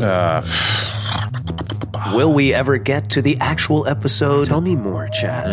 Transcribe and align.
Uh, 0.00 0.42
Will 2.14 2.32
we 2.32 2.52
ever 2.54 2.78
get 2.78 3.10
to 3.10 3.22
the 3.22 3.36
actual 3.40 3.86
episode? 3.86 4.46
Tell 4.46 4.60
me 4.60 4.74
more, 4.74 5.08
Chad. 5.08 5.52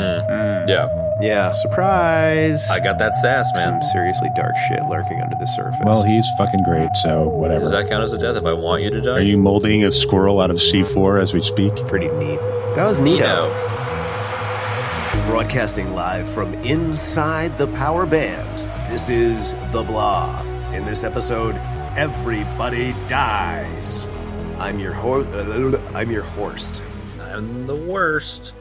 Yeah. 0.70 0.88
Yeah, 1.22 1.50
surprise. 1.50 2.70
I 2.70 2.80
got 2.80 3.00
that 3.00 3.16
sass, 3.16 3.50
man. 3.56 3.82
Some 3.82 3.92
seriously 3.92 4.30
dark 4.36 4.56
shit 4.68 4.82
lurking 4.88 5.20
under 5.22 5.36
the 5.40 5.48
surface. 5.48 5.80
well, 5.84 6.04
he's 6.04 6.28
fucking 6.38 6.64
great, 6.64 6.90
so 6.96 7.28
whatever. 7.28 7.62
Does 7.62 7.72
that 7.72 7.90
count 7.90 8.04
as 8.04 8.14
a 8.14 8.18
death 8.20 8.36
if 8.38 8.46
I 8.46 8.54
want 8.54 8.84
you 8.84 8.92
to 8.92 9.02
die? 9.02 9.18
Are 9.18 9.22
you 9.22 9.38
molding 9.38 9.84
a 9.84 9.92
squirrel 9.92 10.40
out 10.40 10.52
of 10.52 10.58
C4 10.58 11.20
as 11.22 11.34
we 11.34 11.42
speak? 11.42 11.76
pretty 11.88 12.08
neat. 12.18 12.40
That 12.76 12.86
was 12.86 13.00
neat. 13.00 13.20
No. 13.20 13.50
Broadcasting 15.28 15.94
live 15.94 16.30
from 16.30 16.54
inside 16.64 17.58
the 17.58 17.68
power 17.68 18.06
band. 18.06 18.60
This 18.92 19.10
is 19.10 19.54
The 19.72 19.84
Blah. 19.84 20.44
In 20.74 20.86
this 20.86 21.04
episode, 21.04 21.56
everybody 21.98 22.94
dies. 23.08 24.06
I'm 24.58 24.80
your 24.80 24.94
ho- 24.94 25.24
I'm 25.94 26.12
your 26.12 26.24
Horst, 26.24 26.84
I'm 27.22 27.68
the 27.68 27.76
worst. 27.76 28.54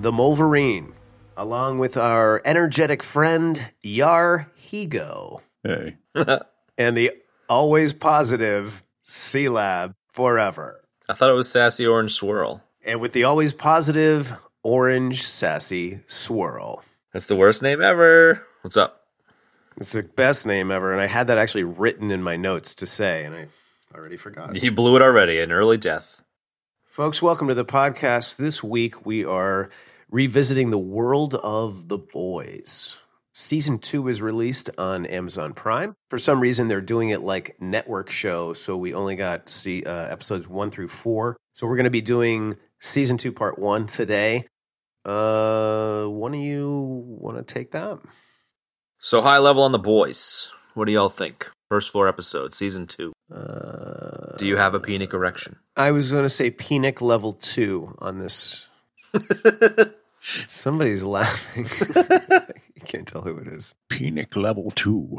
the 0.00 0.12
Wolverine, 0.12 0.92
along 1.36 1.78
with 1.78 1.96
our 1.96 2.40
energetic 2.44 3.02
friend 3.02 3.66
Yar 3.82 4.50
Higo, 4.60 5.40
Hey. 5.62 5.96
and 6.78 6.96
the 6.96 7.12
always 7.48 7.92
positive 7.92 8.82
C 9.02 9.48
Lab 9.48 9.94
forever. 10.12 10.80
I 11.08 11.14
thought 11.14 11.30
it 11.30 11.34
was 11.34 11.48
Sassy 11.50 11.86
Orange 11.86 12.12
Swirl. 12.14 12.62
And 12.84 13.00
with 13.00 13.12
the 13.12 13.24
always 13.24 13.52
positive 13.54 14.32
orange 14.62 15.22
sassy 15.24 16.00
swirl. 16.06 16.82
That's 17.12 17.26
the 17.26 17.36
worst 17.36 17.62
name 17.62 17.80
ever. 17.82 18.46
What's 18.62 18.76
up? 18.76 18.97
It's 19.80 19.92
the 19.92 20.02
best 20.02 20.44
name 20.44 20.72
ever, 20.72 20.92
and 20.92 21.00
I 21.00 21.06
had 21.06 21.28
that 21.28 21.38
actually 21.38 21.62
written 21.62 22.10
in 22.10 22.20
my 22.20 22.34
notes 22.34 22.74
to 22.76 22.86
say, 22.86 23.24
and 23.24 23.32
I 23.32 23.46
already 23.94 24.16
forgot. 24.16 24.60
You 24.60 24.72
blew 24.72 24.96
it 24.96 25.02
already. 25.02 25.38
An 25.38 25.52
early 25.52 25.76
death. 25.76 26.20
Folks, 26.84 27.22
welcome 27.22 27.46
to 27.46 27.54
the 27.54 27.64
podcast. 27.64 28.38
This 28.38 28.60
week 28.60 29.06
we 29.06 29.24
are 29.24 29.70
revisiting 30.10 30.70
the 30.70 30.78
world 30.78 31.36
of 31.36 31.86
the 31.86 31.96
boys. 31.96 32.96
Season 33.32 33.78
two 33.78 34.08
is 34.08 34.20
released 34.20 34.68
on 34.78 35.06
Amazon 35.06 35.52
Prime. 35.52 35.94
For 36.10 36.18
some 36.18 36.40
reason, 36.40 36.66
they're 36.66 36.80
doing 36.80 37.10
it 37.10 37.20
like 37.20 37.54
network 37.60 38.10
show, 38.10 38.54
so 38.54 38.76
we 38.76 38.94
only 38.94 39.14
got 39.14 39.48
see 39.48 39.84
uh, 39.84 40.08
episodes 40.08 40.48
one 40.48 40.72
through 40.72 40.88
four. 40.88 41.36
So 41.52 41.68
we're 41.68 41.76
going 41.76 41.84
to 41.84 41.90
be 41.90 42.00
doing 42.00 42.56
season 42.80 43.16
two, 43.16 43.30
part 43.30 43.60
one 43.60 43.86
today. 43.86 44.48
Uh, 45.04 46.06
one 46.06 46.34
of 46.34 46.40
you 46.40 47.04
want 47.06 47.36
to 47.38 47.44
take 47.44 47.70
that? 47.70 48.00
So 48.98 49.22
high 49.22 49.38
level 49.38 49.62
on 49.62 49.72
the 49.72 49.78
boys. 49.78 50.50
What 50.74 50.86
do 50.86 50.92
y'all 50.92 51.08
think? 51.08 51.50
First 51.70 51.90
four 51.90 52.08
episodes, 52.08 52.56
season 52.56 52.86
two. 52.86 53.12
Uh, 53.32 54.36
Do 54.38 54.46
you 54.46 54.56
have 54.56 54.74
a 54.74 54.80
penic 54.80 55.12
erection? 55.12 55.56
I 55.76 55.90
was 55.92 56.10
going 56.10 56.24
to 56.24 56.28
say 56.28 56.50
Penic 56.50 57.00
level 57.02 57.34
two 57.34 57.94
on 57.98 58.18
this. 58.18 58.66
Somebody's 60.20 61.04
laughing. 61.04 61.66
you 62.74 62.82
can't 62.84 63.06
tell 63.06 63.22
who 63.22 63.36
it 63.38 63.46
is. 63.48 63.74
Penic 63.88 64.36
level 64.36 64.70
2. 64.72 65.16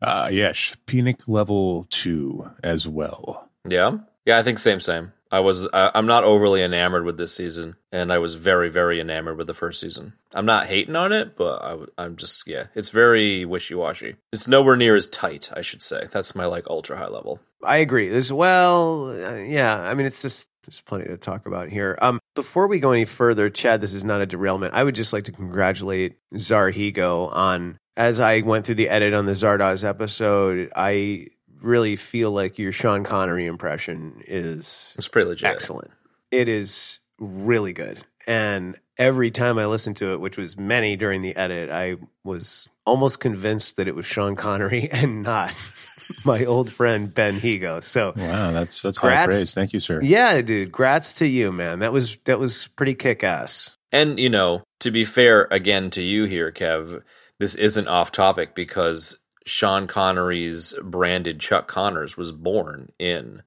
Uh, 0.00 0.28
yes, 0.32 0.74
Penic 0.86 1.28
level 1.28 1.86
2 1.90 2.50
as 2.62 2.88
well. 2.88 3.50
Yeah. 3.68 3.98
Yeah, 4.24 4.38
I 4.38 4.42
think 4.42 4.58
same, 4.58 4.80
same. 4.80 5.12
I 5.30 5.40
was. 5.40 5.68
I, 5.72 5.90
I'm 5.94 6.06
not 6.06 6.24
overly 6.24 6.62
enamored 6.62 7.04
with 7.04 7.16
this 7.16 7.34
season, 7.34 7.76
and 7.90 8.12
I 8.12 8.18
was 8.18 8.34
very, 8.34 8.68
very 8.68 9.00
enamored 9.00 9.36
with 9.36 9.46
the 9.46 9.54
first 9.54 9.80
season. 9.80 10.14
I'm 10.32 10.46
not 10.46 10.66
hating 10.66 10.96
on 10.96 11.12
it, 11.12 11.36
but 11.36 11.90
I'm 11.98 12.16
just 12.16 12.46
yeah. 12.46 12.66
It's 12.74 12.90
very 12.90 13.44
wishy 13.44 13.74
washy. 13.74 14.16
It's 14.32 14.46
nowhere 14.46 14.76
near 14.76 14.94
as 14.94 15.08
tight. 15.08 15.50
I 15.54 15.62
should 15.62 15.82
say. 15.82 16.06
That's 16.10 16.34
my 16.34 16.46
like 16.46 16.66
ultra 16.68 16.96
high 16.96 17.08
level. 17.08 17.40
I 17.64 17.78
agree. 17.78 18.08
There's 18.08 18.32
well, 18.32 19.08
uh, 19.08 19.34
yeah. 19.34 19.78
I 19.78 19.94
mean, 19.94 20.06
it's 20.06 20.22
just 20.22 20.48
there's 20.64 20.80
plenty 20.80 21.06
to 21.06 21.16
talk 21.16 21.46
about 21.46 21.68
here. 21.68 21.98
Um, 22.00 22.20
before 22.34 22.66
we 22.66 22.78
go 22.78 22.92
any 22.92 23.04
further, 23.04 23.50
Chad, 23.50 23.80
this 23.80 23.94
is 23.94 24.04
not 24.04 24.20
a 24.20 24.26
derailment. 24.26 24.74
I 24.74 24.84
would 24.84 24.94
just 24.94 25.12
like 25.12 25.24
to 25.24 25.32
congratulate 25.32 26.18
Zarhigo 26.34 27.34
on 27.34 27.78
as 27.96 28.20
I 28.20 28.40
went 28.42 28.66
through 28.66 28.74
the 28.76 28.88
edit 28.88 29.14
on 29.14 29.26
the 29.26 29.32
Zardoz 29.32 29.84
episode. 29.84 30.70
I 30.76 31.28
really 31.60 31.96
feel 31.96 32.30
like 32.32 32.58
your 32.58 32.72
Sean 32.72 33.04
Connery 33.04 33.46
impression 33.46 34.22
is 34.26 34.94
It's 34.96 35.08
pretty 35.08 35.28
legit. 35.28 35.48
excellent. 35.50 35.90
It 36.30 36.48
is 36.48 37.00
really 37.18 37.72
good. 37.72 38.00
And 38.26 38.76
every 38.98 39.30
time 39.30 39.58
I 39.58 39.66
listened 39.66 39.96
to 39.98 40.12
it, 40.12 40.20
which 40.20 40.36
was 40.36 40.58
many 40.58 40.96
during 40.96 41.22
the 41.22 41.36
edit, 41.36 41.70
I 41.70 41.96
was 42.24 42.68
almost 42.84 43.20
convinced 43.20 43.76
that 43.76 43.88
it 43.88 43.94
was 43.94 44.04
Sean 44.06 44.34
Connery 44.36 44.88
and 44.92 45.22
not 45.22 45.54
my 46.24 46.44
old 46.44 46.70
friend 46.72 47.12
Ben 47.14 47.34
Higo. 47.34 47.82
So 47.82 48.12
Wow, 48.16 48.52
that's 48.52 48.82
that's 48.82 48.98
high 48.98 49.24
praise. 49.26 49.54
Thank 49.54 49.72
you, 49.72 49.80
sir. 49.80 50.00
yeah, 50.02 50.40
dude, 50.42 50.72
grats 50.72 51.18
to 51.18 51.26
you, 51.26 51.52
man. 51.52 51.78
That 51.80 51.92
was 51.92 52.16
that 52.24 52.38
was 52.38 52.68
pretty 52.68 52.94
kick 52.94 53.22
ass. 53.24 53.76
And 53.92 54.18
you 54.18 54.28
know, 54.30 54.62
to 54.80 54.90
be 54.90 55.04
fair 55.04 55.46
again 55.50 55.90
to 55.90 56.02
you 56.02 56.24
here, 56.24 56.50
Kev, 56.52 57.02
this 57.38 57.54
isn't 57.54 57.86
off 57.88 58.10
topic 58.12 58.54
because 58.54 59.18
Sean 59.46 59.86
Connery's 59.86 60.74
branded 60.82 61.38
Chuck 61.38 61.68
Connors 61.68 62.16
was 62.16 62.32
born 62.32 62.90
in 62.98 63.42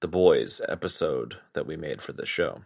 the 0.00 0.08
Boys 0.08 0.60
episode 0.68 1.36
that 1.52 1.64
we 1.64 1.76
made 1.76 2.02
for 2.02 2.12
this 2.12 2.28
show. 2.28 2.62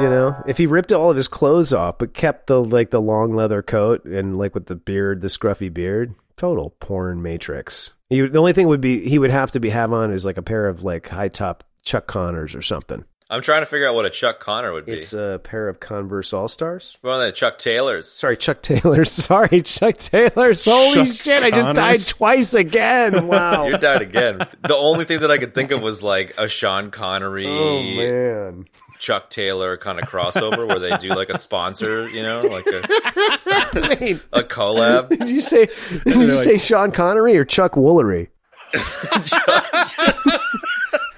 You 0.00 0.08
know, 0.08 0.42
if 0.46 0.56
he 0.56 0.64
ripped 0.64 0.90
all 0.90 1.10
of 1.10 1.16
his 1.16 1.28
clothes 1.28 1.74
off 1.74 1.98
but 1.98 2.14
kept 2.14 2.46
the 2.46 2.64
like 2.64 2.90
the 2.90 3.00
long 3.00 3.36
leather 3.36 3.62
coat 3.62 4.06
and 4.06 4.38
like 4.38 4.54
with 4.54 4.66
the 4.66 4.74
beard, 4.74 5.20
the 5.20 5.28
scruffy 5.28 5.72
beard, 5.72 6.14
total 6.38 6.70
porn 6.80 7.20
matrix. 7.20 7.90
He, 8.08 8.22
the 8.22 8.38
only 8.38 8.54
thing 8.54 8.68
would 8.68 8.80
be 8.80 9.06
he 9.06 9.18
would 9.18 9.30
have 9.30 9.50
to 9.50 9.60
be 9.60 9.68
have 9.68 9.92
on 9.92 10.12
is 10.12 10.24
like 10.24 10.38
a 10.38 10.42
pair 10.42 10.66
of 10.66 10.82
like 10.82 11.08
high 11.08 11.28
top 11.28 11.62
Chuck 11.84 12.06
Connors 12.06 12.54
or 12.54 12.62
something. 12.62 13.04
I'm 13.32 13.40
trying 13.40 13.62
to 13.62 13.66
figure 13.66 13.88
out 13.88 13.94
what 13.94 14.04
a 14.04 14.10
Chuck 14.10 14.40
Connor 14.40 14.74
would 14.74 14.84
be. 14.84 14.92
It's 14.92 15.14
a 15.14 15.40
pair 15.42 15.66
of 15.70 15.80
Converse 15.80 16.34
All 16.34 16.48
Stars. 16.48 16.98
One 17.00 17.18
of 17.18 17.24
the 17.24 17.32
Chuck 17.32 17.56
Taylors. 17.56 18.06
Sorry, 18.06 18.36
Chuck 18.36 18.60
Taylors. 18.60 19.10
Sorry, 19.10 19.62
Chuck 19.62 19.96
Taylor's. 19.96 20.66
Holy 20.66 21.06
Chuck 21.06 21.16
shit! 21.16 21.42
I 21.42 21.50
just 21.50 21.68
died 21.68 21.76
Connors? 21.76 22.08
twice 22.08 22.52
again. 22.54 23.26
Wow. 23.32 23.66
You 23.68 23.78
died 23.78 24.02
again. 24.02 24.38
the 24.60 24.76
only 24.76 25.06
thing 25.06 25.20
that 25.20 25.30
I 25.30 25.38
could 25.38 25.54
think 25.54 25.70
of 25.70 25.80
was 25.80 26.02
like 26.02 26.34
a 26.36 26.46
Sean 26.48 26.90
Connery, 26.90 27.46
oh 27.48 27.82
man. 27.82 28.66
Chuck 28.98 29.30
Taylor 29.30 29.78
kind 29.78 29.98
of 29.98 30.06
crossover 30.06 30.68
where 30.68 30.78
they 30.78 30.94
do 30.98 31.08
like 31.08 31.30
a 31.30 31.38
sponsor, 31.38 32.06
you 32.10 32.22
know, 32.22 32.42
like 32.42 32.66
a, 32.66 32.80
Wait, 34.00 34.24
a 34.34 34.42
collab. 34.42 35.08
did 35.08 35.30
you 35.30 35.40
say? 35.40 35.66
Did 36.04 36.14
you 36.16 36.36
say 36.36 36.58
Sean 36.58 36.90
Connery 36.90 37.38
or 37.38 37.44
Chuck 37.46 37.72
Woolery? 37.72 38.28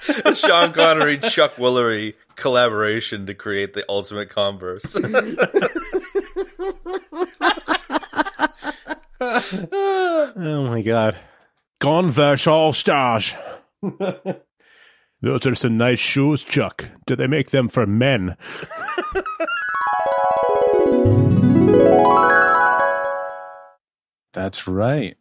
Sean 0.34 0.72
Connery, 0.72 1.18
Chuck 1.18 1.56
Woolery 1.56 2.14
collaboration 2.36 3.26
to 3.26 3.34
create 3.34 3.74
the 3.74 3.84
ultimate 3.88 4.30
Converse. 4.30 4.96
Oh 10.36 10.66
my 10.68 10.82
god. 10.82 11.16
Converse 11.80 12.46
All 12.46 12.72
Stars. 12.72 13.34
Those 15.20 15.46
are 15.46 15.54
some 15.54 15.78
nice 15.78 15.98
shoes, 15.98 16.44
Chuck. 16.44 16.88
Do 17.06 17.16
they 17.16 17.26
make 17.26 17.50
them 17.50 17.68
for 17.68 17.86
men? 17.86 18.36
That's 24.32 24.66
right. 24.68 25.16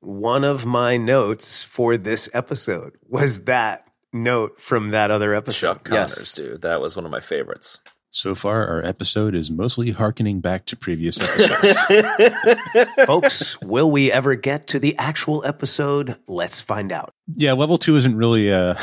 One 0.00 0.44
of 0.44 0.66
my 0.66 0.96
notes 0.96 1.62
for 1.62 1.96
this 1.96 2.28
episode 2.34 2.96
was 3.08 3.44
that 3.44 3.86
note 4.14 4.60
from 4.60 4.90
that 4.90 5.10
other 5.10 5.34
episode. 5.34 5.66
Chuck 5.66 5.84
Connors, 5.84 6.32
dude. 6.32 6.62
That 6.62 6.80
was 6.80 6.96
one 6.96 7.04
of 7.04 7.10
my 7.10 7.20
favorites. 7.20 7.80
So 8.10 8.36
far, 8.36 8.66
our 8.68 8.84
episode 8.84 9.34
is 9.34 9.50
mostly 9.50 9.90
harkening 9.90 10.38
back 10.40 10.66
to 10.66 10.76
previous 10.76 11.18
episodes. 11.20 12.86
Folks, 13.06 13.60
will 13.60 13.90
we 13.90 14.12
ever 14.12 14.36
get 14.36 14.68
to 14.68 14.78
the 14.78 14.96
actual 14.98 15.44
episode? 15.44 16.16
Let's 16.28 16.60
find 16.60 16.92
out. 16.92 17.12
yeah, 17.34 17.54
level 17.54 17.76
two 17.76 17.96
isn't 17.96 18.16
really. 18.16 18.52
uh 18.52 18.76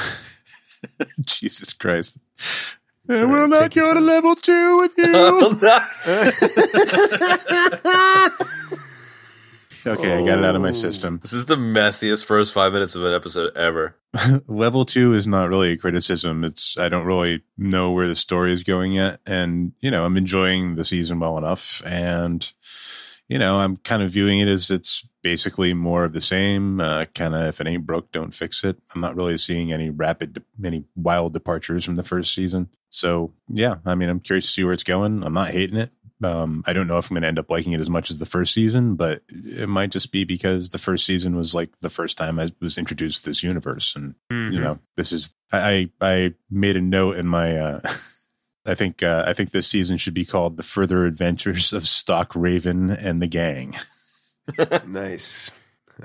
Jesus 1.21 1.71
Christ. 1.71 2.17
I 3.07 3.23
will 3.23 3.47
not 3.47 3.71
take 3.71 3.75
your 3.77 3.93
go 3.93 3.99
to 3.99 3.99
level 4.01 4.35
two 4.35 4.77
with 4.79 4.97
you. 4.97 5.57
Okay, 9.85 10.17
I 10.17 10.25
got 10.25 10.39
it 10.39 10.45
out 10.45 10.55
of 10.55 10.61
my 10.61 10.71
system. 10.71 11.19
this 11.21 11.33
is 11.33 11.45
the 11.45 11.55
messiest 11.55 12.25
first 12.25 12.53
five 12.53 12.73
minutes 12.73 12.95
of 12.95 13.03
an 13.03 13.13
episode 13.13 13.55
ever. 13.55 13.95
level 14.47 14.85
two 14.85 15.13
is 15.13 15.27
not 15.27 15.49
really 15.49 15.71
a 15.71 15.77
criticism. 15.77 16.43
It's 16.43 16.77
I 16.77 16.89
don't 16.89 17.05
really 17.05 17.43
know 17.57 17.91
where 17.91 18.07
the 18.07 18.15
story 18.15 18.53
is 18.53 18.63
going 18.63 18.93
yet, 18.93 19.19
and 19.25 19.73
you 19.79 19.91
know 19.91 20.05
I'm 20.05 20.17
enjoying 20.17 20.75
the 20.75 20.85
season 20.85 21.19
well 21.19 21.37
enough, 21.37 21.81
and 21.85 22.51
you 23.27 23.39
know 23.39 23.57
I'm 23.57 23.77
kind 23.77 24.03
of 24.03 24.11
viewing 24.11 24.39
it 24.39 24.47
as 24.47 24.69
it's 24.69 25.07
basically 25.21 25.73
more 25.73 26.03
of 26.03 26.13
the 26.13 26.21
same. 26.21 26.79
Uh, 26.81 27.05
kind 27.13 27.35
of 27.35 27.43
if 27.47 27.61
it 27.61 27.67
ain't 27.67 27.85
broke, 27.85 28.11
don't 28.11 28.33
fix 28.33 28.63
it. 28.63 28.77
I'm 28.93 29.01
not 29.01 29.15
really 29.15 29.37
seeing 29.37 29.71
any 29.71 29.89
rapid, 29.89 30.43
any 30.63 30.85
wild 30.95 31.33
departures 31.33 31.85
from 31.85 31.95
the 31.95 32.03
first 32.03 32.33
season. 32.33 32.69
So 32.89 33.33
yeah, 33.47 33.75
I 33.85 33.95
mean 33.95 34.09
I'm 34.09 34.19
curious 34.19 34.45
to 34.45 34.51
see 34.51 34.63
where 34.63 34.73
it's 34.73 34.83
going. 34.83 35.23
I'm 35.23 35.33
not 35.33 35.51
hating 35.51 35.77
it. 35.77 35.91
Um, 36.23 36.63
I 36.67 36.73
don't 36.73 36.87
know 36.87 36.97
if 36.97 37.09
I'm 37.09 37.15
going 37.15 37.21
to 37.23 37.27
end 37.27 37.39
up 37.39 37.49
liking 37.49 37.73
it 37.73 37.79
as 37.79 37.89
much 37.89 38.11
as 38.11 38.19
the 38.19 38.25
first 38.25 38.53
season, 38.53 38.95
but 38.95 39.23
it 39.29 39.67
might 39.67 39.89
just 39.89 40.11
be 40.11 40.23
because 40.23 40.69
the 40.69 40.77
first 40.77 41.05
season 41.05 41.35
was 41.35 41.55
like 41.55 41.69
the 41.81 41.89
first 41.89 42.17
time 42.17 42.39
I 42.39 42.51
was 42.61 42.77
introduced 42.77 43.23
to 43.23 43.29
this 43.29 43.43
universe, 43.43 43.95
and 43.95 44.15
Mm-hmm. 44.31 44.53
you 44.53 44.59
know, 44.61 44.79
this 44.97 45.11
is 45.11 45.33
I 45.51 45.89
I 45.99 46.33
made 46.49 46.77
a 46.77 46.81
note 46.81 47.17
in 47.17 47.27
my. 47.27 47.57
Uh, 47.57 47.79
I 48.65 48.75
think 48.75 49.01
uh, 49.01 49.23
I 49.25 49.33
think 49.33 49.49
this 49.49 49.67
season 49.67 49.97
should 49.97 50.13
be 50.13 50.25
called 50.25 50.57
"The 50.57 50.63
Further 50.63 51.05
Adventures 51.05 51.73
of 51.73 51.87
Stock 51.87 52.31
Raven 52.35 52.91
and 52.91 53.21
the 53.21 53.27
Gang." 53.27 53.75
nice. 54.87 55.51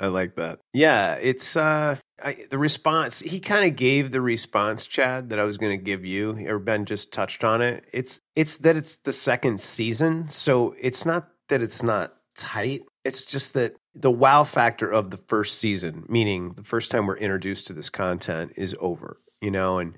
I 0.00 0.06
like 0.06 0.36
that. 0.36 0.60
Yeah, 0.72 1.14
it's 1.14 1.56
uh 1.56 1.96
I, 2.22 2.36
the 2.50 2.58
response. 2.58 3.20
He 3.20 3.40
kind 3.40 3.68
of 3.68 3.76
gave 3.76 4.10
the 4.10 4.20
response, 4.20 4.86
Chad, 4.86 5.30
that 5.30 5.38
I 5.38 5.44
was 5.44 5.58
going 5.58 5.78
to 5.78 5.84
give 5.84 6.04
you. 6.04 6.46
Or 6.48 6.58
Ben 6.58 6.86
just 6.86 7.12
touched 7.12 7.44
on 7.44 7.60
it. 7.60 7.84
It's 7.92 8.20
it's 8.34 8.58
that 8.58 8.76
it's 8.76 8.98
the 8.98 9.12
second 9.12 9.60
season, 9.60 10.28
so 10.28 10.74
it's 10.80 11.04
not 11.04 11.28
that 11.48 11.62
it's 11.62 11.82
not 11.82 12.14
tight. 12.34 12.84
It's 13.04 13.24
just 13.24 13.54
that 13.54 13.76
the 13.94 14.10
wow 14.10 14.44
factor 14.44 14.90
of 14.90 15.10
the 15.10 15.16
first 15.16 15.58
season, 15.58 16.04
meaning 16.08 16.52
the 16.52 16.64
first 16.64 16.90
time 16.90 17.06
we're 17.06 17.16
introduced 17.16 17.66
to 17.68 17.72
this 17.72 17.90
content, 17.90 18.52
is 18.56 18.74
over. 18.80 19.20
You 19.42 19.50
know, 19.50 19.78
and 19.78 19.96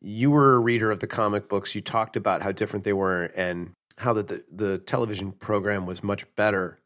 you 0.00 0.30
were 0.30 0.54
a 0.56 0.60
reader 0.60 0.90
of 0.90 1.00
the 1.00 1.06
comic 1.06 1.48
books. 1.48 1.74
You 1.74 1.80
talked 1.80 2.16
about 2.16 2.42
how 2.42 2.52
different 2.52 2.84
they 2.84 2.92
were 2.92 3.24
and 3.24 3.72
how 3.96 4.12
that 4.14 4.28
the, 4.28 4.44
the 4.52 4.78
television 4.78 5.32
program 5.32 5.86
was 5.86 6.02
much 6.02 6.26
better 6.36 6.78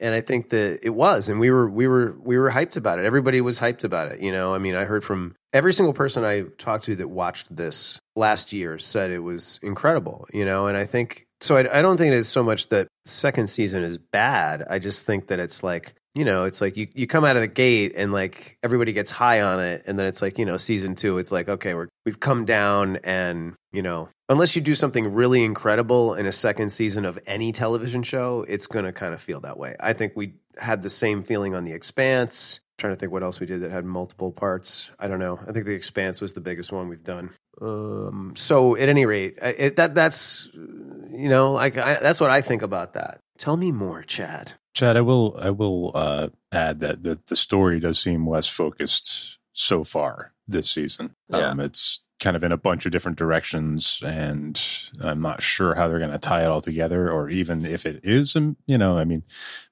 and 0.00 0.14
I 0.14 0.20
think 0.20 0.50
that 0.50 0.80
it 0.82 0.90
was, 0.90 1.28
and 1.28 1.40
we 1.40 1.50
were 1.50 1.68
we 1.68 1.88
were 1.88 2.16
we 2.22 2.38
were 2.38 2.50
hyped 2.50 2.76
about 2.76 2.98
it. 2.98 3.04
Everybody 3.04 3.40
was 3.40 3.58
hyped 3.58 3.84
about 3.84 4.12
it. 4.12 4.20
You 4.20 4.32
know, 4.32 4.54
I 4.54 4.58
mean, 4.58 4.74
I 4.74 4.84
heard 4.84 5.04
from 5.04 5.34
every 5.52 5.72
single 5.72 5.92
person 5.92 6.24
I 6.24 6.42
talked 6.58 6.84
to 6.84 6.96
that 6.96 7.08
watched 7.08 7.54
this 7.54 7.98
last 8.16 8.52
year 8.52 8.78
said 8.78 9.10
it 9.10 9.20
was 9.20 9.58
incredible. 9.62 10.26
You 10.32 10.44
know, 10.44 10.66
and 10.66 10.76
I 10.76 10.84
think 10.84 11.26
so. 11.40 11.56
I, 11.56 11.78
I 11.78 11.82
don't 11.82 11.96
think 11.96 12.14
it's 12.14 12.28
so 12.28 12.42
much 12.42 12.68
that 12.68 12.88
second 13.06 13.48
season 13.48 13.82
is 13.82 13.98
bad. 13.98 14.64
I 14.68 14.78
just 14.78 15.06
think 15.06 15.28
that 15.28 15.40
it's 15.40 15.62
like 15.62 15.94
you 16.14 16.24
know, 16.24 16.44
it's 16.44 16.60
like 16.60 16.76
you 16.76 16.88
you 16.94 17.06
come 17.06 17.24
out 17.24 17.36
of 17.36 17.42
the 17.42 17.48
gate 17.48 17.92
and 17.96 18.12
like 18.12 18.58
everybody 18.62 18.92
gets 18.92 19.10
high 19.10 19.42
on 19.42 19.60
it, 19.60 19.84
and 19.86 19.98
then 19.98 20.06
it's 20.06 20.22
like 20.22 20.38
you 20.38 20.44
know, 20.44 20.56
season 20.56 20.94
two, 20.94 21.18
it's 21.18 21.30
like 21.30 21.48
okay, 21.48 21.74
we're 21.74 21.88
we've 22.04 22.18
come 22.18 22.44
down, 22.44 22.96
and 23.04 23.54
you 23.72 23.82
know, 23.82 24.08
unless 24.28 24.56
you 24.56 24.62
do 24.62 24.74
something 24.74 25.12
really 25.12 25.42
incredible 25.44 26.14
in 26.14 26.26
a 26.26 26.32
second 26.32 26.70
season 26.70 27.04
of 27.04 27.18
any 27.26 27.52
television 27.52 28.02
show, 28.02 28.44
it's 28.48 28.66
going 28.66 28.84
to 28.84 28.92
kind 28.92 29.14
of 29.14 29.20
feel 29.20 29.40
that 29.40 29.58
way. 29.58 29.76
I 29.80 29.92
think 29.92 30.12
we 30.16 30.34
had 30.56 30.82
the 30.82 30.90
same 30.90 31.22
feeling 31.22 31.54
on 31.54 31.64
The 31.64 31.72
Expanse. 31.72 32.60
trying 32.78 32.92
to 32.92 32.96
think 32.98 33.12
what 33.12 33.22
else 33.22 33.40
we 33.40 33.46
did 33.46 33.62
that 33.62 33.70
had 33.70 33.84
multiple 33.84 34.30
parts. 34.32 34.90
I 34.98 35.08
don't 35.08 35.18
know. 35.18 35.38
I 35.46 35.52
think 35.52 35.66
The 35.66 35.74
Expanse 35.74 36.20
was 36.20 36.32
the 36.32 36.40
biggest 36.40 36.72
one 36.72 36.88
we've 36.88 37.04
done. 37.04 37.30
Um, 37.60 38.34
so 38.36 38.76
at 38.76 38.88
any 38.88 39.04
rate, 39.06 39.38
it, 39.42 39.76
that 39.76 39.94
that's 39.94 40.48
you 40.54 41.28
know, 41.28 41.52
like 41.52 41.76
I, 41.76 41.94
that's 41.94 42.20
what 42.20 42.30
I 42.30 42.40
think 42.40 42.62
about 42.62 42.92
that. 42.92 43.20
Tell 43.36 43.56
me 43.56 43.72
more, 43.72 44.02
Chad. 44.02 44.52
Chad, 44.74 44.96
I 44.96 45.00
will 45.00 45.36
I 45.40 45.50
will 45.50 45.90
uh, 45.94 46.28
add 46.52 46.80
that 46.80 47.02
the 47.02 47.18
the 47.26 47.34
story 47.34 47.80
does 47.80 47.98
seem 47.98 48.28
less 48.28 48.46
focused 48.46 49.38
so 49.52 49.82
far 49.82 50.34
this 50.46 50.70
season. 50.70 51.16
Yeah. 51.28 51.50
Um, 51.50 51.58
it's 51.60 52.00
kind 52.20 52.36
of 52.36 52.42
in 52.42 52.52
a 52.52 52.56
bunch 52.56 52.84
of 52.86 52.92
different 52.92 53.16
directions, 53.18 54.02
and 54.04 54.60
I'm 55.02 55.20
not 55.20 55.42
sure 55.42 55.74
how 55.74 55.88
they're 55.88 55.98
going 55.98 56.10
to 56.10 56.18
tie 56.18 56.42
it 56.42 56.48
all 56.48 56.60
together, 56.60 57.10
or 57.10 57.28
even 57.30 57.64
if 57.64 57.86
it 57.86 58.00
is. 58.02 58.34
um, 58.36 58.56
You 58.66 58.78
know, 58.78 58.98
I 58.98 59.04
mean, 59.04 59.22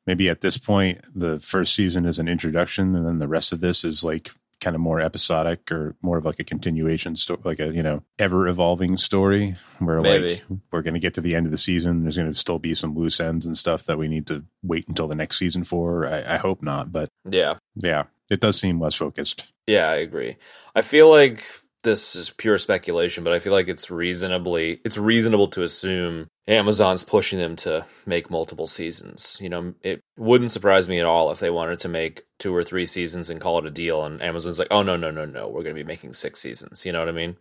maybe 0.06 0.28
at 0.28 0.40
this 0.42 0.56
point, 0.58 1.00
the 1.14 1.40
first 1.40 1.74
season 1.74 2.06
is 2.06 2.18
an 2.18 2.28
introduction, 2.28 2.94
and 2.94 3.06
then 3.06 3.18
the 3.18 3.28
rest 3.28 3.52
of 3.52 3.60
this 3.60 3.84
is 3.84 4.04
like 4.04 4.30
kind 4.58 4.74
of 4.74 4.80
more 4.80 5.00
episodic 5.00 5.70
or 5.70 5.94
more 6.00 6.16
of 6.16 6.24
like 6.24 6.40
a 6.40 6.44
continuation 6.44 7.14
story, 7.14 7.38
like 7.44 7.60
a 7.60 7.74
you 7.74 7.82
know 7.82 8.02
ever 8.18 8.48
evolving 8.48 8.96
story 8.96 9.54
where 9.80 10.00
Maybe. 10.00 10.28
like 10.30 10.44
we're 10.72 10.82
going 10.82 10.94
to 10.94 11.00
get 11.00 11.14
to 11.14 11.20
the 11.20 11.34
end 11.34 11.46
of 11.46 11.52
the 11.52 11.58
season. 11.58 12.02
There's 12.02 12.16
going 12.16 12.32
to 12.32 12.38
still 12.38 12.58
be 12.58 12.74
some 12.74 12.94
loose 12.94 13.20
ends 13.20 13.44
and 13.44 13.56
stuff 13.58 13.84
that 13.84 13.98
we 13.98 14.08
need 14.08 14.26
to 14.28 14.44
wait 14.62 14.88
until 14.88 15.08
the 15.08 15.14
next 15.14 15.38
season 15.38 15.64
for. 15.64 16.06
I, 16.06 16.34
I 16.34 16.36
hope 16.38 16.62
not, 16.62 16.90
but 16.90 17.10
Yeah. 17.28 17.56
yeah, 17.74 18.04
it 18.30 18.40
does 18.40 18.58
seem 18.58 18.80
less 18.80 18.94
focused. 18.94 19.44
Yeah, 19.66 19.88
I 19.90 19.96
agree. 19.96 20.36
I 20.74 20.82
feel 20.82 21.10
like 21.10 21.44
this 21.86 22.16
is 22.16 22.30
pure 22.30 22.58
speculation, 22.58 23.24
but 23.24 23.32
I 23.32 23.38
feel 23.38 23.52
like 23.52 23.68
it's 23.68 23.90
reasonably 23.90 24.80
it's 24.84 24.98
reasonable 24.98 25.46
to 25.48 25.62
assume 25.62 26.26
Amazon's 26.48 27.04
pushing 27.04 27.38
them 27.38 27.56
to 27.56 27.86
make 28.04 28.28
multiple 28.28 28.66
seasons. 28.66 29.38
You 29.40 29.48
know, 29.48 29.74
it 29.82 30.02
wouldn't 30.18 30.50
surprise 30.50 30.88
me 30.88 30.98
at 30.98 31.06
all 31.06 31.30
if 31.30 31.38
they 31.38 31.48
wanted 31.48 31.78
to 31.78 31.88
make 31.88 32.24
two 32.38 32.54
or 32.54 32.64
three 32.64 32.86
seasons 32.86 33.30
and 33.30 33.40
call 33.40 33.58
it 33.58 33.66
a 33.66 33.70
deal 33.70 34.04
and 34.04 34.20
Amazon's 34.20 34.58
like, 34.58 34.68
"Oh 34.70 34.82
no, 34.82 34.96
no, 34.96 35.10
no, 35.10 35.24
no. 35.24 35.48
We're 35.48 35.62
going 35.62 35.76
to 35.76 35.82
be 35.82 35.86
making 35.86 36.12
six 36.12 36.40
seasons." 36.40 36.84
You 36.84 36.92
know 36.92 36.98
what 36.98 37.08
I 37.08 37.12
mean? 37.12 37.36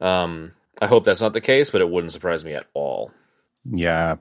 Um 0.00 0.52
I 0.80 0.86
hope 0.86 1.04
that's 1.04 1.20
not 1.20 1.34
the 1.34 1.40
case, 1.40 1.70
but 1.70 1.82
it 1.82 1.90
wouldn't 1.90 2.12
surprise 2.12 2.44
me 2.44 2.54
at 2.54 2.66
all. 2.72 3.12
Yeah, 3.64 4.16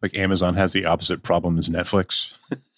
like 0.00 0.16
Amazon 0.16 0.54
has 0.54 0.72
the 0.72 0.86
opposite 0.86 1.22
problem 1.22 1.58
as 1.58 1.68
Netflix. 1.68 2.38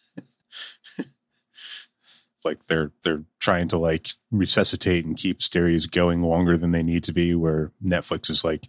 like 2.45 2.67
they're 2.67 2.91
they're 3.03 3.23
trying 3.39 3.69
to 3.69 3.79
like 3.79 4.09
resuscitate 4.31 5.05
and 5.05 5.17
keep 5.17 5.41
series 5.43 5.87
going 5.87 6.23
longer 6.23 6.57
than 6.57 6.73
they 6.73 6.83
need 6.83 7.05
to 7.05 7.13
be, 7.13 7.35
where 7.35 7.73
Netflix 7.85 8.31
is 8.31 8.45
like 8.45 8.69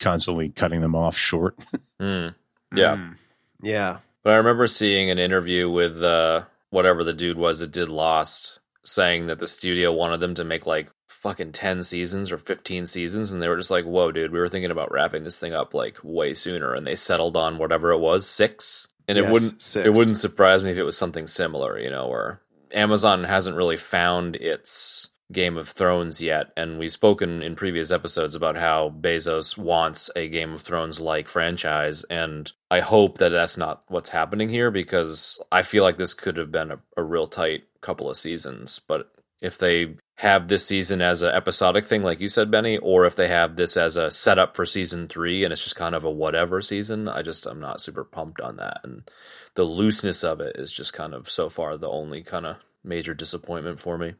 constantly 0.00 0.48
cutting 0.48 0.80
them 0.80 0.94
off 0.94 1.16
short. 1.16 1.56
Hmm. 2.00 2.28
Yeah. 2.74 2.96
Mm. 2.96 3.16
yeah. 3.62 3.98
But 4.24 4.32
I 4.32 4.36
remember 4.36 4.66
seeing 4.66 5.08
an 5.10 5.18
interview 5.18 5.70
with 5.70 6.02
uh, 6.02 6.42
whatever 6.70 7.04
the 7.04 7.12
dude 7.12 7.38
was 7.38 7.60
that 7.60 7.70
did 7.70 7.88
Lost, 7.88 8.58
saying 8.82 9.28
that 9.28 9.38
the 9.38 9.46
studio 9.46 9.92
wanted 9.92 10.18
them 10.18 10.34
to 10.34 10.44
make 10.44 10.66
like 10.66 10.90
fucking 11.06 11.52
10 11.52 11.84
seasons 11.84 12.32
or 12.32 12.36
15 12.36 12.86
seasons. 12.86 13.32
And 13.32 13.40
they 13.40 13.48
were 13.48 13.56
just 13.56 13.70
like, 13.70 13.84
whoa, 13.84 14.10
dude, 14.10 14.32
we 14.32 14.40
were 14.40 14.48
thinking 14.48 14.72
about 14.72 14.90
wrapping 14.90 15.22
this 15.22 15.38
thing 15.38 15.54
up 15.54 15.72
like 15.72 15.98
way 16.02 16.34
sooner. 16.34 16.74
And 16.74 16.84
they 16.86 16.96
settled 16.96 17.36
on 17.36 17.58
whatever 17.58 17.92
it 17.92 18.00
was, 18.00 18.26
six. 18.28 18.88
And 19.06 19.16
Yes, 19.16 19.28
it 19.28 19.32
wouldn't 19.32 19.62
six. 19.62 19.86
it 19.86 19.92
wouldn't 19.94 20.18
surprise 20.18 20.62
me 20.64 20.72
if 20.72 20.78
it 20.78 20.82
was 20.82 20.98
something 20.98 21.26
similar, 21.28 21.78
you 21.78 21.90
know, 21.90 22.08
where 22.08 22.40
Amazon 22.74 23.24
hasn't 23.24 23.56
really 23.56 23.76
found 23.76 24.36
its 24.36 25.08
Game 25.32 25.56
of 25.56 25.68
Thrones 25.68 26.20
yet, 26.20 26.52
and 26.56 26.78
we've 26.78 26.92
spoken 26.92 27.42
in 27.42 27.54
previous 27.56 27.90
episodes 27.90 28.34
about 28.34 28.56
how 28.56 28.90
Bezos 28.90 29.56
wants 29.56 30.10
a 30.14 30.28
Game 30.28 30.52
of 30.52 30.60
Thrones 30.60 31.00
like 31.00 31.28
franchise, 31.28 32.04
and 32.04 32.52
I 32.70 32.80
hope 32.80 33.18
that 33.18 33.30
that's 33.30 33.56
not 33.56 33.84
what's 33.88 34.10
happening 34.10 34.50
here 34.50 34.70
because 34.70 35.40
I 35.50 35.62
feel 35.62 35.82
like 35.82 35.96
this 35.96 36.12
could 36.12 36.36
have 36.36 36.52
been 36.52 36.70
a, 36.70 36.80
a 36.96 37.02
real 37.02 37.26
tight 37.26 37.64
couple 37.80 38.10
of 38.10 38.18
seasons. 38.18 38.80
But 38.86 39.10
if 39.40 39.56
they 39.56 39.96
have 40.16 40.46
this 40.46 40.66
season 40.66 41.02
as 41.02 41.22
an 41.22 41.34
episodic 41.34 41.84
thing, 41.84 42.02
like 42.02 42.20
you 42.20 42.28
said, 42.28 42.50
Benny, 42.50 42.78
or 42.78 43.04
if 43.04 43.16
they 43.16 43.28
have 43.28 43.56
this 43.56 43.76
as 43.76 43.96
a 43.96 44.10
setup 44.10 44.54
for 44.54 44.64
season 44.64 45.08
three 45.08 45.42
and 45.42 45.52
it's 45.52 45.64
just 45.64 45.76
kind 45.76 45.94
of 45.94 46.04
a 46.04 46.10
whatever 46.10 46.60
season, 46.60 47.08
I 47.08 47.22
just 47.22 47.46
I'm 47.46 47.60
not 47.60 47.80
super 47.80 48.04
pumped 48.04 48.40
on 48.40 48.56
that, 48.56 48.80
and 48.84 49.10
the 49.54 49.64
looseness 49.64 50.22
of 50.22 50.40
it 50.40 50.56
is 50.56 50.72
just 50.72 50.92
kind 50.92 51.14
of 51.14 51.28
so 51.28 51.48
far 51.48 51.76
the 51.76 51.88
only 51.88 52.22
kind 52.22 52.46
of 52.46 52.56
major 52.84 53.14
disappointment 53.14 53.80
for 53.80 53.98
me. 53.98 54.14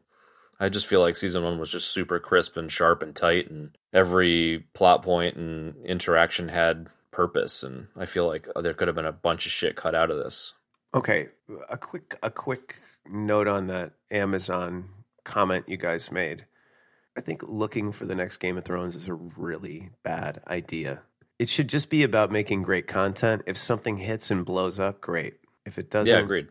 I 0.59 0.69
just 0.69 0.87
feel 0.87 1.01
like 1.01 1.15
season 1.15 1.43
one 1.43 1.59
was 1.59 1.71
just 1.71 1.89
super 1.89 2.19
crisp 2.19 2.55
and 2.57 2.71
sharp 2.71 3.01
and 3.01 3.15
tight, 3.15 3.49
and 3.49 3.77
every 3.93 4.65
plot 4.73 5.01
point 5.01 5.37
and 5.37 5.75
interaction 5.85 6.49
had 6.49 6.87
purpose. 7.11 7.63
And 7.63 7.87
I 7.95 8.05
feel 8.05 8.27
like 8.27 8.47
there 8.61 8.73
could 8.73 8.87
have 8.87 8.95
been 8.95 9.05
a 9.05 9.11
bunch 9.11 9.45
of 9.45 9.51
shit 9.51 9.75
cut 9.75 9.95
out 9.95 10.11
of 10.11 10.17
this. 10.17 10.53
Okay, 10.93 11.27
a 11.69 11.77
quick 11.77 12.17
a 12.23 12.31
quick 12.31 12.79
note 13.05 13.47
on 13.47 13.67
that 13.67 13.91
Amazon 14.11 14.89
comment 15.25 15.65
you 15.67 15.75
guys 15.75 16.11
made. 16.11 16.45
I 17.17 17.21
think 17.21 17.43
looking 17.43 17.91
for 17.91 18.05
the 18.05 18.15
next 18.15 18.37
Game 18.37 18.57
of 18.57 18.65
Thrones 18.65 18.95
is 18.95 19.07
a 19.07 19.13
really 19.13 19.89
bad 20.03 20.41
idea. 20.47 21.01
It 21.39 21.49
should 21.49 21.67
just 21.67 21.89
be 21.89 22.03
about 22.03 22.31
making 22.31 22.63
great 22.63 22.87
content. 22.87 23.43
If 23.45 23.57
something 23.57 23.97
hits 23.97 24.31
and 24.31 24.45
blows 24.45 24.79
up, 24.79 25.01
great. 25.01 25.35
If 25.65 25.77
it 25.77 25.89
doesn't, 25.89 26.13
yeah, 26.13 26.21
agreed. 26.21 26.47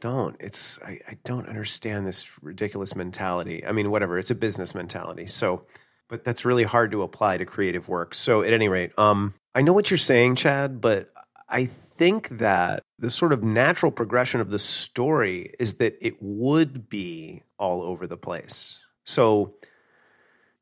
don't. 0.00 0.36
It's 0.40 0.78
I, 0.84 1.00
I 1.08 1.18
don't 1.24 1.48
understand 1.48 2.06
this 2.06 2.30
ridiculous 2.42 2.94
mentality. 2.94 3.64
I 3.66 3.72
mean, 3.72 3.90
whatever. 3.90 4.18
It's 4.18 4.30
a 4.30 4.34
business 4.34 4.74
mentality. 4.74 5.26
So, 5.26 5.64
but 6.08 6.24
that's 6.24 6.44
really 6.44 6.64
hard 6.64 6.90
to 6.92 7.02
apply 7.02 7.38
to 7.38 7.46
creative 7.46 7.88
work. 7.88 8.14
So, 8.14 8.42
at 8.42 8.52
any 8.52 8.68
rate, 8.68 8.92
um, 8.98 9.34
I 9.54 9.62
know 9.62 9.72
what 9.72 9.90
you're 9.90 9.98
saying, 9.98 10.36
Chad, 10.36 10.80
but 10.80 11.10
I 11.48 11.66
think 11.66 12.28
that 12.38 12.82
the 12.98 13.10
sort 13.10 13.32
of 13.32 13.42
natural 13.42 13.92
progression 13.92 14.40
of 14.40 14.50
the 14.50 14.58
story 14.58 15.52
is 15.58 15.76
that 15.76 15.96
it 16.00 16.16
would 16.20 16.88
be 16.88 17.42
all 17.58 17.82
over 17.82 18.06
the 18.06 18.16
place. 18.16 18.80
So, 19.04 19.54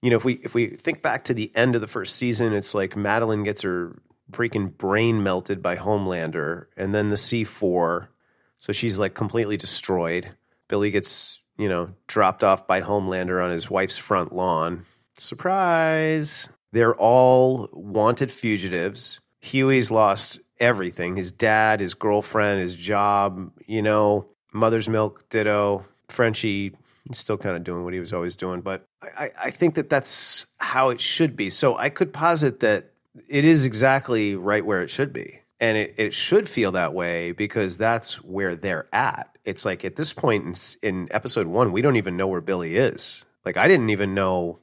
you 0.02 0.10
know, 0.10 0.16
if 0.16 0.24
we 0.24 0.34
if 0.34 0.54
we 0.54 0.68
think 0.68 1.02
back 1.02 1.24
to 1.24 1.34
the 1.34 1.50
end 1.54 1.74
of 1.74 1.80
the 1.80 1.86
first 1.86 2.16
season, 2.16 2.52
it's 2.52 2.74
like 2.74 2.96
Madeline 2.96 3.42
gets 3.42 3.62
her 3.62 4.00
freaking 4.30 4.76
brain 4.76 5.22
melted 5.22 5.62
by 5.62 5.76
Homelander, 5.76 6.66
and 6.76 6.94
then 6.94 7.10
the 7.10 7.16
C 7.16 7.44
four, 7.44 8.10
so 8.58 8.72
she's 8.72 8.98
like 8.98 9.14
completely 9.14 9.56
destroyed. 9.56 10.28
Billy 10.68 10.90
gets 10.90 11.42
you 11.56 11.68
know 11.68 11.90
dropped 12.06 12.44
off 12.44 12.66
by 12.66 12.80
Homelander 12.80 13.42
on 13.42 13.50
his 13.50 13.70
wife's 13.70 13.98
front 13.98 14.34
lawn. 14.34 14.84
Surprise! 15.16 16.48
They're 16.72 16.94
all 16.94 17.68
wanted 17.72 18.30
fugitives. 18.30 19.20
Hughie's 19.40 19.90
lost 19.90 20.40
everything: 20.60 21.16
his 21.16 21.32
dad, 21.32 21.80
his 21.80 21.94
girlfriend, 21.94 22.60
his 22.60 22.76
job. 22.76 23.52
You 23.66 23.82
know, 23.82 24.28
mother's 24.52 24.88
milk, 24.88 25.28
ditto. 25.30 25.86
Frenchie 26.08 26.74
he's 27.06 27.18
still 27.18 27.36
kind 27.36 27.56
of 27.56 27.64
doing 27.64 27.84
what 27.84 27.92
he 27.92 28.00
was 28.00 28.12
always 28.12 28.36
doing. 28.36 28.60
But 28.60 28.86
I, 29.02 29.30
I- 29.42 29.50
think 29.50 29.74
that 29.76 29.90
that's 29.90 30.46
how 30.58 30.90
it 30.90 31.00
should 31.00 31.36
be. 31.36 31.50
So 31.50 31.76
I 31.76 31.88
could 31.90 32.12
posit 32.12 32.60
that 32.60 32.90
it 33.28 33.44
is 33.44 33.66
exactly 33.66 34.34
right 34.34 34.64
where 34.64 34.82
it 34.82 34.90
should 34.90 35.12
be. 35.12 35.40
And 35.60 35.78
it, 35.78 35.94
it 35.98 36.14
should 36.14 36.48
feel 36.48 36.72
that 36.72 36.94
way 36.94 37.32
because 37.32 37.76
that's 37.76 38.22
where 38.22 38.56
they're 38.56 38.86
at. 38.92 39.30
It's 39.44 39.64
like 39.64 39.84
at 39.84 39.96
this 39.96 40.12
point 40.12 40.76
in, 40.82 40.88
in 40.88 41.08
episode 41.10 41.46
one, 41.46 41.72
we 41.72 41.80
don't 41.80 41.96
even 41.96 42.16
know 42.16 42.26
where 42.26 42.40
Billy 42.40 42.76
is. 42.76 43.24
Like, 43.44 43.56
I 43.56 43.68
didn't 43.68 43.90
even 43.90 44.14
know. 44.14 44.58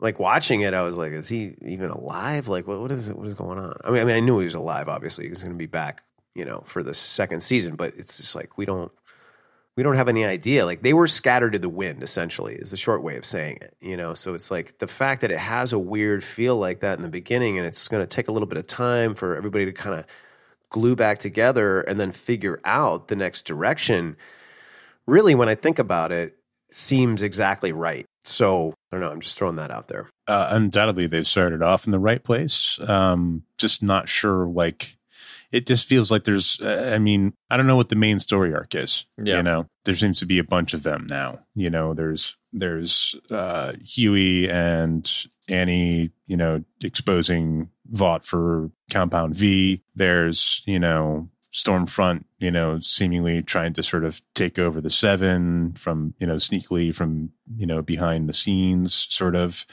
Like 0.00 0.20
watching 0.20 0.60
it, 0.60 0.74
I 0.74 0.82
was 0.82 0.96
like, 0.96 1.10
"Is 1.12 1.26
he 1.28 1.56
even 1.62 1.90
alive? 1.90 2.46
Like, 2.46 2.68
what 2.68 2.80
what 2.80 2.92
is? 2.92 3.12
What 3.12 3.26
is 3.26 3.34
going 3.34 3.58
on?" 3.58 3.76
I 3.82 3.90
mean, 3.90 4.00
I 4.00 4.04
mean, 4.04 4.14
I 4.14 4.20
knew 4.20 4.38
he 4.38 4.44
was 4.44 4.54
alive. 4.54 4.88
Obviously, 4.88 5.26
he's 5.28 5.42
going 5.42 5.52
to 5.54 5.58
be 5.58 5.66
back, 5.66 6.04
you 6.36 6.44
know, 6.44 6.62
for 6.66 6.84
the 6.84 6.94
second 6.94 7.40
season. 7.42 7.74
But 7.74 7.94
it's 7.96 8.18
just 8.18 8.36
like 8.36 8.56
we 8.56 8.64
don't 8.64 8.92
we 9.78 9.84
don't 9.84 9.94
have 9.94 10.08
any 10.08 10.24
idea. 10.24 10.66
Like 10.66 10.82
they 10.82 10.92
were 10.92 11.06
scattered 11.06 11.52
to 11.52 11.58
the 11.60 11.68
wind, 11.68 12.02
essentially, 12.02 12.56
is 12.56 12.72
the 12.72 12.76
short 12.76 13.00
way 13.00 13.16
of 13.16 13.24
saying 13.24 13.58
it. 13.60 13.76
You 13.80 13.96
know, 13.96 14.12
so 14.12 14.34
it's 14.34 14.50
like 14.50 14.78
the 14.78 14.88
fact 14.88 15.20
that 15.20 15.30
it 15.30 15.38
has 15.38 15.72
a 15.72 15.78
weird 15.78 16.24
feel 16.24 16.56
like 16.56 16.80
that 16.80 16.98
in 16.98 17.02
the 17.02 17.08
beginning, 17.08 17.58
and 17.58 17.66
it's 17.66 17.86
going 17.86 18.02
to 18.02 18.06
take 18.16 18.26
a 18.26 18.32
little 18.32 18.48
bit 18.48 18.58
of 18.58 18.66
time 18.66 19.14
for 19.14 19.36
everybody 19.36 19.66
to 19.66 19.72
kind 19.72 19.94
of 19.94 20.04
glue 20.68 20.96
back 20.96 21.18
together 21.18 21.80
and 21.82 22.00
then 22.00 22.10
figure 22.10 22.60
out 22.64 23.06
the 23.06 23.14
next 23.14 23.42
direction. 23.42 24.16
Really, 25.06 25.36
when 25.36 25.48
I 25.48 25.54
think 25.54 25.78
about 25.78 26.10
it, 26.10 26.36
seems 26.72 27.22
exactly 27.22 27.70
right. 27.70 28.04
So 28.24 28.74
I 28.90 28.96
don't 28.96 29.00
know. 29.00 29.12
I'm 29.12 29.20
just 29.20 29.38
throwing 29.38 29.56
that 29.56 29.70
out 29.70 29.86
there. 29.86 30.08
uh, 30.26 30.48
undoubtedly 30.50 31.06
they 31.06 31.22
started 31.22 31.62
off 31.62 31.86
in 31.86 31.92
the 31.92 32.00
right 32.00 32.24
place. 32.24 32.80
Um, 32.80 33.44
just 33.56 33.80
not 33.82 34.08
sure. 34.08 34.44
Like, 34.48 34.97
it 35.52 35.66
just 35.66 35.86
feels 35.86 36.10
like 36.10 36.24
there's. 36.24 36.60
Uh, 36.60 36.92
I 36.94 36.98
mean, 36.98 37.32
I 37.50 37.56
don't 37.56 37.66
know 37.66 37.76
what 37.76 37.88
the 37.88 37.96
main 37.96 38.18
story 38.18 38.54
arc 38.54 38.74
is. 38.74 39.06
Yeah. 39.22 39.38
You 39.38 39.42
know, 39.42 39.66
there 39.84 39.94
seems 39.94 40.18
to 40.20 40.26
be 40.26 40.38
a 40.38 40.44
bunch 40.44 40.74
of 40.74 40.82
them 40.82 41.06
now. 41.08 41.40
You 41.54 41.70
know, 41.70 41.94
there's 41.94 42.36
there's 42.52 43.14
uh, 43.30 43.72
Hughie 43.82 44.48
and 44.48 45.10
Annie. 45.48 46.10
You 46.26 46.36
know, 46.36 46.64
exposing 46.82 47.70
Vought 47.90 48.26
for 48.26 48.70
Compound 48.90 49.34
V. 49.36 49.82
There's 49.94 50.62
you 50.66 50.78
know 50.78 51.30
Stormfront, 51.62 52.24
you 52.38 52.50
know, 52.50 52.80
seemingly 52.80 53.42
trying 53.42 53.72
to 53.74 53.82
sort 53.82 54.04
of 54.04 54.20
take 54.34 54.58
over 54.58 54.80
the 54.80 54.90
seven 54.90 55.72
from, 55.74 56.14
you 56.18 56.26
know, 56.26 56.36
sneakily 56.36 56.94
from, 56.94 57.30
you 57.56 57.66
know, 57.66 57.82
behind 57.82 58.28
the 58.28 58.32
scenes, 58.32 59.06
sort 59.10 59.36
of. 59.36 59.64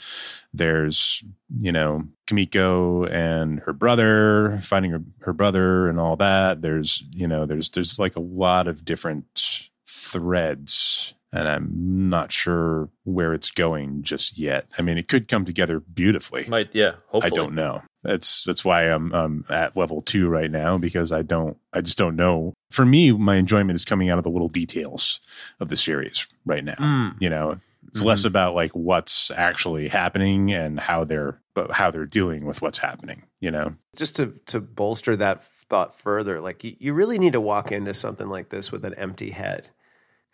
There's, 0.54 1.24
you 1.58 1.72
know, 1.72 2.04
Kimiko 2.27 3.06
and 3.06 3.60
her 3.62 3.74
brother 3.74 4.60
finding 4.63 4.92
her, 4.92 5.04
her 5.22 5.34
brother 5.34 5.89
and 5.89 6.00
all 6.00 6.15
that. 6.18 6.62
There's, 6.62 7.04
you 7.12 7.27
know, 7.27 7.46
there's, 7.46 7.70
there's 7.72 7.98
like 7.98 8.15
a 8.15 8.22
lot 8.22 8.68
of 8.68 8.86
different 8.86 9.70
threads 9.88 11.14
and 11.32 11.48
I'm 11.48 12.10
not 12.10 12.32
sure 12.32 12.89
where 13.03 13.34
it's 13.34 13.51
going 13.51 14.03
just 14.03 14.38
yet. 14.38 14.67
I 14.77 14.82
mean, 14.82 14.98
it 14.98 15.08
could 15.08 15.27
come 15.27 15.46
together 15.46 15.79
beautifully. 15.79 16.46
Might 16.48 16.74
yeah. 16.74 16.94
Hopefully. 17.08 17.32
I 17.32 17.36
don't 17.36 17.55
know. 17.55 17.84
That's 18.03 18.44
that's 18.44 18.63
why 18.63 18.84
I'm 18.84 19.12
um 19.13 19.46
at 19.50 19.75
level 19.75 20.01
two 20.01 20.27
right 20.27 20.51
now 20.51 20.77
because 20.77 21.12
I 21.12 21.24
don't 21.24 21.58
I 21.74 21.82
just 21.82 21.98
don't 21.98 22.15
know. 22.15 22.53
For 22.72 22.86
me, 22.86 23.12
my 23.12 23.36
enjoyment 23.36 23.75
is 23.75 23.86
coming 23.86 24.10
out 24.10 24.17
of 24.17 24.24
the 24.24 24.29
little 24.29 24.50
details 24.50 25.20
of 25.60 25.70
the 25.70 25.77
series 25.77 26.27
right 26.46 26.63
now. 26.63 27.13
You 27.20 27.29
know, 27.29 27.60
it's 27.88 28.01
less 28.01 28.25
about 28.25 28.55
like 28.55 28.72
what's 28.72 29.32
actually 29.32 29.88
happening 29.88 30.53
and 30.53 30.79
how 30.79 31.03
they're 31.03 31.39
but 31.53 31.72
how 31.72 31.91
they're 31.91 32.05
dealing 32.05 32.46
with 32.46 32.62
what's 32.62 32.77
happening. 32.77 33.24
You 33.39 33.51
know, 33.51 33.75
just 33.96 34.17
to 34.17 34.34
to 34.48 34.60
bolster 34.60 35.15
that 35.15 35.44
thought 35.44 35.98
further, 35.98 36.41
like 36.41 36.63
you, 36.63 36.75
you 36.79 36.94
really 36.94 37.17
need 37.17 37.34
to 37.34 37.41
walk 37.41 37.72
into 37.72 37.94
something 37.94 38.27
like 38.27 38.50
this 38.50 38.72
with 38.72 38.86
an 38.86 38.94
empty 38.96 39.32
head. 39.32 39.70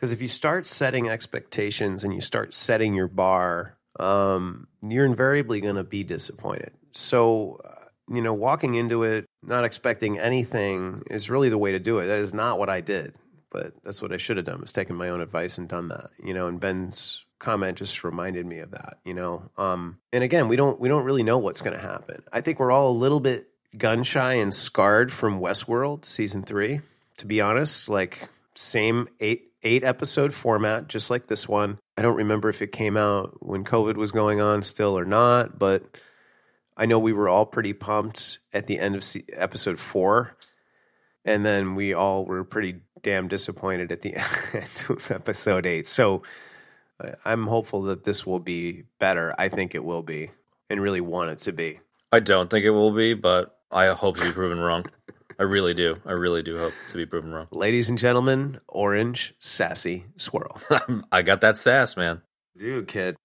Because 0.01 0.12
if 0.12 0.20
you 0.20 0.27
start 0.27 0.65
setting 0.65 1.10
expectations 1.10 2.03
and 2.03 2.12
you 2.12 2.22
start 2.22 2.55
setting 2.55 2.96
your 2.96 3.08
bar, 3.08 3.77
um, 4.00 4.67
you're 4.81 5.05
invariably 5.05 5.62
going 5.62 5.75
to 5.75 5.84
be 5.84 6.03
disappointed. 6.03 6.72
So, 6.91 7.62
uh, 7.63 7.86
you 8.12 8.24
know, 8.24 8.34
walking 8.34 8.74
into 8.74 9.03
it 9.03 9.27
not 9.43 9.63
expecting 9.63 10.17
anything 10.17 11.03
is 11.12 11.29
really 11.29 11.50
the 11.50 11.58
way 11.60 11.74
to 11.74 11.79
do 11.79 12.00
it. 12.00 12.08
That 12.08 12.17
is 12.17 12.34
not 12.34 12.58
what 12.58 12.67
I 12.67 12.81
did, 12.81 13.15
but 13.51 13.75
that's 13.84 14.01
what 14.01 14.12
I 14.12 14.17
should 14.17 14.38
have 14.38 14.46
done 14.48 14.60
was 14.60 14.74
taken 14.74 14.96
my 14.96 15.10
own 15.10 15.22
advice 15.22 15.60
and 15.60 15.70
done 15.70 15.89
that. 15.89 16.10
You 16.17 16.34
know, 16.34 16.48
and 16.48 16.60
Ben's 16.60 17.24
comment 17.38 17.77
just 17.77 18.03
reminded 18.03 18.48
me 18.48 18.58
of 18.58 18.72
that. 18.72 18.98
You 19.05 19.13
know, 19.13 19.51
um, 19.55 20.00
and 20.12 20.24
again, 20.24 20.48
we 20.48 20.55
don't 20.55 20.79
we 20.79 20.89
don't 20.89 21.05
really 21.05 21.22
know 21.22 21.38
what's 21.38 21.62
going 21.62 21.75
to 21.75 21.81
happen. 21.81 22.24
I 22.34 22.41
think 22.41 22.60
we're 22.60 22.72
all 22.72 22.89
a 22.89 22.98
little 22.98 23.20
bit 23.20 23.51
gun 23.77 24.01
shy 24.01 24.34
and 24.34 24.51
scarred 24.51 25.12
from 25.12 25.39
Westworld 25.39 26.05
season 26.05 26.41
three. 26.41 26.81
To 27.17 27.27
be 27.27 27.39
honest, 27.39 27.88
like 27.88 28.29
same 28.55 29.08
eight 29.20 29.50
eight 29.63 29.83
episode 29.83 30.33
format, 30.33 30.87
just 30.87 31.09
like 31.09 31.27
this 31.27 31.47
one. 31.47 31.77
I 31.97 32.01
don't 32.01 32.17
remember 32.17 32.49
if 32.49 32.61
it 32.61 32.71
came 32.71 32.97
out 32.97 33.45
when 33.45 33.63
COVID 33.63 33.95
was 33.95 34.11
going 34.11 34.41
on 34.41 34.63
still 34.63 34.97
or 34.97 35.05
not, 35.05 35.59
but 35.59 35.83
I 36.75 36.85
know 36.85 36.99
we 36.99 37.13
were 37.13 37.29
all 37.29 37.45
pretty 37.45 37.73
pumped 37.73 38.39
at 38.53 38.67
the 38.67 38.79
end 38.79 38.95
of 38.95 39.03
episode 39.33 39.79
four, 39.79 40.35
and 41.25 41.45
then 41.45 41.75
we 41.75 41.93
all 41.93 42.25
were 42.25 42.43
pretty 42.43 42.81
damn 43.01 43.27
disappointed 43.27 43.91
at 43.91 44.01
the 44.01 44.15
end 44.53 44.85
of 44.89 45.11
episode 45.11 45.65
eight. 45.65 45.87
So 45.87 46.23
I'm 47.25 47.47
hopeful 47.47 47.83
that 47.83 48.03
this 48.03 48.25
will 48.25 48.39
be 48.39 48.83
better. 48.99 49.35
I 49.37 49.49
think 49.49 49.75
it 49.75 49.83
will 49.83 50.03
be, 50.03 50.31
and 50.69 50.81
really 50.81 51.01
want 51.01 51.31
it 51.31 51.39
to 51.39 51.51
be. 51.51 51.79
I 52.11 52.19
don't 52.19 52.49
think 52.49 52.65
it 52.65 52.71
will 52.71 52.91
be, 52.91 53.13
but 53.13 53.57
I 53.71 53.87
hope 53.87 54.17
to 54.17 54.25
be 54.25 54.31
proven 54.31 54.59
wrong. 54.59 54.85
I 55.41 55.45
really 55.45 55.74
do. 55.74 56.00
I 56.05 56.12
really 56.12 56.43
do 56.43 56.55
hope 56.55 56.74
to 56.91 56.95
be 56.95 57.07
proven 57.07 57.31
wrong. 57.33 57.48
Ladies 57.50 57.89
and 57.89 57.98
gentlemen, 57.98 58.60
orange 58.67 59.33
sassy 59.39 60.05
swirl. 60.15 60.62
I 61.12 61.24
got 61.24 61.41
that 61.41 61.57
sass, 61.57 61.98
man. 61.98 62.21
Dude, 62.55 62.88
kid. 62.88 63.15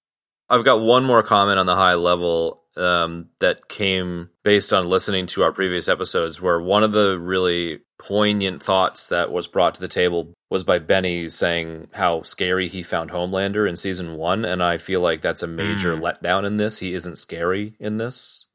I've 0.48 0.64
got 0.64 0.80
one 0.80 1.04
more 1.04 1.22
comment 1.22 1.58
on 1.58 1.66
the 1.66 1.76
high 1.76 1.92
level 1.92 2.62
um, 2.74 3.28
that 3.40 3.68
came 3.68 4.30
based 4.44 4.72
on 4.72 4.88
listening 4.88 5.26
to 5.26 5.42
our 5.42 5.52
previous 5.52 5.88
episodes, 5.88 6.40
where 6.40 6.58
one 6.58 6.82
of 6.82 6.92
the 6.92 7.18
really 7.20 7.80
poignant 7.98 8.62
thoughts 8.62 9.08
that 9.08 9.30
was 9.30 9.46
brought 9.46 9.74
to 9.74 9.80
the 9.82 9.86
table 9.86 10.32
was 10.48 10.64
by 10.64 10.78
Benny 10.78 11.28
saying 11.28 11.88
how 11.92 12.22
scary 12.22 12.68
he 12.68 12.82
found 12.82 13.10
Homelander 13.10 13.68
in 13.68 13.76
season 13.76 14.16
one. 14.16 14.46
And 14.46 14.62
I 14.62 14.78
feel 14.78 15.02
like 15.02 15.20
that's 15.20 15.42
a 15.42 15.46
major 15.46 15.94
letdown 15.94 16.46
in 16.46 16.56
this. 16.56 16.78
He 16.78 16.94
isn't 16.94 17.18
scary 17.18 17.74
in 17.78 17.98
this. 17.98 18.46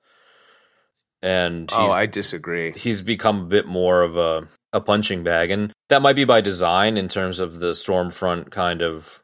And 1.21 1.69
he's, 1.69 1.79
Oh, 1.79 1.89
I 1.91 2.05
disagree. 2.07 2.71
he's 2.71 3.01
become 3.01 3.41
a 3.41 3.45
bit 3.45 3.67
more 3.67 4.01
of 4.01 4.17
a, 4.17 4.47
a 4.73 4.81
punching 4.81 5.23
bag. 5.23 5.51
And 5.51 5.71
that 5.89 6.01
might 6.01 6.15
be 6.15 6.25
by 6.25 6.41
design 6.41 6.97
in 6.97 7.07
terms 7.07 7.39
of 7.39 7.59
the 7.59 7.71
Stormfront 7.71 8.49
kind 8.49 8.81
of, 8.81 9.21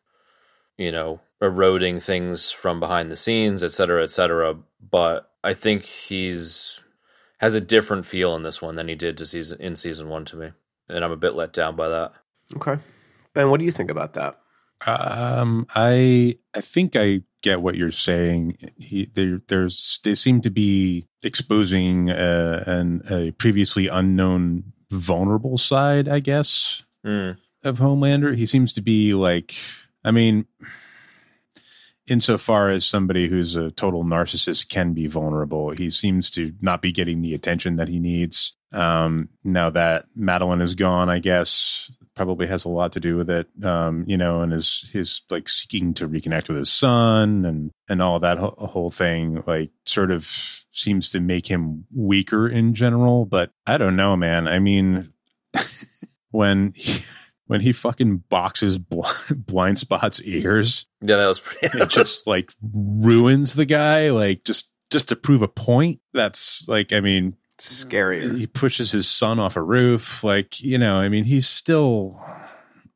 you 0.77 0.91
know, 0.91 1.21
eroding 1.41 1.99
things 1.99 2.51
from 2.51 2.79
behind 2.79 3.09
the 3.11 3.15
scenes, 3.15 3.63
et 3.63 3.71
cetera, 3.71 4.03
et 4.03 4.11
cetera. 4.11 4.55
But 4.91 5.31
I 5.43 5.53
think 5.53 5.83
he's 5.85 6.81
has 7.39 7.53
a 7.55 7.61
different 7.61 8.05
feel 8.05 8.35
in 8.35 8.43
this 8.43 8.61
one 8.61 8.75
than 8.75 8.87
he 8.87 8.95
did 8.95 9.15
to 9.17 9.25
season 9.25 9.59
in 9.61 9.75
season 9.75 10.09
one 10.09 10.25
to 10.25 10.35
me. 10.35 10.51
And 10.89 11.03
I'm 11.03 11.11
a 11.11 11.17
bit 11.17 11.33
let 11.35 11.53
down 11.53 11.75
by 11.75 11.87
that. 11.89 12.13
Okay. 12.55 12.77
Ben, 13.33 13.49
what 13.49 13.59
do 13.59 13.65
you 13.65 13.71
think 13.71 13.91
about 13.91 14.13
that? 14.13 14.39
Um, 14.85 15.67
I 15.75 16.37
I 16.53 16.61
think 16.61 16.95
I 16.95 17.21
get 17.47 17.61
what 17.61 17.75
you're 17.75 17.91
saying. 17.91 18.57
He, 18.77 19.05
there, 19.13 19.41
there's 19.47 19.99
they 20.03 20.15
seem 20.15 20.41
to 20.41 20.49
be 20.49 21.07
exposing 21.23 22.09
uh, 22.09 22.63
an 22.67 23.01
a 23.09 23.31
previously 23.31 23.87
unknown 23.87 24.73
vulnerable 24.89 25.57
side, 25.57 26.07
I 26.07 26.19
guess, 26.19 26.83
Mm. 27.05 27.37
of 27.63 27.77
Homelander. 27.79 28.35
He 28.35 28.45
seems 28.45 28.73
to 28.73 28.81
be 28.81 29.13
like, 29.13 29.53
I 30.03 30.11
mean, 30.11 30.45
insofar 32.07 32.69
as 32.69 32.85
somebody 32.85 33.27
who's 33.27 33.55
a 33.55 33.71
total 33.71 34.03
narcissist 34.03 34.69
can 34.69 34.93
be 34.93 35.07
vulnerable, 35.07 35.71
he 35.71 35.89
seems 35.89 36.29
to 36.31 36.53
not 36.61 36.81
be 36.81 36.91
getting 36.91 37.21
the 37.21 37.33
attention 37.33 37.75
that 37.77 37.87
he 37.87 37.99
needs. 37.99 38.53
Um, 38.73 39.29
now 39.43 39.69
that 39.69 40.05
Madeline 40.15 40.61
is 40.61 40.75
gone, 40.75 41.09
I 41.09 41.19
guess 41.19 41.89
probably 42.17 42.47
has 42.47 42.65
a 42.65 42.69
lot 42.69 42.93
to 42.93 42.99
do 42.99 43.15
with 43.15 43.29
it. 43.29 43.47
Um, 43.63 44.03
you 44.07 44.17
know, 44.17 44.41
and 44.41 44.51
his 44.51 44.89
his 44.91 45.21
like 45.29 45.47
seeking 45.47 45.93
to 45.93 46.09
reconnect 46.09 46.49
with 46.49 46.57
his 46.57 46.71
son 46.71 47.45
and 47.45 47.71
and 47.87 48.01
all 48.01 48.19
that 48.19 48.37
whole, 48.37 48.55
whole 48.71 48.91
thing, 48.91 49.43
like 49.47 49.71
sort 49.85 50.11
of 50.11 50.25
seems 50.71 51.11
to 51.11 51.19
make 51.19 51.47
him 51.47 51.85
weaker 51.95 52.47
in 52.49 52.73
general. 52.73 53.25
But 53.25 53.51
I 53.65 53.77
don't 53.77 53.95
know, 53.95 54.17
man. 54.17 54.47
I 54.47 54.59
mean, 54.59 55.13
when 56.31 56.73
he, 56.75 57.01
when 57.47 57.61
he 57.61 57.71
fucking 57.71 58.23
boxes 58.29 58.77
bl- 58.77 59.03
blind 59.35 59.79
spot's 59.79 60.21
ears, 60.23 60.87
Yeah, 61.01 61.17
that 61.17 61.27
was 61.27 61.39
pretty. 61.39 61.77
it 61.79 61.89
just 61.89 62.27
like 62.27 62.51
ruins 62.61 63.55
the 63.55 63.65
guy, 63.65 64.09
like 64.11 64.43
just 64.43 64.69
just 64.89 65.09
to 65.09 65.15
prove 65.15 65.41
a 65.41 65.47
point. 65.47 65.99
That's 66.13 66.67
like, 66.67 66.93
I 66.93 66.99
mean, 67.01 67.35
Scarier. 67.57 68.37
he 68.37 68.47
pushes 68.47 68.91
his 68.91 69.07
son 69.07 69.39
off 69.39 69.55
a 69.55 69.61
roof 69.61 70.23
like 70.23 70.61
you 70.61 70.77
know 70.77 70.97
i 70.97 71.09
mean 71.09 71.23
he's 71.23 71.47
still 71.47 72.19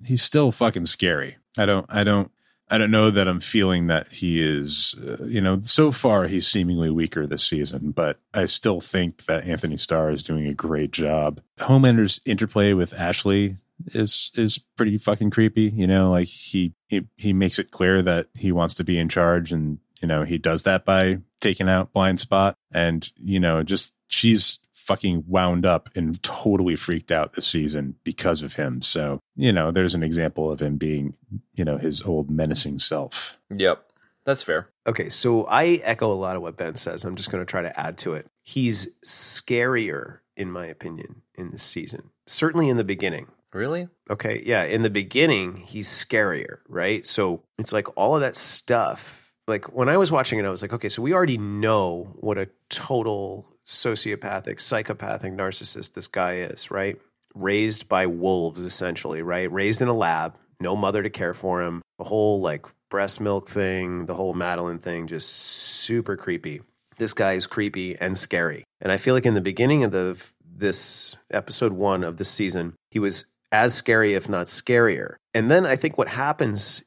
he's 0.05 0.21
still 0.21 0.51
fucking 0.51 0.85
scary 0.85 1.37
i 1.57 1.65
don't 1.65 1.85
i 1.89 2.03
don't 2.03 2.31
i 2.69 2.77
don't 2.77 2.91
know 2.91 3.09
that 3.09 3.27
i'm 3.27 3.39
feeling 3.39 3.87
that 3.87 4.07
he 4.09 4.41
is 4.41 4.95
uh, 5.07 5.23
you 5.25 5.41
know 5.41 5.59
so 5.63 5.91
far 5.91 6.27
he's 6.27 6.47
seemingly 6.47 6.89
weaker 6.89 7.25
this 7.25 7.43
season 7.43 7.91
but 7.91 8.19
i 8.33 8.45
still 8.45 8.79
think 8.79 9.25
that 9.25 9.45
anthony 9.45 9.77
starr 9.77 10.11
is 10.11 10.23
doing 10.23 10.47
a 10.47 10.53
great 10.53 10.91
job 10.91 11.41
homelander's 11.61 12.21
interplay 12.25 12.73
with 12.73 12.93
ashley 12.93 13.55
is 13.93 14.31
is 14.35 14.59
pretty 14.77 14.97
fucking 14.97 15.31
creepy 15.31 15.63
you 15.75 15.87
know 15.87 16.11
like 16.11 16.27
he 16.27 16.73
he 16.87 17.07
he 17.17 17.33
makes 17.33 17.57
it 17.57 17.71
clear 17.71 18.01
that 18.01 18.27
he 18.35 18.51
wants 18.51 18.75
to 18.75 18.83
be 18.83 18.97
in 18.97 19.09
charge 19.09 19.51
and 19.51 19.79
you 20.01 20.07
know, 20.07 20.23
he 20.23 20.37
does 20.37 20.63
that 20.63 20.85
by 20.85 21.19
taking 21.39 21.69
out 21.69 21.93
blind 21.93 22.19
spot 22.19 22.55
and, 22.73 23.11
you 23.15 23.39
know, 23.39 23.63
just 23.63 23.93
she's 24.07 24.59
fucking 24.73 25.23
wound 25.27 25.65
up 25.65 25.89
and 25.95 26.21
totally 26.23 26.75
freaked 26.75 27.11
out 27.11 27.33
this 27.33 27.47
season 27.47 27.95
because 28.03 28.41
of 28.41 28.55
him. 28.55 28.81
So, 28.81 29.19
you 29.35 29.51
know, 29.51 29.71
there's 29.71 29.95
an 29.95 30.03
example 30.03 30.51
of 30.51 30.59
him 30.59 30.77
being, 30.77 31.13
you 31.53 31.63
know, 31.63 31.77
his 31.77 32.01
old 32.01 32.29
menacing 32.29 32.79
self. 32.79 33.39
Yep. 33.55 33.85
That's 34.23 34.43
fair. 34.43 34.69
Okay, 34.85 35.09
so 35.09 35.45
I 35.45 35.81
echo 35.83 36.11
a 36.11 36.13
lot 36.13 36.35
of 36.35 36.41
what 36.41 36.57
Ben 36.57 36.75
says. 36.75 37.03
I'm 37.03 37.15
just 37.15 37.31
going 37.31 37.43
to 37.43 37.49
try 37.49 37.61
to 37.61 37.79
add 37.79 37.97
to 37.99 38.13
it. 38.13 38.27
He's 38.43 38.87
scarier, 39.05 40.19
in 40.35 40.51
my 40.51 40.65
opinion, 40.67 41.23
in 41.35 41.49
this 41.51 41.63
season. 41.63 42.09
Certainly 42.27 42.69
in 42.69 42.77
the 42.77 42.83
beginning. 42.83 43.27
Really? 43.53 43.89
Okay, 44.09 44.41
yeah, 44.45 44.63
in 44.63 44.81
the 44.81 44.89
beginning, 44.89 45.57
he's 45.57 45.89
scarier, 45.89 46.59
right? 46.67 47.05
So 47.05 47.43
it's 47.57 47.73
like 47.73 47.97
all 47.97 48.15
of 48.15 48.21
that 48.21 48.35
stuff. 48.35 49.20
Like 49.47 49.73
when 49.73 49.89
I 49.89 49.97
was 49.97 50.11
watching 50.11 50.39
it, 50.39 50.45
I 50.45 50.49
was 50.49 50.61
like, 50.61 50.73
okay, 50.73 50.89
so 50.89 51.01
we 51.01 51.13
already 51.13 51.37
know 51.37 52.15
what 52.19 52.37
a 52.37 52.49
total 52.69 53.47
sociopathic, 53.65 54.59
psychopathic 54.61 55.33
narcissist 55.33 55.93
this 55.93 56.07
guy 56.07 56.35
is, 56.35 56.71
right? 56.71 56.99
Raised 57.33 57.87
by 57.87 58.05
wolves, 58.07 58.65
essentially, 58.65 59.21
right? 59.21 59.51
Raised 59.51 59.81
in 59.81 59.87
a 59.87 59.93
lab, 59.93 60.35
no 60.59 60.75
mother 60.75 61.03
to 61.03 61.09
care 61.09 61.33
for 61.33 61.61
him, 61.61 61.81
the 61.97 62.03
whole 62.03 62.41
like 62.41 62.65
breast 62.89 63.21
milk 63.21 63.49
thing, 63.49 64.05
the 64.05 64.13
whole 64.13 64.33
Madeline 64.33 64.79
thing, 64.79 65.07
just 65.07 65.29
super 65.29 66.17
creepy. 66.17 66.61
This 66.97 67.13
guy 67.13 67.33
is 67.33 67.47
creepy 67.47 67.95
and 67.95 68.17
scary. 68.17 68.63
And 68.81 68.91
I 68.91 68.97
feel 68.97 69.15
like 69.15 69.25
in 69.25 69.33
the 69.33 69.41
beginning 69.41 69.83
of 69.83 69.91
the 69.91 70.23
this 70.53 71.15
episode 71.31 71.73
one 71.73 72.03
of 72.03 72.17
this 72.17 72.29
season, 72.29 72.75
he 72.91 72.99
was 72.99 73.25
as 73.51 73.73
scary, 73.73 74.13
if 74.13 74.29
not 74.29 74.47
scarier. 74.47 75.15
And 75.33 75.49
then 75.49 75.65
I 75.65 75.75
think 75.75 75.97
what 75.97 76.07
happens 76.07 76.83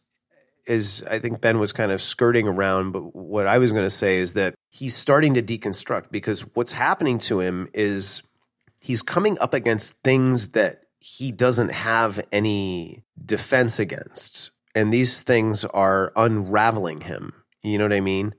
is 0.66 1.02
I 1.08 1.18
think 1.18 1.40
Ben 1.40 1.58
was 1.58 1.72
kind 1.72 1.92
of 1.92 2.02
skirting 2.02 2.48
around, 2.48 2.92
but 2.92 3.14
what 3.14 3.46
I 3.46 3.58
was 3.58 3.72
going 3.72 3.84
to 3.84 3.90
say 3.90 4.18
is 4.18 4.34
that 4.34 4.54
he's 4.70 4.96
starting 4.96 5.34
to 5.34 5.42
deconstruct 5.42 6.10
because 6.10 6.40
what's 6.54 6.72
happening 6.72 7.18
to 7.20 7.40
him 7.40 7.68
is 7.74 8.22
he's 8.80 9.02
coming 9.02 9.38
up 9.38 9.54
against 9.54 10.02
things 10.02 10.50
that 10.50 10.82
he 10.98 11.32
doesn't 11.32 11.70
have 11.70 12.24
any 12.32 13.02
defense 13.24 13.78
against. 13.78 14.50
And 14.74 14.92
these 14.92 15.22
things 15.22 15.64
are 15.64 16.12
unraveling 16.16 17.02
him. 17.02 17.32
You 17.62 17.78
know 17.78 17.84
what 17.84 17.92
I 17.92 18.00
mean? 18.00 18.34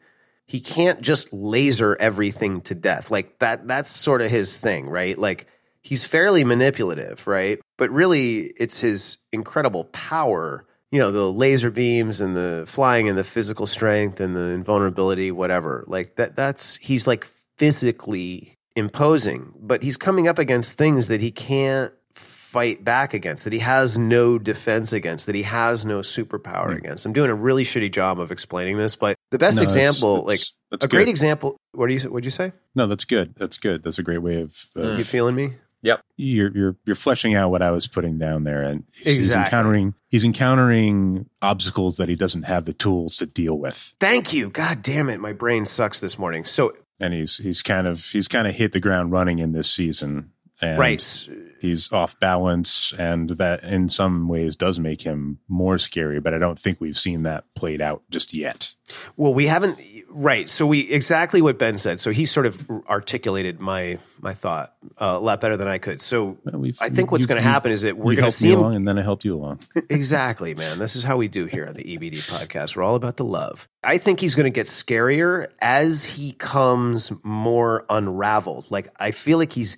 He 0.48 0.60
can't 0.60 1.02
just 1.02 1.32
laser 1.32 1.96
everything 2.00 2.62
to 2.62 2.76
death. 2.76 3.10
Like 3.10 3.40
that 3.40 3.68
that's 3.68 3.90
sort 3.90 4.22
of 4.22 4.30
his 4.30 4.58
thing, 4.58 4.88
right? 4.88 5.18
Like 5.18 5.48
he's 5.82 6.06
fairly 6.06 6.44
manipulative, 6.44 7.26
right? 7.28 7.60
But 7.78 7.92
really 7.92 8.54
it's 8.58 8.80
his 8.80 9.18
incredible 9.32 9.86
power 9.86 10.66
you 10.96 11.02
know 11.02 11.12
the 11.12 11.30
laser 11.30 11.70
beams 11.70 12.22
and 12.22 12.38
the 12.38 12.64
flying 12.66 13.10
and 13.10 13.18
the 13.18 13.24
physical 13.26 13.68
strength 13.68 14.22
and 14.22 14.34
the 14.34 14.52
invulnerability 14.52 15.30
whatever. 15.30 15.84
Like 15.88 16.16
that 16.16 16.38
that's 16.38 16.78
he's 16.78 17.06
like 17.06 17.26
physically 17.58 18.58
imposing 18.78 19.54
but 19.60 19.84
he's 19.84 19.98
coming 19.98 20.30
up 20.30 20.40
against 20.40 20.78
things 20.78 21.10
that 21.10 21.20
he 21.20 21.32
can't 21.32 21.92
fight 22.14 22.82
back 22.86 23.14
against 23.14 23.44
that 23.44 23.52
he 23.52 23.60
has 23.60 23.98
no 23.98 24.38
defense 24.38 24.94
against 24.94 25.26
that 25.26 25.36
he 25.36 25.44
has 25.44 25.86
no 25.86 26.00
superpower 26.00 26.68
mm. 26.68 26.78
against. 26.78 27.06
I'm 27.06 27.12
doing 27.12 27.30
a 27.30 27.36
really 27.36 27.66
shitty 27.66 27.92
job 27.92 28.18
of 28.18 28.32
explaining 28.32 28.78
this 28.78 28.96
but 28.96 29.18
the 29.32 29.38
best 29.38 29.58
no, 29.58 29.64
example 29.64 30.24
like 30.24 30.40
that's 30.72 30.86
a 30.86 30.88
good. 30.88 30.92
great 30.92 31.10
example 31.10 31.58
what 31.74 31.88
do 31.88 31.94
you 31.94 32.00
what 32.10 32.22
did 32.22 32.26
you 32.26 32.32
say? 32.32 32.54
No 32.74 32.88
that's 32.88 33.04
good. 33.04 33.36
That's 33.36 33.58
good. 33.58 33.84
That's 33.84 34.00
a 34.00 34.04
great 34.04 34.22
way 34.22 34.40
of, 34.40 34.58
of 34.78 34.98
you 34.98 35.04
feeling 35.04 35.36
me 35.36 35.56
Yep. 35.86 36.02
You're 36.18 36.58
you're 36.58 36.76
you're 36.84 36.96
fleshing 36.96 37.36
out 37.36 37.52
what 37.52 37.62
I 37.62 37.70
was 37.70 37.88
putting 37.88 38.18
down 38.18 38.44
there, 38.44 38.64
and 38.64 38.86
he's, 38.92 39.06
exactly. 39.06 39.14
he's 39.14 39.32
encountering 39.32 39.94
he's 40.10 40.24
encountering 40.26 41.30
obstacles 41.44 41.98
that 41.98 42.10
he 42.10 42.16
doesn't 42.16 42.44
have 42.44 42.66
the 42.66 42.74
tools 42.74 43.18
to 43.18 43.28
deal 43.28 43.60
with. 43.60 43.94
Thank 44.00 44.34
you. 44.34 44.50
God 44.50 44.82
damn 44.82 45.10
it, 45.10 45.20
my 45.20 45.32
brain 45.32 45.68
sucks 45.68 46.00
this 46.00 46.18
morning. 46.18 46.44
So 46.44 46.74
and 47.00 47.14
he's 47.14 47.38
he's 47.38 47.62
kind 47.62 47.86
of 47.86 48.04
he's 48.06 48.28
kind 48.28 48.48
of 48.48 48.56
hit 48.56 48.72
the 48.72 48.80
ground 48.80 49.12
running 49.12 49.38
in 49.38 49.52
this 49.52 49.70
season. 49.70 50.32
And 50.60 50.80
right. 50.80 51.30
He's 51.60 51.92
off 51.92 52.20
balance, 52.20 52.94
and 52.98 53.30
that 53.32 53.64
in 53.64 53.90
some 53.90 54.28
ways 54.28 54.56
does 54.56 54.80
make 54.80 55.02
him 55.02 55.40
more 55.48 55.78
scary. 55.78 56.20
But 56.20 56.34
I 56.34 56.38
don't 56.38 56.58
think 56.58 56.80
we've 56.80 56.98
seen 56.98 57.24
that 57.24 57.44
played 57.56 57.82
out 57.82 58.04
just 58.10 58.34
yet. 58.34 58.74
Well, 59.18 59.34
we 59.34 59.48
haven't. 59.48 59.80
Right. 60.18 60.50
So 60.50 60.66
we 60.66 60.80
exactly 60.80 61.42
what 61.42 61.60
Ben 61.60 61.78
said. 61.78 62.00
So 62.00 62.10
he 62.12 62.26
sort 62.26 62.46
of 62.46 62.70
articulated 62.88 63.60
my 63.60 64.00
my 64.22 64.34
thought 64.34 64.74
uh, 64.98 65.16
a 65.18 65.20
lot 65.20 65.42
better 65.42 65.58
than 65.58 65.68
I 65.68 65.78
could. 65.78 66.00
So 66.00 66.38
well, 66.46 66.72
I 66.80 66.88
think 66.88 67.12
what's 67.12 67.26
going 67.26 67.42
to 67.42 67.48
happen 67.48 67.74
is 67.74 67.82
that 67.82 67.98
we're 67.98 68.16
going 68.16 68.24
to 68.24 68.32
see 68.32 68.54
him 68.54 68.60
along, 68.60 68.76
and 68.76 68.88
then 68.88 68.98
I 68.98 69.02
helped 69.02 69.26
you 69.26 69.36
along. 69.36 69.60
exactly, 69.90 70.56
man. 70.56 70.80
This 70.80 70.96
is 70.96 71.04
how 71.04 71.18
we 71.18 71.28
do 71.28 71.48
here 71.48 71.68
on 71.68 71.74
the 71.74 71.84
EBD 71.84 72.30
podcast. 72.30 72.78
We're 72.78 72.84
all 72.84 72.96
about 72.96 73.18
the 73.18 73.26
love. 73.26 73.68
I 73.84 73.98
think 73.98 74.22
he's 74.22 74.36
going 74.36 74.46
to 74.46 74.52
get 74.52 74.68
scarier 74.68 75.48
as 75.60 76.06
he 76.06 76.32
comes 76.32 77.12
more 77.22 77.86
unraveled. 77.90 78.72
Like 78.72 78.88
I 78.98 79.12
feel 79.12 79.38
like 79.38 79.52
he's 79.52 79.76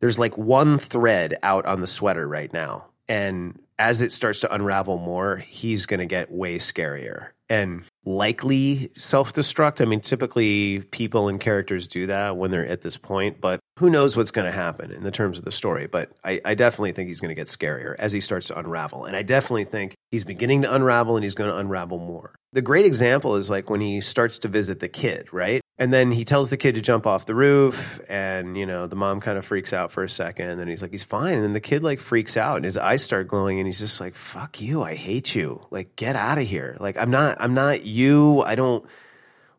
there's 0.00 0.18
like 0.18 0.36
one 0.36 0.78
thread 0.78 1.38
out 1.44 1.64
on 1.64 1.78
the 1.78 1.86
sweater 1.86 2.26
right 2.26 2.52
now, 2.52 2.86
and 3.08 3.56
as 3.78 4.02
it 4.02 4.12
starts 4.12 4.40
to 4.40 4.54
unravel 4.54 4.98
more, 4.98 5.36
he's 5.36 5.86
going 5.86 6.00
to 6.00 6.06
get 6.06 6.30
way 6.30 6.58
scarier 6.58 7.30
and 7.48 7.84
likely 8.04 8.90
self 8.94 9.32
destruct. 9.32 9.80
I 9.80 9.84
mean, 9.84 10.00
typically 10.00 10.80
people 10.90 11.28
and 11.28 11.40
characters 11.40 11.86
do 11.88 12.06
that 12.06 12.36
when 12.36 12.50
they're 12.50 12.66
at 12.66 12.82
this 12.82 12.96
point, 12.96 13.40
but 13.40 13.60
who 13.78 13.90
knows 13.90 14.16
what's 14.16 14.30
going 14.30 14.46
to 14.46 14.52
happen 14.52 14.90
in 14.90 15.02
the 15.02 15.10
terms 15.10 15.38
of 15.38 15.44
the 15.44 15.52
story. 15.52 15.86
But 15.86 16.12
I, 16.24 16.40
I 16.44 16.54
definitely 16.54 16.92
think 16.92 17.08
he's 17.08 17.20
going 17.20 17.30
to 17.30 17.34
get 17.34 17.48
scarier 17.48 17.94
as 17.98 18.12
he 18.12 18.20
starts 18.20 18.48
to 18.48 18.58
unravel. 18.58 19.04
And 19.04 19.16
I 19.16 19.22
definitely 19.22 19.64
think 19.64 19.94
he's 20.10 20.24
beginning 20.24 20.62
to 20.62 20.74
unravel 20.74 21.16
and 21.16 21.24
he's 21.24 21.34
going 21.34 21.50
to 21.50 21.56
unravel 21.56 21.98
more. 21.98 22.34
The 22.52 22.62
great 22.62 22.86
example 22.86 23.36
is 23.36 23.50
like 23.50 23.68
when 23.68 23.80
he 23.80 24.00
starts 24.00 24.38
to 24.40 24.48
visit 24.48 24.80
the 24.80 24.88
kid, 24.88 25.32
right? 25.32 25.60
And 25.76 25.92
then 25.92 26.12
he 26.12 26.24
tells 26.24 26.50
the 26.50 26.56
kid 26.56 26.76
to 26.76 26.80
jump 26.80 27.04
off 27.04 27.26
the 27.26 27.34
roof, 27.34 28.00
and 28.08 28.56
you 28.56 28.64
know 28.64 28.86
the 28.86 28.94
mom 28.94 29.20
kind 29.20 29.36
of 29.36 29.44
freaks 29.44 29.72
out 29.72 29.90
for 29.90 30.04
a 30.04 30.08
second, 30.08 30.48
and 30.48 30.60
then 30.60 30.68
he's 30.68 30.82
like, 30.82 30.92
"He's 30.92 31.02
fine." 31.02 31.34
And 31.34 31.42
then 31.42 31.52
the 31.52 31.60
kid 31.60 31.82
like 31.82 31.98
freaks 31.98 32.36
out, 32.36 32.56
and 32.56 32.64
his 32.64 32.76
eyes 32.76 33.02
start 33.02 33.26
glowing, 33.26 33.58
and 33.58 33.66
he's 33.66 33.80
just 33.80 34.00
like, 34.00 34.14
"Fuck 34.14 34.60
you! 34.60 34.82
I 34.84 34.94
hate 34.94 35.34
you! 35.34 35.66
Like, 35.72 35.96
get 35.96 36.14
out 36.14 36.38
of 36.38 36.44
here! 36.44 36.76
Like, 36.78 36.96
I'm 36.96 37.10
not, 37.10 37.38
I'm 37.40 37.54
not 37.54 37.84
you. 37.84 38.42
I 38.42 38.54
don't 38.54 38.86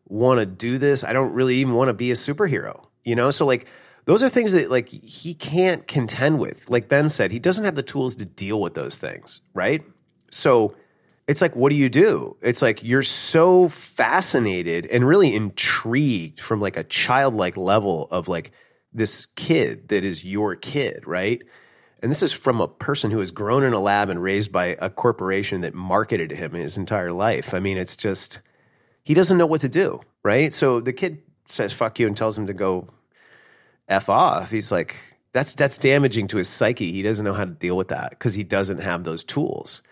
want 0.08 0.40
to 0.40 0.46
do 0.46 0.78
this. 0.78 1.04
I 1.04 1.12
don't 1.12 1.34
really 1.34 1.56
even 1.56 1.74
want 1.74 1.88
to 1.88 1.94
be 1.94 2.10
a 2.10 2.14
superhero, 2.14 2.86
you 3.04 3.14
know." 3.14 3.30
So 3.30 3.44
like, 3.44 3.66
those 4.06 4.22
are 4.22 4.30
things 4.30 4.52
that 4.52 4.70
like 4.70 4.88
he 4.88 5.34
can't 5.34 5.86
contend 5.86 6.38
with. 6.38 6.70
Like 6.70 6.88
Ben 6.88 7.10
said, 7.10 7.30
he 7.30 7.38
doesn't 7.40 7.64
have 7.66 7.74
the 7.74 7.82
tools 7.82 8.16
to 8.16 8.24
deal 8.24 8.58
with 8.58 8.72
those 8.72 8.96
things, 8.96 9.42
right? 9.52 9.82
So 10.30 10.74
it's 11.26 11.42
like, 11.42 11.56
what 11.56 11.70
do 11.70 11.76
you 11.76 11.88
do? 11.88 12.36
It's 12.40 12.62
like 12.62 12.84
you're 12.84 13.02
so 13.02 13.68
fascinated 13.68 14.86
and 14.86 15.06
really 15.06 15.34
intrigued 15.34 16.40
from 16.40 16.60
like 16.60 16.76
a 16.76 16.84
childlike 16.84 17.56
level 17.56 18.06
of 18.10 18.28
like 18.28 18.52
this 18.92 19.26
kid 19.34 19.88
that 19.88 20.04
is 20.04 20.24
your 20.24 20.54
kid, 20.54 21.06
right? 21.06 21.42
And 22.02 22.10
this 22.10 22.22
is 22.22 22.32
from 22.32 22.60
a 22.60 22.68
person 22.68 23.10
who 23.10 23.18
has 23.18 23.30
grown 23.30 23.64
in 23.64 23.72
a 23.72 23.80
lab 23.80 24.08
and 24.08 24.22
raised 24.22 24.52
by 24.52 24.76
a 24.80 24.88
corporation 24.88 25.62
that 25.62 25.74
marketed 25.74 26.30
him 26.30 26.52
his 26.52 26.78
entire 26.78 27.12
life. 27.12 27.54
I 27.54 27.58
mean, 27.58 27.78
it's 27.78 27.96
just, 27.96 28.40
he 29.02 29.14
doesn't 29.14 29.38
know 29.38 29.46
what 29.46 29.62
to 29.62 29.68
do, 29.68 30.00
right? 30.22 30.54
So 30.54 30.80
the 30.80 30.92
kid 30.92 31.22
says, 31.46 31.72
fuck 31.72 31.98
you, 31.98 32.06
and 32.06 32.16
tells 32.16 32.38
him 32.38 32.46
to 32.46 32.54
go 32.54 32.88
F 33.88 34.08
off. 34.08 34.50
He's 34.50 34.70
like, 34.70 34.96
that's, 35.32 35.54
that's 35.54 35.78
damaging 35.78 36.28
to 36.28 36.36
his 36.36 36.48
psyche. 36.48 36.92
He 36.92 37.02
doesn't 37.02 37.24
know 37.24 37.32
how 37.32 37.44
to 37.44 37.50
deal 37.50 37.76
with 37.76 37.88
that 37.88 38.10
because 38.10 38.34
he 38.34 38.44
doesn't 38.44 38.78
have 38.78 39.04
those 39.04 39.24
tools. 39.24 39.82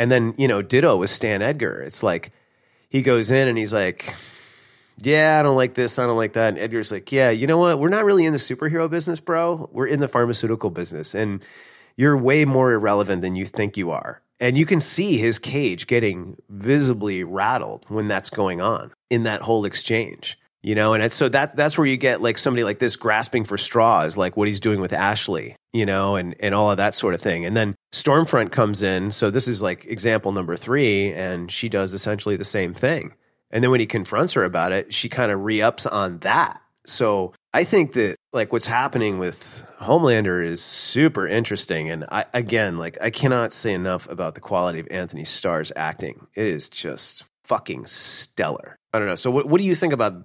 And 0.00 0.10
then, 0.10 0.32
you 0.38 0.48
know, 0.48 0.62
ditto 0.62 0.96
with 0.96 1.10
Stan 1.10 1.42
Edgar. 1.42 1.82
It's 1.82 2.02
like 2.02 2.32
he 2.88 3.02
goes 3.02 3.30
in 3.30 3.48
and 3.48 3.58
he's 3.58 3.74
like, 3.74 4.14
yeah, 4.96 5.38
I 5.38 5.42
don't 5.42 5.56
like 5.56 5.74
this, 5.74 5.98
I 5.98 6.06
don't 6.06 6.16
like 6.16 6.32
that. 6.32 6.48
And 6.48 6.58
Edgar's 6.58 6.90
like, 6.90 7.12
yeah, 7.12 7.28
you 7.28 7.46
know 7.46 7.58
what? 7.58 7.78
We're 7.78 7.90
not 7.90 8.06
really 8.06 8.24
in 8.24 8.32
the 8.32 8.38
superhero 8.38 8.88
business, 8.88 9.20
bro. 9.20 9.68
We're 9.74 9.88
in 9.88 10.00
the 10.00 10.08
pharmaceutical 10.08 10.70
business. 10.70 11.14
And 11.14 11.44
you're 11.96 12.16
way 12.16 12.46
more 12.46 12.72
irrelevant 12.72 13.20
than 13.20 13.36
you 13.36 13.44
think 13.44 13.76
you 13.76 13.90
are. 13.90 14.22
And 14.40 14.56
you 14.56 14.64
can 14.64 14.80
see 14.80 15.18
his 15.18 15.38
cage 15.38 15.86
getting 15.86 16.38
visibly 16.48 17.22
rattled 17.22 17.84
when 17.88 18.08
that's 18.08 18.30
going 18.30 18.62
on 18.62 18.92
in 19.10 19.24
that 19.24 19.42
whole 19.42 19.66
exchange 19.66 20.38
you 20.62 20.74
know? 20.74 20.94
And 20.94 21.12
so 21.12 21.28
that 21.28 21.56
that's 21.56 21.78
where 21.78 21.86
you 21.86 21.96
get 21.96 22.20
like 22.20 22.38
somebody 22.38 22.64
like 22.64 22.78
this 22.78 22.96
grasping 22.96 23.44
for 23.44 23.58
straws 23.58 24.16
like 24.16 24.36
what 24.36 24.48
he's 24.48 24.60
doing 24.60 24.80
with 24.80 24.92
ashley 24.92 25.56
you 25.72 25.86
know 25.86 26.16
and 26.16 26.34
and 26.40 26.54
all 26.54 26.70
of 26.70 26.76
that 26.78 26.94
sort 26.94 27.14
of 27.14 27.20
thing. 27.20 27.44
And 27.46 27.56
then 27.56 27.74
stormfront 27.92 28.52
comes 28.52 28.82
in. 28.82 29.12
So 29.12 29.30
this 29.30 29.48
is 29.48 29.62
like 29.62 29.86
example 29.86 30.32
number 30.32 30.56
three 30.56 31.12
and 31.12 31.50
she 31.50 31.68
does 31.68 31.94
essentially 31.94 32.36
the 32.36 32.44
same 32.44 32.74
thing. 32.74 33.14
And 33.50 33.64
then 33.64 33.70
when 33.70 33.80
he 33.80 33.86
confronts 33.86 34.34
her 34.34 34.44
about 34.44 34.72
it 34.72 34.92
she 34.92 35.08
kind 35.08 35.32
of 35.32 35.40
re-ups 35.40 35.86
on 35.86 36.18
that. 36.18 36.60
So 36.86 37.32
i 37.52 37.64
think 37.64 37.94
that 37.94 38.16
like 38.32 38.52
what's 38.52 38.66
happening 38.66 39.18
with 39.18 39.66
homelander 39.80 40.44
is 40.44 40.62
super 40.62 41.26
interesting. 41.26 41.90
And 41.90 42.04
i 42.10 42.24
again 42.32 42.78
like 42.78 42.98
i 43.00 43.10
cannot 43.10 43.52
say 43.52 43.72
enough 43.72 44.08
about 44.08 44.34
the 44.34 44.40
quality 44.40 44.80
of 44.80 44.88
anthony 44.90 45.24
starr's 45.24 45.72
acting. 45.76 46.26
It 46.34 46.46
is 46.46 46.68
just 46.68 47.24
fucking 47.50 47.84
stellar. 47.86 48.78
I 48.92 48.98
don't 48.98 49.08
know. 49.08 49.16
So, 49.16 49.30
what, 49.30 49.46
what 49.46 49.58
do 49.58 49.64
you 49.64 49.74
think 49.74 49.92
about 49.92 50.24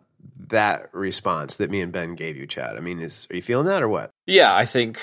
that 0.49 0.89
response 0.93 1.57
that 1.57 1.69
me 1.69 1.81
and 1.81 1.91
Ben 1.91 2.15
gave 2.15 2.37
you, 2.37 2.47
Chad? 2.47 2.77
I 2.77 2.79
mean, 2.79 2.99
is 2.99 3.27
are 3.29 3.35
you 3.35 3.41
feeling 3.41 3.67
that 3.67 3.83
or 3.83 3.89
what? 3.89 4.11
Yeah, 4.25 4.53
I 4.55 4.65
think 4.65 4.99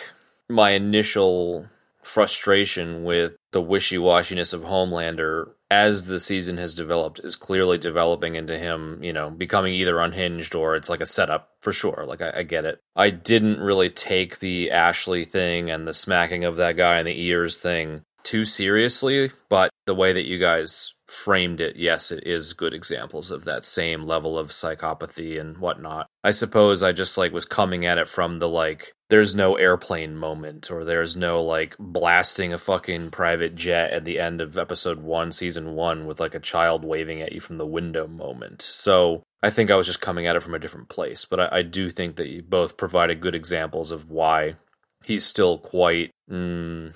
my 0.48 0.70
initial 0.70 1.68
frustration 2.02 3.04
with 3.04 3.36
the 3.52 3.62
wishy 3.62 3.96
washiness 3.96 4.52
of 4.52 4.62
Homelander 4.62 5.50
as 5.72 6.04
the 6.04 6.20
season 6.20 6.58
has 6.58 6.74
developed, 6.74 7.18
is 7.24 7.34
clearly 7.34 7.78
developing 7.78 8.34
into 8.34 8.58
him, 8.58 9.02
you 9.02 9.12
know, 9.12 9.30
becoming 9.30 9.72
either 9.72 10.00
unhinged 10.00 10.54
or 10.54 10.76
it's 10.76 10.90
like 10.90 11.00
a 11.00 11.06
setup 11.06 11.48
for 11.62 11.72
sure. 11.72 12.04
Like, 12.06 12.20
I, 12.20 12.32
I 12.36 12.42
get 12.42 12.66
it. 12.66 12.78
I 12.94 13.08
didn't 13.08 13.58
really 13.58 13.88
take 13.88 14.40
the 14.40 14.70
Ashley 14.70 15.24
thing 15.24 15.70
and 15.70 15.88
the 15.88 15.94
smacking 15.94 16.44
of 16.44 16.56
that 16.56 16.76
guy 16.76 16.98
in 16.98 17.06
the 17.06 17.18
ears 17.18 17.56
thing 17.56 18.02
too 18.22 18.44
seriously, 18.44 19.30
but 19.48 19.70
the 19.86 19.94
way 19.94 20.12
that 20.12 20.26
you 20.26 20.38
guys 20.38 20.92
framed 21.12 21.60
it, 21.60 21.76
yes, 21.76 22.10
it 22.10 22.26
is 22.26 22.54
good 22.54 22.72
examples 22.72 23.30
of 23.30 23.44
that 23.44 23.64
same 23.64 24.04
level 24.04 24.38
of 24.38 24.48
psychopathy 24.48 25.38
and 25.38 25.58
whatnot. 25.58 26.08
I 26.24 26.30
suppose 26.30 26.82
I 26.82 26.92
just 26.92 27.18
like 27.18 27.32
was 27.32 27.44
coming 27.44 27.84
at 27.84 27.98
it 27.98 28.08
from 28.08 28.38
the 28.38 28.48
like, 28.48 28.92
there's 29.10 29.34
no 29.34 29.56
airplane 29.56 30.16
moment 30.16 30.70
or 30.70 30.84
there's 30.84 31.16
no 31.16 31.42
like 31.42 31.76
blasting 31.78 32.52
a 32.52 32.58
fucking 32.58 33.10
private 33.10 33.54
jet 33.54 33.90
at 33.90 34.04
the 34.04 34.18
end 34.18 34.40
of 34.40 34.56
episode 34.56 35.00
one, 35.00 35.32
season 35.32 35.74
one, 35.74 36.06
with 36.06 36.18
like 36.18 36.34
a 36.34 36.40
child 36.40 36.84
waving 36.84 37.20
at 37.20 37.32
you 37.32 37.40
from 37.40 37.58
the 37.58 37.66
window 37.66 38.06
moment. 38.06 38.62
So 38.62 39.22
I 39.42 39.50
think 39.50 39.70
I 39.70 39.76
was 39.76 39.86
just 39.86 40.00
coming 40.00 40.26
at 40.26 40.36
it 40.36 40.42
from 40.42 40.54
a 40.54 40.58
different 40.58 40.88
place, 40.88 41.24
but 41.26 41.40
I, 41.40 41.48
I 41.58 41.62
do 41.62 41.90
think 41.90 42.16
that 42.16 42.30
you 42.30 42.42
both 42.42 42.76
provided 42.76 43.20
good 43.20 43.34
examples 43.34 43.90
of 43.90 44.10
why 44.10 44.56
he's 45.04 45.26
still 45.26 45.58
quite. 45.58 46.10
Mm, 46.30 46.94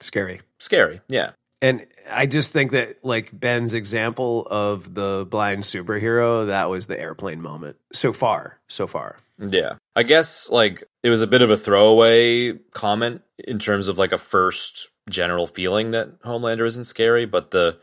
Scary. 0.00 0.40
Scary, 0.58 1.00
yeah. 1.08 1.32
And 1.62 1.86
I 2.10 2.26
just 2.26 2.52
think 2.52 2.72
that 2.72 3.04
like 3.04 3.30
Ben's 3.32 3.74
example 3.74 4.46
of 4.50 4.94
the 4.94 5.26
blind 5.30 5.62
superhero, 5.62 6.48
that 6.48 6.68
was 6.68 6.88
the 6.88 7.00
airplane 7.00 7.40
moment. 7.40 7.76
So 7.92 8.12
far, 8.12 8.58
so 8.68 8.88
far. 8.88 9.20
Yeah. 9.38 9.74
I 9.94 10.02
guess 10.02 10.50
like 10.50 10.82
it 11.04 11.08
was 11.08 11.22
a 11.22 11.26
bit 11.26 11.40
of 11.40 11.50
a 11.50 11.56
throwaway 11.56 12.54
comment 12.72 13.22
in 13.38 13.60
terms 13.60 13.86
of 13.86 13.96
like 13.96 14.10
a 14.10 14.18
first 14.18 14.88
general 15.08 15.46
feeling 15.46 15.92
that 15.92 16.20
Homelander 16.22 16.66
isn't 16.66 16.84
scary, 16.84 17.26
but 17.26 17.52
the 17.52 17.78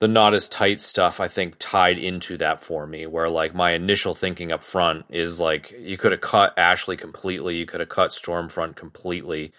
the 0.00 0.08
not 0.08 0.34
as 0.34 0.48
tight 0.48 0.80
stuff 0.80 1.20
I 1.20 1.28
think 1.28 1.54
tied 1.58 1.98
into 1.98 2.36
that 2.38 2.62
for 2.62 2.86
me 2.86 3.06
where 3.06 3.30
like 3.30 3.54
my 3.54 3.70
initial 3.70 4.14
thinking 4.14 4.52
up 4.52 4.62
front 4.62 5.06
is 5.08 5.40
like 5.40 5.72
you 5.78 5.96
could 5.96 6.12
have 6.12 6.20
cut 6.20 6.52
Ashley 6.58 6.96
completely, 6.96 7.56
you 7.56 7.64
could 7.64 7.80
have 7.80 7.88
cut 7.88 8.10
Stormfront 8.10 8.74
completely. 8.74 9.52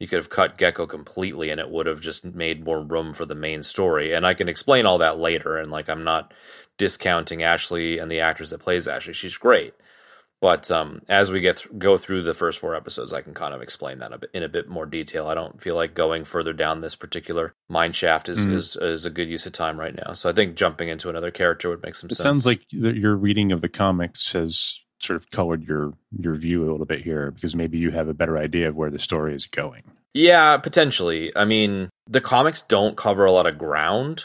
You 0.00 0.08
could 0.08 0.16
have 0.18 0.30
cut 0.30 0.58
Gecko 0.58 0.86
completely 0.86 1.50
and 1.50 1.60
it 1.60 1.70
would 1.70 1.86
have 1.86 2.00
just 2.00 2.24
made 2.24 2.64
more 2.64 2.80
room 2.82 3.12
for 3.12 3.24
the 3.24 3.34
main 3.34 3.62
story. 3.62 4.12
And 4.12 4.26
I 4.26 4.34
can 4.34 4.48
explain 4.48 4.86
all 4.86 4.98
that 4.98 5.18
later 5.18 5.56
and 5.56 5.70
like 5.70 5.88
I'm 5.88 6.04
not 6.04 6.34
discounting 6.78 7.42
Ashley 7.42 7.98
and 7.98 8.10
the 8.10 8.20
actress 8.20 8.50
that 8.50 8.58
plays 8.58 8.88
Ashley. 8.88 9.12
She's 9.12 9.36
great. 9.36 9.74
But 10.40 10.70
um, 10.70 11.00
as 11.08 11.32
we 11.32 11.40
get 11.40 11.58
th- 11.58 11.78
go 11.78 11.96
through 11.96 12.22
the 12.24 12.34
first 12.34 12.58
four 12.58 12.74
episodes, 12.74 13.14
I 13.14 13.22
can 13.22 13.32
kind 13.32 13.54
of 13.54 13.62
explain 13.62 14.00
that 14.00 14.12
a 14.12 14.18
bit, 14.18 14.30
in 14.34 14.42
a 14.42 14.48
bit 14.48 14.68
more 14.68 14.84
detail. 14.84 15.26
I 15.26 15.34
don't 15.34 15.62
feel 15.62 15.74
like 15.74 15.94
going 15.94 16.24
further 16.24 16.52
down 16.52 16.82
this 16.82 16.96
particular 16.96 17.54
mine 17.70 17.92
shaft 17.92 18.28
is, 18.28 18.46
Mhm. 18.46 18.52
is 18.52 18.76
is 18.76 19.06
a 19.06 19.10
good 19.10 19.28
use 19.30 19.46
of 19.46 19.52
time 19.52 19.80
right 19.80 19.94
now. 19.94 20.12
So 20.12 20.28
I 20.28 20.34
think 20.34 20.54
jumping 20.56 20.88
into 20.90 21.08
another 21.08 21.30
character 21.30 21.70
would 21.70 21.82
make 21.82 21.94
some 21.94 22.08
It 22.08 22.14
sense. 22.16 22.22
sounds 22.24 22.44
like 22.46 22.60
your 22.70 23.16
reading 23.16 23.52
of 23.52 23.62
the 23.62 23.70
comics 23.70 24.32
has 24.32 24.80
sort 25.04 25.16
of 25.16 25.30
colored 25.30 25.66
your 25.66 25.92
your 26.18 26.34
view 26.34 26.62
a 26.62 26.70
little 26.70 26.86
bit 26.86 27.00
here 27.00 27.30
because 27.30 27.54
maybe 27.54 27.78
you 27.78 27.90
have 27.90 28.08
a 28.08 28.14
better 28.14 28.36
idea 28.38 28.68
of 28.68 28.76
where 28.76 28.90
the 28.90 28.98
story 28.98 29.34
is 29.34 29.46
going. 29.46 29.82
Yeah, 30.12 30.56
potentially. 30.58 31.32
I 31.36 31.44
mean, 31.44 31.90
the 32.08 32.20
comics 32.20 32.62
don't 32.62 32.96
cover 32.96 33.24
a 33.24 33.32
lot 33.32 33.46
of 33.46 33.58
ground 33.58 34.24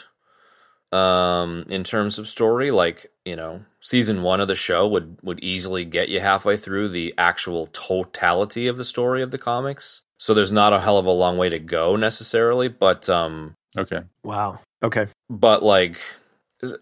um 0.92 1.64
in 1.68 1.84
terms 1.84 2.18
of 2.18 2.26
story 2.26 2.72
like 2.72 3.06
you 3.24 3.36
know 3.36 3.64
season 3.80 4.22
1 4.24 4.40
of 4.40 4.48
the 4.48 4.56
show 4.56 4.88
would 4.88 5.18
would 5.22 5.38
easily 5.38 5.84
get 5.84 6.08
you 6.08 6.18
halfway 6.18 6.56
through 6.56 6.88
the 6.88 7.14
actual 7.16 7.68
totality 7.68 8.66
of 8.66 8.76
the 8.76 8.84
story 8.84 9.22
of 9.22 9.30
the 9.30 9.38
comics 9.38 10.02
so 10.18 10.34
there's 10.34 10.50
not 10.50 10.72
a 10.72 10.80
hell 10.80 10.98
of 10.98 11.06
a 11.06 11.12
long 11.12 11.36
way 11.36 11.48
to 11.48 11.60
go 11.60 11.94
necessarily 11.94 12.68
but 12.68 13.08
um 13.08 13.54
Okay. 13.78 14.00
Wow. 14.24 14.58
Okay. 14.82 15.06
but 15.28 15.62
like 15.62 15.96
is- 16.60 16.74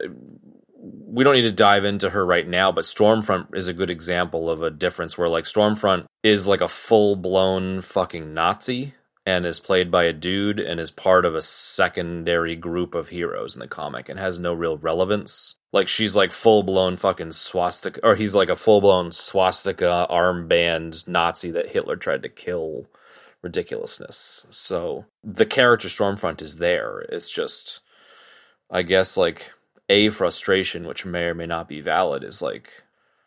we 0.80 1.24
don't 1.24 1.34
need 1.34 1.42
to 1.42 1.52
dive 1.52 1.84
into 1.84 2.10
her 2.10 2.24
right 2.24 2.46
now 2.46 2.70
but 2.70 2.84
stormfront 2.84 3.54
is 3.54 3.66
a 3.66 3.72
good 3.72 3.90
example 3.90 4.48
of 4.48 4.62
a 4.62 4.70
difference 4.70 5.18
where 5.18 5.28
like 5.28 5.44
stormfront 5.44 6.04
is 6.22 6.46
like 6.46 6.60
a 6.60 6.68
full-blown 6.68 7.80
fucking 7.80 8.32
nazi 8.32 8.94
and 9.28 9.44
is 9.44 9.60
played 9.60 9.90
by 9.90 10.04
a 10.04 10.12
dude 10.14 10.58
and 10.58 10.80
is 10.80 10.90
part 10.90 11.26
of 11.26 11.34
a 11.34 11.42
secondary 11.42 12.56
group 12.56 12.94
of 12.94 13.10
heroes 13.10 13.54
in 13.54 13.60
the 13.60 13.68
comic 13.68 14.08
and 14.08 14.18
has 14.18 14.38
no 14.38 14.54
real 14.54 14.78
relevance. 14.78 15.58
Like 15.70 15.86
she's 15.86 16.16
like 16.16 16.32
full-blown 16.32 16.96
fucking 16.96 17.32
swastika 17.32 18.00
or 18.02 18.16
he's 18.16 18.34
like 18.34 18.48
a 18.48 18.56
full-blown 18.56 19.12
swastika 19.12 20.06
armband 20.08 21.06
nazi 21.06 21.50
that 21.50 21.68
hitler 21.68 21.96
tried 21.96 22.22
to 22.22 22.30
kill. 22.30 22.86
Ridiculousness. 23.42 24.46
So 24.48 25.04
the 25.22 25.46
character 25.46 25.88
stormfront 25.88 26.40
is 26.40 26.56
there. 26.56 27.00
It's 27.10 27.30
just 27.30 27.80
I 28.70 28.82
guess 28.82 29.18
like 29.18 29.52
a 29.88 30.08
frustration, 30.10 30.86
which 30.86 31.06
may 31.06 31.24
or 31.24 31.34
may 31.34 31.46
not 31.46 31.68
be 31.68 31.80
valid, 31.80 32.24
is 32.24 32.42
like 32.42 32.84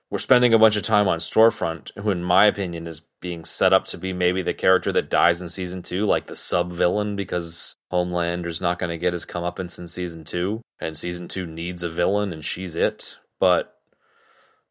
we're 0.10 0.17
spending 0.17 0.54
a 0.54 0.60
bunch 0.60 0.76
of 0.76 0.84
time 0.84 1.08
on 1.08 1.19
Stormfront, 1.19 1.97
who, 1.97 2.12
in 2.12 2.21
my 2.24 2.45
opinion, 2.45 2.86
is 2.86 3.02
being 3.21 3.45
set 3.45 3.71
up 3.71 3.86
to 3.86 3.97
be 3.97 4.12
maybe 4.12 4.41
the 4.41 4.54
character 4.54 4.91
that 4.91 5.10
dies 5.10 5.41
in 5.41 5.47
season 5.47 5.82
two, 5.82 6.06
like 6.06 6.28
the 6.28 6.36
sub 6.36 6.71
villain, 6.71 7.15
because 7.15 7.76
Homelander's 7.91 8.60
not 8.60 8.78
going 8.78 8.89
to 8.89 8.97
get 8.97 9.13
his 9.13 9.26
comeuppance 9.26 9.80
in 9.80 9.88
season 9.88 10.26
two, 10.26 10.62
and 10.82 10.97
season 10.97 11.30
two 11.30 11.45
needs 11.45 11.82
a 11.82 11.89
villain, 11.89 12.34
and 12.34 12.43
she's 12.43 12.76
it. 12.76 13.19
But 13.39 13.74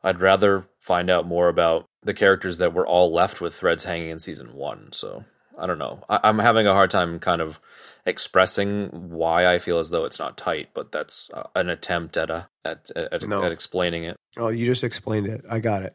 I'd 0.02 0.20
rather 0.20 0.64
find 0.78 1.08
out 1.08 1.26
more 1.26 1.48
about 1.48 1.86
the 2.02 2.14
characters 2.14 2.58
that 2.58 2.74
were 2.74 2.86
all 2.86 3.12
left 3.12 3.40
with 3.40 3.54
threads 3.54 3.84
hanging 3.84 4.10
in 4.10 4.18
season 4.18 4.54
one. 4.54 4.92
So 4.92 5.24
I 5.58 5.66
don't 5.66 5.78
know. 5.78 6.04
I- 6.08 6.20
I'm 6.22 6.38
having 6.38 6.66
a 6.66 6.74
hard 6.74 6.90
time 6.90 7.18
kind 7.18 7.40
of 7.40 7.60
expressing 8.06 8.88
why 9.10 9.46
I 9.52 9.58
feel 9.58 9.78
as 9.78 9.90
though 9.90 10.04
it's 10.04 10.18
not 10.18 10.36
tight, 10.36 10.70
but 10.74 10.92
that's 10.92 11.30
uh, 11.32 11.44
an 11.54 11.68
attempt 11.68 12.16
at 12.16 12.30
a 12.30 12.48
at 12.64 12.90
at, 12.96 13.22
No. 13.28 13.42
at 13.42 13.52
explaining 13.52 14.04
it. 14.04 14.16
Oh, 14.36 14.48
you 14.48 14.66
just 14.66 14.84
explained 14.84 15.26
it. 15.26 15.44
I 15.48 15.58
got 15.60 15.82
it. 15.82 15.94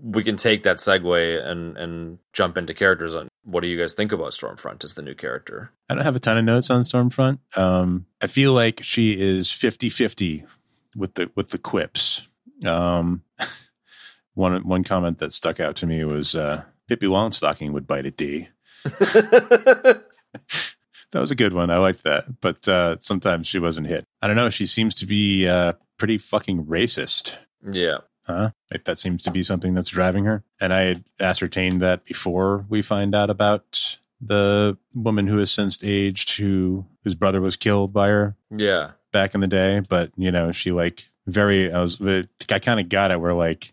We 0.00 0.22
can 0.22 0.36
take 0.36 0.62
that 0.64 0.76
segue 0.76 1.44
and 1.44 1.76
and 1.76 2.18
jump 2.32 2.56
into 2.56 2.74
characters. 2.74 3.14
On 3.14 3.28
what 3.44 3.62
do 3.62 3.68
you 3.68 3.78
guys 3.78 3.94
think 3.94 4.12
about 4.12 4.32
Stormfront 4.32 4.84
as 4.84 4.94
the 4.94 5.02
new 5.02 5.14
character? 5.14 5.72
I 5.88 5.94
don't 5.94 6.04
have 6.04 6.16
a 6.16 6.20
ton 6.20 6.36
of 6.36 6.44
notes 6.44 6.70
on 6.70 6.82
Stormfront. 6.82 7.38
Um, 7.56 8.06
I 8.20 8.26
feel 8.26 8.52
like 8.52 8.80
she 8.82 9.18
is 9.18 9.48
50-50 9.48 10.46
with 10.94 11.14
the 11.14 11.30
with 11.34 11.48
the 11.48 11.58
quips. 11.58 12.28
Um, 12.64 13.22
one 14.34 14.66
one 14.68 14.84
comment 14.84 15.18
that 15.18 15.32
stuck 15.32 15.58
out 15.60 15.76
to 15.76 15.86
me 15.86 16.04
was 16.04 16.34
uh, 16.34 16.62
Pippi 16.88 17.06
Longstocking 17.06 17.72
would 17.72 17.86
bite 17.86 18.06
a 18.06 18.10
D. 18.10 18.48
That 21.12 21.20
was 21.20 21.30
a 21.30 21.36
good 21.36 21.52
one. 21.52 21.70
I 21.70 21.78
liked 21.78 22.04
that. 22.04 22.40
But 22.40 22.68
uh, 22.68 22.96
sometimes 23.00 23.46
she 23.46 23.58
wasn't 23.58 23.86
hit. 23.86 24.04
I 24.20 24.26
don't 24.26 24.36
know. 24.36 24.50
She 24.50 24.66
seems 24.66 24.94
to 24.96 25.06
be 25.06 25.48
uh, 25.48 25.74
pretty 25.96 26.18
fucking 26.18 26.66
racist. 26.66 27.36
yeah, 27.70 27.98
Huh? 28.28 28.50
Like 28.70 28.84
that 28.84 28.98
seems 28.98 29.22
to 29.22 29.30
be 29.30 29.42
something 29.42 29.72
that's 29.74 29.88
driving 29.88 30.26
her. 30.26 30.44
And 30.60 30.72
I 30.72 30.82
had 30.82 31.04
ascertained 31.18 31.80
that 31.80 32.04
before 32.04 32.66
we 32.68 32.82
find 32.82 33.14
out 33.14 33.30
about 33.30 33.98
the 34.20 34.76
woman 34.94 35.28
who 35.28 35.38
has 35.38 35.50
since 35.50 35.82
aged, 35.82 36.36
who 36.36 36.84
whose 37.04 37.14
brother 37.14 37.40
was 37.40 37.56
killed 37.56 37.94
by 37.94 38.08
her 38.08 38.36
yeah, 38.54 38.92
back 39.12 39.34
in 39.34 39.40
the 39.40 39.46
day. 39.46 39.80
But 39.80 40.12
you 40.16 40.30
know, 40.30 40.52
she 40.52 40.72
like 40.72 41.08
very. 41.26 41.72
I 41.72 41.80
was. 41.80 41.98
I 42.02 42.58
kind 42.58 42.80
of 42.80 42.90
got 42.90 43.10
it 43.10 43.20
where 43.20 43.32
like 43.32 43.72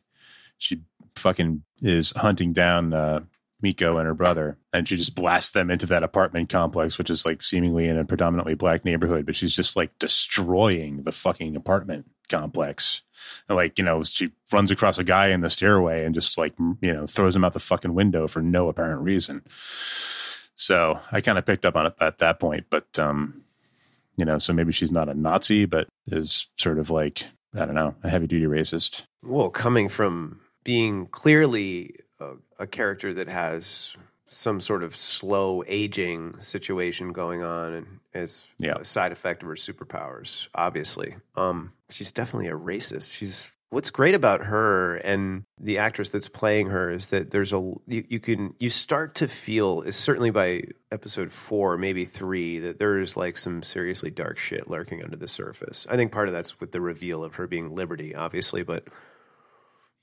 she 0.57 0.81
fucking 1.15 1.63
is 1.81 2.11
hunting 2.11 2.53
down 2.53 2.93
uh, 2.93 3.21
Miko 3.65 3.97
and 3.97 4.05
her 4.05 4.13
brother, 4.13 4.59
and 4.71 4.87
she 4.87 4.95
just 4.95 5.15
blasts 5.15 5.51
them 5.51 5.71
into 5.71 5.87
that 5.87 6.03
apartment 6.03 6.49
complex, 6.49 6.99
which 6.99 7.09
is 7.09 7.25
like 7.25 7.41
seemingly 7.41 7.87
in 7.87 7.97
a 7.97 8.05
predominantly 8.05 8.53
black 8.53 8.85
neighborhood. 8.85 9.25
But 9.25 9.35
she's 9.35 9.55
just 9.55 9.75
like 9.75 9.97
destroying 9.97 11.01
the 11.01 11.11
fucking 11.11 11.55
apartment 11.55 12.05
complex. 12.29 13.01
And 13.49 13.55
like 13.55 13.79
you 13.79 13.83
know, 13.83 14.03
she 14.03 14.31
runs 14.51 14.69
across 14.69 14.99
a 14.99 15.03
guy 15.03 15.29
in 15.29 15.41
the 15.41 15.49
stairway 15.49 16.05
and 16.05 16.13
just 16.13 16.37
like 16.37 16.53
you 16.59 16.93
know 16.93 17.07
throws 17.07 17.35
him 17.35 17.43
out 17.43 17.53
the 17.53 17.59
fucking 17.59 17.95
window 17.95 18.27
for 18.27 18.43
no 18.43 18.69
apparent 18.69 19.01
reason. 19.01 19.41
So 20.53 20.99
I 21.11 21.21
kind 21.21 21.39
of 21.39 21.45
picked 21.45 21.65
up 21.65 21.75
on 21.75 21.87
it 21.87 21.95
at 21.99 22.19
that 22.19 22.39
point, 22.39 22.67
but 22.69 22.99
um, 22.99 23.43
you 24.15 24.25
know, 24.25 24.37
so 24.37 24.53
maybe 24.53 24.71
she's 24.71 24.91
not 24.91 25.09
a 25.09 25.15
Nazi, 25.15 25.65
but 25.65 25.87
is 26.07 26.47
sort 26.55 26.77
of 26.77 26.91
like 26.91 27.25
I 27.55 27.65
don't 27.65 27.73
know, 27.73 27.95
a 28.03 28.09
heavy 28.09 28.27
duty 28.27 28.45
racist. 28.45 29.03
Well, 29.23 29.49
coming 29.49 29.89
from 29.89 30.39
being 30.63 31.07
clearly 31.07 31.95
a, 32.19 32.33
a 32.59 32.67
character 32.67 33.13
that 33.13 33.27
has 33.27 33.95
some 34.27 34.59
sort 34.59 34.83
of 34.83 34.95
slow 34.95 35.63
aging 35.67 36.39
situation 36.39 37.13
going 37.13 37.43
on 37.43 37.73
and 37.73 37.87
as 38.13 38.43
Yeah. 38.59 38.75
a 38.79 38.85
side 38.85 39.11
effect 39.11 39.43
of 39.43 39.47
her 39.49 39.55
superpowers, 39.55 40.47
obviously. 40.55 41.15
Um, 41.35 41.73
she's 41.89 42.11
definitely 42.11 42.47
a 42.49 42.53
racist. 42.53 43.13
She's 43.13 43.51
what's 43.69 43.89
great 43.89 44.15
about 44.15 44.41
her 44.41 44.95
and 44.97 45.43
the 45.59 45.79
actress 45.79 46.09
that's 46.09 46.29
playing 46.29 46.67
her 46.69 46.91
is 46.91 47.07
that 47.07 47.31
there's 47.31 47.51
a 47.51 47.57
you, 47.87 48.05
you 48.07 48.19
can 48.21 48.53
you 48.59 48.69
start 48.69 49.15
to 49.15 49.27
feel 49.27 49.81
is 49.81 49.95
certainly 49.97 50.29
by 50.31 50.61
episode 50.91 51.29
four 51.31 51.77
maybe 51.77 52.05
three 52.05 52.59
that 52.59 52.77
there 52.77 52.99
is 52.99 53.17
like 53.17 53.35
some 53.37 53.61
seriously 53.63 54.09
dark 54.09 54.37
shit 54.37 54.69
lurking 54.69 55.03
under 55.03 55.17
the 55.17 55.27
surface 55.27 55.85
i 55.89 55.97
think 55.97 56.11
part 56.13 56.29
of 56.29 56.33
that's 56.33 56.57
with 56.61 56.71
the 56.71 56.79
reveal 56.79 57.21
of 57.21 57.35
her 57.35 57.47
being 57.47 57.75
liberty 57.75 58.15
obviously 58.15 58.63
but 58.63 58.87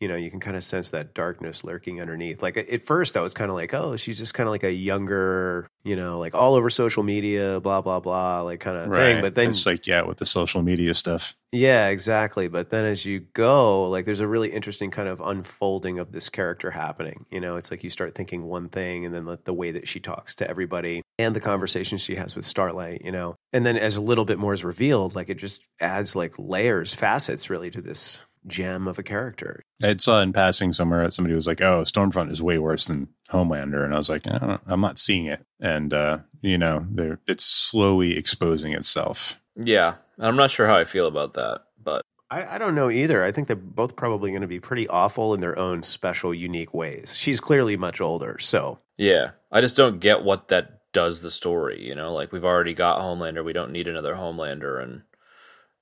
you 0.03 0.09
know, 0.09 0.17
you 0.17 0.33
can 0.33 0.41
kind 0.41 0.57
of 0.57 0.65
sense 0.65 0.91
that 0.91 1.15
darkness 1.15 1.63
lurking 1.63 2.01
underneath. 2.01 2.43
Like 2.43 2.57
at 2.57 2.85
first, 2.85 3.17
I 3.17 3.21
was 3.21 3.35
kind 3.35 3.51
of 3.51 3.55
like, 3.55 3.73
oh, 3.73 3.95
she's 3.95 4.19
just 4.19 4.35
kind 4.35 4.49
of 4.49 4.51
like 4.51 4.65
a 4.65 4.73
younger, 4.73 5.69
you 5.85 5.95
know, 5.95 6.19
like 6.19 6.35
all 6.35 6.57
over 6.57 6.71
social 6.71 7.05
media, 7.05 7.61
blah 7.61 7.83
blah 7.83 8.01
blah, 8.01 8.41
like 8.43 8.59
kind 8.59 8.77
of 8.77 8.89
right. 8.89 8.99
thing. 8.99 9.23
But 9.23 9.37
then 9.37 9.51
it's 9.51 9.65
like 9.65 9.87
yeah, 9.87 10.03
with 10.03 10.19
the 10.19 10.27
social 10.27 10.61
media 10.61 10.93
stuff. 10.95 11.37
yeah, 11.53 11.87
exactly. 11.87 12.49
But 12.49 12.71
then 12.71 12.85
as 12.85 13.05
you 13.05 13.21
go, 13.21 13.89
like 13.89 14.05
there's 14.05 14.19
a 14.19 14.27
really 14.27 14.51
interesting 14.51 14.91
kind 14.91 15.09
of 15.09 15.21
unfolding 15.21 16.01
of 16.01 16.11
this 16.11 16.29
character 16.29 16.73
happening. 16.73 17.25
You 17.31 17.39
know, 17.39 17.55
it's 17.55 17.71
like 17.71 17.85
you 17.85 17.91
start 17.91 18.17
thinking 18.17 18.43
one 18.43 18.71
thing 18.71 19.07
and 19.07 19.15
then 19.15 19.25
the, 19.25 19.39
the 19.45 19.55
way 19.55 19.71
that 19.71 19.87
she 19.87 20.01
talks 20.01 20.35
to 20.37 20.51
everybody 20.51 21.03
and 21.17 21.37
the 21.37 21.41
conversations 21.41 22.01
she 22.01 22.17
has 22.17 22.35
with 22.35 22.45
Starlight, 22.45 23.03
you 23.05 23.13
know. 23.13 23.37
And 23.53 23.65
then 23.65 23.77
as 23.77 23.95
a 23.95 24.01
little 24.01 24.25
bit 24.25 24.41
more 24.41 24.53
is 24.53 24.65
revealed, 24.65 25.15
like 25.15 25.29
it 25.29 25.39
just 25.39 25.63
adds 25.81 26.17
like 26.17 26.35
layers, 26.39 26.93
facets 26.93 27.51
really 27.51 27.71
to 27.71 27.81
this 27.81 28.21
gem 28.47 28.89
of 28.89 28.99
a 28.99 29.03
character. 29.03 29.65
I 29.83 29.97
saw 29.97 30.21
in 30.21 30.33
passing 30.33 30.73
somewhere 30.73 31.05
that 31.05 31.15
somebody 31.15 31.35
was 31.35 31.47
like, 31.47 31.61
"Oh, 31.61 31.85
Stormfront 31.85 32.31
is 32.31 32.43
way 32.43 32.59
worse 32.59 32.87
than 32.87 33.09
Homelander," 33.31 33.85
and 33.85 33.95
I 33.95 33.99
was 33.99 34.09
like, 34.09 34.27
I 34.27 34.39
don't, 34.39 34.61
"I'm 34.67 34.81
not 34.81 34.99
seeing 34.99 35.27
it." 35.27 35.45
And 35.61 35.93
uh, 35.93 36.19
you 36.41 36.59
know, 36.59 36.87
they're, 36.91 37.21
it's 37.27 37.45
slowly 37.45 38.17
exposing 38.17 38.73
itself. 38.73 39.39
Yeah, 39.57 39.95
I'm 40.19 40.37
not 40.37 40.51
sure 40.51 40.67
how 40.67 40.77
I 40.77 40.85
feel 40.85 41.07
about 41.07 41.35
that, 41.35 41.63
but 41.83 42.03
I, 42.31 42.55
I 42.55 42.59
don't 42.59 42.75
know 42.75 42.91
either. 42.91 43.23
I 43.23 43.33
think 43.33 43.47
they're 43.47 43.57
both 43.57 43.97
probably 43.97 44.31
going 44.31 44.43
to 44.43 44.49
be 44.49 44.61
pretty 44.61 44.89
awful 44.89 45.35
in 45.35 45.41
their 45.41 45.59
own 45.59 45.83
special, 45.83 46.33
unique 46.33 46.73
ways. 46.73 47.15
She's 47.17 47.41
clearly 47.41 47.77
much 47.77 48.01
older, 48.01 48.39
so 48.41 48.79
yeah, 48.97 49.33
I 49.51 49.61
just 49.61 49.77
don't 49.77 50.01
get 50.01 50.25
what 50.25 50.49
that 50.49 50.81
does 50.93 51.23
the 51.23 51.31
story. 51.31 51.87
You 51.87 51.95
know, 51.95 52.13
like 52.13 52.33
we've 52.33 52.45
already 52.45 52.75
got 52.75 53.01
Homelander, 53.01 53.45
we 53.45 53.53
don't 53.53 53.73
need 53.73 53.89
another 53.89 54.15
Homelander, 54.15 54.83
and 54.83 55.03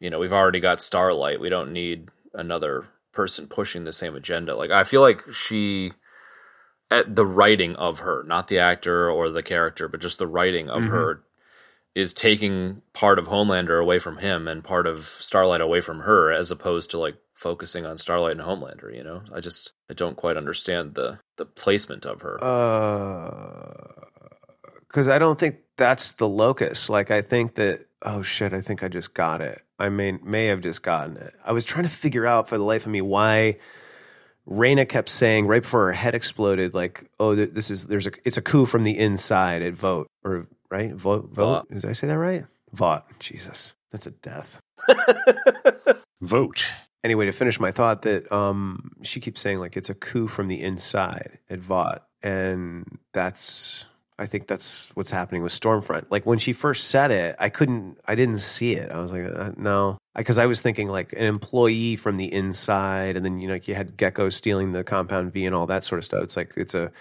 you 0.00 0.10
know, 0.10 0.18
we've 0.18 0.32
already 0.32 0.60
got 0.60 0.82
Starlight, 0.82 1.40
we 1.40 1.50
don't 1.50 1.72
need 1.72 2.08
another 2.34 2.86
person 3.12 3.46
pushing 3.46 3.84
the 3.84 3.92
same 3.92 4.14
agenda. 4.14 4.54
Like 4.56 4.70
I 4.70 4.84
feel 4.84 5.00
like 5.00 5.22
she 5.32 5.92
at 6.90 7.14
the 7.16 7.26
writing 7.26 7.76
of 7.76 8.00
her, 8.00 8.24
not 8.24 8.48
the 8.48 8.58
actor 8.58 9.08
or 9.10 9.30
the 9.30 9.42
character, 9.42 9.88
but 9.88 10.00
just 10.00 10.18
the 10.18 10.26
writing 10.26 10.68
of 10.68 10.82
Mhm. 10.84 10.88
her 10.90 11.22
is 11.94 12.12
taking 12.12 12.82
part 12.92 13.18
of 13.18 13.26
Homelander 13.26 13.80
away 13.82 13.98
from 13.98 14.18
him 14.18 14.46
and 14.48 14.62
part 14.62 14.86
of 14.86 15.04
Starlight 15.04 15.60
away 15.60 15.80
from 15.80 16.00
her 16.00 16.30
as 16.32 16.50
opposed 16.50 16.90
to 16.90 16.98
like 16.98 17.16
focusing 17.34 17.84
on 17.86 17.98
Starlight 17.98 18.32
and 18.32 18.42
Homelander, 18.42 18.94
you 18.94 19.02
know? 19.02 19.22
I 19.34 19.40
just 19.40 19.72
I 19.90 19.94
don't 19.94 20.16
quite 20.16 20.36
understand 20.36 20.94
the 20.94 21.18
the 21.36 21.46
placement 21.46 22.04
of 22.06 22.22
her. 22.22 22.42
Uh 22.42 24.06
because 24.86 25.06
I 25.08 25.18
don't 25.20 25.38
think 25.38 25.56
that's 25.76 26.12
the 26.12 26.28
locus. 26.28 26.88
Like 26.90 27.10
I 27.10 27.22
think 27.22 27.54
that 27.56 27.86
oh 28.02 28.22
shit, 28.22 28.52
I 28.52 28.60
think 28.60 28.82
I 28.82 28.88
just 28.88 29.14
got 29.14 29.40
it. 29.40 29.62
I 29.78 29.88
may 29.88 30.12
may 30.12 30.46
have 30.46 30.60
just 30.60 30.82
gotten 30.82 31.16
it. 31.16 31.34
I 31.44 31.52
was 31.52 31.64
trying 31.64 31.84
to 31.84 31.90
figure 31.90 32.26
out 32.26 32.48
for 32.48 32.58
the 32.58 32.64
life 32.64 32.86
of 32.86 32.92
me 32.92 33.00
why 33.00 33.58
Raynor 34.46 34.84
kept 34.84 35.08
saying 35.08 35.46
right 35.46 35.62
before 35.62 35.86
her 35.86 35.92
head 35.92 36.14
exploded, 36.14 36.74
like, 36.74 37.10
"Oh, 37.18 37.34
this 37.34 37.70
is 37.70 37.86
there's 37.86 38.06
a 38.06 38.12
it's 38.24 38.36
a 38.36 38.42
coup 38.42 38.66
from 38.66 38.84
the 38.84 38.98
inside 38.98 39.62
at 39.62 39.74
vote 39.74 40.08
or 40.24 40.46
right 40.70 40.94
vote 40.94 41.30
vote." 41.30 41.68
Did 41.70 41.84
I 41.84 41.92
say 41.92 42.06
that 42.06 42.18
right? 42.18 42.44
Vought. 42.72 43.06
Jesus, 43.18 43.74
that's 43.90 44.06
a 44.06 44.10
death. 44.10 44.60
Vote. 46.20 46.70
Anyway, 47.02 47.24
to 47.24 47.32
finish 47.32 47.58
my 47.58 47.70
thought, 47.70 48.02
that 48.02 48.30
um, 48.30 48.92
she 49.02 49.20
keeps 49.20 49.40
saying 49.40 49.58
like 49.58 49.76
it's 49.76 49.88
a 49.88 49.94
coup 49.94 50.28
from 50.28 50.48
the 50.48 50.60
inside 50.60 51.38
at 51.48 51.60
Vought, 51.60 52.04
and 52.22 52.98
that's 53.14 53.86
I 54.20 54.26
think 54.26 54.46
that's 54.46 54.90
what's 54.94 55.10
happening 55.10 55.42
with 55.42 55.58
Stormfront. 55.58 56.04
Like 56.10 56.26
when 56.26 56.38
she 56.38 56.52
first 56.52 56.88
said 56.88 57.10
it, 57.10 57.36
I 57.38 57.48
couldn't, 57.48 57.98
I 58.06 58.14
didn't 58.14 58.40
see 58.40 58.74
it. 58.74 58.92
I 58.92 59.00
was 59.00 59.12
like, 59.12 59.24
uh, 59.24 59.52
no, 59.56 59.96
because 60.14 60.36
I 60.36 60.44
was 60.44 60.60
thinking 60.60 60.88
like 60.88 61.14
an 61.14 61.24
employee 61.24 61.96
from 61.96 62.18
the 62.18 62.30
inside, 62.30 63.16
and 63.16 63.24
then 63.24 63.40
you 63.40 63.48
know 63.48 63.54
like 63.54 63.66
you 63.66 63.74
had 63.74 63.96
Gecko 63.96 64.28
stealing 64.28 64.72
the 64.72 64.84
compound 64.84 65.32
V 65.32 65.46
and 65.46 65.54
all 65.54 65.66
that 65.68 65.84
sort 65.84 66.00
of 66.00 66.04
stuff. 66.04 66.22
It's 66.22 66.36
like 66.36 66.52
it's 66.58 66.74
a 66.74 66.92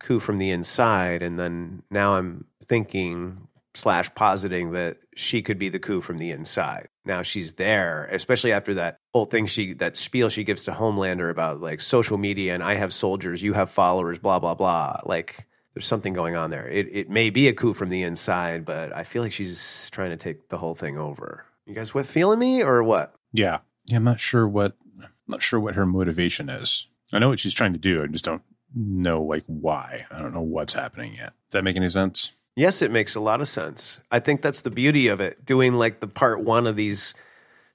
coup 0.00 0.20
from 0.20 0.38
the 0.38 0.50
inside, 0.52 1.22
and 1.22 1.38
then 1.38 1.82
now 1.90 2.16
I'm 2.16 2.46
thinking 2.66 3.46
slash 3.74 4.14
positing 4.14 4.72
that 4.72 4.96
she 5.14 5.42
could 5.42 5.58
be 5.58 5.68
the 5.68 5.78
coup 5.78 6.00
from 6.00 6.16
the 6.16 6.30
inside. 6.30 6.88
Now 7.04 7.20
she's 7.20 7.54
there, 7.54 8.08
especially 8.10 8.52
after 8.52 8.74
that 8.74 8.96
whole 9.12 9.26
thing 9.26 9.46
she 9.46 9.74
that 9.74 9.98
spiel 9.98 10.30
she 10.30 10.44
gives 10.44 10.64
to 10.64 10.72
Homelander 10.72 11.30
about 11.30 11.60
like 11.60 11.82
social 11.82 12.16
media 12.16 12.54
and 12.54 12.62
I 12.62 12.76
have 12.76 12.94
soldiers, 12.94 13.42
you 13.42 13.52
have 13.52 13.68
followers, 13.68 14.18
blah 14.18 14.38
blah 14.38 14.54
blah. 14.54 15.00
Like 15.04 15.46
there's 15.74 15.86
something 15.86 16.12
going 16.12 16.36
on 16.36 16.50
there. 16.50 16.68
It 16.68 16.88
it 16.90 17.10
may 17.10 17.30
be 17.30 17.48
a 17.48 17.52
coup 17.52 17.74
from 17.74 17.90
the 17.90 18.02
inside, 18.02 18.64
but 18.64 18.94
I 18.94 19.04
feel 19.04 19.22
like 19.22 19.32
she's 19.32 19.90
trying 19.90 20.10
to 20.10 20.16
take 20.16 20.48
the 20.48 20.58
whole 20.58 20.74
thing 20.74 20.98
over. 20.98 21.44
You 21.66 21.74
guys 21.74 21.92
with 21.92 22.08
feeling 22.08 22.38
me 22.38 22.62
or 22.62 22.82
what? 22.82 23.14
Yeah, 23.32 23.58
yeah. 23.84 23.96
I'm 23.96 24.04
not 24.04 24.20
sure 24.20 24.46
what, 24.46 24.74
I'm 25.02 25.10
not 25.26 25.42
sure 25.42 25.58
what 25.58 25.74
her 25.74 25.86
motivation 25.86 26.48
is. 26.48 26.86
I 27.12 27.18
know 27.18 27.28
what 27.28 27.40
she's 27.40 27.54
trying 27.54 27.72
to 27.72 27.78
do. 27.78 28.02
I 28.02 28.06
just 28.06 28.24
don't 28.24 28.42
know 28.74 29.22
like 29.22 29.44
why. 29.46 30.06
I 30.10 30.20
don't 30.20 30.34
know 30.34 30.40
what's 30.40 30.74
happening 30.74 31.14
yet. 31.14 31.32
Does 31.48 31.52
that 31.52 31.64
make 31.64 31.76
any 31.76 31.90
sense? 31.90 32.32
Yes, 32.56 32.82
it 32.82 32.92
makes 32.92 33.16
a 33.16 33.20
lot 33.20 33.40
of 33.40 33.48
sense. 33.48 33.98
I 34.12 34.20
think 34.20 34.40
that's 34.40 34.62
the 34.62 34.70
beauty 34.70 35.08
of 35.08 35.20
it. 35.20 35.44
Doing 35.44 35.74
like 35.74 36.00
the 36.00 36.06
part 36.06 36.40
one 36.40 36.66
of 36.66 36.76
these 36.76 37.14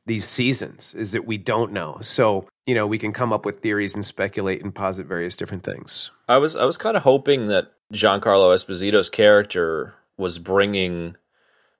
these 0.05 0.25
seasons 0.25 0.95
is 0.95 1.11
that 1.11 1.25
we 1.25 1.37
don't 1.37 1.71
know. 1.73 1.99
So 2.01 2.47
you 2.65 2.75
know 2.75 2.87
we 2.87 2.97
can 2.97 3.11
come 3.11 3.33
up 3.33 3.45
with 3.45 3.61
theories 3.61 3.95
and 3.95 4.05
speculate 4.05 4.63
and 4.63 4.73
posit 4.73 5.05
various 5.05 5.35
different 5.35 5.63
things. 5.63 6.11
I 6.27 6.37
was 6.37 6.55
I 6.55 6.65
was 6.65 6.77
kind 6.77 6.95
of 6.95 7.03
hoping 7.03 7.47
that 7.47 7.73
Giancarlo 7.93 8.53
Esposito's 8.53 9.09
character 9.09 9.95
was 10.17 10.37
bringing 10.37 11.15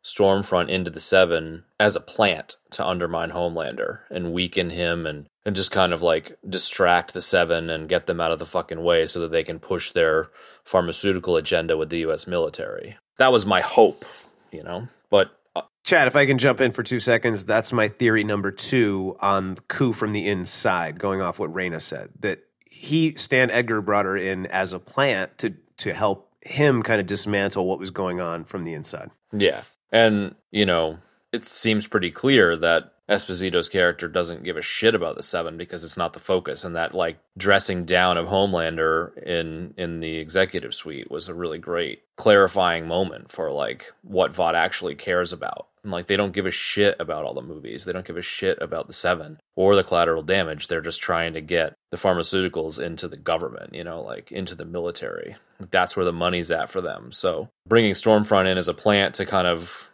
Stormfront 0.04 0.70
into 0.70 0.90
the 0.90 1.00
Seven 1.00 1.66
as 1.80 1.96
a 1.96 2.02
plant 2.02 2.56
to 2.72 2.86
undermine 2.86 3.32
Homelander 3.32 4.00
and 4.10 4.34
weaken 4.34 4.70
him 4.70 5.06
and 5.06 5.28
and 5.46 5.56
just 5.56 5.72
kind 5.72 5.94
of 5.94 6.02
like 6.02 6.38
distract 6.48 7.14
the 7.14 7.22
Seven 7.22 7.70
and 7.70 7.90
get 7.90 8.06
them 8.08 8.20
out 8.20 8.32
of 8.32 8.40
the 8.40 8.46
fucking 8.46 8.84
way 8.84 9.06
so 9.06 9.20
that 9.22 9.32
they 9.32 9.44
can 9.44 9.60
push 9.60 9.92
their 9.92 10.30
pharmaceutical 10.64 11.38
agenda 11.38 11.78
with 11.78 11.90
the 11.90 12.00
U.S. 12.00 12.28
military. 12.28 12.98
That 13.18 13.32
was 13.32 13.46
my 13.46 13.62
hope, 13.62 14.06
you 14.52 14.64
know. 14.64 14.88
But 15.10 15.32
uh, 15.56 15.64
Chad, 15.84 16.08
if 16.08 16.16
I 16.16 16.26
can 16.26 16.38
jump 16.38 16.62
in 16.62 16.72
for 16.72 16.84
two 16.84 17.00
seconds, 17.00 17.46
that's 17.46 17.74
my 17.74 17.88
theory 17.88 18.24
number 18.24 18.52
two 18.52 19.18
on 19.20 19.56
coup 19.68 19.94
from 19.94 20.14
the 20.14 20.28
inside, 20.28 21.00
going 21.00 21.22
off 21.22 21.40
what 21.40 21.54
Raynor 21.54 21.80
said. 21.80 22.12
That 22.20 22.40
he, 22.66 23.16
Stan 23.16 23.50
Edgar, 23.50 23.82
brought 23.82 24.06
her 24.06 24.16
in 24.18 24.46
as 24.46 24.74
a 24.74 24.80
plant 24.80 25.38
to 25.40 25.56
to 25.80 25.94
help 25.94 26.32
him 26.42 26.84
kind 26.84 27.02
of 27.02 27.08
dismantle 27.08 27.66
what 27.66 27.80
was 27.80 27.92
going 27.92 28.22
on 28.22 28.46
from 28.46 28.64
the 28.64 28.74
inside. 28.74 29.12
Yeah. 29.32 29.64
And, 29.92 30.36
you 30.52 30.66
know, 30.66 31.00
it 31.32 31.44
seems 31.44 31.88
pretty 31.88 32.12
clear 32.12 32.56
that 32.58 32.94
Esposito's 33.10 33.70
character 33.70 34.08
doesn't 34.08 34.44
give 34.44 34.56
a 34.56 34.62
shit 34.62 34.94
about 34.94 35.16
the 35.16 35.24
Seven 35.24 35.58
because 35.58 35.84
it's 35.84 35.98
not 35.98 36.14
the 36.14 36.20
focus, 36.20 36.64
and 36.64 36.76
that 36.76 36.94
like 36.94 37.18
dressing 37.36 37.84
down 37.84 38.18
of 38.18 38.28
Homelander 38.28 39.18
in 39.24 39.74
in 39.78 40.00
the 40.00 40.18
executive 40.18 40.76
suite 40.76 41.10
was 41.10 41.28
a 41.28 41.34
really 41.34 41.58
great 41.58 42.04
clarifying 42.18 42.88
moment 42.88 43.32
for 43.32 43.52
like 43.52 43.92
what 44.04 44.36
Vought 44.36 44.54
actually 44.56 44.94
cares 44.94 45.34
about. 45.34 45.68
And 45.84 45.92
like 45.92 46.08
they 46.08 46.18
don't 46.18 46.34
give 46.34 46.46
a 46.46 46.52
shit 46.52 46.96
about 47.00 47.26
all 47.26 47.34
the 47.34 47.42
movies. 47.42 47.86
They 47.86 47.94
don't 47.94 48.06
give 48.06 48.18
a 48.18 48.22
shit 48.22 48.58
about 48.62 48.88
the 48.88 48.94
Seven 48.94 49.40
or 49.56 49.76
the 49.76 49.84
collateral 49.84 50.24
damage. 50.24 50.68
They're 50.68 50.82
just 50.82 51.02
trying 51.02 51.34
to 51.34 51.42
get 51.42 51.74
the 51.92 51.98
pharmaceuticals 51.98 52.80
into 52.80 53.08
the 53.08 53.18
government, 53.18 53.74
you 53.74 53.84
know, 53.84 54.02
like 54.02 54.32
into 54.32 54.56
the 54.56 54.66
military. 54.66 55.36
That's 55.60 55.96
where 55.96 56.06
the 56.06 56.14
money's 56.14 56.52
at 56.52 56.70
for 56.70 56.82
them. 56.82 57.12
So 57.12 57.50
bringing 57.68 57.94
Stormfront 57.94 58.48
in 58.48 58.58
as 58.58 58.68
a 58.68 58.74
plant 58.74 59.16
to 59.16 59.26
kind 59.26 59.48
of 59.48 59.90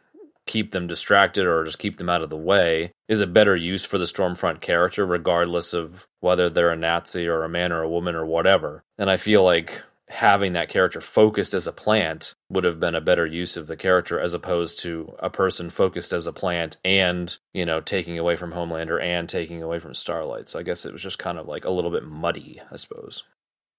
keep 0.46 0.72
them 0.72 0.88
distracted 0.88 1.46
or 1.46 1.64
just 1.64 1.80
keep 1.80 1.98
them 1.98 2.10
out 2.10 2.22
of 2.22 2.30
the 2.30 2.38
way 2.38 2.92
is 3.08 3.22
a 3.22 3.28
better 3.28 3.56
use 3.56 3.84
for 3.84 3.98
the 3.98 4.06
Stormfront 4.06 4.62
character, 4.62 5.06
regardless 5.06 5.74
of 5.74 6.08
whether 6.20 6.50
they're 6.50 6.72
a 6.72 6.76
Nazi 6.76 7.28
or 7.28 7.44
a 7.44 7.50
man 7.50 7.72
or 7.72 7.82
a 7.82 7.90
woman 7.90 8.16
or 8.16 8.26
whatever. 8.26 8.84
And 8.98 9.10
I 9.10 9.18
feel 9.18 9.44
like 9.44 9.82
having 10.10 10.54
that 10.54 10.70
character 10.70 11.02
focused 11.02 11.54
as 11.54 11.66
a 11.66 11.72
plant 11.72 12.36
would 12.50 12.64
have 12.64 12.80
been 12.80 12.96
a 12.96 13.02
better 13.02 13.26
use 13.26 13.58
of 13.58 13.68
the 13.68 13.76
character 13.76 14.20
as 14.20 14.34
opposed 14.34 14.80
to 14.80 15.16
a 15.20 15.30
person 15.30 15.70
focused 15.70 16.14
as 16.14 16.28
a 16.28 16.34
plant 16.34 16.78
and, 16.86 17.38
you 17.54 17.66
know, 17.66 17.82
taking 17.82 18.20
away 18.20 18.36
from 18.36 18.54
Homelander 18.54 19.02
and 19.02 19.28
taking 19.28 19.64
away 19.64 19.80
from 19.80 19.96
Starlight. 19.96 20.48
So 20.48 20.60
I 20.60 20.64
guess 20.64 20.86
it 20.86 20.94
was 20.94 21.02
just 21.02 21.20
kind 21.20 21.40
of 21.40 21.48
like 21.48 21.66
a 21.66 21.72
little 21.72 21.92
bit 21.92 22.06
muddy, 22.06 22.62
I 22.72 22.76
suppose 22.76 23.24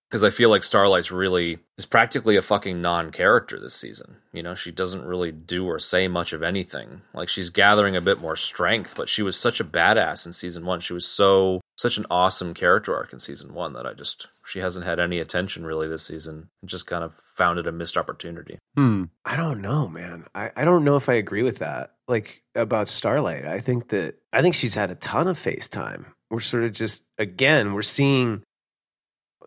because 0.08 0.22
I 0.22 0.30
feel 0.30 0.50
like 0.50 0.62
Starlight's 0.62 1.10
really 1.10 1.58
is 1.76 1.86
practically 1.86 2.36
a 2.36 2.42
fucking 2.42 2.80
non-character 2.80 3.58
this 3.58 3.74
season. 3.74 4.16
You 4.32 4.42
know, 4.42 4.54
she 4.54 4.70
doesn't 4.70 5.04
really 5.04 5.32
do 5.32 5.66
or 5.66 5.78
say 5.78 6.06
much 6.06 6.32
of 6.32 6.42
anything. 6.42 7.02
Like 7.12 7.28
she's 7.28 7.50
gathering 7.50 7.96
a 7.96 8.00
bit 8.00 8.20
more 8.20 8.36
strength, 8.36 8.94
but 8.96 9.08
she 9.08 9.22
was 9.22 9.38
such 9.38 9.58
a 9.58 9.64
badass 9.64 10.24
in 10.24 10.32
season 10.32 10.64
1. 10.64 10.80
She 10.80 10.92
was 10.92 11.06
so 11.06 11.60
such 11.76 11.98
an 11.98 12.06
awesome 12.10 12.54
character 12.54 12.94
arc 12.94 13.12
in 13.12 13.20
season 13.20 13.52
1 13.52 13.72
that 13.72 13.86
I 13.86 13.94
just 13.94 14.28
she 14.46 14.60
hasn't 14.60 14.86
had 14.86 15.00
any 15.00 15.18
attention 15.18 15.64
really 15.64 15.88
this 15.88 16.06
season. 16.06 16.48
And 16.62 16.70
just 16.70 16.86
kind 16.86 17.04
of 17.04 17.14
found 17.14 17.58
it 17.58 17.66
a 17.66 17.72
missed 17.72 17.96
opportunity. 17.96 18.58
Hmm. 18.76 19.04
I 19.24 19.36
don't 19.36 19.60
know, 19.60 19.88
man. 19.88 20.24
I, 20.34 20.50
I 20.56 20.64
don't 20.64 20.84
know 20.84 20.96
if 20.96 21.08
I 21.08 21.14
agree 21.14 21.42
with 21.42 21.58
that. 21.58 21.94
Like 22.08 22.42
about 22.54 22.88
Starlight, 22.88 23.46
I 23.46 23.58
think 23.58 23.88
that 23.88 24.16
I 24.32 24.42
think 24.42 24.54
she's 24.54 24.74
had 24.74 24.90
a 24.90 24.94
ton 24.94 25.26
of 25.26 25.36
FaceTime. 25.38 26.06
We're 26.30 26.40
sort 26.40 26.64
of 26.64 26.72
just 26.72 27.02
again, 27.18 27.74
we're 27.74 27.82
seeing 27.82 28.42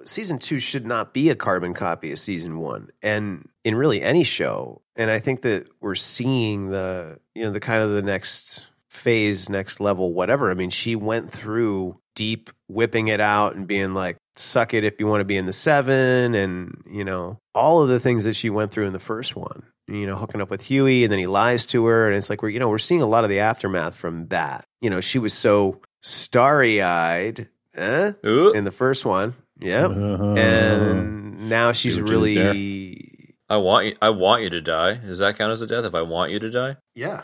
season 0.05 0.39
two 0.39 0.59
should 0.59 0.85
not 0.85 1.13
be 1.13 1.29
a 1.29 1.35
carbon 1.35 1.73
copy 1.73 2.11
of 2.11 2.19
season 2.19 2.57
one 2.59 2.89
and 3.01 3.47
in 3.63 3.75
really 3.75 4.01
any 4.01 4.23
show 4.23 4.81
and 4.95 5.11
i 5.11 5.19
think 5.19 5.41
that 5.41 5.67
we're 5.81 5.95
seeing 5.95 6.69
the 6.69 7.19
you 7.35 7.43
know 7.43 7.51
the 7.51 7.59
kind 7.59 7.83
of 7.83 7.89
the 7.89 8.01
next 8.01 8.65
phase 8.87 9.49
next 9.49 9.79
level 9.79 10.13
whatever 10.13 10.49
i 10.49 10.53
mean 10.53 10.69
she 10.69 10.95
went 10.95 11.29
through 11.29 11.95
deep 12.19 12.49
whipping 12.67 13.07
it 13.07 13.21
out 13.21 13.55
and 13.55 13.65
being 13.65 13.93
like, 13.93 14.17
suck 14.35 14.73
it 14.73 14.83
if 14.83 14.99
you 14.99 15.07
want 15.07 15.21
to 15.21 15.25
be 15.25 15.37
in 15.37 15.45
the 15.45 15.53
seven. 15.53 16.35
And, 16.35 16.83
you 16.91 17.05
know, 17.05 17.39
all 17.55 17.81
of 17.81 17.87
the 17.87 17.97
things 17.99 18.25
that 18.25 18.33
she 18.35 18.49
went 18.49 18.71
through 18.73 18.87
in 18.87 18.91
the 18.93 18.99
first 18.99 19.37
one, 19.37 19.63
you 19.87 20.05
know, 20.05 20.17
hooking 20.17 20.41
up 20.41 20.49
with 20.49 20.63
Hughie 20.63 21.05
and 21.05 21.11
then 21.13 21.19
he 21.19 21.27
lies 21.27 21.65
to 21.67 21.85
her. 21.85 22.07
And 22.07 22.17
it's 22.17 22.29
like, 22.29 22.41
we're, 22.41 22.49
you 22.49 22.59
know, 22.59 22.67
we're 22.67 22.77
seeing 22.77 23.01
a 23.01 23.05
lot 23.07 23.23
of 23.23 23.29
the 23.29 23.39
aftermath 23.39 23.95
from 23.95 24.27
that. 24.27 24.65
You 24.81 24.89
know, 24.89 24.99
she 24.99 25.17
was 25.17 25.33
so 25.33 25.79
starry 26.01 26.81
eyed 26.81 27.47
eh? 27.75 28.11
In 28.53 28.65
the 28.65 28.71
first 28.71 29.05
one. 29.05 29.33
Yep. 29.61 29.91
Uh, 29.91 30.33
And 30.35 31.49
now 31.49 31.71
she's 31.71 31.95
See 31.95 32.01
what 32.01 32.11
you 32.11 32.35
did 32.35 32.43
really, 32.43 33.35
I 33.49 33.57
want 33.57 33.85
you. 33.85 33.95
I 34.01 34.09
want 34.09 34.43
you 34.43 34.49
to 34.49 34.61
die. 34.61 34.95
Does 34.95 35.19
that 35.19 35.37
count 35.37 35.53
as 35.53 35.61
a 35.61 35.67
death? 35.67 35.85
If 35.85 35.95
I 35.95 36.01
want 36.01 36.31
you 36.31 36.39
to 36.39 36.51
die, 36.51 36.75
yeah, 36.95 37.23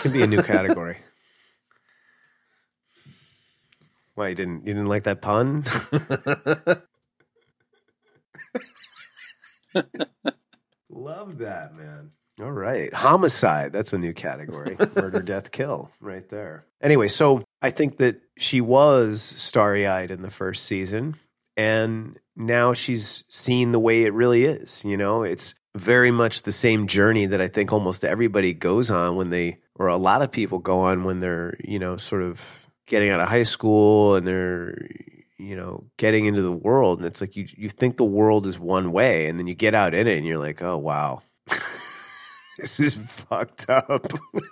could 0.00 0.12
be 0.12 0.22
a 0.22 0.26
new 0.26 0.42
category. 0.42 0.98
Why 4.14 4.28
you 4.28 4.34
didn't 4.34 4.66
you 4.66 4.74
didn't 4.74 4.88
like 4.88 5.04
that 5.04 5.22
pun? 5.22 5.64
Love 10.90 11.38
that, 11.38 11.74
man. 11.74 12.10
All 12.40 12.52
right. 12.52 12.92
Homicide. 12.92 13.72
That's 13.72 13.92
a 13.92 13.98
new 13.98 14.12
category. 14.12 14.76
Murder, 14.96 15.20
death, 15.22 15.50
kill, 15.50 15.90
right 16.00 16.28
there. 16.28 16.66
Anyway, 16.80 17.08
so 17.08 17.44
I 17.60 17.70
think 17.70 17.98
that 17.98 18.20
she 18.36 18.60
was 18.60 19.22
starry 19.22 19.86
eyed 19.86 20.10
in 20.10 20.22
the 20.22 20.30
first 20.30 20.64
season, 20.64 21.16
and 21.56 22.18
now 22.36 22.72
she's 22.72 23.24
seen 23.28 23.72
the 23.72 23.78
way 23.78 24.02
it 24.04 24.12
really 24.12 24.44
is. 24.44 24.84
You 24.84 24.96
know, 24.96 25.22
it's 25.22 25.54
very 25.76 26.10
much 26.10 26.42
the 26.42 26.52
same 26.52 26.86
journey 26.86 27.26
that 27.26 27.40
I 27.40 27.48
think 27.48 27.72
almost 27.72 28.04
everybody 28.04 28.52
goes 28.52 28.90
on 28.90 29.16
when 29.16 29.30
they, 29.30 29.58
or 29.74 29.88
a 29.88 29.96
lot 29.96 30.22
of 30.22 30.30
people 30.30 30.58
go 30.58 30.80
on 30.80 31.04
when 31.04 31.20
they're, 31.20 31.56
you 31.62 31.78
know, 31.78 31.96
sort 31.96 32.22
of 32.22 32.61
getting 32.86 33.10
out 33.10 33.20
of 33.20 33.28
high 33.28 33.42
school 33.42 34.16
and 34.16 34.26
they're, 34.26 34.88
you 35.38 35.56
know, 35.56 35.84
getting 35.96 36.26
into 36.26 36.42
the 36.42 36.52
world. 36.52 36.98
And 36.98 37.06
it's 37.06 37.20
like 37.20 37.36
you, 37.36 37.46
you 37.56 37.68
think 37.68 37.96
the 37.96 38.04
world 38.04 38.46
is 38.46 38.58
one 38.58 38.92
way, 38.92 39.28
and 39.28 39.38
then 39.38 39.46
you 39.46 39.54
get 39.54 39.74
out 39.74 39.94
in 39.94 40.06
it 40.06 40.16
and 40.16 40.26
you're 40.26 40.38
like, 40.38 40.62
oh, 40.62 40.76
wow. 40.76 41.22
this 42.58 42.80
is 42.80 42.98
fucked 42.98 43.68
up. 43.70 44.12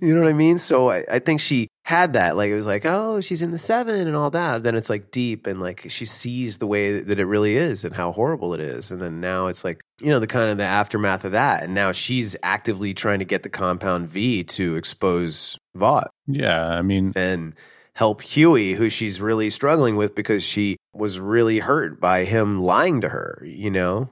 you 0.00 0.14
know 0.14 0.20
what 0.20 0.28
I 0.28 0.34
mean? 0.34 0.58
So 0.58 0.90
I, 0.90 1.04
I 1.10 1.18
think 1.18 1.40
she 1.40 1.68
had 1.90 2.12
that. 2.12 2.36
Like 2.36 2.50
it 2.50 2.54
was 2.54 2.68
like, 2.68 2.86
oh, 2.86 3.20
she's 3.20 3.42
in 3.42 3.50
the 3.50 3.58
seven 3.58 4.06
and 4.06 4.16
all 4.16 4.30
that. 4.30 4.62
Then 4.62 4.76
it's 4.76 4.88
like 4.88 5.10
deep 5.10 5.48
and 5.48 5.60
like 5.60 5.86
she 5.88 6.06
sees 6.06 6.58
the 6.58 6.66
way 6.66 7.00
that 7.00 7.18
it 7.18 7.24
really 7.24 7.56
is 7.56 7.84
and 7.84 7.94
how 7.94 8.12
horrible 8.12 8.54
it 8.54 8.60
is. 8.60 8.92
And 8.92 9.02
then 9.02 9.20
now 9.20 9.48
it's 9.48 9.64
like, 9.64 9.82
you 10.00 10.10
know, 10.10 10.20
the 10.20 10.28
kind 10.28 10.50
of 10.50 10.56
the 10.56 10.64
aftermath 10.64 11.24
of 11.24 11.32
that. 11.32 11.64
And 11.64 11.74
now 11.74 11.90
she's 11.90 12.36
actively 12.44 12.94
trying 12.94 13.18
to 13.18 13.24
get 13.24 13.42
the 13.42 13.48
compound 13.48 14.08
V 14.08 14.44
to 14.44 14.76
expose 14.76 15.58
Vought 15.74 16.10
yeah, 16.26 16.64
I 16.64 16.82
mean, 16.82 17.10
and 17.16 17.54
help 17.94 18.22
Hughie, 18.22 18.74
who 18.74 18.88
she's 18.88 19.20
really 19.20 19.50
struggling 19.50 19.96
with 19.96 20.14
because 20.14 20.44
she 20.44 20.76
was 20.94 21.18
really 21.18 21.58
hurt 21.58 22.00
by 22.00 22.24
him 22.24 22.62
lying 22.62 23.00
to 23.00 23.08
her, 23.08 23.42
you 23.44 23.70
know? 23.70 24.10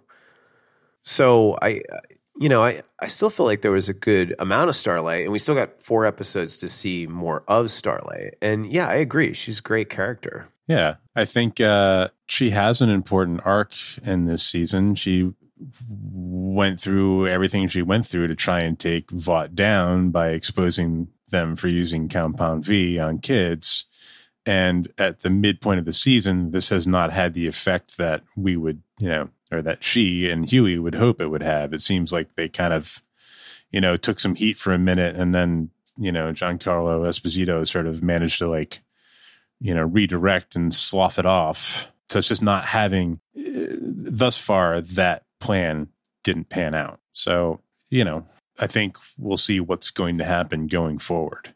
So 1.05 1.57
I, 1.63 1.83
you 2.39 2.49
know, 2.49 2.65
I, 2.65 2.83
I 3.01 3.09
still 3.09 3.31
feel 3.31 3.47
like 3.47 3.63
there 3.63 3.73
was 3.73 3.89
a 3.89 3.95
good 3.95 4.35
amount 4.39 4.69
of 4.69 4.77
Starlight, 4.77 5.25
and 5.25 5.33
we 5.33 5.39
still 5.39 5.55
got 5.55 5.83
four 5.83 6.07
episodes 6.07 6.57
to 6.59 6.69
see 6.69 7.07
more 7.07 7.43
of 7.49 7.71
Starlight. 7.71 8.37
And 8.41 8.71
yeah, 8.71 8.89
I 8.89 8.95
agree. 8.95 9.33
She's 9.33 9.59
a 9.59 9.63
great 9.63 9.91
character. 9.91 10.49
Yeah, 10.69 10.97
I 11.17 11.25
think 11.25 11.61
uh, 11.61 12.09
she 12.27 12.51
has 12.51 12.81
an 12.81 12.91
important 12.91 13.41
arc 13.45 13.73
in 14.05 14.25
this 14.25 14.43
season. 14.43 14.95
She 14.95 15.33
went 15.89 16.81
through 16.81 17.27
everything 17.27 17.67
she 17.67 17.83
went 17.83 18.07
through 18.07 18.29
to 18.29 18.37
try 18.37 18.61
and 18.61 18.79
take 18.79 19.11
Vought 19.11 19.57
down 19.57 20.11
by 20.11 20.29
exposing 20.29 21.09
them 21.31 21.57
for 21.57 21.69
using 21.69 22.09
Compound 22.09 22.65
V 22.65 22.99
on 22.99 23.19
kids. 23.19 23.87
And 24.47 24.89
at 24.97 25.21
the 25.21 25.31
midpoint 25.31 25.81
of 25.81 25.85
the 25.85 25.93
season, 25.93 26.53
this 26.53 26.71
has 26.71 26.87
not 26.87 27.13
had 27.13 27.35
the 27.35 27.47
effect 27.47 27.99
that 27.99 28.23
we 28.37 28.57
would, 28.57 28.83
you 28.99 29.09
know, 29.09 29.31
or 29.51 29.63
that 29.63 29.83
she 29.83 30.29
and 30.29 30.51
Hughie 30.51 30.79
would 30.79 30.97
hope 30.97 31.21
it 31.21 31.29
would 31.29 31.43
have. 31.43 31.73
It 31.73 31.83
seems 31.83 32.13
like 32.13 32.35
they 32.35 32.49
kind 32.49 32.73
of, 32.73 33.03
you 33.71 33.81
know, 33.81 33.97
took 33.97 34.21
some 34.21 34.35
heat 34.35 34.57
for 34.57 34.73
a 34.73 34.79
minute 34.79 35.17
and 35.17 35.35
then, 35.35 35.71
you 35.97 36.13
know, 36.13 36.33
Giancarlo 36.33 37.07
Esposito 37.07 37.67
sort 37.67 37.87
of 37.87 38.03
managed 38.03 38.39
to 38.39 38.49
like, 38.49 38.81
you 39.61 39.75
know, 39.75 39.85
redirect 39.85 40.55
and 40.55 40.75
slough 40.75 41.19
it 41.19 41.27
off. 41.27 41.91
So 42.09 42.21
it's 42.21 42.29
just 42.29 42.43
not 42.43 42.67
having, 42.67 43.21
uh, 43.37 43.77
thus 43.81 44.39
far, 44.39 44.81
that 44.81 45.25
plan 45.41 45.89
didn't 46.25 46.49
pan 46.49 46.75
out. 46.75 47.01
So, 47.13 47.61
you 47.91 48.05
know, 48.05 48.27
I 48.59 48.67
think 48.67 48.97
we'll 49.17 49.37
see 49.37 49.61
what's 49.61 49.91
going 49.91 50.19
to 50.19 50.25
happen 50.25 50.67
going 50.67 50.99
forward. 50.99 51.55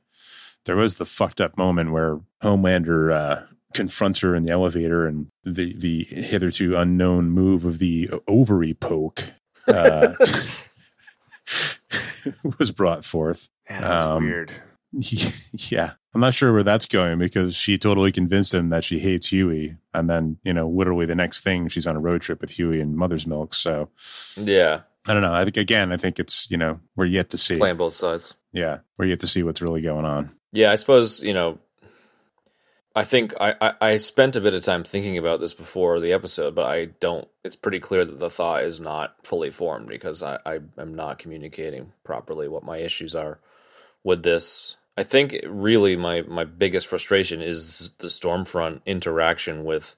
There 0.64 0.76
was 0.76 0.96
the 0.96 1.07
fucked 1.07 1.40
up 1.40 1.57
moment 1.57 1.92
where 1.92 2.20
Homelander 2.42 3.12
uh, 3.12 3.42
confronts 3.74 4.20
her 4.20 4.35
in 4.35 4.44
the 4.44 4.50
elevator, 4.50 5.06
and 5.06 5.28
the 5.44 5.74
the 5.76 6.04
hitherto 6.04 6.76
unknown 6.76 7.30
move 7.30 7.64
of 7.64 7.78
the 7.78 8.11
ovary 8.28 8.74
poke 8.74 9.24
uh, 9.68 10.14
was 12.58 12.70
brought 12.70 13.04
forth. 13.04 13.48
Yeah, 13.68 13.80
that's 13.80 14.02
Um, 14.04 14.24
weird. 14.24 14.52
Yeah, 15.70 15.92
I'm 16.14 16.20
not 16.20 16.35
sure 16.35 16.52
where 16.52 16.62
that's 16.62 16.85
going 16.85 17.18
because 17.18 17.56
she 17.56 17.78
totally 17.78 18.12
convinced 18.12 18.52
him 18.52 18.68
that 18.68 18.85
she 18.85 18.98
hates 18.98 19.32
Hughie, 19.32 19.76
and 19.94 20.08
then 20.11 20.37
you 20.44 20.52
know, 20.52 20.68
literally 20.68 21.06
the 21.06 21.14
next 21.14 21.42
thing 21.42 21.68
she's 21.68 21.87
on 21.87 21.96
a 21.96 22.00
road 22.00 22.20
trip 22.20 22.42
with 22.42 22.58
Hughie 22.58 22.80
and 22.80 22.94
Mother's 22.96 23.26
Milk. 23.26 23.54
So 23.54 23.88
yeah, 24.37 24.80
I 25.06 25.14
don't 25.14 25.22
know. 25.22 25.32
I 25.32 25.44
think 25.44 25.56
again, 25.56 25.92
I 25.92 25.96
think 25.96 26.18
it's 26.18 26.46
you 26.50 26.58
know 26.58 26.80
we're 26.94 27.06
yet 27.06 27.30
to 27.30 27.38
see. 27.38 27.56
playing 27.56 27.78
both 27.78 27.94
sides. 27.94 28.35
Yeah, 28.52 28.80
we're 28.98 29.06
yet 29.06 29.20
to 29.20 29.26
see 29.26 29.42
what's 29.42 29.62
really 29.62 29.80
going 29.80 30.04
on. 30.04 30.32
Yeah, 30.52 30.72
I 30.72 30.74
suppose 30.74 31.22
you 31.22 31.32
know. 31.32 31.58
I 32.94 33.05
think 33.05 33.35
I, 33.40 33.55
I, 33.61 33.72
I 33.81 33.96
spent 33.96 34.37
a 34.37 34.40
bit 34.40 34.55
of 34.55 34.62
time 34.62 34.85
thinking 34.85 35.16
about 35.16 35.40
this 35.40 35.55
before 35.55 35.98
the 35.98 36.12
episode, 36.12 36.55
but 36.55 36.66
I 36.66 36.87
don't. 37.00 37.26
It's 37.42 37.57
pretty 37.57 37.81
clear 37.81 38.05
that 38.05 38.18
the 38.18 38.31
thought 38.31 38.64
is 38.64 38.81
not 38.81 39.16
fully 39.24 39.50
formed 39.50 39.88
because 39.88 40.22
I, 40.22 40.38
I 40.44 40.61
am 40.76 40.94
not 40.94 41.18
communicating 41.18 41.92
properly 42.05 42.48
what 42.48 42.64
my 42.64 42.78
issues 42.78 43.14
are 43.14 43.38
with 44.05 44.22
this. 44.22 44.76
I 44.96 45.05
think 45.05 45.37
really 45.46 45.96
my 45.96 46.22
my 46.22 46.44
biggest 46.44 46.87
frustration 46.87 47.40
is 47.40 47.92
the 47.98 48.09
Stormfront 48.09 48.83
interaction 48.85 49.64
with 49.64 49.96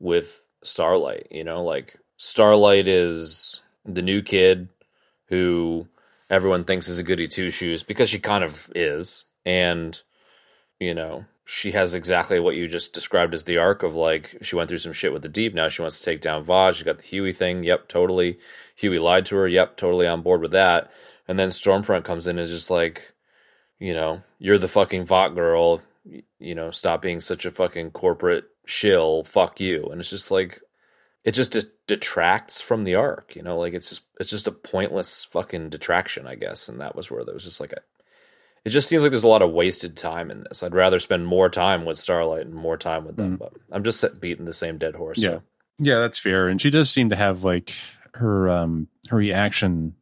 with 0.00 0.44
Starlight. 0.62 1.28
You 1.30 1.44
know, 1.44 1.62
like 1.62 1.98
Starlight 2.16 2.88
is 2.88 3.60
the 3.84 4.02
new 4.02 4.22
kid 4.22 4.68
who 5.26 5.86
everyone 6.28 6.64
thinks 6.64 6.88
is 6.88 6.98
a 6.98 7.04
goody 7.04 7.28
two 7.28 7.50
shoes 7.50 7.84
because 7.84 8.08
she 8.10 8.18
kind 8.18 8.42
of 8.42 8.72
is, 8.74 9.24
and 9.46 10.02
you 10.80 10.94
know 10.94 11.24
she 11.50 11.70
has 11.70 11.94
exactly 11.94 12.38
what 12.38 12.56
you 12.56 12.68
just 12.68 12.92
described 12.92 13.32
as 13.32 13.44
the 13.44 13.56
arc 13.56 13.82
of 13.82 13.94
like 13.94 14.36
she 14.42 14.54
went 14.54 14.68
through 14.68 14.76
some 14.76 14.92
shit 14.92 15.14
with 15.14 15.22
the 15.22 15.30
deep. 15.30 15.54
Now 15.54 15.70
she 15.70 15.80
wants 15.80 15.98
to 15.98 16.04
take 16.04 16.20
down 16.20 16.44
Vought. 16.44 16.74
She 16.74 16.84
got 16.84 16.98
the 16.98 17.04
Hughie 17.04 17.32
thing. 17.32 17.64
Yep, 17.64 17.88
totally. 17.88 18.36
Hughie 18.76 18.98
lied 18.98 19.24
to 19.26 19.36
her. 19.36 19.48
Yep, 19.48 19.78
totally 19.78 20.06
on 20.06 20.20
board 20.20 20.42
with 20.42 20.50
that. 20.50 20.92
And 21.26 21.38
then 21.38 21.48
Stormfront 21.48 22.04
comes 22.04 22.26
in 22.26 22.38
and 22.38 22.40
is 22.40 22.50
just 22.50 22.68
like, 22.68 23.14
you 23.78 23.94
know, 23.94 24.22
you're 24.38 24.58
the 24.58 24.68
fucking 24.68 25.06
Vought 25.06 25.34
girl. 25.34 25.80
You 26.38 26.54
know, 26.54 26.70
stop 26.70 27.00
being 27.00 27.18
such 27.18 27.46
a 27.46 27.50
fucking 27.50 27.92
corporate 27.92 28.44
shill. 28.66 29.24
Fuck 29.24 29.58
you. 29.58 29.86
And 29.86 30.02
it's 30.02 30.10
just 30.10 30.30
like, 30.30 30.60
it 31.24 31.32
just 31.32 31.56
detracts 31.86 32.60
from 32.60 32.84
the 32.84 32.94
arc. 32.94 33.34
You 33.34 33.42
know, 33.42 33.58
like 33.58 33.72
it's 33.72 33.88
just 33.88 34.02
it's 34.20 34.30
just 34.30 34.48
a 34.48 34.52
pointless 34.52 35.24
fucking 35.24 35.70
detraction, 35.70 36.26
I 36.26 36.34
guess. 36.34 36.68
And 36.68 36.78
that 36.82 36.94
was 36.94 37.10
where 37.10 37.24
there 37.24 37.32
was 37.32 37.44
just 37.44 37.58
like 37.58 37.72
a. 37.72 37.80
It 38.64 38.70
just 38.70 38.88
seems 38.88 39.02
like 39.02 39.10
there's 39.10 39.24
a 39.24 39.28
lot 39.28 39.42
of 39.42 39.52
wasted 39.52 39.96
time 39.96 40.30
in 40.30 40.44
this. 40.44 40.62
I'd 40.62 40.74
rather 40.74 40.98
spend 40.98 41.26
more 41.26 41.48
time 41.48 41.84
with 41.84 41.98
Starlight 41.98 42.46
and 42.46 42.54
more 42.54 42.76
time 42.76 43.04
with 43.04 43.16
them. 43.16 43.36
But 43.36 43.52
I'm 43.70 43.84
just 43.84 44.20
beating 44.20 44.44
the 44.44 44.52
same 44.52 44.78
dead 44.78 44.94
horse. 44.94 45.18
Yeah. 45.18 45.28
So. 45.28 45.42
Yeah, 45.78 45.98
that's 46.00 46.18
fair. 46.18 46.48
And 46.48 46.60
she 46.60 46.70
does 46.70 46.90
seem 46.90 47.08
to 47.10 47.16
have 47.16 47.44
like 47.44 47.74
her 48.14 48.48
um 48.48 48.88
her 49.08 49.16
reaction 49.16 49.94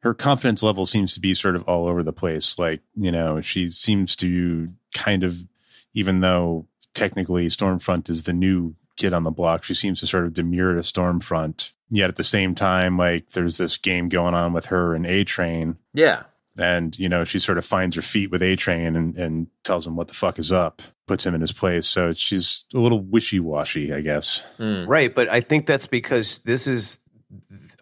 her 0.00 0.14
confidence 0.14 0.62
level 0.62 0.86
seems 0.86 1.14
to 1.14 1.20
be 1.20 1.34
sort 1.34 1.56
of 1.56 1.64
all 1.64 1.86
over 1.86 2.02
the 2.02 2.12
place. 2.12 2.58
Like, 2.58 2.80
you 2.94 3.10
know, 3.10 3.40
she 3.40 3.68
seems 3.70 4.14
to 4.16 4.68
kind 4.94 5.24
of 5.24 5.46
even 5.92 6.20
though 6.20 6.66
technically 6.94 7.48
Stormfront 7.48 8.08
is 8.08 8.24
the 8.24 8.32
new 8.32 8.74
kid 8.96 9.12
on 9.12 9.24
the 9.24 9.30
block, 9.30 9.64
she 9.64 9.74
seems 9.74 10.00
to 10.00 10.06
sort 10.06 10.24
of 10.24 10.34
demur 10.34 10.74
to 10.74 10.80
Stormfront. 10.80 11.72
Yet 11.90 12.08
at 12.08 12.16
the 12.16 12.24
same 12.24 12.54
time, 12.54 12.96
like 12.98 13.30
there's 13.30 13.56
this 13.56 13.76
game 13.76 14.08
going 14.08 14.34
on 14.34 14.52
with 14.52 14.66
her 14.66 14.94
and 14.94 15.06
A 15.06 15.24
Train. 15.24 15.76
Yeah. 15.94 16.24
And, 16.58 16.98
you 16.98 17.08
know, 17.08 17.24
she 17.24 17.38
sort 17.38 17.56
of 17.56 17.64
finds 17.64 17.94
her 17.94 18.02
feet 18.02 18.32
with 18.32 18.42
A 18.42 18.56
Train 18.56 18.96
and, 18.96 19.16
and 19.16 19.46
tells 19.62 19.86
him 19.86 19.94
what 19.94 20.08
the 20.08 20.14
fuck 20.14 20.38
is 20.40 20.50
up, 20.50 20.82
puts 21.06 21.24
him 21.24 21.34
in 21.34 21.40
his 21.40 21.52
place. 21.52 21.86
So 21.86 22.12
she's 22.12 22.64
a 22.74 22.78
little 22.78 23.00
wishy 23.00 23.38
washy, 23.38 23.94
I 23.94 24.00
guess. 24.00 24.42
Mm. 24.58 24.88
Right, 24.88 25.14
but 25.14 25.28
I 25.28 25.40
think 25.40 25.66
that's 25.66 25.86
because 25.86 26.40
this 26.40 26.66
is 26.66 26.98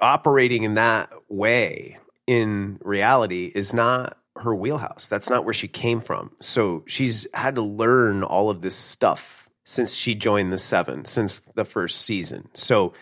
operating 0.00 0.64
in 0.64 0.74
that 0.74 1.10
way 1.28 1.98
in 2.26 2.78
reality 2.82 3.50
is 3.54 3.72
not 3.72 4.18
her 4.36 4.54
wheelhouse. 4.54 5.08
That's 5.08 5.30
not 5.30 5.44
where 5.44 5.54
she 5.54 5.68
came 5.68 6.00
from. 6.00 6.32
So 6.40 6.84
she's 6.86 7.26
had 7.32 7.54
to 7.54 7.62
learn 7.62 8.22
all 8.22 8.50
of 8.50 8.60
this 8.60 8.74
stuff 8.74 9.48
since 9.64 9.94
she 9.94 10.14
joined 10.14 10.52
the 10.52 10.58
Seven, 10.58 11.04
since 11.06 11.40
the 11.40 11.64
first 11.64 12.02
season. 12.02 12.48
So 12.54 12.92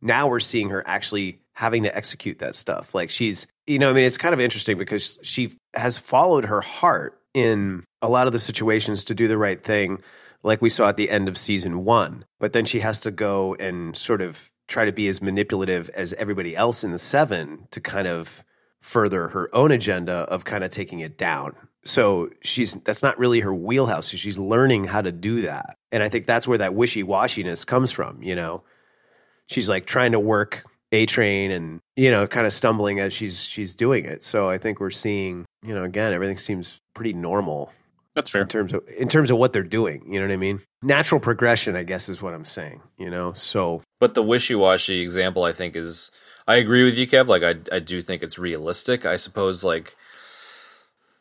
now 0.00 0.26
we're 0.26 0.40
seeing 0.40 0.70
her 0.70 0.82
actually 0.86 1.40
having 1.52 1.84
to 1.84 1.96
execute 1.96 2.40
that 2.40 2.56
stuff. 2.56 2.94
Like 2.94 3.10
she's, 3.10 3.46
you 3.66 3.78
know, 3.78 3.90
I 3.90 3.92
mean, 3.92 4.04
it's 4.04 4.16
kind 4.16 4.34
of 4.34 4.40
interesting 4.40 4.76
because 4.76 5.18
she 5.22 5.52
has 5.74 5.98
followed 5.98 6.46
her 6.46 6.60
heart 6.60 7.18
in 7.34 7.84
a 8.00 8.08
lot 8.08 8.26
of 8.26 8.32
the 8.32 8.38
situations 8.38 9.04
to 9.04 9.14
do 9.14 9.28
the 9.28 9.38
right 9.38 9.62
thing, 9.62 10.02
like 10.42 10.60
we 10.60 10.70
saw 10.70 10.88
at 10.88 10.96
the 10.96 11.10
end 11.10 11.28
of 11.28 11.38
season 11.38 11.84
one. 11.84 12.24
But 12.40 12.52
then 12.52 12.64
she 12.64 12.80
has 12.80 13.00
to 13.00 13.10
go 13.10 13.54
and 13.54 13.96
sort 13.96 14.20
of 14.20 14.50
try 14.68 14.84
to 14.84 14.92
be 14.92 15.08
as 15.08 15.22
manipulative 15.22 15.90
as 15.90 16.12
everybody 16.14 16.56
else 16.56 16.84
in 16.84 16.90
the 16.90 16.98
seven 16.98 17.68
to 17.70 17.80
kind 17.80 18.08
of 18.08 18.44
further 18.80 19.28
her 19.28 19.48
own 19.54 19.70
agenda 19.70 20.12
of 20.12 20.44
kind 20.44 20.64
of 20.64 20.70
taking 20.70 21.00
it 21.00 21.16
down. 21.16 21.52
So 21.84 22.30
she's 22.42 22.74
that's 22.74 23.02
not 23.02 23.18
really 23.18 23.40
her 23.40 23.54
wheelhouse. 23.54 24.08
So 24.08 24.16
she's 24.16 24.38
learning 24.38 24.84
how 24.84 25.02
to 25.02 25.12
do 25.12 25.42
that. 25.42 25.76
And 25.90 26.02
I 26.02 26.08
think 26.08 26.26
that's 26.26 26.48
where 26.48 26.58
that 26.58 26.74
wishy 26.74 27.02
washiness 27.02 27.66
comes 27.66 27.90
from, 27.92 28.22
you 28.22 28.34
know. 28.34 28.62
She's 29.46 29.68
like 29.68 29.86
trying 29.86 30.12
to 30.12 30.20
work 30.20 30.64
A 30.92 31.06
train 31.06 31.50
and, 31.50 31.80
you 31.96 32.10
know, 32.10 32.26
kind 32.26 32.46
of 32.46 32.52
stumbling 32.52 33.00
as 33.00 33.12
she's 33.14 33.42
she's 33.42 33.74
doing 33.74 34.04
it. 34.04 34.22
So 34.22 34.48
I 34.48 34.58
think 34.58 34.78
we're 34.78 34.90
seeing, 34.90 35.46
you 35.64 35.74
know, 35.74 35.84
again, 35.84 36.12
everything 36.12 36.38
seems 36.38 36.78
pretty 36.94 37.14
normal 37.14 37.72
That's 38.14 38.28
fair. 38.30 38.42
in 38.42 38.48
terms 38.48 38.72
of 38.74 38.86
in 38.96 39.08
terms 39.08 39.30
of 39.30 39.38
what 39.38 39.52
they're 39.54 39.62
doing. 39.62 40.04
You 40.06 40.20
know 40.20 40.26
what 40.26 40.32
I 40.34 40.36
mean? 40.36 40.60
Natural 40.82 41.18
progression, 41.20 41.76
I 41.76 41.82
guess, 41.82 42.08
is 42.10 42.20
what 42.20 42.34
I'm 42.34 42.44
saying. 42.44 42.82
You 42.98 43.08
know, 43.10 43.32
so 43.32 43.82
But 44.00 44.12
the 44.14 44.22
wishy 44.22 44.54
washy 44.54 45.00
example, 45.00 45.44
I 45.44 45.52
think, 45.52 45.76
is 45.76 46.10
I 46.46 46.56
agree 46.56 46.84
with 46.84 46.96
you, 46.98 47.06
Kev. 47.06 47.26
Like, 47.26 47.42
I 47.42 47.54
I 47.74 47.78
do 47.78 48.02
think 48.02 48.22
it's 48.22 48.38
realistic. 48.38 49.06
I 49.06 49.16
suppose 49.16 49.64
like 49.64 49.96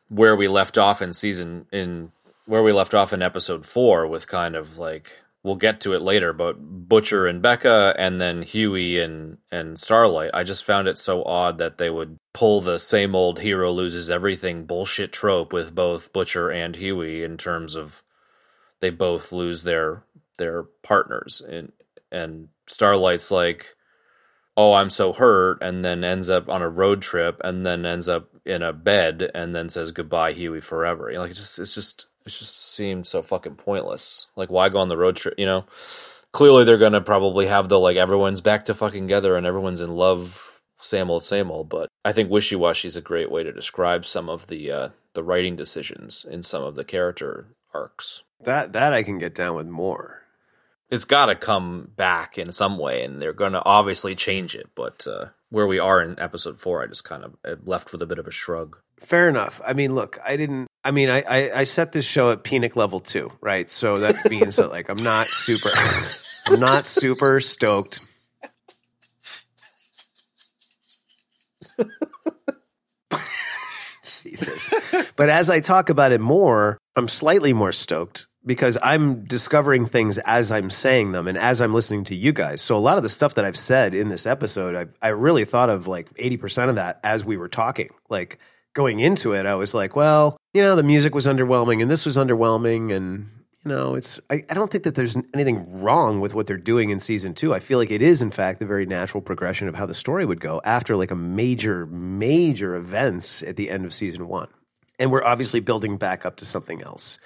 where 0.09 0.36
we 0.36 0.47
left 0.49 0.78
off 0.78 1.01
in 1.01 1.13
season 1.13 1.65
in 1.72 2.11
where 2.45 2.63
we 2.63 2.74
left 2.74 2.93
off 2.93 3.13
in 3.13 3.22
episode 3.22 3.65
four 3.65 4.05
with 4.05 4.28
kind 4.28 4.55
of 4.57 4.78
like 4.78 5.22
we'll 5.44 5.56
get 5.56 5.80
to 5.82 5.94
it 5.94 6.02
later, 6.02 6.34
but 6.34 6.58
Butcher 6.60 7.28
and 7.28 7.42
Becca, 7.42 7.96
and 7.98 8.22
then 8.22 8.44
Hughie 8.44 9.00
and 9.00 9.38
and 9.52 9.80
Starlight. 9.80 10.32
I 10.34 10.44
just 10.44 10.66
found 10.66 10.88
it 10.88 10.98
so 10.98 11.24
odd 11.24 11.58
that 11.58 11.78
they 11.78 11.89
would 11.89 12.18
pull 12.34 12.62
the 12.62 12.80
same 12.80 13.16
old 13.16 13.39
hero 13.39 13.72
loses 13.72 14.10
everything 14.10 14.66
bullshit 14.66 15.12
trope 15.12 15.54
with 15.54 15.76
both 15.76 16.14
Butcher 16.14 16.50
and 16.50 16.76
Hughie 16.76 17.24
in 17.24 17.38
terms 17.38 17.76
of 17.76 18.04
they 18.80 18.89
both 18.89 19.32
lose 19.32 19.64
their 19.64 20.04
their 20.38 20.64
partners 20.84 21.42
and 21.48 21.72
and 22.12 22.50
Starlight's 22.68 23.32
like 23.32 23.76
oh 24.58 24.74
I'm 24.74 24.89
so 24.89 25.14
hurt 25.14 25.60
and 25.62 25.84
then 25.84 26.04
ends 26.04 26.30
up 26.30 26.50
on 26.50 26.62
a 26.62 26.70
road 26.70 27.02
trip 27.02 27.39
and 27.44 27.66
then 27.66 27.86
ends 27.86 28.10
up 28.10 28.30
in 28.46 28.62
a 28.62 28.74
bed 28.74 29.30
and 29.34 29.56
then 29.56 29.70
says 29.70 29.92
goodbye 29.92 30.34
Hughie 30.34 30.62
forever. 30.62 31.12
Like 31.14 31.32
it's 31.32 31.39
just 31.39 31.60
it's 31.60 31.76
just 31.76 32.08
just 32.39 32.73
seemed 32.73 33.07
so 33.07 33.21
fucking 33.21 33.55
pointless. 33.55 34.27
Like 34.36 34.49
why 34.49 34.69
go 34.69 34.79
on 34.79 34.89
the 34.89 34.97
road 34.97 35.15
trip, 35.15 35.36
you 35.38 35.45
know? 35.45 35.65
Clearly 36.34 36.63
they're 36.63 36.77
gonna 36.77 37.01
probably 37.01 37.47
have 37.47 37.69
the 37.69 37.79
like 37.79 37.97
everyone's 37.97 38.41
back 38.41 38.65
to 38.65 38.73
fucking 38.73 39.03
together 39.03 39.36
and 39.36 39.45
everyone's 39.45 39.82
in 39.82 39.89
love 39.89 40.47
same 40.77 41.11
old 41.11 41.23
same 41.23 41.51
old, 41.51 41.69
but 41.69 41.89
I 42.03 42.11
think 42.11 42.32
wishy 42.32 42.55
washy 42.55 42.88
is 42.88 42.95
a 42.95 43.01
great 43.01 43.29
way 43.32 43.43
to 43.43 43.51
describe 43.51 44.05
some 44.05 44.29
of 44.29 44.47
the 44.47 44.71
uh 44.71 44.89
the 45.13 45.23
writing 45.23 45.55
decisions 45.55 46.25
in 46.29 46.41
some 46.41 46.63
of 46.63 46.75
the 46.75 46.86
character 46.86 47.47
arcs. 47.73 48.23
that 48.43 48.73
that 48.73 48.93
I 48.93 49.03
can 49.03 49.17
get 49.17 49.36
down 49.36 49.55
with 49.55 49.67
more. 49.67 50.23
it's 50.89 51.05
got 51.05 51.27
to 51.27 51.36
come 51.36 51.91
back 51.95 52.38
in 52.38 52.51
some 52.51 52.77
way, 52.77 53.03
and 53.03 53.21
they're 53.21 53.34
going 53.34 53.53
to 53.53 53.63
obviously 53.65 54.15
change 54.15 54.55
it. 54.55 54.69
But 54.75 55.05
uh, 55.07 55.27
where 55.49 55.67
we 55.67 55.79
are 55.79 56.01
in 56.01 56.19
episode 56.19 56.59
four, 56.59 56.82
I 56.84 56.88
just 56.88 57.03
kind 57.03 57.23
of 57.23 57.36
uh, 57.45 57.55
left 57.63 57.91
with 57.91 58.01
a 58.01 58.05
bit 58.07 58.19
of 58.19 58.27
a 58.27 58.32
shrug. 58.32 58.77
Fair 58.99 59.29
enough. 59.29 59.61
I 59.65 59.73
mean, 59.73 59.95
look, 59.95 60.17
I 60.25 60.36
didn't. 60.38 60.67
I 60.84 60.91
mean, 60.91 61.09
I, 61.09 61.21
I, 61.21 61.59
I 61.59 61.63
set 61.63 61.91
this 61.91 62.05
show 62.05 62.32
at 62.32 62.43
Penic 62.43 62.75
level 62.75 62.99
two, 62.99 63.32
right? 63.39 63.69
So 63.69 63.99
that 63.99 64.15
means 64.29 64.55
that 64.55 64.71
like 64.71 64.89
I'm 64.89 65.03
not 65.03 65.27
super, 65.27 65.69
I'm 66.47 66.59
not 66.59 66.86
super 66.86 67.39
stoked. 67.39 68.01
Jesus. 74.23 74.73
But 75.15 75.29
as 75.29 75.49
I 75.49 75.59
talk 75.59 75.89
about 75.89 76.11
it 76.11 76.21
more, 76.21 76.77
I'm 76.95 77.07
slightly 77.07 77.53
more 77.53 77.71
stoked 77.71 78.27
because 78.45 78.77
I'm 78.82 79.25
discovering 79.25 79.86
things 79.86 80.17
as 80.19 80.51
I'm 80.51 80.69
saying 80.69 81.11
them 81.11 81.27
and 81.27 81.38
as 81.38 81.61
I'm 81.61 81.73
listening 81.73 82.05
to 82.05 82.15
you 82.15 82.32
guys. 82.34 82.61
So 82.61 82.75
a 82.75 82.79
lot 82.79 82.97
of 82.97 83.03
the 83.03 83.09
stuff 83.09 83.36
that 83.36 83.45
I've 83.45 83.57
said 83.57 83.93
in 83.93 84.09
this 84.09 84.25
episode, 84.25 84.75
I, 84.75 84.88
I 85.05 85.09
really 85.09 85.45
thought 85.45 85.69
of 85.69 85.88
like 85.88 86.11
80% 86.15 86.69
of 86.69 86.75
that 86.75 86.99
as 87.03 87.23
we 87.23 87.38
were 87.38 87.49
talking. 87.49 87.89
Like 88.09 88.39
going 88.73 88.99
into 88.99 89.34
it, 89.34 89.45
I 89.45 89.55
was 89.55 89.73
like, 89.73 89.95
well, 89.95 90.38
you 90.54 90.62
know, 90.62 90.76
the 90.76 90.84
music 90.84 91.16
was 91.16 91.28
underwhelming 91.28 91.82
and 91.82 91.89
this 91.89 92.06
was 92.06 92.18
underwhelming. 92.18 92.93
And, 92.93 93.30
you 93.64 93.72
know, 93.72 93.95
it's, 93.95 94.20
I, 94.30 94.43
I 94.49 94.54
don't 94.54 94.72
think 94.72 94.84
that 94.84 94.95
there's 94.95 95.16
anything 95.34 95.82
wrong 95.82 96.20
with 96.20 96.34
what 96.34 96.47
they're 96.47 96.58
doing 96.58 96.89
in 96.89 96.99
season 96.99 97.34
two. 97.34 97.54
I 97.54 97.60
feel 97.60 97.78
like 97.78 97.91
it 97.91 98.02
is, 98.02 98.22
in 98.22 98.32
fact, 98.32 98.60
the 98.60 98.66
very 98.66 98.86
natural 98.86 99.22
progression 99.22 99.68
of 99.68 99.76
how 99.76 99.86
the 99.86 99.93
story 99.93 100.26
would 100.26 100.39
go 100.39 100.62
after 100.64 100.95
like 100.95 101.12
a 101.12 101.16
major, 101.16 101.86
major 101.86 102.76
events 102.76 103.43
at 103.43 103.56
the 103.56 103.70
end 103.70 103.86
of 103.86 103.93
season 103.93 104.28
one. 104.28 104.49
And 104.99 105.12
we're 105.12 105.24
obviously 105.24 105.62
building 105.62 105.97
back 105.97 106.26
up 106.26 106.38
to 106.38 106.45
something 106.45 106.82
else. 106.82 107.18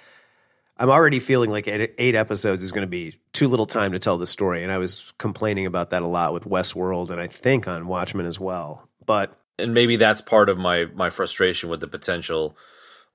I'm 0.77 0.89
already 0.89 1.19
feeling 1.19 1.49
like 1.49 1.67
eight, 1.69 2.15
episodes 2.15 2.61
is 2.61 2.73
going 2.73 2.81
to 2.81 2.87
be 2.87 3.15
too 3.31 3.47
little 3.47 3.65
time 3.65 3.93
to 3.93 3.99
tell 3.99 4.17
the 4.17 4.27
story. 4.27 4.61
And 4.61 4.71
I 4.71 4.77
was 4.77 5.13
complaining 5.17 5.65
about 5.65 5.91
that 5.91 6.01
a 6.01 6.07
lot 6.07 6.33
with 6.33 6.43
Westworld 6.43 7.09
and 7.09 7.19
I 7.19 7.27
think 7.27 7.67
on 7.67 7.87
Watchmen 7.87 8.25
as 8.25 8.39
well. 8.39 8.87
But 9.05 9.37
And 9.57 9.73
maybe 9.73 9.95
that's 9.95 10.21
part 10.21 10.49
of 10.49 10.57
my 10.57 10.85
my 10.93 11.09
frustration 11.09 11.69
with 11.69 11.79
the 11.79 11.87
potential 11.87 12.57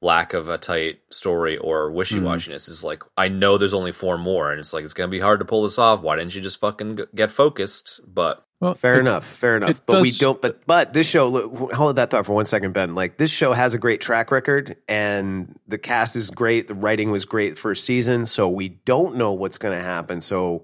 lack 0.02 0.32
of 0.32 0.48
a 0.48 0.56
tight 0.58 1.00
story 1.10 1.58
or 1.58 1.90
wishy 1.90 2.20
washiness. 2.20 2.64
Mm-hmm. 2.64 2.72
Is 2.72 2.84
like 2.84 3.02
I 3.16 3.28
know 3.28 3.58
there's 3.58 3.74
only 3.74 3.92
four 3.92 4.16
more, 4.18 4.50
and 4.50 4.58
it's 4.60 4.72
like 4.72 4.84
it's 4.84 4.94
going 4.94 5.08
to 5.08 5.12
be 5.12 5.20
hard 5.20 5.40
to 5.40 5.44
pull 5.44 5.62
this 5.64 5.78
off. 5.78 6.02
Why 6.02 6.16
didn't 6.16 6.34
you 6.34 6.40
just 6.40 6.60
fucking 6.60 7.00
get 7.14 7.30
focused? 7.30 8.00
But 8.06 8.44
Well, 8.60 8.74
fair 8.74 8.94
it- 8.94 9.00
enough, 9.00 9.24
fair 9.26 9.56
enough. 9.56 9.70
it 9.70 9.80
But 9.86 10.02
we 10.02 10.10
don't. 10.12 10.40
But 10.40 10.66
but 10.66 10.92
this 10.94 11.06
show, 11.08 11.28
look, 11.28 11.72
hold 11.74 11.96
that 11.96 12.10
thought 12.10 12.24
for 12.26 12.32
one 12.34 12.46
second, 12.46 12.72
Ben. 12.72 12.94
Like 12.94 13.18
this 13.18 13.30
show 13.30 13.52
has 13.52 13.74
a 13.74 13.78
great 13.78 14.00
track 14.00 14.30
record, 14.30 14.76
and 14.88 15.58
the 15.68 15.78
cast 15.78 16.16
is 16.16 16.30
great. 16.30 16.66
The 16.68 16.74
writing 16.74 17.10
was 17.10 17.24
great 17.26 17.58
first 17.58 17.84
season, 17.84 18.26
so 18.26 18.48
we 18.48 18.68
don't 18.70 19.16
know 19.16 19.32
what's 19.32 19.58
going 19.58 19.76
to 19.76 19.84
happen. 19.84 20.20
So 20.22 20.62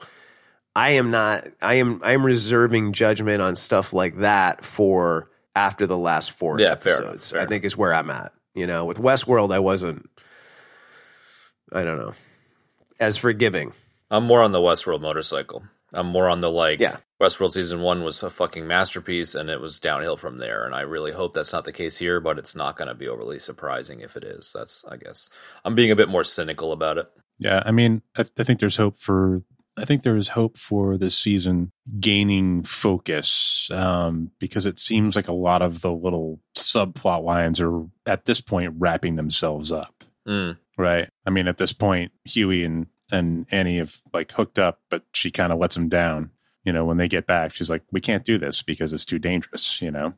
I 0.74 0.90
am 0.92 1.10
not. 1.10 1.46
I 1.60 1.74
am. 1.74 2.00
I 2.02 2.12
am 2.12 2.24
reserving 2.24 2.92
judgment 2.92 3.42
on 3.42 3.56
stuff 3.56 3.92
like 3.92 4.18
that 4.18 4.64
for 4.64 5.30
after 5.54 5.86
the 5.86 5.96
last 5.98 6.32
four 6.32 6.60
Yeah, 6.60 6.74
fair 6.74 6.96
enough, 6.96 7.04
episodes. 7.12 7.30
fair 7.32 7.40
I 7.42 7.46
think 7.46 7.64
is 7.64 7.76
where 7.76 7.94
I'm 7.94 8.10
at. 8.10 8.32
You 8.56 8.66
know, 8.66 8.86
with 8.86 8.98
Westworld, 8.98 9.52
I 9.54 9.58
wasn't. 9.58 10.08
I 11.72 11.84
don't 11.84 11.98
know, 11.98 12.14
as 12.98 13.16
forgiving. 13.16 13.72
I'm 14.10 14.24
more 14.24 14.42
on 14.42 14.52
the 14.52 14.60
Westworld 14.60 15.00
motorcycle. 15.02 15.64
I'm 15.92 16.06
more 16.06 16.28
on 16.28 16.40
the 16.40 16.50
like 16.50 16.80
Yeah. 16.80 16.96
Westworld 17.20 17.52
season 17.52 17.80
one 17.80 18.02
was 18.02 18.22
a 18.22 18.30
fucking 18.30 18.66
masterpiece 18.66 19.34
and 19.34 19.50
it 19.50 19.60
was 19.60 19.78
downhill 19.78 20.16
from 20.16 20.38
there. 20.38 20.64
And 20.64 20.74
I 20.74 20.82
really 20.82 21.12
hope 21.12 21.32
that's 21.32 21.52
not 21.52 21.64
the 21.64 21.72
case 21.72 21.98
here, 21.98 22.20
but 22.20 22.38
it's 22.38 22.54
not 22.54 22.76
going 22.76 22.88
to 22.88 22.94
be 22.94 23.08
overly 23.08 23.38
surprising 23.38 24.00
if 24.00 24.16
it 24.16 24.24
is. 24.24 24.52
That's, 24.54 24.84
I 24.90 24.96
guess, 24.96 25.28
I'm 25.64 25.74
being 25.74 25.90
a 25.90 25.96
bit 25.96 26.08
more 26.08 26.24
cynical 26.24 26.72
about 26.72 26.98
it. 26.98 27.06
Yeah, 27.38 27.62
I 27.64 27.72
mean, 27.72 28.02
I, 28.16 28.24
I 28.38 28.44
think 28.44 28.60
there's 28.60 28.76
hope 28.76 28.96
for. 28.96 29.42
I 29.78 29.84
think 29.84 30.02
there 30.02 30.16
is 30.16 30.28
hope 30.28 30.56
for 30.56 30.96
this 30.96 31.16
season 31.16 31.70
gaining 32.00 32.62
focus 32.62 33.68
um, 33.72 34.30
because 34.38 34.64
it 34.64 34.80
seems 34.80 35.16
like 35.16 35.28
a 35.28 35.32
lot 35.32 35.62
of 35.62 35.82
the 35.82 35.92
little 35.92 36.40
subplot 36.56 37.22
lines 37.22 37.60
are 37.60 37.84
at 38.06 38.24
this 38.24 38.40
point 38.40 38.74
wrapping 38.78 39.14
themselves 39.14 39.70
up. 39.70 40.04
Mm. 40.26 40.56
Right. 40.78 41.08
I 41.26 41.30
mean, 41.30 41.46
at 41.46 41.58
this 41.58 41.72
point, 41.72 42.12
Hughie 42.24 42.64
and 42.64 42.86
and 43.12 43.46
Annie 43.50 43.78
have 43.78 44.00
like 44.12 44.32
hooked 44.32 44.58
up, 44.58 44.80
but 44.90 45.02
she 45.12 45.30
kind 45.30 45.52
of 45.52 45.58
lets 45.58 45.76
him 45.76 45.88
down. 45.88 46.30
You 46.64 46.72
know, 46.72 46.84
when 46.84 46.96
they 46.96 47.06
get 47.06 47.26
back, 47.26 47.54
she's 47.54 47.70
like, 47.70 47.82
"We 47.92 48.00
can't 48.00 48.24
do 48.24 48.38
this 48.38 48.62
because 48.62 48.92
it's 48.92 49.04
too 49.04 49.20
dangerous." 49.20 49.80
You 49.80 49.92
know, 49.92 50.14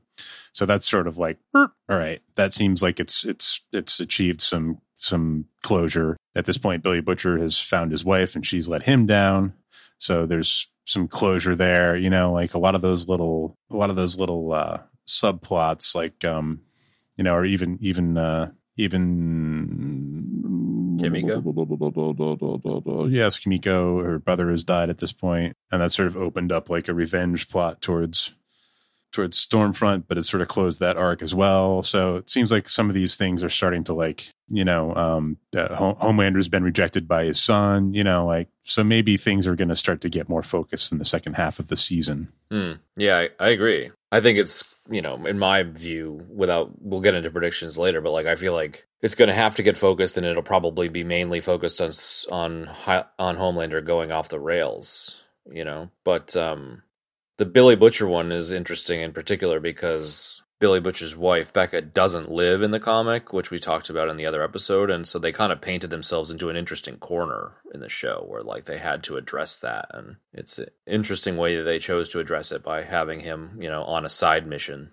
so 0.52 0.64
that's 0.64 0.88
sort 0.88 1.06
of 1.06 1.18
like, 1.18 1.38
"Er, 1.54 1.72
all 1.88 1.98
right, 1.98 2.22
that 2.36 2.54
seems 2.54 2.82
like 2.82 2.98
it's 2.98 3.22
it's 3.24 3.60
it's 3.70 4.00
achieved 4.00 4.40
some 4.40 4.80
some 4.94 5.46
closure. 5.62 6.16
At 6.38 6.44
this 6.44 6.56
point, 6.56 6.84
Billy 6.84 7.00
Butcher 7.00 7.36
has 7.38 7.58
found 7.58 7.90
his 7.90 8.04
wife, 8.04 8.36
and 8.36 8.46
she's 8.46 8.68
let 8.68 8.84
him 8.84 9.06
down. 9.06 9.54
So 9.98 10.24
there's 10.24 10.68
some 10.84 11.08
closure 11.08 11.56
there. 11.56 11.96
You 11.96 12.10
know, 12.10 12.32
like 12.32 12.54
a 12.54 12.58
lot 12.58 12.76
of 12.76 12.80
those 12.80 13.08
little 13.08 13.56
a 13.70 13.76
lot 13.76 13.90
of 13.90 13.96
those 13.96 14.16
little 14.16 14.52
uh, 14.52 14.78
subplots, 15.04 15.96
like 15.96 16.24
um, 16.24 16.60
you 17.16 17.24
know, 17.24 17.34
or 17.34 17.44
even 17.44 17.76
even 17.80 18.16
uh, 18.16 18.52
even 18.76 19.08
Kimiko? 21.00 21.40
Yes, 23.08 23.40
Kimiko, 23.40 24.04
her 24.04 24.20
brother 24.20 24.48
has 24.52 24.62
died 24.62 24.90
at 24.90 24.98
this 24.98 25.12
point, 25.12 25.56
and 25.72 25.82
that 25.82 25.90
sort 25.90 26.06
of 26.06 26.16
opened 26.16 26.52
up 26.52 26.70
like 26.70 26.86
a 26.86 26.94
revenge 26.94 27.48
plot 27.48 27.82
towards 27.82 28.32
towards 29.10 29.44
Stormfront, 29.44 30.04
but 30.06 30.18
it 30.18 30.24
sort 30.24 30.42
of 30.42 30.48
closed 30.48 30.80
that 30.80 30.96
arc 30.96 31.22
as 31.22 31.34
well. 31.34 31.82
So 31.82 32.16
it 32.16 32.28
seems 32.28 32.52
like 32.52 32.68
some 32.68 32.88
of 32.88 32.94
these 32.94 33.16
things 33.16 33.42
are 33.42 33.48
starting 33.48 33.84
to 33.84 33.94
like, 33.94 34.32
you 34.48 34.64
know, 34.64 34.94
um, 34.94 35.38
uh, 35.56 35.94
Homelander's 35.94 36.48
been 36.48 36.62
rejected 36.62 37.08
by 37.08 37.24
his 37.24 37.40
son, 37.40 37.94
you 37.94 38.04
know, 38.04 38.26
like 38.26 38.48
so 38.64 38.84
maybe 38.84 39.16
things 39.16 39.46
are 39.46 39.56
going 39.56 39.68
to 39.68 39.76
start 39.76 40.02
to 40.02 40.10
get 40.10 40.28
more 40.28 40.42
focused 40.42 40.92
in 40.92 40.98
the 40.98 41.04
second 41.04 41.34
half 41.34 41.58
of 41.58 41.68
the 41.68 41.76
season. 41.76 42.32
Mm. 42.50 42.80
Yeah, 42.96 43.16
I, 43.16 43.30
I 43.40 43.48
agree. 43.48 43.90
I 44.12 44.20
think 44.20 44.38
it's, 44.38 44.74
you 44.90 45.02
know, 45.02 45.24
in 45.26 45.38
my 45.38 45.62
view, 45.62 46.26
without, 46.30 46.70
we'll 46.80 47.00
get 47.00 47.14
into 47.14 47.30
predictions 47.30 47.78
later, 47.78 48.00
but 48.00 48.12
like, 48.12 48.26
I 48.26 48.36
feel 48.36 48.52
like 48.52 48.86
it's 49.00 49.14
going 49.14 49.28
to 49.28 49.34
have 49.34 49.56
to 49.56 49.62
get 49.62 49.78
focused 49.78 50.16
and 50.16 50.26
it'll 50.26 50.42
probably 50.42 50.88
be 50.88 51.04
mainly 51.04 51.40
focused 51.40 51.80
on, 51.80 51.92
on, 52.30 52.70
on 53.18 53.36
Homelander 53.36 53.84
going 53.84 54.12
off 54.12 54.28
the 54.28 54.40
rails, 54.40 55.22
you 55.50 55.64
know, 55.64 55.90
but, 56.04 56.36
um, 56.36 56.82
the 57.38 57.46
Billy 57.46 57.76
Butcher 57.76 58.06
one 58.06 58.30
is 58.30 58.52
interesting 58.52 59.00
in 59.00 59.12
particular 59.12 59.60
because 59.60 60.42
Billy 60.60 60.80
Butcher's 60.80 61.16
wife, 61.16 61.52
Becca, 61.52 61.82
doesn't 61.82 62.30
live 62.30 62.62
in 62.62 62.72
the 62.72 62.80
comic, 62.80 63.32
which 63.32 63.52
we 63.52 63.60
talked 63.60 63.88
about 63.88 64.08
in 64.08 64.16
the 64.16 64.26
other 64.26 64.42
episode. 64.42 64.90
And 64.90 65.06
so 65.06 65.20
they 65.20 65.30
kind 65.30 65.52
of 65.52 65.60
painted 65.60 65.90
themselves 65.90 66.32
into 66.32 66.50
an 66.50 66.56
interesting 66.56 66.96
corner 66.96 67.52
in 67.72 67.78
the 67.78 67.88
show 67.88 68.24
where, 68.26 68.42
like, 68.42 68.64
they 68.64 68.78
had 68.78 69.04
to 69.04 69.16
address 69.16 69.60
that. 69.60 69.86
And 69.94 70.16
it's 70.32 70.58
an 70.58 70.66
interesting 70.84 71.36
way 71.36 71.56
that 71.56 71.62
they 71.62 71.78
chose 71.78 72.08
to 72.08 72.18
address 72.18 72.50
it 72.50 72.64
by 72.64 72.82
having 72.82 73.20
him, 73.20 73.56
you 73.60 73.68
know, 73.68 73.84
on 73.84 74.04
a 74.04 74.10
side 74.10 74.48
mission, 74.48 74.90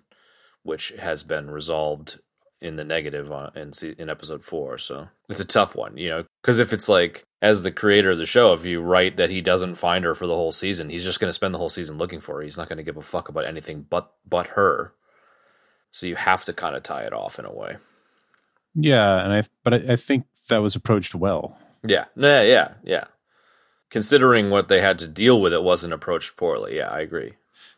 which 0.62 0.90
has 1.00 1.24
been 1.24 1.50
resolved 1.50 2.20
in 2.60 2.76
the 2.76 2.84
negative 2.84 3.30
on, 3.30 3.52
in, 3.54 3.72
in 3.98 4.08
episode 4.08 4.44
four. 4.44 4.78
So 4.78 5.08
it's 5.28 5.40
a 5.40 5.44
tough 5.44 5.76
one, 5.76 5.96
you 5.96 6.08
know, 6.08 6.24
because 6.42 6.58
if 6.58 6.72
it's 6.72 6.88
like, 6.88 7.24
as 7.42 7.62
the 7.62 7.70
creator 7.70 8.12
of 8.12 8.18
the 8.18 8.26
show, 8.26 8.52
if 8.54 8.64
you 8.64 8.80
write 8.80 9.16
that 9.18 9.30
he 9.30 9.40
doesn't 9.40 9.74
find 9.74 10.04
her 10.04 10.14
for 10.14 10.26
the 10.26 10.34
whole 10.34 10.52
season, 10.52 10.88
he's 10.88 11.04
just 11.04 11.20
going 11.20 11.28
to 11.28 11.34
spend 11.34 11.54
the 11.54 11.58
whole 11.58 11.68
season 11.68 11.98
looking 11.98 12.20
for 12.20 12.36
her. 12.36 12.42
He's 12.42 12.56
not 12.56 12.68
going 12.68 12.78
to 12.78 12.82
give 12.82 12.96
a 12.96 13.02
fuck 13.02 13.28
about 13.28 13.44
anything 13.44 13.86
but 13.88 14.12
but 14.28 14.48
her. 14.48 14.94
So 15.90 16.06
you 16.06 16.16
have 16.16 16.44
to 16.46 16.52
kind 16.52 16.74
of 16.76 16.82
tie 16.82 17.02
it 17.02 17.12
off 17.12 17.38
in 17.38 17.44
a 17.44 17.52
way. 17.52 17.76
Yeah, 18.74 19.22
and 19.22 19.32
I 19.32 19.42
but 19.62 19.74
I, 19.74 19.92
I 19.92 19.96
think 19.96 20.26
that 20.48 20.58
was 20.58 20.76
approached 20.76 21.14
well. 21.14 21.58
Yeah, 21.86 22.06
yeah, 22.16 22.42
yeah, 22.42 22.74
yeah. 22.82 23.04
Considering 23.90 24.50
what 24.50 24.68
they 24.68 24.80
had 24.80 24.98
to 24.98 25.06
deal 25.06 25.40
with, 25.40 25.52
it 25.52 25.62
wasn't 25.62 25.92
approached 25.92 26.36
poorly. 26.36 26.76
Yeah, 26.76 26.88
I 26.88 27.00
agree. 27.00 27.34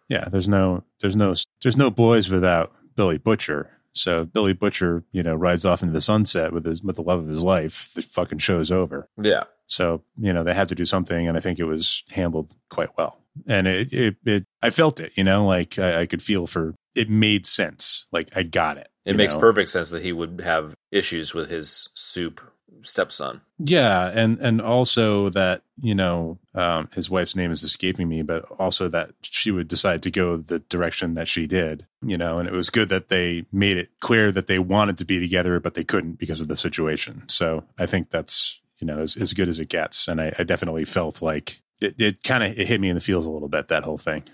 Yeah, 0.08 0.24
there's 0.30 0.48
no 0.48 0.84
there's 1.00 1.16
no 1.16 1.34
there's 1.62 1.76
no 1.76 1.90
boys 1.90 2.30
without 2.30 2.72
Billy 2.96 3.18
Butcher. 3.18 3.70
So 3.94 4.24
Billy 4.24 4.52
Butcher, 4.52 5.04
you 5.12 5.22
know, 5.22 5.34
rides 5.34 5.64
off 5.64 5.82
into 5.82 5.92
the 5.92 6.00
sunset 6.00 6.52
with 6.52 6.64
his 6.64 6.82
with 6.82 6.96
the 6.96 7.02
love 7.02 7.20
of 7.20 7.28
his 7.28 7.42
life. 7.42 7.90
The 7.94 8.02
fucking 8.02 8.38
show's 8.38 8.70
over. 8.70 9.08
Yeah. 9.20 9.44
So 9.66 10.02
you 10.16 10.32
know 10.32 10.44
they 10.44 10.54
had 10.54 10.68
to 10.68 10.74
do 10.74 10.84
something, 10.84 11.28
and 11.28 11.36
I 11.36 11.40
think 11.40 11.58
it 11.58 11.64
was 11.64 12.04
handled 12.10 12.54
quite 12.70 12.96
well. 12.96 13.20
And 13.46 13.66
it 13.66 13.92
it, 13.92 14.16
it 14.24 14.46
I 14.62 14.70
felt 14.70 15.00
it. 15.00 15.12
You 15.16 15.24
know, 15.24 15.46
like 15.46 15.78
I, 15.78 16.02
I 16.02 16.06
could 16.06 16.22
feel 16.22 16.46
for 16.46 16.74
it 16.94 17.10
made 17.10 17.46
sense. 17.46 18.06
Like 18.12 18.30
I 18.36 18.42
got 18.42 18.78
it. 18.78 18.88
It 19.04 19.16
makes 19.16 19.34
know? 19.34 19.40
perfect 19.40 19.70
sense 19.70 19.90
that 19.90 20.02
he 20.02 20.12
would 20.12 20.42
have 20.42 20.74
issues 20.92 21.32
with 21.32 21.48
his 21.48 21.88
soup 21.94 22.40
stepson. 22.82 23.40
Yeah, 23.58 24.08
and 24.08 24.38
and 24.38 24.60
also 24.60 25.30
that 25.30 25.62
you 25.80 25.94
know 25.94 26.38
um, 26.54 26.88
his 26.94 27.10
wife's 27.10 27.36
name 27.36 27.52
is 27.52 27.62
escaping 27.62 28.08
me, 28.08 28.22
but 28.22 28.44
also 28.58 28.88
that 28.88 29.10
she 29.22 29.50
would 29.50 29.68
decide 29.68 30.02
to 30.02 30.10
go 30.10 30.36
the 30.36 30.60
direction 30.60 31.14
that 31.14 31.28
she 31.28 31.46
did. 31.46 31.86
You 32.02 32.16
know, 32.16 32.38
and 32.38 32.48
it 32.48 32.52
was 32.52 32.70
good 32.70 32.88
that 32.90 33.08
they 33.08 33.46
made 33.52 33.76
it 33.76 33.90
clear 34.00 34.30
that 34.32 34.46
they 34.46 34.58
wanted 34.58 34.98
to 34.98 35.04
be 35.04 35.20
together, 35.20 35.60
but 35.60 35.74
they 35.74 35.84
couldn't 35.84 36.18
because 36.18 36.40
of 36.40 36.48
the 36.48 36.56
situation. 36.56 37.24
So 37.28 37.64
I 37.78 37.86
think 37.86 38.10
that's 38.10 38.60
you 38.78 38.86
know 38.86 38.98
as, 38.98 39.16
as 39.16 39.32
good 39.32 39.48
as 39.48 39.60
it 39.60 39.68
gets, 39.68 40.08
and 40.08 40.20
I, 40.20 40.32
I 40.38 40.44
definitely 40.44 40.84
felt 40.84 41.22
like 41.22 41.60
it, 41.80 41.94
it 41.98 42.22
kind 42.22 42.42
of 42.42 42.58
it 42.58 42.66
hit 42.66 42.80
me 42.80 42.88
in 42.88 42.94
the 42.94 43.00
feels 43.00 43.26
a 43.26 43.30
little 43.30 43.48
bit 43.48 43.68
that 43.68 43.84
whole 43.84 43.98
thing. 43.98 44.24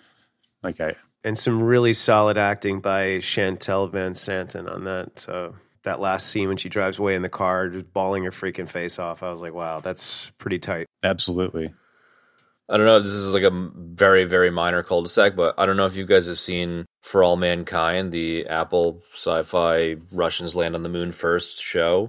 Like 0.62 0.80
I 0.80 0.96
and 1.24 1.38
some 1.38 1.62
really 1.62 1.94
solid 1.94 2.36
acting 2.36 2.80
by 2.80 3.18
Shantel 3.18 3.90
VanSanten 3.90 4.70
on 4.70 4.84
that. 4.84 5.26
Uh, 5.26 5.52
that 5.84 6.00
last 6.00 6.28
scene 6.28 6.48
when 6.48 6.56
she 6.56 6.68
drives 6.68 6.98
away 6.98 7.14
in 7.14 7.22
the 7.22 7.28
car, 7.28 7.68
just 7.68 7.92
bawling 7.92 8.24
her 8.24 8.30
freaking 8.30 8.68
face 8.68 8.98
off. 8.98 9.22
I 9.22 9.30
was 9.30 9.40
like, 9.40 9.54
wow, 9.54 9.80
that's 9.80 10.30
pretty 10.38 10.58
tight. 10.58 10.86
Absolutely. 11.02 11.72
I 12.68 12.76
don't 12.76 12.86
know. 12.86 13.00
This 13.00 13.12
is 13.12 13.34
like 13.34 13.42
a 13.42 13.50
very, 13.50 14.24
very 14.24 14.50
minor 14.50 14.82
cul-de-sac, 14.82 15.36
but 15.36 15.54
I 15.58 15.66
don't 15.66 15.76
know 15.76 15.86
if 15.86 15.96
you 15.96 16.06
guys 16.06 16.26
have 16.28 16.38
seen 16.38 16.86
For 17.02 17.22
All 17.22 17.36
Mankind, 17.36 18.10
the 18.10 18.46
Apple 18.46 19.02
sci-fi 19.12 19.96
Russians 20.12 20.56
land 20.56 20.74
on 20.74 20.82
the 20.82 20.88
moon 20.88 21.12
first 21.12 21.62
show. 21.62 22.08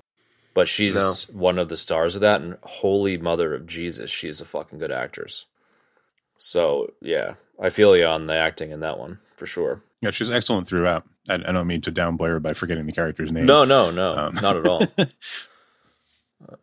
But 0.53 0.69
she's 0.69 0.95
no. 0.95 1.38
one 1.38 1.59
of 1.59 1.67
the 1.67 1.76
stars 1.76 2.15
of 2.15 2.21
that, 2.21 2.39
and 2.39 2.57
holy 2.63 3.17
mother 3.17 3.53
of 3.53 3.65
Jesus, 3.65 4.09
she's 4.09 4.39
a 4.39 4.45
fucking 4.45 4.80
good 4.80 4.91
actress. 4.91 5.47
So 6.38 6.93
yeah, 7.01 7.34
I 7.61 7.69
feel 7.69 7.97
you 7.97 8.05
on 8.05 8.28
the 8.28 8.36
acting 8.36 8.71
in 8.71 8.80
that 8.80 8.97
one 8.97 9.19
for 9.36 9.45
sure. 9.45 9.84
Yeah, 10.06 10.12
she's 10.12 10.30
excellent 10.30 10.68
throughout. 10.68 11.03
I, 11.28 11.34
I 11.34 11.51
don't 11.51 11.66
mean 11.66 11.82
to 11.82 11.91
downplay 11.91 12.28
her 12.28 12.39
by 12.39 12.53
forgetting 12.53 12.86
the 12.86 12.91
character's 12.91 13.32
name. 13.32 13.47
No, 13.47 13.66
no, 13.66 13.89
no, 13.89 14.16
um. 14.16 14.36
not 14.41 14.56
at 14.56 14.68
all. 14.68 14.84
uh, 14.97 16.56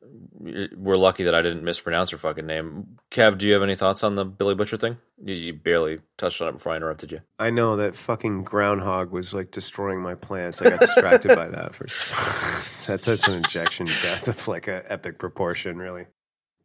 we're 0.77 0.97
lucky 0.97 1.25
that 1.25 1.35
I 1.35 1.43
didn't 1.43 1.65
mispronounce 1.65 2.11
her 2.11 2.19
fucking 2.19 2.47
name. 2.47 2.99
Kev, 3.11 3.39
do 3.39 3.49
you 3.49 3.55
have 3.55 3.65
any 3.65 3.75
thoughts 3.75 4.05
on 4.05 4.15
the 4.15 4.25
Billy 4.25 4.55
Butcher 4.55 4.77
thing? 4.77 4.99
You, 5.25 5.35
you, 5.35 5.53
barely 5.55 5.99
touched 6.17 6.41
on 6.41 6.51
it 6.51 6.53
before 6.53 6.73
I 6.73 6.77
interrupted 6.77 7.11
you. 7.11 7.21
I 7.41 7.51
know 7.51 7.75
that 7.77 7.97
fucking 7.97 8.45
groundhog 8.45 9.11
was 9.11 9.35
like 9.35 9.51
destroying 9.51 10.01
my 10.01 10.15
plants. 10.15 10.63
I 10.63 10.71
got 10.71 10.79
distracted 10.79 11.35
by 11.35 11.49
that. 11.49 11.75
For 11.75 11.85
that's, 12.87 13.05
that's 13.05 13.27
an 13.27 13.35
injection 13.35 13.87
death 13.87 14.29
of 14.29 14.47
like 14.47 14.69
an 14.69 14.85
epic 14.87 15.19
proportion, 15.19 15.79
really. 15.79 16.07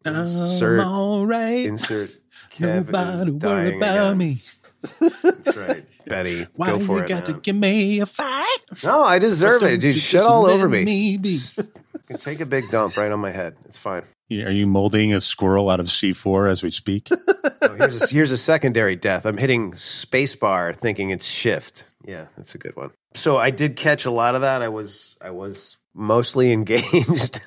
Insert, 0.05 0.81
I'm 0.81 0.87
all 0.87 1.25
right. 1.25 1.65
Insert 1.65 2.09
Kev 2.51 2.85
Nobody 2.85 3.17
is 3.17 3.31
dying 3.33 3.77
about 3.77 4.13
again. 4.13 4.17
me. 4.19 4.41
That's 4.99 5.57
right, 5.57 5.85
Betty. 6.07 6.47
Why 6.55 6.67
go 6.67 6.79
for 6.79 6.97
you 6.97 7.03
it. 7.03 7.07
Got 7.07 7.27
man. 7.27 7.35
to 7.35 7.41
give 7.41 7.55
me 7.55 7.99
a 7.99 8.05
fight. 8.05 8.57
No, 8.83 9.03
I 9.03 9.19
deserve 9.19 9.63
it, 9.63 9.79
dude. 9.81 9.97
Shit 9.97 10.21
all 10.21 10.45
over 10.45 10.67
me. 10.69 11.17
me 11.17 11.17
can 12.07 12.17
take 12.17 12.39
a 12.39 12.45
big 12.45 12.69
dump 12.69 12.97
right 12.97 13.11
on 13.11 13.19
my 13.19 13.31
head. 13.31 13.55
It's 13.65 13.77
fine. 13.77 14.03
Are 14.31 14.51
you 14.51 14.67
molding 14.67 15.13
a 15.13 15.21
squirrel 15.21 15.69
out 15.69 15.79
of 15.79 15.89
C 15.89 16.13
four 16.13 16.47
as 16.47 16.63
we 16.63 16.71
speak? 16.71 17.09
oh, 17.27 17.75
here's, 17.77 18.01
a, 18.01 18.13
here's 18.13 18.31
a 18.31 18.37
secondary 18.37 18.95
death. 18.95 19.25
I'm 19.25 19.37
hitting 19.37 19.71
spacebar, 19.73 20.75
thinking 20.75 21.11
it's 21.11 21.25
shift. 21.25 21.85
Yeah, 22.05 22.27
that's 22.35 22.55
a 22.55 22.57
good 22.57 22.75
one. 22.75 22.91
So 23.13 23.37
I 23.37 23.51
did 23.51 23.75
catch 23.75 24.05
a 24.05 24.11
lot 24.11 24.35
of 24.35 24.41
that. 24.41 24.61
I 24.61 24.69
was 24.69 25.17
I 25.21 25.31
was 25.31 25.77
mostly 25.93 26.51
engaged. 26.51 27.41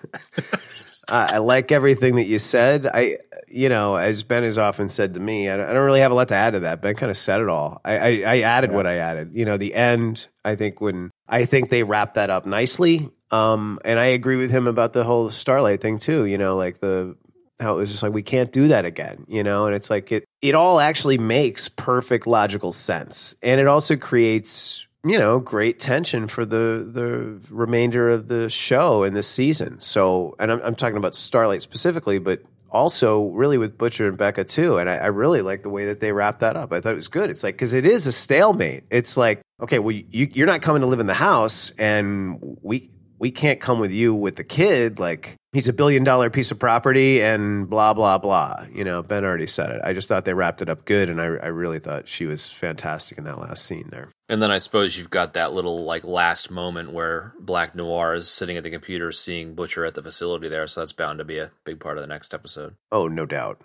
I 1.11 1.39
like 1.39 1.73
everything 1.73 2.17
that 2.17 2.27
you 2.27 2.39
said. 2.39 2.87
I, 2.87 3.19
you 3.49 3.69
know, 3.69 3.97
as 3.97 4.23
Ben 4.23 4.43
has 4.45 4.59
often 4.59 4.89
said 4.89 5.15
to 5.15 5.21
me, 5.21 5.49
I 5.49 5.57
don't, 5.57 5.67
I 5.67 5.73
don't 5.73 5.85
really 5.85 6.01
have 6.01 6.13
a 6.13 6.15
lot 6.15 6.29
to 6.29 6.35
add 6.35 6.53
to 6.53 6.61
that. 6.61 6.81
Ben 6.81 6.95
kind 6.95 7.11
of 7.11 7.17
said 7.17 7.41
it 7.41 7.49
all. 7.49 7.81
I, 7.85 7.99
I, 7.99 8.09
I 8.27 8.41
added 8.41 8.71
yeah. 8.71 8.77
what 8.77 8.87
I 8.87 8.97
added. 8.97 9.33
You 9.35 9.45
know, 9.45 9.57
the 9.57 9.75
end. 9.75 10.29
I 10.45 10.55
think 10.55 10.81
when 10.81 11.11
I 11.29 11.45
think 11.45 11.69
they 11.69 11.83
wrapped 11.83 12.15
that 12.15 12.31
up 12.31 12.47
nicely. 12.47 13.09
Um, 13.31 13.79
and 13.85 13.99
I 13.99 14.07
agree 14.07 14.37
with 14.37 14.51
him 14.51 14.67
about 14.67 14.93
the 14.93 15.05
whole 15.05 15.31
Starlight 15.31 15.81
thing 15.81 15.99
too. 15.99 16.25
You 16.25 16.39
know, 16.39 16.57
like 16.57 16.79
the 16.79 17.17
how 17.61 17.75
it 17.75 17.77
was 17.77 17.91
just 17.91 18.03
like 18.03 18.13
we 18.13 18.23
can't 18.23 18.53
do 18.53 18.69
that 18.69 18.85
again. 18.85 19.25
You 19.29 19.43
know, 19.43 19.67
and 19.67 19.75
it's 19.75 19.91
like 19.91 20.13
it 20.13 20.25
it 20.43 20.55
all 20.55 20.81
actually 20.81 21.19
makes 21.19 21.69
perfect 21.69 22.27
logical 22.27 22.73
sense, 22.73 23.35
and 23.43 23.61
it 23.61 23.67
also 23.67 23.97
creates 23.97 24.87
you 25.05 25.19
know, 25.19 25.39
great 25.39 25.81
tension 25.81 26.27
for 26.29 26.45
the 26.45 26.89
the 26.93 27.41
remainder 27.51 28.11
of 28.11 28.29
the 28.29 28.49
show 28.51 29.03
and 29.03 29.17
the 29.17 29.23
season. 29.23 29.81
So, 29.81 30.37
and 30.39 30.53
I'm, 30.53 30.61
I'm 30.63 30.75
talking 30.75 30.97
about 30.97 31.15
Starlight 31.15 31.63
specifically, 31.63 32.19
but 32.19 32.43
also 32.71 33.25
really 33.29 33.59
with 33.59 33.77
Butcher 33.79 34.09
and 34.09 34.17
Becca 34.17 34.45
too. 34.45 34.79
And 34.79 34.89
I, 34.89 34.97
I 34.97 35.07
really 35.07 35.43
like 35.43 35.63
the 35.63 35.71
way 35.71 35.87
that 35.87 36.01
they 36.01 36.13
wrapped 36.13 36.41
that 36.41 36.57
up. 36.57 36.73
I 36.73 36.81
thought 36.81 36.93
it 36.93 36.97
was 36.97 37.09
good. 37.09 37.31
It's 37.31 37.43
like 37.43 37.55
because 37.55 37.73
it 37.73 37.87
is 37.87 38.07
a 38.07 38.13
stalemate. 38.13 38.85
It's 38.91 39.17
like 39.17 39.41
okay, 39.61 39.79
well, 39.79 39.95
you, 39.95 40.29
you're 40.33 40.47
not 40.47 40.63
coming 40.63 40.81
to 40.83 40.87
live 40.87 41.01
in 41.01 41.07
the 41.07 41.15
house, 41.15 41.71
and 41.79 42.59
we 42.63 42.91
we 43.21 43.31
can't 43.31 43.61
come 43.61 43.79
with 43.79 43.93
you 43.93 44.15
with 44.15 44.37
the 44.37 44.45
kid. 44.45 44.99
Like 44.99 45.37
he's 45.53 45.69
a 45.69 45.75
billion 45.75 46.03
dollar 46.03 46.31
piece 46.31 46.51
of 46.51 46.59
property 46.59 47.23
and 47.23 47.69
blah, 47.69 47.93
blah, 47.93 48.17
blah. 48.17 48.65
You 48.73 48.83
know, 48.83 49.03
Ben 49.03 49.25
already 49.25 49.47
said 49.47 49.71
it. 49.71 49.81
I 49.85 49.93
just 49.93 50.09
thought 50.09 50.25
they 50.25 50.33
wrapped 50.33 50.63
it 50.63 50.71
up 50.71 50.87
good. 50.87 51.11
And 51.11 51.21
I, 51.21 51.27
I 51.27 51.47
really 51.49 51.79
thought 51.79 52.09
she 52.09 52.25
was 52.25 52.51
fantastic 52.51 53.19
in 53.19 53.25
that 53.25 53.39
last 53.39 53.67
scene 53.67 53.89
there. 53.91 54.09
And 54.31 54.43
then 54.43 54.51
I 54.51 54.57
suppose 54.59 54.97
you've 54.97 55.11
got 55.11 55.35
that 55.35 55.53
little 55.53 55.85
like 55.85 56.03
last 56.03 56.51
moment 56.51 56.93
where 56.93 57.35
Black 57.39 57.75
Noir 57.75 58.15
is 58.15 58.29
sitting 58.29 58.57
at 58.57 58.63
the 58.63 58.71
computer 58.71 59.13
seeing 59.13 59.55
Butcher 59.55 59.85
at 59.85 59.95
the 59.95 60.03
facility 60.03 60.49
there. 60.49 60.67
So 60.67 60.81
that's 60.81 60.93
bound 60.93 61.19
to 61.19 61.25
be 61.25 61.39
a 61.39 61.51
big 61.65 61.79
part 61.79 61.99
of 61.99 62.03
the 62.03 62.09
next 62.09 62.33
episode. 62.33 62.75
Oh, 62.91 63.07
no 63.07 63.27
doubt. 63.27 63.61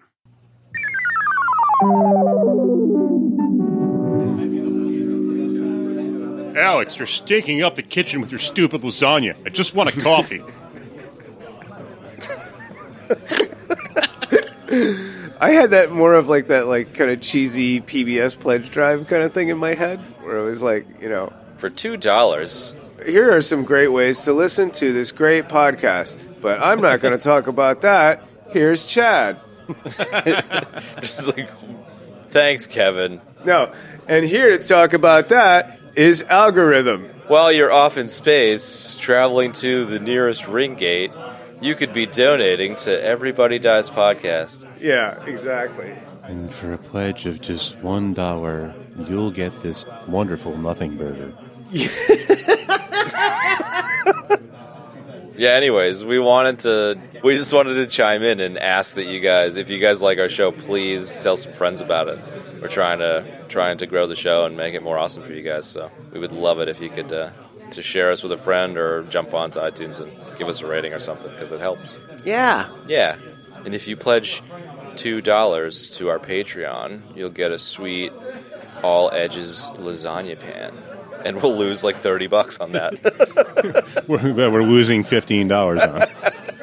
Alex, 6.55 6.97
you're 6.97 7.05
stinking 7.05 7.61
up 7.63 7.75
the 7.75 7.83
kitchen 7.83 8.21
with 8.21 8.31
your 8.31 8.39
stupid 8.39 8.81
lasagna. 8.81 9.35
I 9.45 9.49
just 9.49 9.75
want 9.75 9.95
a 9.95 10.01
coffee. 10.01 10.41
I 15.39 15.51
had 15.51 15.71
that 15.71 15.91
more 15.91 16.13
of 16.13 16.29
like 16.29 16.47
that 16.47 16.67
like 16.67 16.93
kind 16.93 17.11
of 17.11 17.21
cheesy 17.21 17.81
PBS 17.81 18.39
pledge 18.39 18.71
drive 18.71 19.07
kind 19.07 19.23
of 19.23 19.33
thing 19.33 19.49
in 19.49 19.57
my 19.57 19.73
head 19.73 19.99
where 20.21 20.37
it 20.37 20.45
was 20.45 20.63
like, 20.63 20.85
you 21.01 21.09
know, 21.09 21.33
for 21.57 21.69
$2. 21.69 23.05
Here 23.05 23.35
are 23.35 23.41
some 23.41 23.63
great 23.63 23.89
ways 23.89 24.21
to 24.21 24.33
listen 24.33 24.71
to 24.71 24.93
this 24.93 25.11
great 25.11 25.49
podcast, 25.49 26.17
but 26.41 26.61
I'm 26.61 26.81
not 26.81 27.01
going 27.01 27.11
to 27.17 27.23
talk 27.23 27.47
about 27.47 27.81
that. 27.81 28.23
Here's 28.51 28.85
Chad. 28.85 29.39
Just 31.01 31.27
like 31.35 31.49
thanks, 32.29 32.65
Kevin. 32.65 33.19
No, 33.43 33.73
and 34.07 34.25
here 34.25 34.57
to 34.57 34.67
talk 34.67 34.93
about 34.93 35.29
that 35.29 35.79
is 35.95 36.21
algorithm. 36.23 37.03
While 37.27 37.51
you're 37.51 37.71
off 37.71 37.97
in 37.97 38.09
space, 38.09 38.95
traveling 38.95 39.51
to 39.53 39.85
the 39.85 39.99
nearest 39.99 40.47
ring 40.47 40.75
gate, 40.75 41.11
you 41.61 41.73
could 41.75 41.93
be 41.93 42.05
donating 42.05 42.75
to 42.77 43.03
Everybody 43.03 43.57
Dies 43.59 43.89
podcast. 43.89 44.67
Yeah, 44.79 45.23
exactly. 45.25 45.93
And 46.23 46.53
for 46.53 46.73
a 46.73 46.77
pledge 46.77 47.25
of 47.25 47.41
just 47.41 47.77
one 47.79 48.13
dollar, 48.13 48.73
you'll 49.07 49.31
get 49.31 49.63
this 49.63 49.85
wonderful 50.07 50.57
nothing 50.57 50.97
burger. 50.97 51.31
Yeah. 55.37 55.49
Anyways, 55.49 56.05
we 56.05 56.17
wanted 56.17 56.59
to. 56.59 56.97
We 57.21 57.35
just 57.35 57.51
wanted 57.51 57.73
to 57.73 57.87
chime 57.87 58.23
in 58.23 58.39
and 58.39 58.57
ask 58.57 58.95
that 58.95 59.05
you 59.05 59.19
guys, 59.19 59.57
if 59.57 59.69
you 59.69 59.79
guys 59.79 60.01
like 60.01 60.17
our 60.17 60.29
show, 60.29 60.53
please 60.53 61.21
tell 61.21 61.35
some 61.35 61.51
friends 61.51 61.81
about 61.81 62.07
it. 62.07 62.19
We're 62.61 62.69
trying 62.69 62.99
to 62.99 63.44
trying 63.55 63.77
to 63.77 63.85
grow 63.87 64.05
the 64.05 64.17
show 64.17 64.45
and 64.45 64.57
make 64.57 64.73
it 64.73 64.83
more 64.83 64.97
awesome 64.97 65.23
for 65.23 65.31
you 65.31 65.41
guys. 65.41 65.65
So 65.65 65.89
we 66.11 66.19
would 66.19 66.33
love 66.33 66.59
it 66.59 66.67
if 66.67 66.81
you 66.81 66.89
could 66.89 67.09
uh, 67.13 67.29
to 67.71 67.81
share 67.81 68.11
us 68.11 68.21
with 68.21 68.33
a 68.33 68.37
friend 68.37 68.77
or 68.77 69.03
jump 69.03 69.33
onto 69.33 69.59
iTunes 69.61 69.97
and 70.01 70.11
give 70.37 70.49
us 70.49 70.59
a 70.59 70.67
rating 70.67 70.91
or 70.91 70.99
something 70.99 71.31
because 71.31 71.53
it 71.53 71.61
helps. 71.61 71.97
Yeah. 72.25 72.67
Yeah. 72.85 73.15
And 73.63 73.73
if 73.73 73.87
you 73.87 73.95
pledge 73.95 74.43
two 74.97 75.21
dollars 75.21 75.89
to 75.91 76.09
our 76.09 76.19
Patreon, 76.19 77.15
you'll 77.15 77.29
get 77.29 77.53
a 77.53 77.57
sweet 77.57 78.11
all 78.83 79.09
edges 79.11 79.69
lasagna 79.75 80.37
pan. 80.37 80.77
And 81.23 81.41
we'll 81.41 81.55
lose 81.55 81.81
like 81.81 81.95
thirty 81.95 82.27
bucks 82.27 82.59
on 82.59 82.73
that. 82.73 82.93
We're, 84.09 84.51
we're 84.51 84.63
losing 84.63 85.05
fifteen 85.05 85.47
dollars 85.47 85.79
on. 85.79 86.01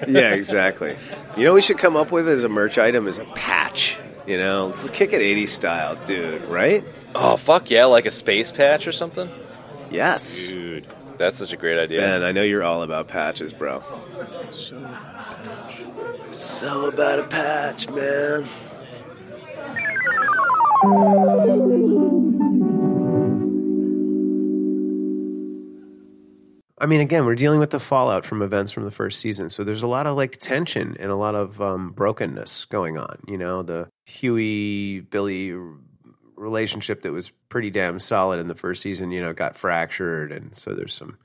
Yeah, 0.09 0.34
exactly. 0.34 0.97
You 1.36 1.45
know 1.45 1.53
what 1.53 1.55
we 1.55 1.61
should 1.62 1.78
come 1.78 1.95
up 1.95 2.11
with 2.11 2.28
as 2.28 2.43
a 2.43 2.49
merch 2.49 2.76
item 2.76 3.07
is 3.07 3.18
a 3.18 3.24
patch. 3.36 4.01
You 4.27 4.39
know, 4.39 4.66
let's 4.68 4.91
kick 4.91 5.12
it 5.12 5.20
80s 5.20 5.49
style, 5.49 5.97
dude, 6.07 6.45
right? 6.45 6.85
oh 7.14 7.37
fuck 7.37 7.70
yeah, 7.70 7.85
like 7.87 8.07
a 8.07 8.11
space 8.11 8.51
patch 8.53 8.87
or 8.87 8.93
something? 8.93 9.29
Yes. 9.91 10.49
Dude, 10.49 10.87
That's 11.18 11.37
such 11.39 11.53
a 11.53 11.57
great 11.57 11.79
idea. 11.79 12.01
Ben, 12.01 12.23
I 12.23 12.33
know 12.33 12.43
you're 12.43 12.62
all 12.62 12.83
about 12.83 13.09
patches, 13.09 13.53
bro. 13.53 13.83
so 14.51 14.89
So 16.31 16.87
about 16.89 17.18
a 17.18 17.25
patch, 17.25 17.91
man. 17.91 18.47
I 26.83 26.87
mean, 26.87 27.01
again, 27.01 27.24
we're 27.24 27.37
dealing 27.37 27.61
with 27.61 27.70
the 27.70 27.78
fallout 27.78 28.26
from 28.26 28.43
events 28.43 28.72
from 28.72 28.85
the 28.85 28.91
first 28.91 29.20
season, 29.20 29.51
so 29.51 29.62
there's 29.62 29.85
a 29.85 29.87
lot 29.87 30.09
of 30.09 30.16
like 30.16 30.39
tension 30.39 30.97
and 30.99 31.12
a 31.12 31.16
lot 31.16 31.37
of 31.37 31.62
um, 31.62 31.93
brokenness 31.93 32.64
going 32.64 32.99
on. 32.99 33.20
You 33.28 33.39
know, 33.39 33.62
the 33.62 33.89
Hughie 34.07 34.99
Billy 34.99 35.55
relationship 36.35 37.03
that 37.03 37.12
was 37.12 37.30
pretty 37.49 37.70
damn 37.70 38.01
solid 38.01 38.41
in 38.41 38.49
the 38.49 38.57
first 38.57 38.83
season, 38.83 39.12
you 39.12 39.20
know, 39.20 39.33
got 39.33 39.57
fractured, 39.57 40.33
and 40.33 40.57
so 40.57 40.74
there's 40.74 40.93
some 40.93 41.18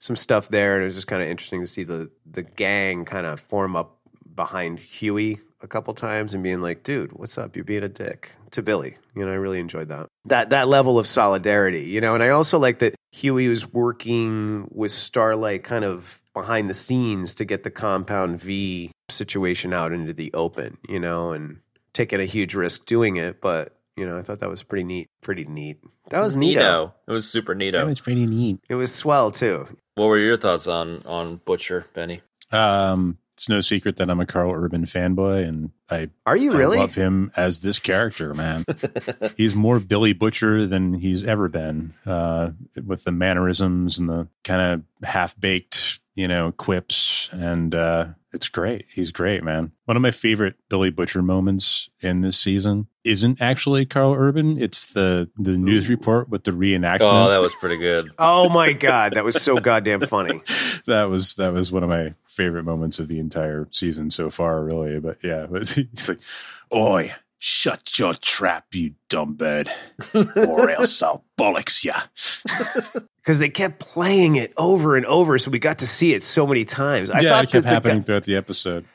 some 0.00 0.16
stuff 0.16 0.48
there, 0.48 0.74
and 0.74 0.82
it 0.82 0.86
was 0.86 0.96
just 0.96 1.06
kind 1.06 1.22
of 1.22 1.28
interesting 1.28 1.60
to 1.60 1.68
see 1.68 1.84
the 1.84 2.10
the 2.26 2.42
gang 2.42 3.04
kind 3.04 3.24
of 3.24 3.38
form 3.38 3.76
up 3.76 3.97
behind 4.38 4.78
Hughie 4.78 5.36
a 5.60 5.66
couple 5.66 5.92
times 5.94 6.32
and 6.32 6.44
being 6.44 6.62
like, 6.62 6.84
"Dude, 6.84 7.12
what's 7.12 7.36
up? 7.36 7.56
You're 7.56 7.64
being 7.64 7.82
a 7.82 7.88
dick." 7.88 8.30
To 8.52 8.62
Billy, 8.62 8.96
you 9.14 9.26
know, 9.26 9.32
I 9.32 9.34
really 9.34 9.58
enjoyed 9.58 9.88
that 9.88 10.06
that 10.26 10.50
that 10.50 10.68
level 10.68 10.98
of 10.98 11.06
solidarity, 11.06 11.82
you 11.82 12.00
know, 12.00 12.14
and 12.14 12.22
I 12.22 12.30
also 12.30 12.58
like 12.58 12.78
that 12.78 12.94
Hughie 13.12 13.48
was 13.48 13.70
working 13.70 14.68
with 14.70 14.92
Starlight 14.92 15.64
kind 15.64 15.84
of 15.84 16.22
behind 16.32 16.70
the 16.70 16.74
scenes 16.74 17.34
to 17.34 17.44
get 17.44 17.62
the 17.64 17.70
Compound 17.70 18.40
V 18.40 18.92
situation 19.10 19.74
out 19.74 19.92
into 19.92 20.14
the 20.14 20.32
open, 20.32 20.78
you 20.88 21.00
know, 21.00 21.32
and 21.32 21.58
taking 21.92 22.20
a 22.20 22.24
huge 22.24 22.54
risk 22.54 22.86
doing 22.86 23.16
it, 23.16 23.40
but. 23.40 23.74
You 23.96 24.06
know, 24.06 24.16
I 24.16 24.22
thought 24.22 24.38
that 24.38 24.48
was 24.48 24.62
pretty 24.62 24.84
neat. 24.84 25.08
Pretty 25.22 25.44
neat. 25.44 25.78
That 26.10 26.20
was 26.20 26.36
neato. 26.36 26.54
Neato. 26.54 26.92
It 27.08 27.10
was 27.10 27.28
super 27.28 27.52
neato. 27.52 27.72
that 27.72 27.86
was 27.86 28.00
pretty 28.00 28.26
neat. 28.26 28.60
It 28.68 28.76
was 28.76 28.94
swell 28.94 29.32
too. 29.32 29.66
what 29.96 30.06
were 30.06 30.18
your 30.18 30.36
thoughts 30.36 30.68
on 30.68 31.02
on 31.04 31.40
Butcher, 31.44 31.84
Benny? 31.94 32.22
Um, 32.52 33.18
it's 33.38 33.48
no 33.48 33.60
secret 33.60 33.98
that 33.98 34.10
I'm 34.10 34.18
a 34.18 34.26
Karl 34.26 34.52
Urban 34.52 34.84
fanboy, 34.84 35.46
and 35.46 35.70
I 35.88 36.10
Are 36.26 36.36
you 36.36 36.50
really? 36.50 36.76
I 36.76 36.80
love 36.80 36.96
him 36.96 37.30
as 37.36 37.60
this 37.60 37.78
character, 37.78 38.34
man. 38.34 38.64
he's 39.36 39.54
more 39.54 39.78
Billy 39.78 40.12
Butcher 40.12 40.66
than 40.66 40.94
he's 40.94 41.22
ever 41.22 41.48
been, 41.48 41.94
uh, 42.04 42.50
with 42.84 43.04
the 43.04 43.12
mannerisms 43.12 43.96
and 43.96 44.08
the 44.08 44.26
kind 44.42 44.82
of 45.02 45.08
half 45.08 45.38
baked, 45.40 46.00
you 46.16 46.26
know, 46.26 46.50
quips. 46.50 47.28
And 47.30 47.76
uh, 47.76 48.08
it's 48.32 48.48
great. 48.48 48.86
He's 48.92 49.12
great, 49.12 49.44
man. 49.44 49.70
One 49.84 49.96
of 49.96 50.02
my 50.02 50.10
favorite 50.10 50.56
Billy 50.68 50.90
Butcher 50.90 51.22
moments 51.22 51.88
in 52.00 52.20
this 52.20 52.36
season 52.38 52.88
isn't 53.04 53.40
actually 53.40 53.86
Karl 53.86 54.14
Urban. 54.14 54.60
It's 54.60 54.92
the, 54.92 55.30
the 55.38 55.56
news 55.56 55.88
report 55.88 56.28
with 56.28 56.44
the 56.44 56.50
reenactment. 56.50 56.98
Oh, 57.02 57.28
that 57.30 57.40
was 57.40 57.54
pretty 57.54 57.78
good. 57.78 58.06
Oh 58.18 58.48
my 58.48 58.72
god, 58.72 59.14
that 59.14 59.24
was 59.24 59.40
so 59.40 59.56
goddamn 59.56 60.00
funny. 60.00 60.42
that 60.86 61.08
was 61.08 61.36
that 61.36 61.52
was 61.52 61.72
one 61.72 61.82
of 61.82 61.88
my 61.88 62.14
favorite 62.38 62.64
moments 62.64 62.98
of 62.98 63.08
the 63.08 63.18
entire 63.18 63.68
season 63.70 64.10
so 64.10 64.30
far, 64.30 64.62
really. 64.62 64.98
But 65.00 65.18
yeah, 65.22 65.46
but 65.50 65.68
he's 65.68 66.08
like, 66.08 66.20
"Oi, 66.74 67.12
shut 67.38 67.98
your 67.98 68.14
trap, 68.14 68.74
you 68.74 68.94
dumb 69.10 69.34
bird, 69.34 69.68
or 70.14 70.70
else 70.70 71.02
I'll 71.06 71.24
bollocks 71.38 71.84
ya." 71.84 72.00
Because 73.28 73.40
they 73.40 73.50
kept 73.50 73.78
playing 73.78 74.36
it 74.36 74.54
over 74.56 74.96
and 74.96 75.04
over, 75.04 75.38
so 75.38 75.50
we 75.50 75.58
got 75.58 75.80
to 75.80 75.86
see 75.86 76.14
it 76.14 76.22
so 76.22 76.46
many 76.46 76.64
times. 76.64 77.10
I 77.10 77.20
yeah, 77.20 77.28
thought 77.28 77.44
it 77.44 77.50
kept 77.50 77.66
happening 77.66 77.98
guy- 77.98 78.02
throughout 78.04 78.24
the 78.24 78.36
episode. 78.36 78.86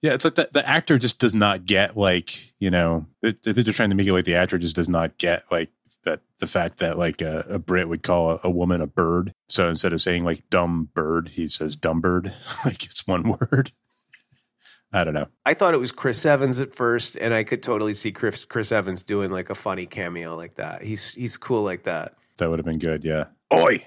Yeah, 0.00 0.14
it's 0.14 0.24
like 0.24 0.36
the, 0.36 0.48
the 0.50 0.66
actor 0.66 0.96
just 0.98 1.18
does 1.18 1.34
not 1.34 1.66
get 1.66 1.94
like 1.94 2.54
you 2.60 2.70
know 2.70 3.04
they- 3.20 3.34
they're 3.42 3.74
trying 3.74 3.90
to 3.90 3.94
make 3.94 4.06
it 4.06 4.14
like 4.14 4.24
the 4.24 4.36
actor 4.36 4.56
just 4.56 4.74
does 4.74 4.88
not 4.88 5.18
get 5.18 5.44
like 5.50 5.68
that 6.04 6.20
the 6.38 6.46
fact 6.46 6.78
that 6.78 6.98
like 6.98 7.22
a, 7.22 7.46
a 7.48 7.58
Brit 7.58 7.88
would 7.88 8.02
call 8.02 8.32
a, 8.32 8.40
a 8.44 8.50
woman 8.50 8.80
a 8.80 8.86
bird. 8.86 9.32
So 9.48 9.68
instead 9.68 9.92
of 9.92 10.00
saying 10.00 10.24
like 10.24 10.48
dumb 10.50 10.88
bird, 10.94 11.28
he 11.30 11.48
says 11.48 11.76
dumb 11.76 12.00
bird. 12.00 12.32
like 12.64 12.84
it's 12.84 13.06
one 13.06 13.36
word. 13.40 13.72
I 14.92 15.04
don't 15.04 15.14
know. 15.14 15.28
I 15.46 15.54
thought 15.54 15.74
it 15.74 15.78
was 15.78 15.92
Chris 15.92 16.26
Evans 16.26 16.60
at 16.60 16.74
first, 16.74 17.16
and 17.16 17.32
I 17.32 17.44
could 17.44 17.62
totally 17.62 17.94
see 17.94 18.12
Chris 18.12 18.44
Chris 18.44 18.72
Evans 18.72 19.04
doing 19.04 19.30
like 19.30 19.48
a 19.48 19.54
funny 19.54 19.86
cameo 19.86 20.36
like 20.36 20.56
that. 20.56 20.82
He's 20.82 21.14
he's 21.14 21.38
cool 21.38 21.62
like 21.62 21.84
that. 21.84 22.14
That 22.36 22.50
would 22.50 22.58
have 22.58 22.66
been 22.66 22.78
good. 22.78 23.04
Yeah. 23.04 23.26
Oi, 23.52 23.86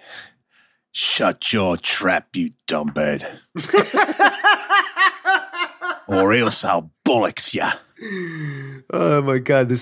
shut 0.92 1.52
your 1.52 1.78
trap, 1.78 2.36
you 2.36 2.52
dumb 2.68 2.88
bird, 2.88 3.26
or 6.08 6.34
else 6.34 6.64
I'll 6.64 6.92
bollocks 7.04 7.54
ya. 7.54 7.74
Oh 8.92 9.22
my 9.22 9.38
god, 9.40 9.70
the 9.70 9.76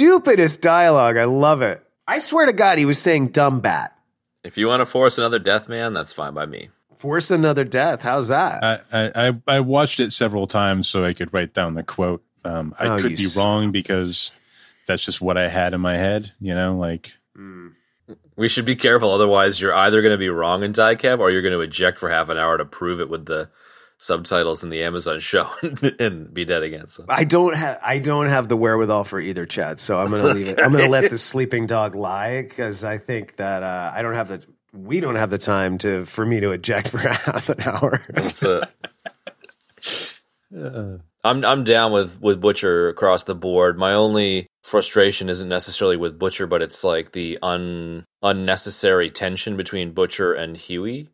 stupidest 0.00 0.62
dialogue. 0.62 1.16
I 1.16 1.24
love 1.24 1.60
it. 1.62 1.84
I 2.08 2.18
swear 2.20 2.46
to 2.46 2.52
God, 2.52 2.78
he 2.78 2.84
was 2.86 2.98
saying 2.98 3.28
dumb 3.28 3.60
bat. 3.60 3.96
If 4.42 4.56
you 4.56 4.66
want 4.66 4.80
to 4.80 4.86
force 4.86 5.18
another 5.18 5.38
death 5.38 5.68
man, 5.68 5.92
that's 5.92 6.12
fine 6.12 6.32
by 6.32 6.46
me. 6.46 6.70
Force 6.98 7.30
another 7.30 7.64
death. 7.64 8.00
How's 8.02 8.28
that? 8.28 8.64
I, 8.64 8.78
I 8.92 9.28
I- 9.28 9.56
I 9.56 9.60
watched 9.60 10.00
it 10.00 10.12
several 10.12 10.46
times 10.46 10.88
so 10.88 11.04
I 11.04 11.12
could 11.12 11.32
write 11.34 11.52
down 11.52 11.74
the 11.74 11.82
quote. 11.82 12.22
Um, 12.44 12.74
I 12.78 12.88
Oh, 12.88 12.96
could 12.98 13.16
be 13.16 13.24
s- 13.24 13.36
wrong 13.36 13.70
because 13.72 14.32
that's 14.86 15.04
just 15.04 15.20
what 15.20 15.36
I 15.36 15.48
had 15.48 15.74
in 15.74 15.80
my 15.82 15.94
head. 15.96 16.32
You 16.40 16.54
know, 16.54 16.76
like 16.78 17.12
We 18.36 18.48
should 18.48 18.64
be 18.64 18.76
careful, 18.76 19.12
otherwise 19.12 19.60
you're 19.60 19.74
either 19.74 20.00
going 20.00 20.14
to 20.14 20.18
be 20.18 20.30
wrong 20.30 20.62
in 20.62 20.72
diecab 20.72 21.18
or 21.20 21.30
you're 21.30 21.42
going 21.42 21.52
to 21.52 21.60
eject 21.60 21.98
for 21.98 22.08
half 22.08 22.30
an 22.30 22.38
hour 22.38 22.56
to 22.56 22.64
prove 22.64 22.98
it 23.00 23.10
with 23.10 23.26
the 23.26 23.50
subtitles 24.00 24.64
in 24.64 24.70
the 24.70 24.82
Amazon 24.82 25.20
show 25.20 25.50
and 26.00 26.32
be 26.32 26.44
dead 26.44 26.62
again. 26.62 26.88
So. 26.88 27.04
I 27.08 27.24
don't 27.24 27.54
have 27.54 27.78
I 27.82 27.98
don't 27.98 28.26
have 28.26 28.48
the 28.48 28.56
wherewithal 28.56 29.04
for 29.04 29.20
either, 29.20 29.46
Chad. 29.46 29.78
So 29.78 29.98
I'm 29.98 30.10
gonna 30.10 30.34
leave 30.34 30.48
it. 30.48 30.60
I'm 30.60 30.72
gonna 30.72 30.88
let 30.88 31.10
the 31.10 31.18
sleeping 31.18 31.66
dog 31.66 31.94
lie 31.94 32.42
because 32.42 32.82
I 32.84 32.98
think 32.98 33.36
that 33.36 33.62
uh, 33.62 33.92
I 33.94 34.02
don't 34.02 34.14
have 34.14 34.28
the 34.28 34.44
we 34.72 35.00
don't 35.00 35.16
have 35.16 35.30
the 35.30 35.38
time 35.38 35.78
to 35.78 36.04
for 36.04 36.24
me 36.24 36.40
to 36.40 36.52
eject 36.52 36.88
for 36.88 36.98
half 36.98 37.48
an 37.48 37.60
hour. 37.62 38.00
It's 38.10 38.42
a, 38.42 38.68
I'm 41.24 41.44
I'm 41.44 41.64
down 41.64 41.92
with 41.92 42.20
with 42.20 42.40
Butcher 42.40 42.88
across 42.88 43.24
the 43.24 43.34
board. 43.34 43.78
My 43.78 43.92
only 43.92 44.46
frustration 44.62 45.28
isn't 45.28 45.48
necessarily 45.48 45.96
with 45.96 46.18
Butcher, 46.18 46.46
but 46.46 46.62
it's 46.62 46.82
like 46.82 47.12
the 47.12 47.38
un 47.42 48.04
unnecessary 48.22 49.10
tension 49.10 49.56
between 49.56 49.92
Butcher 49.92 50.32
and 50.32 50.56
Hughie, 50.56 51.08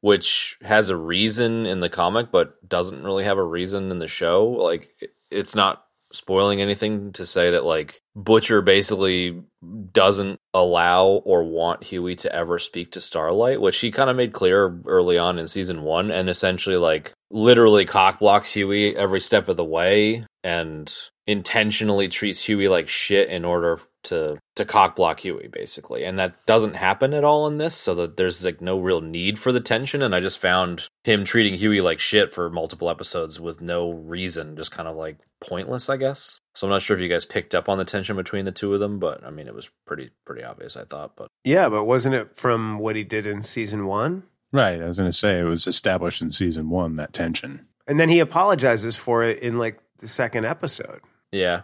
which 0.00 0.56
has 0.62 0.88
a 0.88 0.96
reason 0.96 1.66
in 1.66 1.80
the 1.80 1.88
comic, 1.88 2.30
but 2.30 2.56
doesn't 2.68 3.04
really 3.04 3.24
have 3.24 3.38
a 3.38 3.44
reason 3.44 3.90
in 3.90 3.98
the 3.98 4.08
show. 4.08 4.46
Like 4.46 4.90
it's 5.30 5.54
not 5.54 5.82
spoiling 6.12 6.60
anything 6.60 7.12
to 7.12 7.26
say 7.26 7.50
that 7.50 7.64
like 7.64 8.00
Butcher 8.14 8.62
basically 8.62 9.42
doesn't 9.92 10.38
allow 10.54 11.06
or 11.06 11.44
want 11.44 11.84
Hughie 11.84 12.16
to 12.16 12.34
ever 12.34 12.58
speak 12.58 12.92
to 12.92 13.00
Starlight, 13.00 13.60
which 13.60 13.78
he 13.78 13.90
kind 13.90 14.08
of 14.08 14.16
made 14.16 14.32
clear 14.32 14.80
early 14.86 15.18
on 15.18 15.38
in 15.38 15.48
season 15.48 15.82
one, 15.82 16.10
and 16.10 16.28
essentially 16.28 16.76
like 16.76 17.12
literally 17.30 17.84
cock 17.84 18.18
blocks 18.18 18.52
Hughie 18.52 18.96
every 18.96 19.20
step 19.20 19.48
of 19.48 19.56
the 19.56 19.64
way 19.64 20.24
and 20.44 20.94
intentionally 21.26 22.08
treats 22.08 22.44
Hughie 22.44 22.68
like 22.68 22.88
shit 22.88 23.28
in 23.28 23.44
order 23.44 23.80
to 24.06 24.38
to 24.56 24.64
cock 24.64 24.96
block 24.96 25.20
Hughie 25.20 25.48
basically. 25.48 26.04
And 26.04 26.18
that 26.18 26.44
doesn't 26.46 26.74
happen 26.74 27.14
at 27.14 27.24
all 27.24 27.46
in 27.46 27.58
this, 27.58 27.74
so 27.74 27.94
that 27.96 28.16
there's 28.16 28.44
like 28.44 28.60
no 28.60 28.78
real 28.78 29.00
need 29.00 29.38
for 29.38 29.52
the 29.52 29.60
tension 29.60 30.02
and 30.02 30.14
I 30.14 30.20
just 30.20 30.40
found 30.40 30.88
him 31.04 31.24
treating 31.24 31.54
Hughie 31.54 31.80
like 31.80 32.00
shit 32.00 32.32
for 32.32 32.50
multiple 32.50 32.90
episodes 32.90 33.38
with 33.38 33.60
no 33.60 33.92
reason, 33.92 34.56
just 34.56 34.72
kind 34.72 34.88
of 34.88 34.96
like 34.96 35.18
pointless, 35.40 35.88
I 35.88 35.96
guess. 35.96 36.40
So 36.54 36.66
I'm 36.66 36.70
not 36.70 36.82
sure 36.82 36.96
if 36.96 37.02
you 37.02 37.08
guys 37.08 37.24
picked 37.24 37.54
up 37.54 37.68
on 37.68 37.78
the 37.78 37.84
tension 37.84 38.16
between 38.16 38.44
the 38.44 38.52
two 38.52 38.74
of 38.74 38.80
them, 38.80 38.98
but 38.98 39.24
I 39.24 39.30
mean 39.30 39.46
it 39.46 39.54
was 39.54 39.70
pretty 39.86 40.10
pretty 40.24 40.42
obvious 40.42 40.76
I 40.76 40.84
thought, 40.84 41.16
but 41.16 41.28
yeah, 41.44 41.68
but 41.68 41.84
wasn't 41.84 42.14
it 42.14 42.36
from 42.36 42.78
what 42.78 42.96
he 42.96 43.04
did 43.04 43.26
in 43.26 43.42
season 43.42 43.86
one? 43.86 44.24
right. 44.52 44.80
I 44.80 44.88
was 44.88 44.96
going 44.96 45.10
to 45.10 45.16
say 45.16 45.38
it 45.38 45.44
was 45.44 45.66
established 45.66 46.22
in 46.22 46.30
season 46.30 46.70
one 46.70 46.96
that 46.96 47.12
tension. 47.12 47.66
And 47.86 48.00
then 48.00 48.08
he 48.08 48.20
apologizes 48.20 48.96
for 48.96 49.22
it 49.22 49.40
in 49.40 49.58
like 49.58 49.78
the 49.98 50.08
second 50.08 50.44
episode. 50.44 51.00
Yeah. 51.30 51.62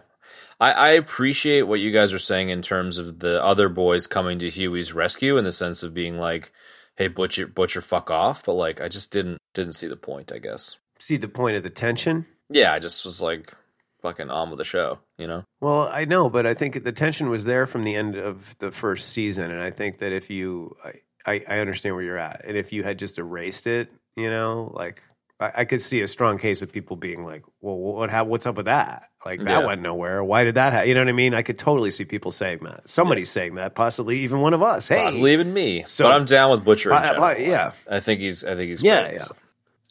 I, 0.63 0.71
I 0.71 0.89
appreciate 0.91 1.63
what 1.63 1.81
you 1.81 1.91
guys 1.91 2.13
are 2.13 2.19
saying 2.19 2.47
in 2.47 2.61
terms 2.61 2.97
of 2.97 3.19
the 3.19 3.43
other 3.43 3.67
boys 3.67 4.07
coming 4.07 4.39
to 4.39 4.49
Hughie's 4.49 4.93
rescue 4.93 5.35
in 5.35 5.43
the 5.43 5.51
sense 5.51 5.83
of 5.83 5.93
being 5.93 6.17
like, 6.17 6.53
hey, 6.95 7.09
Butcher, 7.09 7.47
Butcher, 7.47 7.81
fuck 7.81 8.09
off. 8.09 8.45
But 8.45 8.53
like, 8.53 8.79
I 8.79 8.87
just 8.87 9.11
didn't, 9.11 9.39
didn't 9.53 9.73
see 9.73 9.87
the 9.87 9.97
point. 9.97 10.31
I 10.31 10.37
guess. 10.37 10.77
See 10.99 11.17
the 11.17 11.27
point 11.27 11.57
of 11.57 11.63
the 11.63 11.69
tension? 11.69 12.27
Yeah, 12.49 12.71
I 12.71 12.79
just 12.79 13.03
was 13.03 13.21
like 13.21 13.53
fucking 14.01 14.29
on 14.29 14.51
with 14.51 14.57
the 14.57 14.63
show. 14.63 14.99
You 15.17 15.27
know. 15.27 15.43
Well, 15.59 15.89
I 15.91 16.05
know, 16.05 16.29
but 16.29 16.45
I 16.45 16.53
think 16.53 16.85
the 16.85 16.93
tension 16.93 17.29
was 17.29 17.43
there 17.43 17.65
from 17.65 17.83
the 17.83 17.95
end 17.95 18.15
of 18.15 18.57
the 18.59 18.71
first 18.71 19.09
season, 19.09 19.51
and 19.51 19.61
I 19.61 19.69
think 19.69 19.97
that 19.97 20.13
if 20.13 20.29
you, 20.29 20.77
I, 20.85 20.93
I, 21.25 21.43
I 21.45 21.59
understand 21.59 21.95
where 21.95 22.05
you're 22.05 22.17
at, 22.17 22.45
and 22.45 22.55
if 22.55 22.71
you 22.71 22.83
had 22.83 22.99
just 22.99 23.19
erased 23.19 23.67
it, 23.67 23.91
you 24.15 24.29
know, 24.29 24.71
like 24.73 25.03
I, 25.43 25.51
I 25.61 25.65
could 25.65 25.81
see 25.81 26.01
a 26.01 26.07
strong 26.07 26.37
case 26.37 26.61
of 26.61 26.71
people 26.71 26.95
being 26.95 27.23
like, 27.25 27.43
"Well, 27.61 27.77
what? 27.77 28.09
How, 28.09 28.23
what's 28.23 28.45
up 28.45 28.55
with 28.55 28.65
that? 28.65 29.09
Like 29.25 29.39
that 29.43 29.49
Yeah. 29.61 29.65
went 29.65 29.81
nowhere. 29.81 30.23
Why 30.23 30.43
did 30.43 30.55
that? 30.55 30.73
happen? 30.73 30.87
You 30.89 30.95
know 30.95 31.01
what 31.01 31.09
I 31.09 31.13
mean? 31.13 31.33
I 31.33 31.41
could 31.41 31.57
totally 31.57 31.91
see 31.91 32.05
people 32.05 32.31
saying 32.31 32.59
that. 32.63 32.87
Somebody's 32.89 33.29
saying 33.29 33.55
that, 33.55 33.75
possibly 33.75 34.19
even 34.19 34.39
one 34.39 34.53
of 34.53 34.61
us. 34.61 34.87
Hey, 34.87 34.97
Possibly 35.03 35.33
even 35.33 35.53
me. 35.53 35.83
So- 35.85 36.05
but 36.05 36.13
I'm 36.13 36.25
down 36.25 36.51
with 36.51 36.63
Butcher. 36.63 36.91
In 36.91 36.97
I- 36.97 37.05
general. 37.07 37.23
I- 37.25 37.35
yeah. 37.35 37.71
I 37.89 37.99
think 37.99 38.19
he's. 38.21 38.43
I 38.43 38.55
think 38.55 38.69
he's. 38.69 38.81
Yeah, 38.81 39.03
great, 39.03 39.13
yeah. 39.15 39.23
so. 39.23 39.35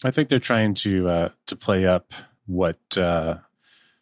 I 0.04 0.10
think 0.10 0.28
they're 0.28 0.38
trying 0.40 0.74
to 0.74 1.08
uh, 1.08 1.28
to 1.46 1.56
play 1.56 1.86
up 1.86 2.12
what 2.46 2.78
uh, 2.96 3.38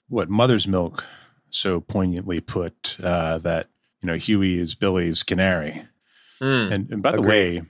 what 0.09 0.31
Mother's 0.31 0.67
Milk 0.67 1.05
so 1.51 1.81
poignantly 1.81 2.41
put 2.41 2.97
uh, 3.03 3.39
that 3.39 3.67
you 4.03 4.07
know 4.07 4.15
Hughie 4.17 4.59
is 4.59 4.75
Billy's 4.75 5.23
canary. 5.23 5.83
Mm. 6.41 6.73
And, 6.73 6.91
and 6.91 7.03
by 7.03 7.13
the 7.13 7.19
Agreed. 7.19 7.29
way, 7.29 7.63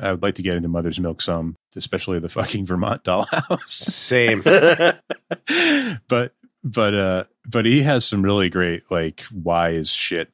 I, 0.00 0.08
I 0.08 0.10
would 0.12 0.22
like 0.22 0.34
to 0.36 0.42
get 0.42 0.56
into 0.56 0.68
Mother's 0.68 1.00
Milk 1.00 1.20
some, 1.20 1.56
especially 1.76 2.18
the 2.18 2.28
fucking 2.28 2.66
Vermont 2.66 3.04
dollhouse. 3.04 3.60
Same. 3.68 4.42
but 6.08 6.34
but 6.64 6.94
uh 6.94 7.24
but 7.48 7.64
he 7.64 7.82
has 7.82 8.04
some 8.04 8.22
really 8.22 8.48
great 8.48 8.82
like 8.90 9.24
wise 9.32 9.88
shit 9.90 10.30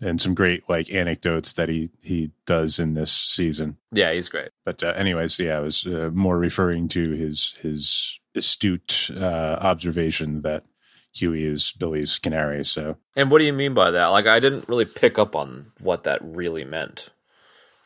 and 0.00 0.20
some 0.20 0.34
great 0.34 0.68
like 0.68 0.92
anecdotes 0.92 1.52
that 1.54 1.68
he 1.68 1.90
he 2.02 2.30
does 2.46 2.78
in 2.78 2.94
this 2.94 3.12
season. 3.12 3.76
yeah, 3.92 4.12
he's 4.12 4.28
great. 4.28 4.50
But 4.64 4.82
uh, 4.82 4.92
anyways, 4.96 5.38
yeah, 5.38 5.58
I 5.58 5.60
was 5.60 5.86
uh, 5.86 6.10
more 6.12 6.38
referring 6.38 6.88
to 6.88 7.12
his 7.12 7.56
his 7.60 8.18
astute 8.34 9.10
uh, 9.16 9.58
observation 9.60 10.42
that 10.42 10.64
Hughie 11.14 11.44
is 11.46 11.72
Billy's 11.78 12.18
canary. 12.18 12.64
So 12.64 12.96
And 13.16 13.30
what 13.30 13.38
do 13.38 13.44
you 13.44 13.52
mean 13.52 13.74
by 13.74 13.92
that? 13.92 14.06
Like, 14.06 14.26
I 14.26 14.40
didn't 14.40 14.68
really 14.68 14.84
pick 14.84 15.18
up 15.18 15.36
on 15.36 15.72
what 15.80 16.04
that 16.04 16.20
really 16.22 16.64
meant. 16.64 17.10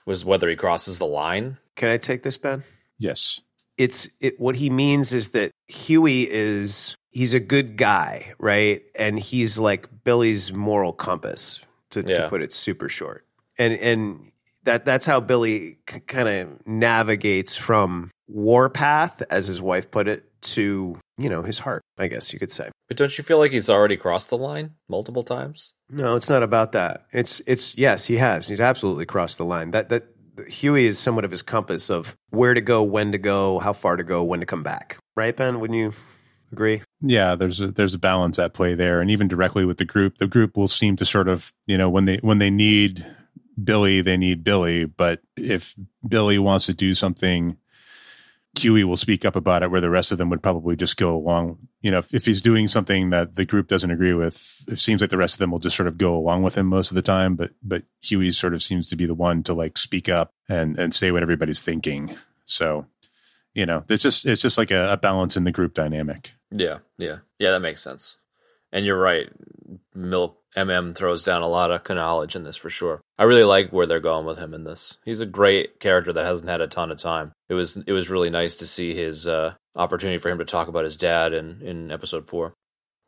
Was 0.09 0.25
whether 0.25 0.49
he 0.49 0.57
crosses 0.57 0.99
the 0.99 1.07
line? 1.07 1.59
Can 1.77 1.91
I 1.91 1.99
take 1.99 2.23
this, 2.23 2.39
Ben? 2.39 2.65
yes, 2.99 3.41
it's 3.77 4.09
it 4.21 4.41
what 4.41 4.57
he 4.57 4.71
means 4.71 5.13
is 5.13 5.31
that 5.31 5.53
Hughie 5.69 6.29
is 6.29 6.97
he's 7.11 7.35
a 7.35 7.41
good 7.41 7.77
guy, 7.77 8.33
right? 8.39 8.83
And 8.97 9.19
he's 9.19 9.59
like 9.59 9.87
Billy's 10.05 10.53
moral 10.53 10.93
compass 10.93 11.61
to, 11.91 12.03
Yeah. 12.07 12.23
to 12.23 12.29
put 12.29 12.43
it 12.43 12.53
super 12.53 12.89
short. 12.89 13.25
And 13.59 13.75
and 13.75 14.33
that 14.65 14.85
that's 14.85 15.07
how 15.07 15.21
Billy 15.21 15.79
c- 15.89 16.01
kind 16.01 16.29
of 16.29 16.67
navigates 16.67 17.55
from 17.55 18.11
warpath 18.27 19.23
as 19.31 19.47
his 19.47 19.61
wife 19.61 19.91
put 19.91 20.09
it 20.09 20.25
to, 20.41 20.99
you 21.19 21.29
know, 21.29 21.43
his 21.43 21.59
heart, 21.59 21.83
I 21.99 22.09
guess 22.09 22.33
you 22.33 22.39
could 22.39 22.51
say. 22.53 22.71
But 22.89 22.97
don't 22.97 23.17
you 23.19 23.23
feel 23.25 23.39
like 23.39 23.53
he's 23.53 23.69
already 23.71 23.97
crossed 23.97 24.31
the 24.31 24.39
line 24.39 24.75
multiple 24.89 25.23
times? 25.23 25.75
No, 25.91 26.17
it's 26.17 26.29
not 26.29 26.43
about 26.43 26.73
that. 26.73 27.07
It's 27.13 27.41
it's 27.47 27.77
yes, 27.77 28.07
he 28.07 28.17
has. 28.17 28.49
He's 28.49 28.61
absolutely 28.61 29.07
crossed 29.07 29.39
the 29.39 29.45
line. 29.45 29.71
That 29.71 29.89
that 29.89 30.05
Hughie 30.47 30.87
is 30.87 30.99
somewhat 30.99 31.25
of 31.25 31.31
his 31.31 31.43
compass 31.43 31.91
of 31.91 32.17
where 32.31 32.55
to 32.55 32.61
go, 32.61 32.83
when 32.83 33.13
to 33.13 33.19
go, 33.19 33.59
how 33.59 33.73
far 33.73 33.97
to 33.97 34.05
go, 34.05 34.23
when 34.23 34.41
to 34.41 34.47
come 34.47 34.63
back. 34.63 34.99
Right, 35.17 35.37
Ben? 35.37 35.61
Wouldn't 35.61 35.79
you 35.79 35.93
agree? 36.53 36.83
yeah, 37.01 37.35
there's 37.35 37.61
a 37.61 37.69
there's 37.69 37.95
a 37.95 37.99
balance 37.99 38.39
at 38.39 38.55
play 38.55 38.75
there, 38.75 39.01
and 39.01 39.11
even 39.11 39.29
directly 39.29 39.65
with 39.65 39.79
the 39.79 39.85
group, 39.85 40.19
the 40.19 40.27
group 40.27 40.57
will 40.57 40.69
seem 40.69 40.97
to 40.97 41.05
sort 41.05 41.29
of 41.29 41.53
you 41.67 41.79
know 41.79 41.89
when 41.89 42.05
they 42.05 42.19
when 42.19 42.39
they 42.39 42.51
need 42.51 43.05
Billy, 43.63 44.01
they 44.03 44.17
need 44.17 44.45
Billy, 44.45 44.85
but 44.85 45.21
if 45.37 45.75
Billy 46.07 46.39
wants 46.39 46.67
to 46.67 46.75
do 46.75 46.95
something. 46.95 47.57
Hughie 48.59 48.85
will 48.85 48.97
speak 48.97 49.25
up 49.25 49.37
about 49.37 49.63
it 49.63 49.71
where 49.71 49.81
the 49.81 49.91
rest 49.91 50.13
of 50.13 50.19
them 50.19 50.31
would 50.31 50.43
probably 50.43 50.77
just 50.77 50.97
go 50.97 51.17
along. 51.17 51.59
You 51.81 51.91
know, 51.91 51.99
if, 51.99 52.15
if 52.15 52.27
he's 52.27 52.43
doing 52.43 52.69
something 52.69 53.11
that 53.11 53.37
the 53.37 53.45
group 53.45 53.69
doesn't 53.69 53.91
agree 53.91 54.13
with, 54.13 54.65
it 54.69 54.79
seems 54.79 55.01
like 55.01 55.11
the 55.11 55.17
rest 55.17 55.35
of 55.35 55.39
them 55.39 55.51
will 55.51 55.59
just 55.59 55.77
sort 55.77 55.87
of 55.87 55.99
go 55.99 56.17
along 56.17 56.43
with 56.43 56.57
him 56.57 56.67
most 56.67 56.91
of 56.91 56.95
the 56.95 57.03
time. 57.03 57.37
But 57.37 57.53
but 57.63 57.85
Hughie 58.01 58.33
sort 58.33 58.55
of 58.55 58.63
seems 58.63 58.89
to 58.89 58.97
be 58.97 59.07
the 59.07 59.15
one 59.15 59.43
to 59.45 59.55
like 59.55 59.79
speak 59.79 60.09
up 60.09 60.35
and 60.49 60.79
and 60.79 60.95
say 60.95 61.11
what 61.11 61.23
everybody's 61.23 61.63
thinking. 61.63 62.17
So, 62.45 62.87
you 63.55 63.67
know, 63.67 63.85
it's 63.89 64.03
just 64.03 64.27
it's 64.27 64.43
just 64.43 64.59
like 64.59 64.71
a, 64.71 64.93
a 64.93 64.97
balance 64.97 65.37
in 65.37 65.45
the 65.45 65.53
group 65.53 65.75
dynamic. 65.75 66.33
Yeah, 66.51 66.79
yeah, 66.97 67.19
yeah. 67.39 67.53
That 67.53 67.61
makes 67.61 67.83
sense. 67.83 68.17
And 68.73 68.85
you're 68.85 69.01
right. 69.01 69.29
Milk 69.95 70.39
MM 70.57 70.95
throws 70.95 71.25
down 71.25 71.43
a 71.43 71.49
lot 71.49 71.71
of 71.71 71.89
knowledge 71.89 72.35
in 72.37 72.45
this 72.45 72.57
for 72.57 72.71
sure. 72.71 73.01
I 73.19 73.25
really 73.25 73.45
like 73.45 73.71
where 73.71 73.87
they're 73.87 74.01
going 74.01 74.27
with 74.27 74.39
him 74.39 74.55
in 74.55 74.65
this. 74.65 74.99
He's 75.05 75.21
a 75.21 75.27
great 75.27 75.81
character 75.81 76.13
that 76.13 76.25
hasn't 76.25 76.49
had 76.49 76.61
a 76.61 76.67
ton 76.67 76.91
of 76.91 76.99
time. 76.99 77.33
It 77.49 77.55
was 77.55 77.77
it 77.87 77.93
was 77.93 78.11
really 78.11 78.31
nice 78.31 78.55
to 78.57 78.67
see 78.67 78.95
his 78.95 79.27
uh, 79.27 79.55
opportunity 79.77 80.19
for 80.19 80.31
him 80.31 80.39
to 80.39 80.45
talk 80.45 80.69
about 80.69 80.85
his 80.85 80.97
dad 80.97 81.33
in 81.33 81.61
in 81.63 81.91
episode 81.91 82.29
four. 82.29 82.55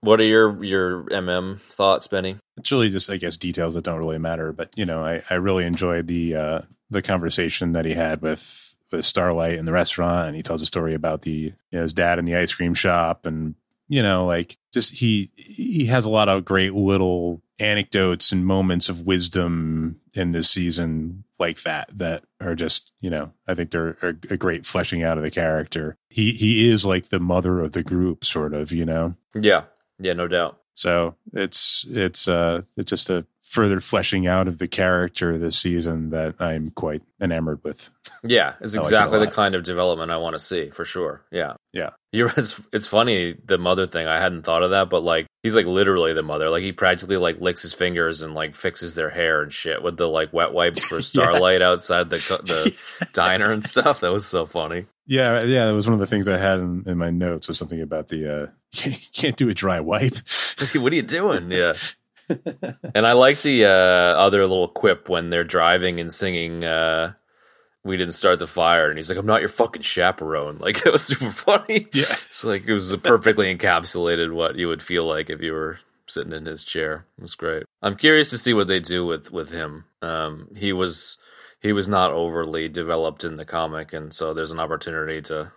What 0.00 0.20
are 0.20 0.24
your 0.24 0.62
your 0.64 1.04
MM 1.04 1.60
thoughts, 1.60 2.06
Benny? 2.06 2.36
It's 2.56 2.72
really 2.72 2.88
just 2.88 3.10
I 3.10 3.16
guess 3.16 3.36
details 3.36 3.74
that 3.74 3.84
don't 3.84 3.98
really 3.98 4.18
matter. 4.18 4.52
But 4.52 4.70
you 4.76 4.86
know, 4.86 5.04
I 5.04 5.22
I 5.28 5.34
really 5.34 5.64
enjoyed 5.64 6.06
the 6.06 6.34
uh, 6.34 6.60
the 6.90 7.02
conversation 7.02 7.72
that 7.72 7.84
he 7.84 7.94
had 7.94 8.22
with 8.22 8.76
with 8.90 9.04
Starlight 9.04 9.54
in 9.54 9.66
the 9.66 9.72
restaurant, 9.72 10.28
and 10.28 10.36
he 10.36 10.42
tells 10.42 10.62
a 10.62 10.66
story 10.66 10.94
about 10.94 11.22
the 11.22 11.30
you 11.30 11.54
know 11.72 11.82
his 11.82 11.92
dad 11.92 12.18
in 12.18 12.24
the 12.24 12.36
ice 12.36 12.54
cream 12.54 12.74
shop, 12.74 13.26
and 13.26 13.54
you 13.90 14.02
know 14.02 14.24
like 14.24 14.56
just 14.72 14.94
he 14.94 15.30
he 15.36 15.84
has 15.86 16.06
a 16.06 16.10
lot 16.10 16.30
of 16.30 16.44
great 16.46 16.72
little 16.72 17.42
anecdotes 17.58 18.32
and 18.32 18.46
moments 18.46 18.88
of 18.88 19.04
wisdom 19.04 20.00
in 20.14 20.32
this 20.32 20.48
season 20.48 21.24
like 21.38 21.62
that 21.62 21.90
that 21.92 22.22
are 22.40 22.54
just 22.54 22.92
you 23.00 23.10
know 23.10 23.32
I 23.46 23.54
think 23.54 23.72
they're 23.72 23.96
a, 24.00 24.14
a 24.30 24.36
great 24.36 24.64
fleshing 24.64 25.02
out 25.02 25.18
of 25.18 25.24
the 25.24 25.30
character. 25.30 25.96
He 26.08 26.32
he 26.32 26.70
is 26.70 26.86
like 26.86 27.08
the 27.08 27.20
mother 27.20 27.60
of 27.60 27.72
the 27.72 27.82
group, 27.82 28.24
sort 28.24 28.54
of, 28.54 28.72
you 28.72 28.86
know. 28.86 29.16
Yeah, 29.34 29.64
yeah, 29.98 30.12
no 30.12 30.28
doubt. 30.28 30.58
So 30.74 31.16
it's 31.32 31.84
it's 31.90 32.28
uh 32.28 32.62
it's 32.76 32.90
just 32.90 33.10
a 33.10 33.26
further 33.50 33.80
fleshing 33.80 34.28
out 34.28 34.46
of 34.46 34.58
the 34.58 34.68
character 34.68 35.36
this 35.36 35.58
season 35.58 36.10
that 36.10 36.36
I'm 36.38 36.70
quite 36.70 37.02
enamored 37.20 37.64
with. 37.64 37.90
Yeah, 38.22 38.54
it's 38.60 38.76
I 38.76 38.78
like 38.78 38.84
it 38.84 38.94
exactly 38.94 39.18
the 39.18 39.30
kind 39.32 39.56
of 39.56 39.64
development 39.64 40.12
I 40.12 40.18
want 40.18 40.34
to 40.34 40.38
see 40.38 40.70
for 40.70 40.84
sure. 40.84 41.24
Yeah. 41.32 41.54
Yeah. 41.72 41.90
You're 42.12 42.32
it's 42.36 42.64
it's 42.72 42.86
funny 42.86 43.36
the 43.44 43.58
mother 43.58 43.86
thing. 43.86 44.06
I 44.06 44.20
hadn't 44.20 44.42
thought 44.42 44.62
of 44.62 44.70
that, 44.70 44.88
but 44.88 45.02
like 45.02 45.26
he's 45.42 45.56
like 45.56 45.66
literally 45.66 46.12
the 46.12 46.22
mother. 46.22 46.48
Like 46.48 46.62
he 46.62 46.70
practically 46.70 47.16
like 47.16 47.40
licks 47.40 47.62
his 47.62 47.74
fingers 47.74 48.22
and 48.22 48.34
like 48.34 48.54
fixes 48.54 48.94
their 48.94 49.10
hair 49.10 49.42
and 49.42 49.52
shit 49.52 49.82
with 49.82 49.96
the 49.96 50.08
like 50.08 50.32
wet 50.32 50.52
wipes 50.52 50.84
for 50.84 51.02
Starlight 51.02 51.60
outside 51.60 52.08
the 52.08 52.18
the 52.18 53.08
diner 53.12 53.50
and 53.50 53.66
stuff. 53.66 53.98
That 53.98 54.12
was 54.12 54.26
so 54.26 54.46
funny. 54.46 54.86
Yeah, 55.06 55.42
yeah, 55.42 55.66
that 55.66 55.74
was 55.74 55.88
one 55.88 55.94
of 55.94 56.00
the 56.00 56.06
things 56.06 56.28
I 56.28 56.38
had 56.38 56.60
in, 56.60 56.84
in 56.86 56.98
my 56.98 57.10
notes 57.10 57.48
was 57.48 57.58
something 57.58 57.80
about 57.80 58.08
the 58.08 58.32
uh 58.42 58.46
you 58.84 58.92
can't 59.12 59.36
do 59.36 59.48
a 59.48 59.54
dry 59.54 59.80
wipe. 59.80 60.14
what 60.76 60.92
are 60.92 60.96
you 60.96 61.02
doing? 61.02 61.50
Yeah. 61.50 61.72
And 62.94 63.06
I 63.06 63.12
like 63.12 63.42
the 63.42 63.64
uh, 63.64 63.68
other 63.68 64.46
little 64.46 64.68
quip 64.68 65.08
when 65.08 65.30
they're 65.30 65.44
driving 65.44 66.00
and 66.00 66.12
singing 66.12 66.64
uh, 66.64 67.14
"We 67.84 67.96
didn't 67.96 68.14
start 68.14 68.38
the 68.38 68.46
fire," 68.46 68.88
and 68.88 68.98
he's 68.98 69.08
like, 69.08 69.18
"I'm 69.18 69.26
not 69.26 69.40
your 69.40 69.48
fucking 69.48 69.82
chaperone." 69.82 70.56
Like 70.60 70.86
it 70.86 70.92
was 70.92 71.04
super 71.04 71.30
funny. 71.30 71.88
Yeah. 71.92 72.04
it's 72.10 72.44
like 72.44 72.66
it 72.66 72.72
was 72.72 72.94
perfectly 72.96 73.54
encapsulated 73.54 74.32
what 74.32 74.56
you 74.56 74.68
would 74.68 74.82
feel 74.82 75.04
like 75.04 75.30
if 75.30 75.40
you 75.42 75.52
were 75.52 75.78
sitting 76.06 76.32
in 76.32 76.46
his 76.46 76.64
chair. 76.64 77.06
It 77.18 77.22
was 77.22 77.34
great. 77.34 77.64
I'm 77.82 77.96
curious 77.96 78.30
to 78.30 78.38
see 78.38 78.54
what 78.54 78.68
they 78.68 78.80
do 78.80 79.04
with 79.04 79.32
with 79.32 79.50
him. 79.50 79.84
Um, 80.02 80.48
he 80.56 80.72
was 80.72 81.18
he 81.60 81.72
was 81.72 81.88
not 81.88 82.12
overly 82.12 82.68
developed 82.68 83.24
in 83.24 83.36
the 83.36 83.44
comic, 83.44 83.92
and 83.92 84.12
so 84.14 84.32
there's 84.34 84.50
an 84.52 84.60
opportunity 84.60 85.20
to. 85.22 85.52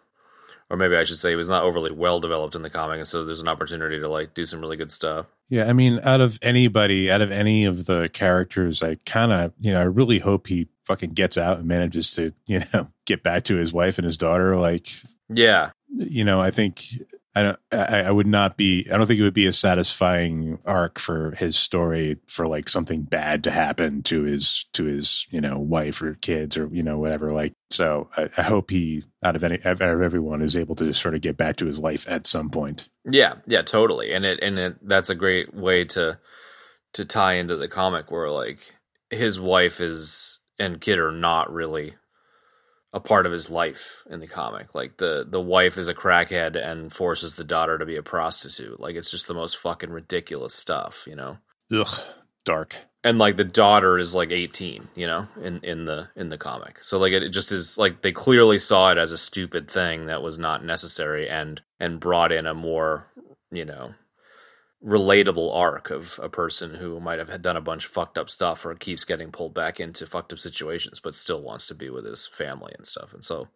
Or 0.73 0.75
maybe 0.75 0.95
I 0.95 1.03
should 1.03 1.19
say 1.19 1.29
he 1.29 1.35
was 1.35 1.49
not 1.49 1.61
overly 1.61 1.91
well 1.91 2.19
developed 2.19 2.55
in 2.55 2.63
the 2.63 2.69
comic, 2.71 2.97
and 2.97 3.07
so 3.07 3.23
there's 3.23 3.41
an 3.41 3.47
opportunity 3.47 3.99
to 3.99 4.09
like 4.09 4.33
do 4.33 4.43
some 4.43 4.59
really 4.59 4.75
good 4.75 4.91
stuff. 4.91 5.27
Yeah, 5.47 5.65
I 5.65 5.73
mean, 5.73 5.99
out 6.01 6.19
of 6.19 6.39
anybody, 6.41 7.11
out 7.11 7.21
of 7.21 7.31
any 7.31 7.65
of 7.65 7.85
the 7.85 8.09
characters, 8.11 8.81
I 8.81 8.95
kind 9.05 9.31
of, 9.31 9.53
you 9.59 9.71
know, 9.71 9.79
I 9.79 9.83
really 9.83 10.17
hope 10.17 10.47
he 10.47 10.69
fucking 10.85 11.11
gets 11.11 11.37
out 11.37 11.59
and 11.59 11.67
manages 11.67 12.13
to, 12.13 12.33
you 12.47 12.63
know, 12.73 12.87
get 13.05 13.21
back 13.21 13.43
to 13.43 13.55
his 13.55 13.71
wife 13.71 13.99
and 13.99 14.05
his 14.05 14.17
daughter. 14.17 14.57
Like, 14.57 14.87
Yeah, 15.29 15.69
you 15.89 16.25
know, 16.25 16.41
I 16.41 16.49
think 16.49 16.83
I 17.35 17.43
don't, 17.43 17.59
I, 17.71 18.01
I 18.03 18.11
would 18.11 18.27
not 18.27 18.57
be, 18.57 18.87
I 18.91 18.97
don't 18.97 19.07
think 19.07 19.19
it 19.19 19.23
would 19.23 19.33
be 19.33 19.47
a 19.47 19.53
satisfying 19.53 20.59
arc 20.65 20.99
for 20.99 21.31
his 21.31 21.55
story 21.55 22.17
for 22.27 22.47
like 22.47 22.69
something 22.69 23.01
bad 23.01 23.43
to 23.45 23.51
happen 23.51 24.03
to 24.03 24.23
his, 24.23 24.65
to 24.73 24.83
his, 24.83 25.25
you 25.31 25.41
know, 25.41 25.57
wife 25.57 26.01
or 26.01 26.13
kids 26.15 26.57
or, 26.57 26.67
you 26.67 26.83
know, 26.83 26.99
whatever. 26.99 27.33
Like, 27.33 27.53
so 27.71 28.09
I, 28.15 28.29
I 28.37 28.43
hope 28.43 28.69
he, 28.69 29.03
out 29.23 29.35
of 29.35 29.43
any, 29.43 29.59
out 29.65 29.81
of 29.81 30.01
everyone, 30.01 30.41
is 30.43 30.55
able 30.55 30.75
to 30.75 30.85
just 30.85 31.01
sort 31.01 31.15
of 31.15 31.21
get 31.21 31.35
back 31.35 31.55
to 31.57 31.65
his 31.65 31.79
life 31.79 32.05
at 32.07 32.27
some 32.27 32.51
point. 32.51 32.89
Yeah, 33.09 33.35
yeah, 33.47 33.63
totally. 33.63 34.13
And 34.13 34.25
it 34.25 34.39
and 34.41 34.59
it 34.59 34.87
that's 34.87 35.09
a 35.09 35.15
great 35.15 35.53
way 35.53 35.85
to 35.85 36.19
to 36.93 37.05
tie 37.05 37.33
into 37.33 37.55
the 37.55 37.67
comic 37.67 38.11
where 38.11 38.29
like 38.29 38.75
his 39.09 39.39
wife 39.39 39.81
is 39.81 40.39
and 40.59 40.79
kid 40.79 40.99
are 40.99 41.11
not 41.11 41.51
really 41.51 41.95
a 42.93 42.99
part 42.99 43.25
of 43.25 43.31
his 43.31 43.49
life 43.49 44.03
in 44.09 44.19
the 44.19 44.27
comic. 44.27 44.75
Like 44.75 44.97
the 44.97 45.25
the 45.27 45.41
wife 45.41 45.77
is 45.77 45.87
a 45.87 45.93
crackhead 45.95 46.55
and 46.55 46.93
forces 46.93 47.35
the 47.35 47.43
daughter 47.43 47.77
to 47.77 47.85
be 47.85 47.95
a 47.95 48.03
prostitute. 48.03 48.79
Like 48.79 48.95
it's 48.95 49.11
just 49.11 49.27
the 49.27 49.33
most 49.33 49.57
fucking 49.57 49.89
ridiculous 49.91 50.53
stuff, 50.53 51.05
you 51.07 51.15
know. 51.15 51.39
Ugh. 51.71 52.01
dark. 52.45 52.77
and 53.03 53.17
like 53.17 53.37
the 53.37 53.43
daughter 53.43 53.97
is 53.97 54.13
like 54.13 54.31
18 54.31 54.89
you 54.95 55.07
know 55.07 55.27
in 55.41 55.59
in 55.63 55.85
the 55.85 56.09
in 56.15 56.29
the 56.29 56.37
comic 56.37 56.83
so 56.83 56.97
like 56.97 57.13
it, 57.13 57.23
it 57.23 57.29
just 57.29 57.51
is 57.51 57.77
like 57.77 58.01
they 58.01 58.11
clearly 58.11 58.59
saw 58.59 58.91
it 58.91 58.97
as 58.97 59.11
a 59.11 59.17
stupid 59.17 59.71
thing 59.71 60.05
that 60.05 60.21
was 60.21 60.37
not 60.37 60.63
necessary 60.63 61.27
and 61.27 61.61
and 61.79 61.99
brought 62.01 62.31
in 62.31 62.45
a 62.45 62.53
more 62.53 63.07
you 63.51 63.65
know 63.65 63.93
relatable 64.83 65.55
arc 65.55 65.89
of 65.89 66.19
a 66.21 66.29
person 66.29 66.75
who 66.75 66.99
might 66.99 67.19
have 67.19 67.41
done 67.41 67.55
a 67.55 67.61
bunch 67.61 67.85
of 67.85 67.91
fucked 67.91 68.17
up 68.17 68.29
stuff 68.29 68.65
or 68.65 68.75
keeps 68.75 69.05
getting 69.05 69.31
pulled 69.31 69.53
back 69.53 69.79
into 69.79 70.05
fucked 70.05 70.33
up 70.33 70.39
situations 70.39 70.99
but 70.99 71.15
still 71.15 71.41
wants 71.41 71.65
to 71.67 71.73
be 71.75 71.89
with 71.89 72.05
his 72.05 72.27
family 72.27 72.73
and 72.77 72.85
stuff 72.85 73.13
and 73.13 73.23
so 73.23 73.47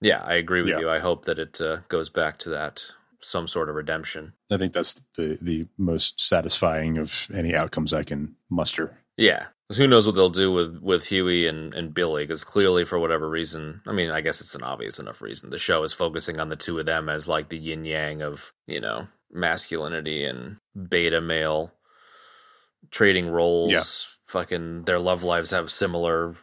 yeah 0.00 0.22
i 0.24 0.34
agree 0.34 0.60
with 0.60 0.72
Yeah. 0.72 0.80
you 0.80 0.90
i 0.90 0.98
hope 0.98 1.24
that 1.24 1.38
it 1.38 1.58
uh, 1.60 1.78
goes 1.88 2.10
back 2.10 2.38
to 2.40 2.50
that 2.50 2.82
some 3.20 3.48
sort 3.48 3.68
of 3.68 3.74
redemption 3.74 4.34
I 4.52 4.58
think 4.58 4.72
that's 4.74 5.00
the 5.16 5.38
the 5.40 5.66
most 5.78 6.20
satisfying 6.20 6.98
of 6.98 7.26
any 7.34 7.54
outcomes 7.54 7.92
I 7.92 8.02
can 8.04 8.36
muster. 8.50 8.98
yeah 9.16 9.46
who 9.76 9.86
knows 9.86 10.06
what 10.06 10.14
they'll 10.14 10.30
do 10.30 10.50
with 10.52 10.78
with 10.80 11.06
Hughie 11.08 11.46
and 11.46 11.74
and 11.74 11.92
Billy? 11.92 12.22
Because 12.24 12.42
clearly, 12.42 12.86
for 12.86 12.98
whatever 12.98 13.28
reason, 13.28 13.82
I 13.86 13.92
mean, 13.92 14.08
I 14.10 14.22
guess 14.22 14.40
it's 14.40 14.54
an 14.54 14.62
obvious 14.62 14.98
enough 14.98 15.20
reason. 15.20 15.50
The 15.50 15.58
show 15.58 15.82
is 15.82 15.92
focusing 15.92 16.40
on 16.40 16.48
the 16.48 16.56
two 16.56 16.78
of 16.78 16.86
them 16.86 17.10
as 17.10 17.28
like 17.28 17.50
the 17.50 17.58
yin 17.58 17.84
yang 17.84 18.22
of 18.22 18.54
you 18.66 18.80
know 18.80 19.08
masculinity 19.30 20.24
and 20.24 20.56
beta 20.88 21.20
male 21.20 21.72
trading 22.90 23.28
roles. 23.28 23.72
Yeah. 23.72 23.82
Fucking, 24.26 24.82
their 24.82 24.98
love 24.98 25.22
lives 25.22 25.50
have 25.52 25.70
similar 25.70 26.34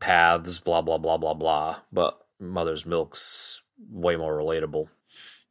paths. 0.00 0.58
Blah 0.58 0.82
blah 0.82 0.98
blah 0.98 1.18
blah 1.18 1.34
blah. 1.34 1.80
But 1.92 2.18
Mother's 2.40 2.86
Milk's 2.86 3.62
way 3.90 4.16
more 4.16 4.36
relatable. 4.36 4.88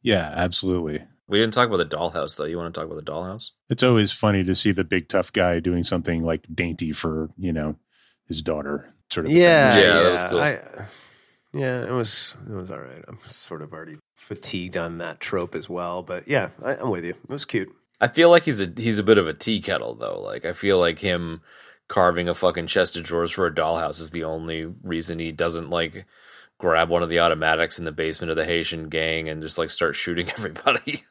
Yeah, 0.02 0.32
absolutely. 0.34 1.04
We 1.26 1.38
didn't 1.38 1.54
talk 1.54 1.68
about 1.68 1.78
the 1.78 1.96
dollhouse 1.96 2.36
though. 2.36 2.44
You 2.44 2.58
want 2.58 2.74
to 2.74 2.78
talk 2.78 2.90
about 2.90 3.04
the 3.04 3.10
dollhouse? 3.10 3.50
It's 3.70 3.82
always 3.82 4.12
funny 4.12 4.44
to 4.44 4.54
see 4.54 4.72
the 4.72 4.84
big 4.84 5.08
tough 5.08 5.32
guy 5.32 5.60
doing 5.60 5.84
something 5.84 6.22
like 6.22 6.46
dainty 6.52 6.92
for 6.92 7.30
you 7.38 7.52
know 7.52 7.76
his 8.26 8.42
daughter, 8.42 8.94
sort 9.10 9.26
of. 9.26 9.32
Yeah, 9.32 9.76
Yeah, 9.76 9.82
yeah, 9.82 10.02
that 10.02 10.12
was 10.12 10.24
cool. 10.24 10.40
I, 10.40 10.60
yeah, 11.52 11.86
it 11.86 11.92
was 11.92 12.36
it 12.48 12.52
was 12.52 12.70
all 12.70 12.80
right. 12.80 13.04
I'm 13.08 13.18
sort 13.24 13.62
of 13.62 13.72
already 13.72 13.96
fatigued 14.24 14.76
on 14.76 14.98
that 14.98 15.20
trope 15.20 15.54
as 15.54 15.68
well, 15.68 16.02
but 16.02 16.26
yeah, 16.26 16.50
I, 16.62 16.76
I'm 16.76 16.90
with 16.90 17.04
you. 17.04 17.10
It 17.10 17.28
was 17.28 17.44
cute. 17.44 17.68
I 18.00 18.08
feel 18.08 18.30
like 18.30 18.44
he's 18.44 18.60
a 18.60 18.72
he's 18.76 18.98
a 18.98 19.04
bit 19.04 19.18
of 19.18 19.28
a 19.28 19.34
tea 19.34 19.60
kettle 19.60 19.94
though. 19.94 20.20
Like 20.20 20.44
I 20.44 20.52
feel 20.52 20.78
like 20.78 20.98
him 20.98 21.42
carving 21.88 22.28
a 22.28 22.34
fucking 22.34 22.66
chest 22.66 22.96
of 22.96 23.04
drawers 23.04 23.30
for 23.30 23.46
a 23.46 23.54
dollhouse 23.54 24.00
is 24.00 24.10
the 24.10 24.24
only 24.24 24.64
reason 24.64 25.18
he 25.18 25.30
doesn't 25.30 25.70
like 25.70 26.06
grab 26.58 26.88
one 26.88 27.02
of 27.02 27.10
the 27.10 27.20
automatics 27.20 27.78
in 27.78 27.84
the 27.84 27.92
basement 27.92 28.30
of 28.30 28.36
the 28.36 28.46
Haitian 28.46 28.88
gang 28.88 29.28
and 29.28 29.42
just 29.42 29.58
like 29.58 29.70
start 29.70 29.94
shooting 29.94 30.30
everybody. 30.38 31.02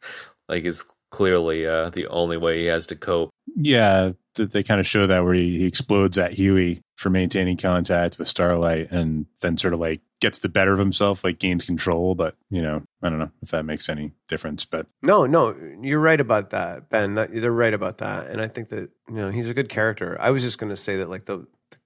like 0.50 0.66
it's 0.66 0.84
clearly 1.12 1.68
uh, 1.68 1.90
the 1.90 2.08
only 2.08 2.38
way 2.38 2.62
he 2.62 2.66
has 2.66 2.88
to 2.88 2.96
cope. 2.96 3.30
Yeah, 3.56 4.14
that 4.36 4.52
they 4.52 4.64
kind 4.64 4.80
of 4.80 4.88
show 4.88 5.06
that 5.06 5.24
where 5.24 5.36
he, 5.36 5.60
he 5.60 5.68
explodes 5.68 6.18
at 6.18 6.34
Hughie 6.34 6.82
for 6.96 7.12
maintaining 7.12 7.58
contact 7.58 8.18
with 8.18 8.28
Starlight, 8.28 8.90
and 8.92 9.28
then 9.42 9.58
sort 9.58 9.74
of 9.74 9.80
like 9.80 10.02
gets 10.24 10.40
the 10.40 10.50
better 10.50 10.74
of 10.74 10.80
himself, 10.80 11.24
like 11.24 11.38
gains 11.38 11.66
control. 11.66 12.16
But 12.16 12.36
you 12.50 12.62
know, 12.62 12.82
I 13.04 13.10
don't 13.10 13.20
know 13.20 13.30
if 13.44 13.52
that 13.52 13.66
makes 13.66 13.90
any 13.90 14.14
difference. 14.28 14.66
But 14.66 14.88
No, 15.04 15.26
no, 15.28 15.56
you're 15.82 16.00
right 16.00 16.20
about 16.20 16.50
that, 16.50 16.90
Ben. 16.90 17.14
That- 17.16 17.30
They're 17.32 17.52
right 17.52 17.74
about 17.74 18.00
that, 18.00 18.28
and 18.28 18.42
I 18.42 18.48
think 18.48 18.70
that 18.70 18.90
you 19.10 19.16
know 19.16 19.30
he's 19.30 19.50
a 19.50 19.54
good 19.54 19.70
character. 19.70 20.18
I 20.20 20.32
was 20.32 20.42
just 20.42 20.58
going 20.58 20.72
to 20.72 20.78
say 20.78 20.98
that 20.98 21.10
like 21.10 21.26
the 21.26 21.46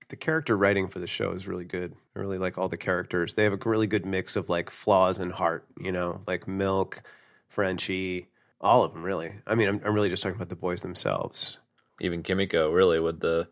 the 0.09 0.15
character 0.15 0.55
writing 0.55 0.87
for 0.87 0.99
the 0.99 1.07
show 1.07 1.31
is 1.33 1.47
really 1.47 1.65
good. 1.65 1.93
I 2.15 2.19
really 2.19 2.37
like 2.37 2.57
all 2.57 2.69
the 2.69 2.77
characters. 2.77 3.33
They 3.33 3.43
have 3.43 3.53
a 3.53 3.59
really 3.69 3.87
good 3.87 4.05
mix 4.05 4.35
of 4.37 4.47
like 4.49 4.69
flaws 4.69 5.19
and 5.19 5.31
heart. 5.33 5.65
You 5.81 5.91
know, 5.91 6.21
like 6.27 6.47
Milk, 6.47 7.01
Frenchie, 7.49 8.27
all 8.61 8.83
of 8.83 8.93
them. 8.93 9.03
Really, 9.03 9.33
I 9.47 9.55
mean, 9.55 9.67
I'm, 9.67 9.81
I'm 9.83 9.93
really 9.93 10.09
just 10.09 10.23
talking 10.23 10.35
about 10.37 10.49
the 10.49 10.55
boys 10.55 10.81
themselves. 10.81 11.57
Even 11.99 12.21
Kimiko, 12.23 12.71
really, 12.71 12.99
with 12.99 13.19
the 13.19 13.49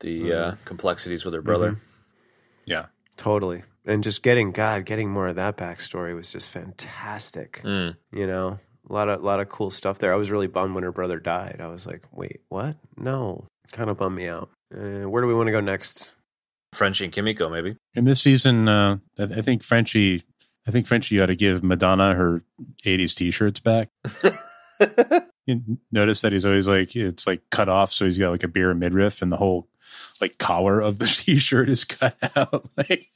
the 0.00 0.32
uh, 0.32 0.54
complexities 0.64 1.24
with 1.24 1.34
her 1.34 1.42
brother. 1.42 1.76
yeah, 2.64 2.86
Totally, 3.16 3.62
and 3.84 4.02
just 4.04 4.22
getting 4.22 4.52
God, 4.52 4.84
getting 4.84 5.10
more 5.10 5.28
of 5.28 5.36
that 5.36 5.56
backstory 5.56 6.14
was 6.14 6.32
just 6.32 6.48
fantastic. 6.48 7.60
Mm. 7.62 7.96
You 8.12 8.26
know, 8.26 8.58
a 8.88 8.92
lot 8.92 9.08
of 9.08 9.22
lot 9.22 9.40
of 9.40 9.48
cool 9.48 9.70
stuff 9.70 9.98
there. 9.98 10.12
I 10.12 10.16
was 10.16 10.30
really 10.30 10.46
bummed 10.46 10.74
when 10.74 10.84
her 10.84 10.92
brother 10.92 11.18
died. 11.18 11.58
I 11.60 11.68
was 11.68 11.86
like, 11.86 12.02
wait, 12.12 12.40
what? 12.48 12.76
No, 12.96 13.46
kind 13.72 13.90
of 13.90 13.98
bummed 13.98 14.16
me 14.16 14.28
out. 14.28 14.50
Uh, 14.74 15.08
where 15.08 15.22
do 15.22 15.28
we 15.28 15.34
want 15.34 15.48
to 15.48 15.52
go 15.52 15.60
next? 15.60 16.14
Frenchie 16.72 17.04
and 17.04 17.12
Kimiko, 17.12 17.48
maybe. 17.48 17.76
in 17.94 18.02
this 18.02 18.20
season, 18.20 18.66
uh, 18.66 18.98
I, 19.16 19.22
I 19.22 19.40
think 19.42 19.62
Frenchie, 19.62 20.24
I 20.66 20.72
think 20.72 20.88
Frenchie 20.88 21.20
ought 21.20 21.26
to 21.26 21.36
give 21.36 21.62
Madonna 21.62 22.14
her 22.14 22.42
'80s 22.84 23.14
T-shirts 23.14 23.60
back. 23.60 23.90
You 25.46 25.78
notice 25.92 26.22
that 26.22 26.32
he's 26.32 26.46
always 26.46 26.68
like 26.68 26.96
it's 26.96 27.26
like 27.26 27.42
cut 27.50 27.68
off, 27.68 27.92
so 27.92 28.06
he's 28.06 28.16
got 28.18 28.30
like 28.30 28.42
a 28.42 28.48
beer 28.48 28.72
midriff, 28.72 29.20
and 29.20 29.30
the 29.30 29.36
whole 29.36 29.68
like 30.20 30.38
collar 30.38 30.80
of 30.80 30.98
the 30.98 31.06
T-shirt 31.24 31.68
is 31.68 31.84
cut 31.84 32.16
out. 32.34 32.66
like 32.76 33.10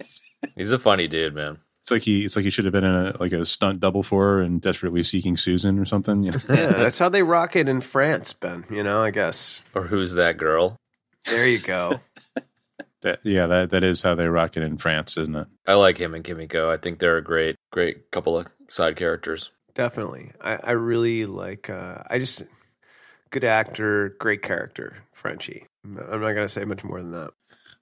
He's 0.56 0.72
a 0.72 0.78
funny 0.78 1.08
dude, 1.08 1.34
man. 1.34 1.58
it's 1.80 1.90
like 1.90 2.02
he 2.02 2.24
it's 2.24 2.36
like 2.36 2.44
he 2.44 2.50
should 2.50 2.64
have 2.64 2.72
been 2.72 2.84
in 2.84 2.94
a 2.94 3.16
like 3.18 3.32
a 3.32 3.44
stunt 3.44 3.80
double 3.80 4.02
for 4.02 4.24
her 4.24 4.42
and 4.42 4.60
desperately 4.60 5.02
seeking 5.02 5.36
Susan 5.36 5.78
or 5.78 5.84
something. 5.84 6.22
You 6.22 6.32
know? 6.32 6.38
Yeah, 6.48 6.72
that's 6.72 6.98
how 6.98 7.08
they 7.08 7.22
rock 7.22 7.56
it 7.56 7.68
in 7.68 7.80
France, 7.80 8.32
Ben. 8.32 8.64
You 8.70 8.82
know, 8.82 9.02
I 9.02 9.10
guess. 9.10 9.62
Or 9.74 9.84
who's 9.84 10.14
that 10.14 10.36
girl? 10.36 10.76
There 11.26 11.46
you 11.46 11.58
go. 11.60 12.00
that, 13.02 13.20
yeah, 13.24 13.46
that 13.46 13.70
that 13.70 13.82
is 13.82 14.02
how 14.02 14.14
they 14.14 14.26
rock 14.28 14.56
it 14.56 14.62
in 14.62 14.78
France, 14.78 15.16
isn't 15.16 15.36
it? 15.36 15.46
I 15.66 15.74
like 15.74 15.98
him 15.98 16.14
and 16.14 16.24
Kimiko. 16.24 16.70
I 16.70 16.76
think 16.76 16.98
they're 16.98 17.16
a 17.16 17.22
great, 17.24 17.56
great 17.70 18.10
couple 18.10 18.38
of 18.38 18.46
side 18.68 18.96
characters. 18.96 19.50
Definitely. 19.74 20.32
I, 20.42 20.56
I 20.56 20.70
really 20.72 21.24
like, 21.26 21.70
uh, 21.70 22.02
I 22.10 22.18
just, 22.18 22.42
good 23.30 23.44
actor, 23.44 24.16
great 24.18 24.42
character, 24.42 24.96
Frenchie. 25.12 25.66
I'm 25.84 25.94
not 25.94 26.32
going 26.32 26.36
to 26.36 26.48
say 26.48 26.64
much 26.64 26.82
more 26.82 27.00
than 27.00 27.12
that. 27.12 27.30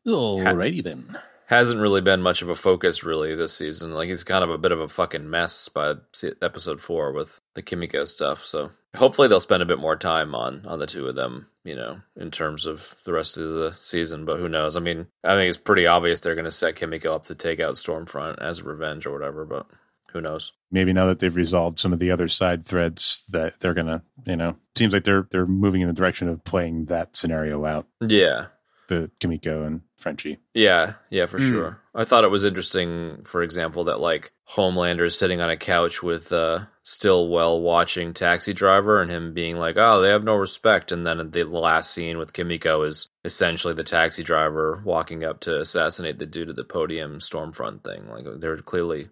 Alrighty 0.07 0.83
then. 0.83 1.19
Hasn't 1.47 1.81
really 1.81 2.01
been 2.01 2.23
much 2.23 2.43
of 2.43 2.49
a 2.49 2.55
focus 2.55 3.05
really 3.05 3.35
this 3.35 3.57
season. 3.57 3.95
Like 3.95 4.09
he's 4.09 4.25
kind 4.25 4.43
of 4.43 4.51
a 4.51 4.59
bit 4.59 4.73
of 4.73 4.81
a 4.81 4.89
fucking 4.89 5.31
mess 5.31 5.69
by 5.69 5.95
episode 6.43 6.81
four 6.81 7.13
with 7.13 7.41
the 7.55 7.63
Kimiko 7.63 8.05
stuff. 8.05 8.45
So 8.45 8.73
hopefully 8.97 9.29
they'll 9.29 9.41
spend 9.41 9.63
a 9.63 9.67
bit 9.67 9.79
more 9.79 9.97
time 9.97 10.35
on 10.35 10.67
on 10.67 10.79
the 10.79 10.87
two 10.87 11.07
of 11.07 11.15
them. 11.15 11.49
You 11.65 11.75
know, 11.75 12.01
in 12.17 12.31
terms 12.31 12.65
of 12.65 12.95
the 13.05 13.13
rest 13.13 13.37
of 13.39 13.51
the 13.51 13.75
season. 13.79 14.25
But 14.25 14.39
who 14.39 14.49
knows? 14.49 14.77
I 14.77 14.81
mean, 14.81 15.09
I 15.25 15.35
think 15.35 15.49
it's 15.49 15.57
pretty 15.57 15.87
obvious 15.87 16.21
they're 16.21 16.37
going 16.37 16.45
to 16.45 16.53
set 16.53 16.77
Kimiko 16.77 17.15
up 17.15 17.25
to 17.25 17.35
take 17.35 17.59
out 17.59 17.75
Stormfront 17.75 18.39
as 18.39 18.63
revenge 18.63 19.05
or 19.05 19.13
whatever. 19.13 19.45
But 19.45 19.67
who 20.13 20.21
knows? 20.21 20.53
Maybe 20.71 20.93
now 20.93 21.07
that 21.07 21.19
they've 21.19 21.35
resolved 21.35 21.79
some 21.79 21.93
of 21.93 21.99
the 21.99 22.11
other 22.11 22.29
side 22.29 22.65
threads, 22.65 23.23
that 23.29 23.61
they're 23.61 23.75
gonna, 23.75 24.03
you 24.25 24.37
know, 24.37 24.57
seems 24.77 24.93
like 24.93 25.05
they're 25.05 25.29
they're 25.31 25.47
moving 25.47 25.81
in 25.83 25.89
the 25.89 25.95
direction 25.95 26.29
of 26.29 26.45
playing 26.45 26.87
that 26.87 27.17
scenario 27.17 27.65
out. 27.65 27.87
Yeah, 28.01 28.47
The 28.89 29.11
Kimiko 29.21 29.65
and 29.65 29.81
Frenchie. 29.97 30.39
Yeah, 30.55 30.95
yeah, 31.11 31.27
for 31.27 31.39
Mm. 31.39 31.51
sure. 31.51 31.81
I 31.95 32.05
thought 32.05 32.23
it 32.25 32.31
was 32.31 32.45
interesting, 32.45 33.23
for 33.25 33.43
example, 33.43 33.83
that 33.85 33.99
like 34.01 34.31
Homelander 34.51 35.07
is 35.07 35.19
sitting 35.19 35.41
on 35.41 35.51
a 35.51 35.57
couch 35.57 36.03
with 36.05 36.33
uh, 36.33 36.67
Stillwell 36.85 37.61
watching 37.61 38.13
Taxi 38.15 38.53
Driver 38.53 39.03
and 39.03 39.11
him 39.11 39.33
being 39.35 39.57
like, 39.59 39.77
"Oh, 39.77 40.01
they 40.01 40.11
have 40.11 40.23
no 40.23 40.37
respect." 40.37 40.93
And 40.93 41.05
then 41.07 41.31
the 41.33 41.45
last 41.45 41.93
scene 41.93 42.17
with 42.19 42.33
Kimiko 42.33 42.83
is 42.83 43.09
essentially 43.25 43.75
the 43.75 43.83
taxi 43.83 44.23
driver 44.23 44.81
walking 44.85 45.25
up 45.25 45.41
to 45.41 45.59
assassinate 45.61 46.19
the 46.21 46.27
dude 46.27 46.51
at 46.51 46.57
the 46.57 46.63
podium 46.65 47.19
Stormfront 47.19 47.83
thing. 47.83 48.09
Like 48.09 48.25
they're 48.41 48.59
clearly 48.59 49.09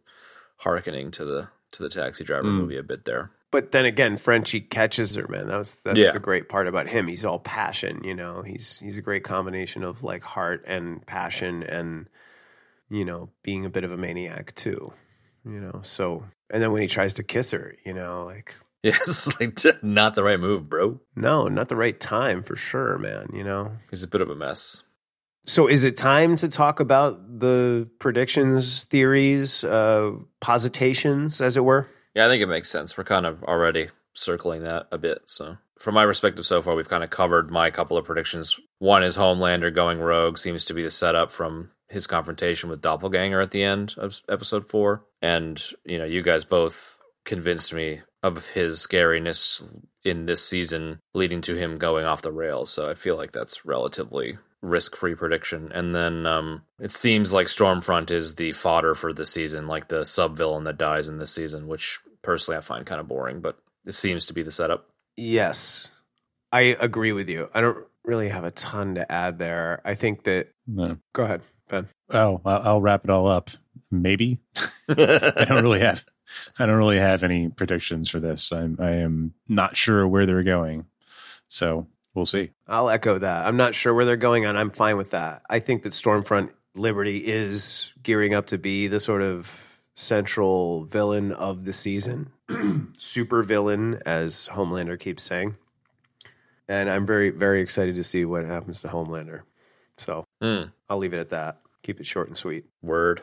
hearkening 0.58 1.10
to 1.12 1.24
the 1.24 1.48
to 1.72 1.82
the 1.82 1.88
Taxi 1.88 2.22
Driver 2.22 2.46
Mm. 2.46 2.58
movie 2.58 2.76
a 2.76 2.82
bit 2.84 3.04
there. 3.04 3.32
But 3.54 3.70
then 3.70 3.84
again, 3.84 4.16
Frenchie 4.16 4.60
catches 4.60 5.14
her, 5.14 5.28
man. 5.28 5.46
That 5.46 5.58
was 5.58 5.76
that's 5.76 5.96
Yeah. 5.98 6.10
the 6.10 6.18
great 6.18 6.48
part 6.48 6.66
about 6.66 6.88
him. 6.88 7.06
He's 7.06 7.24
all 7.24 7.38
passion, 7.38 8.02
you 8.02 8.12
know. 8.14 8.42
He's 8.42 8.78
he's 8.80 8.98
a 8.98 9.00
great 9.02 9.22
combination 9.22 9.84
of 9.84 10.02
like 10.02 10.24
heart 10.24 10.64
and 10.66 11.06
passion 11.06 11.62
and 11.62 12.06
you 12.90 13.04
know, 13.04 13.30
being 13.44 13.64
a 13.64 13.70
bit 13.70 13.84
of 13.84 13.92
a 13.92 13.96
maniac 13.96 14.54
too. 14.56 14.92
You 15.44 15.60
know, 15.60 15.80
so 15.82 16.24
and 16.50 16.60
then 16.60 16.72
when 16.72 16.82
he 16.82 16.88
tries 16.88 17.14
to 17.14 17.22
kiss 17.22 17.52
her, 17.52 17.76
you 17.86 17.94
know, 17.94 18.24
like 18.24 18.56
Yeah, 18.82 18.96
it's 18.96 19.38
like 19.40 19.56
not 19.84 20.14
the 20.16 20.24
right 20.24 20.40
move, 20.40 20.68
bro. 20.68 20.98
no, 21.14 21.46
not 21.46 21.68
the 21.68 21.76
right 21.76 21.98
time 22.00 22.42
for 22.42 22.56
sure, 22.56 22.98
man, 22.98 23.28
you 23.32 23.44
know. 23.44 23.70
He's 23.88 24.02
a 24.02 24.08
bit 24.08 24.20
of 24.20 24.30
a 24.30 24.34
mess. 24.34 24.82
So 25.46 25.68
is 25.68 25.84
it 25.84 25.96
time 25.96 26.34
to 26.36 26.48
talk 26.48 26.80
about 26.80 27.38
the 27.38 27.88
predictions, 28.00 28.82
theories, 28.84 29.62
uh 29.62 30.10
positations 30.40 31.40
as 31.40 31.56
it 31.56 31.64
were? 31.64 31.86
Yeah, 32.14 32.26
I 32.26 32.28
think 32.28 32.42
it 32.42 32.48
makes 32.48 32.70
sense. 32.70 32.96
We're 32.96 33.04
kind 33.04 33.26
of 33.26 33.42
already 33.44 33.88
circling 34.14 34.62
that 34.62 34.86
a 34.92 34.98
bit. 34.98 35.22
So, 35.26 35.58
from 35.78 35.94
my 35.94 36.04
perspective 36.04 36.46
so 36.46 36.62
far, 36.62 36.76
we've 36.76 36.88
kind 36.88 37.04
of 37.04 37.10
covered 37.10 37.50
my 37.50 37.70
couple 37.70 37.96
of 37.96 38.04
predictions. 38.04 38.58
One 38.78 39.02
is 39.02 39.16
Homelander 39.16 39.74
going 39.74 39.98
rogue 39.98 40.38
seems 40.38 40.64
to 40.66 40.74
be 40.74 40.82
the 40.82 40.90
setup 40.90 41.32
from 41.32 41.70
his 41.88 42.06
confrontation 42.06 42.70
with 42.70 42.80
Doppelganger 42.80 43.40
at 43.40 43.50
the 43.50 43.62
end 43.62 43.94
of 43.98 44.20
episode 44.28 44.68
four. 44.68 45.04
And, 45.20 45.62
you 45.84 45.98
know, 45.98 46.04
you 46.04 46.22
guys 46.22 46.44
both 46.44 47.00
convinced 47.24 47.74
me 47.74 48.00
of 48.22 48.50
his 48.50 48.78
scariness 48.78 49.62
in 50.04 50.26
this 50.26 50.46
season, 50.46 51.00
leading 51.14 51.40
to 51.42 51.56
him 51.56 51.78
going 51.78 52.06
off 52.06 52.22
the 52.22 52.32
rails. 52.32 52.70
So, 52.70 52.88
I 52.88 52.94
feel 52.94 53.16
like 53.16 53.32
that's 53.32 53.66
relatively 53.66 54.38
risk 54.64 54.96
free 54.96 55.14
prediction. 55.14 55.70
And 55.72 55.94
then 55.94 56.26
um, 56.26 56.62
it 56.80 56.90
seems 56.90 57.32
like 57.32 57.46
Stormfront 57.46 58.10
is 58.10 58.36
the 58.36 58.52
fodder 58.52 58.94
for 58.94 59.12
the 59.12 59.26
season, 59.26 59.66
like 59.66 59.88
the 59.88 60.04
sub 60.04 60.36
villain 60.36 60.64
that 60.64 60.78
dies 60.78 61.08
in 61.08 61.18
this 61.18 61.32
season, 61.32 61.68
which 61.68 62.00
personally 62.22 62.58
I 62.58 62.62
find 62.62 62.86
kind 62.86 63.00
of 63.00 63.06
boring, 63.06 63.40
but 63.40 63.58
it 63.84 63.94
seems 63.94 64.26
to 64.26 64.32
be 64.32 64.42
the 64.42 64.50
setup. 64.50 64.88
Yes. 65.16 65.90
I 66.50 66.76
agree 66.80 67.12
with 67.12 67.28
you. 67.28 67.50
I 67.54 67.60
don't 67.60 67.84
really 68.04 68.28
have 68.28 68.44
a 68.44 68.50
ton 68.50 68.94
to 68.94 69.10
add 69.10 69.38
there. 69.38 69.82
I 69.84 69.94
think 69.94 70.24
that. 70.24 70.48
No. 70.66 70.98
Go 71.12 71.24
ahead, 71.24 71.42
Ben. 71.68 71.88
Oh, 72.10 72.40
I'll, 72.44 72.62
I'll 72.62 72.80
wrap 72.80 73.04
it 73.04 73.10
all 73.10 73.28
up. 73.28 73.50
Maybe 73.90 74.38
I 74.88 75.44
don't 75.46 75.62
really 75.62 75.80
have. 75.80 76.04
I 76.58 76.66
don't 76.66 76.78
really 76.78 76.98
have 76.98 77.22
any 77.22 77.48
predictions 77.48 78.08
for 78.08 78.18
this. 78.18 78.52
I'm. 78.52 78.76
I 78.80 78.92
am 78.92 79.34
not 79.48 79.76
sure 79.76 80.06
where 80.06 80.26
they're 80.26 80.42
going. 80.42 80.86
So 81.48 81.86
we'll 82.14 82.26
see. 82.26 82.50
I'll 82.66 82.90
echo 82.90 83.18
that. 83.18 83.46
I'm 83.46 83.56
not 83.56 83.74
sure 83.74 83.92
where 83.94 84.04
they're 84.04 84.16
going, 84.16 84.44
and 84.44 84.56
I'm 84.58 84.70
fine 84.70 84.96
with 84.96 85.10
that. 85.10 85.42
I 85.48 85.58
think 85.60 85.82
that 85.82 85.92
Stormfront 85.92 86.50
Liberty 86.74 87.18
is 87.18 87.92
gearing 88.02 88.34
up 88.34 88.46
to 88.46 88.58
be 88.58 88.88
the 88.88 89.00
sort 89.00 89.22
of 89.22 89.78
central 89.94 90.84
villain 90.84 91.32
of 91.32 91.64
the 91.64 91.72
season, 91.72 92.30
super 92.96 93.42
villain, 93.42 94.00
as 94.04 94.48
Homelander 94.52 94.98
keeps 94.98 95.22
saying. 95.22 95.56
And 96.68 96.88
I'm 96.90 97.06
very, 97.06 97.30
very 97.30 97.60
excited 97.60 97.96
to 97.96 98.02
see 98.04 98.24
what 98.24 98.44
happens 98.44 98.80
to 98.82 98.88
Homelander. 98.88 99.42
So 99.98 100.24
Hmm. 100.40 100.64
I'll 100.88 100.98
leave 100.98 101.14
it 101.14 101.18
at 101.20 101.30
that. 101.30 101.60
Keep 101.82 102.00
it 102.00 102.06
short 102.06 102.28
and 102.28 102.36
sweet. 102.36 102.64
Word. 102.82 103.20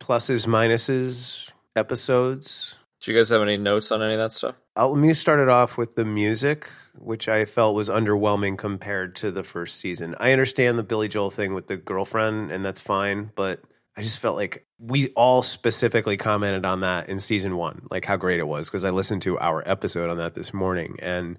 Pluses, 0.00 0.46
minuses, 0.46 1.52
episodes. 1.76 2.76
Do 3.00 3.12
you 3.12 3.18
guys 3.18 3.28
have 3.28 3.42
any 3.42 3.56
notes 3.56 3.92
on 3.92 4.02
any 4.02 4.14
of 4.14 4.18
that 4.18 4.32
stuff? 4.32 4.56
I'll, 4.74 4.90
let 4.90 5.00
me 5.00 5.14
start 5.14 5.38
it 5.38 5.48
off 5.48 5.78
with 5.78 5.94
the 5.94 6.04
music, 6.04 6.68
which 6.96 7.28
I 7.28 7.44
felt 7.44 7.76
was 7.76 7.88
underwhelming 7.88 8.58
compared 8.58 9.14
to 9.16 9.30
the 9.30 9.44
first 9.44 9.78
season. 9.78 10.16
I 10.18 10.32
understand 10.32 10.78
the 10.78 10.82
Billy 10.82 11.06
Joel 11.06 11.30
thing 11.30 11.54
with 11.54 11.68
the 11.68 11.76
girlfriend, 11.76 12.50
and 12.50 12.64
that's 12.64 12.80
fine, 12.80 13.30
but 13.36 13.60
I 13.96 14.02
just 14.02 14.18
felt 14.18 14.36
like 14.36 14.66
we 14.80 15.08
all 15.10 15.42
specifically 15.42 16.16
commented 16.16 16.64
on 16.64 16.80
that 16.80 17.08
in 17.08 17.20
season 17.20 17.56
one, 17.56 17.86
like 17.90 18.04
how 18.04 18.16
great 18.16 18.40
it 18.40 18.46
was, 18.46 18.68
because 18.68 18.84
I 18.84 18.90
listened 18.90 19.22
to 19.22 19.38
our 19.38 19.62
episode 19.66 20.10
on 20.10 20.18
that 20.18 20.34
this 20.34 20.52
morning, 20.52 20.96
and 21.00 21.38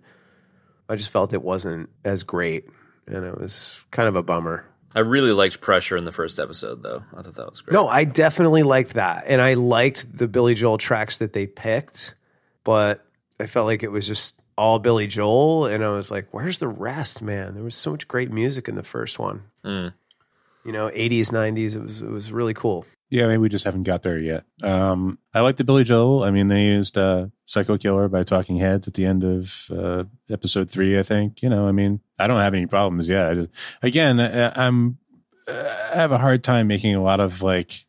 I 0.88 0.96
just 0.96 1.12
felt 1.12 1.34
it 1.34 1.44
wasn't 1.44 1.90
as 2.06 2.24
great, 2.24 2.70
and 3.06 3.26
it 3.26 3.38
was 3.38 3.84
kind 3.92 4.08
of 4.08 4.16
a 4.16 4.24
bummer. 4.24 4.66
I 4.96 5.02
really 5.02 5.32
liked 5.32 5.62
Pressure 5.62 5.98
in 5.98 6.06
the 6.06 6.12
first 6.12 6.40
episode, 6.40 6.82
though. 6.82 7.04
I 7.16 7.22
thought 7.22 7.36
that 7.36 7.50
was 7.50 7.62
great. 7.62 7.74
No, 7.74 7.88
I 7.88 8.06
definitely 8.06 8.64
liked 8.64 8.94
that. 8.94 9.26
And 9.28 9.42
I 9.42 9.54
liked 9.54 10.18
the 10.18 10.28
Billy 10.28 10.56
Joel 10.56 10.78
tracks 10.78 11.20
that 11.20 11.34
they 11.34 11.46
picked, 11.46 12.16
but 12.64 13.06
I 13.40 13.46
felt 13.46 13.68
like 13.68 13.84
it 13.84 13.92
was 13.92 14.08
just 14.08 14.40
all 14.58 14.80
Billy 14.80 15.08
Joel. 15.08 15.68
And 15.68 15.84
I 15.84 15.90
was 15.90 16.10
like, 16.10 16.28
where's 16.32 16.60
the 16.60 16.68
rest, 16.68 17.22
man? 17.22 17.54
There 17.54 17.64
was 17.64 17.76
so 17.76 17.92
much 17.92 18.08
great 18.08 18.32
music 18.32 18.68
in 18.68 18.76
the 18.76 18.84
first 18.84 19.20
one. 19.20 19.44
Mm. 19.64 19.94
You 20.66 20.72
know, 20.72 20.90
80s, 20.90 21.28
90s. 21.28 21.76
It 21.76 21.84
was, 21.84 22.02
it 22.02 22.10
was 22.10 22.32
really 22.32 22.54
cool. 22.54 22.86
Yeah, 23.12 23.28
maybe 23.28 23.38
we 23.40 23.50
just 23.50 23.66
haven't 23.66 23.84
got 23.84 24.04
there 24.04 24.20
yet. 24.20 24.44
Um, 24.62 25.18
I 25.34 25.42
like 25.42 25.58
the 25.58 25.64
Billy 25.64 25.84
Joel. 25.84 26.24
I 26.24 26.30
mean, 26.30 26.46
they 26.46 26.66
used 26.66 26.96
uh, 26.96 27.28
"Psycho 27.46 27.76
Killer" 27.76 28.08
by 28.08 28.24
Talking 28.24 28.58
Heads 28.58 28.88
at 28.88 28.94
the 28.94 29.06
end 29.06 29.24
of 29.24 29.72
uh, 29.72 30.04
episode 30.30 30.70
three. 30.70 31.00
I 31.00 31.02
think. 31.02 31.42
You 31.42 31.50
know, 31.50 31.68
I 31.68 31.72
mean, 31.72 32.02
I 32.20 32.28
don't 32.28 32.40
have 32.40 32.54
any 32.54 32.66
problems 32.66 33.08
yet. 33.08 33.30
I 33.32 33.34
just, 33.36 33.50
again, 33.82 34.20
I, 34.20 34.52
I'm 34.66 34.98
uh, 35.48 35.90
I 35.94 35.96
have 35.96 36.12
a 36.12 36.18
hard 36.18 36.44
time 36.44 36.68
making 36.68 36.94
a 36.96 37.02
lot 37.02 37.20
of 37.20 37.42
like 37.42 37.86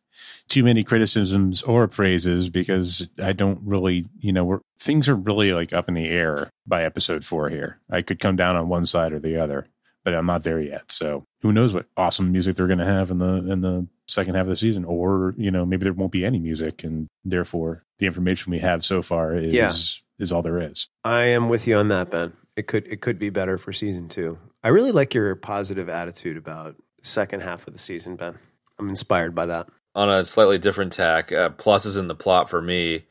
too 0.47 0.63
many 0.63 0.83
criticisms 0.83 1.63
or 1.63 1.87
praises 1.87 2.49
because 2.49 3.07
I 3.23 3.33
don't 3.33 3.59
really, 3.63 4.05
you 4.19 4.33
know, 4.33 4.43
we're, 4.43 4.59
things 4.79 5.07
are 5.07 5.15
really 5.15 5.53
like 5.53 5.71
up 5.73 5.87
in 5.87 5.93
the 5.93 6.07
air 6.09 6.49
by 6.67 6.83
episode 6.83 7.23
four 7.23 7.49
here. 7.49 7.79
I 7.89 8.01
could 8.01 8.19
come 8.19 8.35
down 8.35 8.55
on 8.55 8.67
one 8.67 8.85
side 8.85 9.13
or 9.13 9.19
the 9.19 9.37
other, 9.37 9.67
but 10.03 10.13
I'm 10.13 10.25
not 10.25 10.43
there 10.43 10.59
yet. 10.59 10.91
So 10.91 11.25
who 11.41 11.53
knows 11.53 11.73
what 11.73 11.85
awesome 11.95 12.31
music 12.31 12.55
they're 12.55 12.67
going 12.67 12.79
to 12.79 12.85
have 12.85 13.11
in 13.11 13.17
the 13.19 13.49
in 13.51 13.61
the 13.61 13.87
second 14.07 14.35
half 14.35 14.43
of 14.43 14.49
the 14.49 14.55
season, 14.57 14.83
or 14.83 15.33
you 15.37 15.51
know, 15.51 15.65
maybe 15.65 15.83
there 15.85 15.93
won't 15.93 16.11
be 16.11 16.25
any 16.25 16.39
music, 16.39 16.83
and 16.83 17.07
therefore 17.23 17.85
the 17.99 18.05
information 18.07 18.51
we 18.51 18.59
have 18.59 18.83
so 18.83 19.01
far 19.01 19.33
is 19.35 19.53
Yeah. 19.53 19.71
is 20.19 20.31
all 20.33 20.41
there 20.41 20.59
is. 20.59 20.89
I 21.05 21.25
am 21.25 21.47
with 21.47 21.65
you 21.65 21.77
on 21.77 21.87
that, 21.89 22.11
Ben. 22.11 22.33
It 22.55 22.67
could 22.67 22.87
it 22.87 23.01
could 23.01 23.17
be 23.17 23.29
better 23.29 23.57
for 23.57 23.71
season 23.73 24.09
two. 24.09 24.37
I 24.63 24.69
really 24.69 24.91
like 24.91 25.13
your 25.13 25.35
positive 25.35 25.89
attitude 25.89 26.37
about 26.37 26.75
the 26.99 27.07
second 27.07 27.41
half 27.41 27.65
of 27.67 27.73
the 27.73 27.79
season, 27.79 28.15
Ben. 28.15 28.37
I'm 28.77 28.89
inspired 28.89 29.33
by 29.33 29.45
that. 29.47 29.69
on 29.95 30.09
a 30.09 30.25
slightly 30.25 30.57
different 30.57 30.93
tack, 30.93 31.31
uh, 31.31 31.49
pluses 31.51 31.97
in 31.97 32.07
the 32.07 32.15
plot 32.15 32.49
for 32.49 32.61
me. 32.61 33.05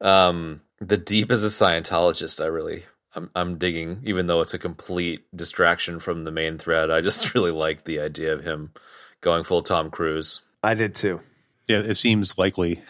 Um, 0.00 0.62
the 0.80 0.96
deep 0.96 1.30
as 1.30 1.44
a 1.44 1.48
Scientologist, 1.48 2.42
I 2.42 2.46
really, 2.46 2.84
I'm, 3.14 3.30
I'm 3.34 3.58
digging, 3.58 4.00
even 4.04 4.26
though 4.26 4.40
it's 4.40 4.54
a 4.54 4.58
complete 4.58 5.24
distraction 5.34 5.98
from 5.98 6.24
the 6.24 6.30
main 6.30 6.58
thread. 6.58 6.90
I 6.90 7.00
just 7.02 7.34
really 7.34 7.50
like 7.50 7.84
the 7.84 8.00
idea 8.00 8.32
of 8.32 8.44
him 8.44 8.72
going 9.20 9.44
full 9.44 9.62
Tom 9.62 9.90
Cruise. 9.90 10.40
I 10.62 10.74
did 10.74 10.94
too. 10.94 11.20
Yeah, 11.68 11.78
it 11.78 11.94
seems 11.96 12.38
likely. 12.38 12.82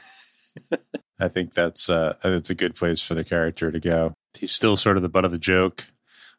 I 1.21 1.29
think 1.29 1.53
that's 1.53 1.91
uh, 1.91 2.15
it's 2.25 2.51
a 2.51 2.55
good 2.55 2.75
place 2.75 3.03
for 3.03 3.15
the 3.15 3.25
character 3.25 3.71
to 3.71 3.81
go. 3.81 4.15
He's 4.39 4.53
still 4.53 4.77
sort 4.77 4.97
of 4.97 5.03
the 5.03 5.09
butt 5.09 5.25
of 5.25 5.31
the 5.31 5.39
joke. 5.39 5.87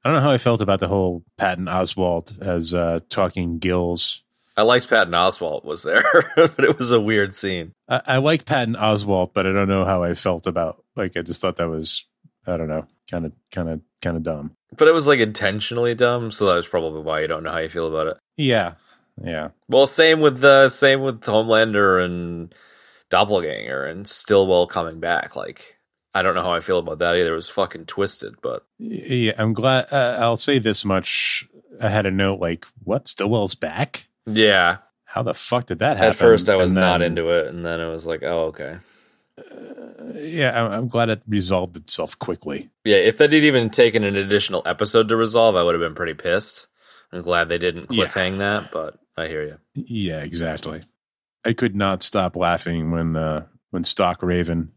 I 0.04 0.10
don't 0.10 0.18
know 0.18 0.24
how 0.24 0.32
I 0.32 0.38
felt 0.40 0.62
about 0.62 0.80
the 0.80 0.88
whole 0.88 1.24
Patton 1.38 1.66
Oswalt 1.66 2.42
as 2.42 2.74
uh, 2.74 3.00
talking 3.10 3.60
gills. 3.60 4.24
I 4.58 4.64
liked 4.64 4.90
Patton 4.90 5.14
Oswalt 5.14 5.64
was 5.64 5.84
there, 5.84 6.04
but 6.36 6.60
it 6.60 6.78
was 6.78 6.92
a 6.92 7.00
weird 7.00 7.36
scene. 7.36 7.74
I, 7.88 8.02
I 8.06 8.18
like 8.18 8.46
Patton 8.46 8.76
Oswalt, 8.76 9.32
but 9.34 9.46
I 9.46 9.52
don't 9.52 9.70
know 9.70 9.86
how 9.86 10.04
I 10.04 10.14
felt 10.14 10.48
about. 10.48 10.84
Like, 10.96 11.16
I 11.16 11.22
just 11.22 11.40
thought 11.40 11.58
that 11.58 11.70
was, 11.70 12.06
I 12.48 12.58
don't 12.58 12.68
know, 12.68 12.86
kind 13.10 13.26
of, 13.26 13.34
kind 13.52 13.70
of, 13.70 13.82
kind 14.02 14.18
of 14.18 14.24
dumb. 14.24 14.56
But 14.76 14.88
it 14.88 14.94
was 14.94 15.08
like 15.08 15.20
intentionally 15.20 15.96
dumb, 15.96 16.32
so 16.32 16.48
that 16.48 16.56
was 16.56 16.68
probably 16.68 17.02
why 17.02 17.22
you 17.22 17.28
don't 17.28 17.44
know 17.44 17.52
how 17.52 17.60
you 17.60 17.70
feel 17.70 17.88
about 17.88 18.08
it. 18.08 18.18
Yeah, 18.38 18.74
yeah, 19.24 19.50
Well, 19.68 19.88
same 19.88 20.20
with 20.20 20.40
the 20.40 20.70
same 20.70 21.02
with 21.02 21.22
Homelander 21.22 22.04
and 22.04 22.54
Doppelganger 23.10 23.86
and 23.86 24.08
Stillwell 24.08 24.68
coming 24.68 25.00
back. 25.00 25.36
Like, 25.36 25.78
I 26.14 26.22
don't 26.22 26.36
know 26.36 26.44
how 26.44 26.54
I 26.54 26.60
feel 26.60 26.80
about 26.80 27.00
that 27.00 27.16
either. 27.16 27.32
It 27.34 27.36
was 27.36 27.50
fucking 27.50 27.86
twisted, 27.86 28.36
but 28.42 28.66
yeah. 28.78 29.34
I'm 29.38 29.54
glad. 29.54 29.88
Uh, 29.92 30.18
I'll 30.20 30.36
say 30.36 30.60
this 30.60 30.84
much. 30.84 31.48
I 31.80 31.90
had 31.90 32.06
a 32.06 32.12
note 32.12 32.40
like, 32.40 32.66
"What? 32.84 33.08
Stillwell's 33.08 33.56
back? 33.56 34.08
yeah. 34.26 34.78
How 35.06 35.24
the 35.24 35.34
fuck 35.34 35.66
did 35.66 35.80
that 35.80 35.98
happen?" 35.98 36.10
At 36.12 36.16
first, 36.16 36.50
I 36.50 36.56
was 36.56 36.72
And 36.72 36.80
not 36.80 37.02
into 37.02 37.30
it, 37.30 37.48
and 37.48 37.66
then 37.66 37.80
it 37.82 37.90
was 37.90 38.06
like, 38.06 38.24
oh, 38.24 38.46
okay. 38.48 38.78
Yeah, 40.16 40.66
I'm, 40.66 40.72
I'm 40.72 40.88
glad 40.88 41.10
it 41.10 41.22
resolved 41.28 41.78
itself 41.78 42.18
quickly. 42.20 42.70
Yeah, 42.84 42.98
if 42.98 43.18
that 43.18 43.32
had 43.34 43.44
even 43.44 43.70
taken 43.70 44.04
an 44.04 44.16
additional 44.16 44.62
episode 44.66 45.08
to 45.10 45.16
resolve, 45.16 45.56
I 45.56 45.64
would 45.64 45.74
have 45.76 45.82
been 45.82 45.96
pretty 45.96 46.14
pissed. 46.14 46.68
I'm 47.12 47.22
glad 47.22 47.50
they 47.50 47.58
didn't 47.58 47.92
Yeah. 47.92 48.06
cliffhang 48.06 48.38
that, 48.40 48.72
but 48.72 49.00
I 49.18 49.28
hear 49.28 49.44
you. 49.44 49.58
Yeah, 49.74 50.22
exactly. 50.24 50.82
I 51.46 51.54
could 51.54 51.76
not 51.76 52.04
stop 52.04 52.36
laughing 52.36 52.92
when 52.92 53.16
uh, 53.16 53.46
when 53.72 53.84
Stock 53.84 54.22
Raven. 54.24 54.72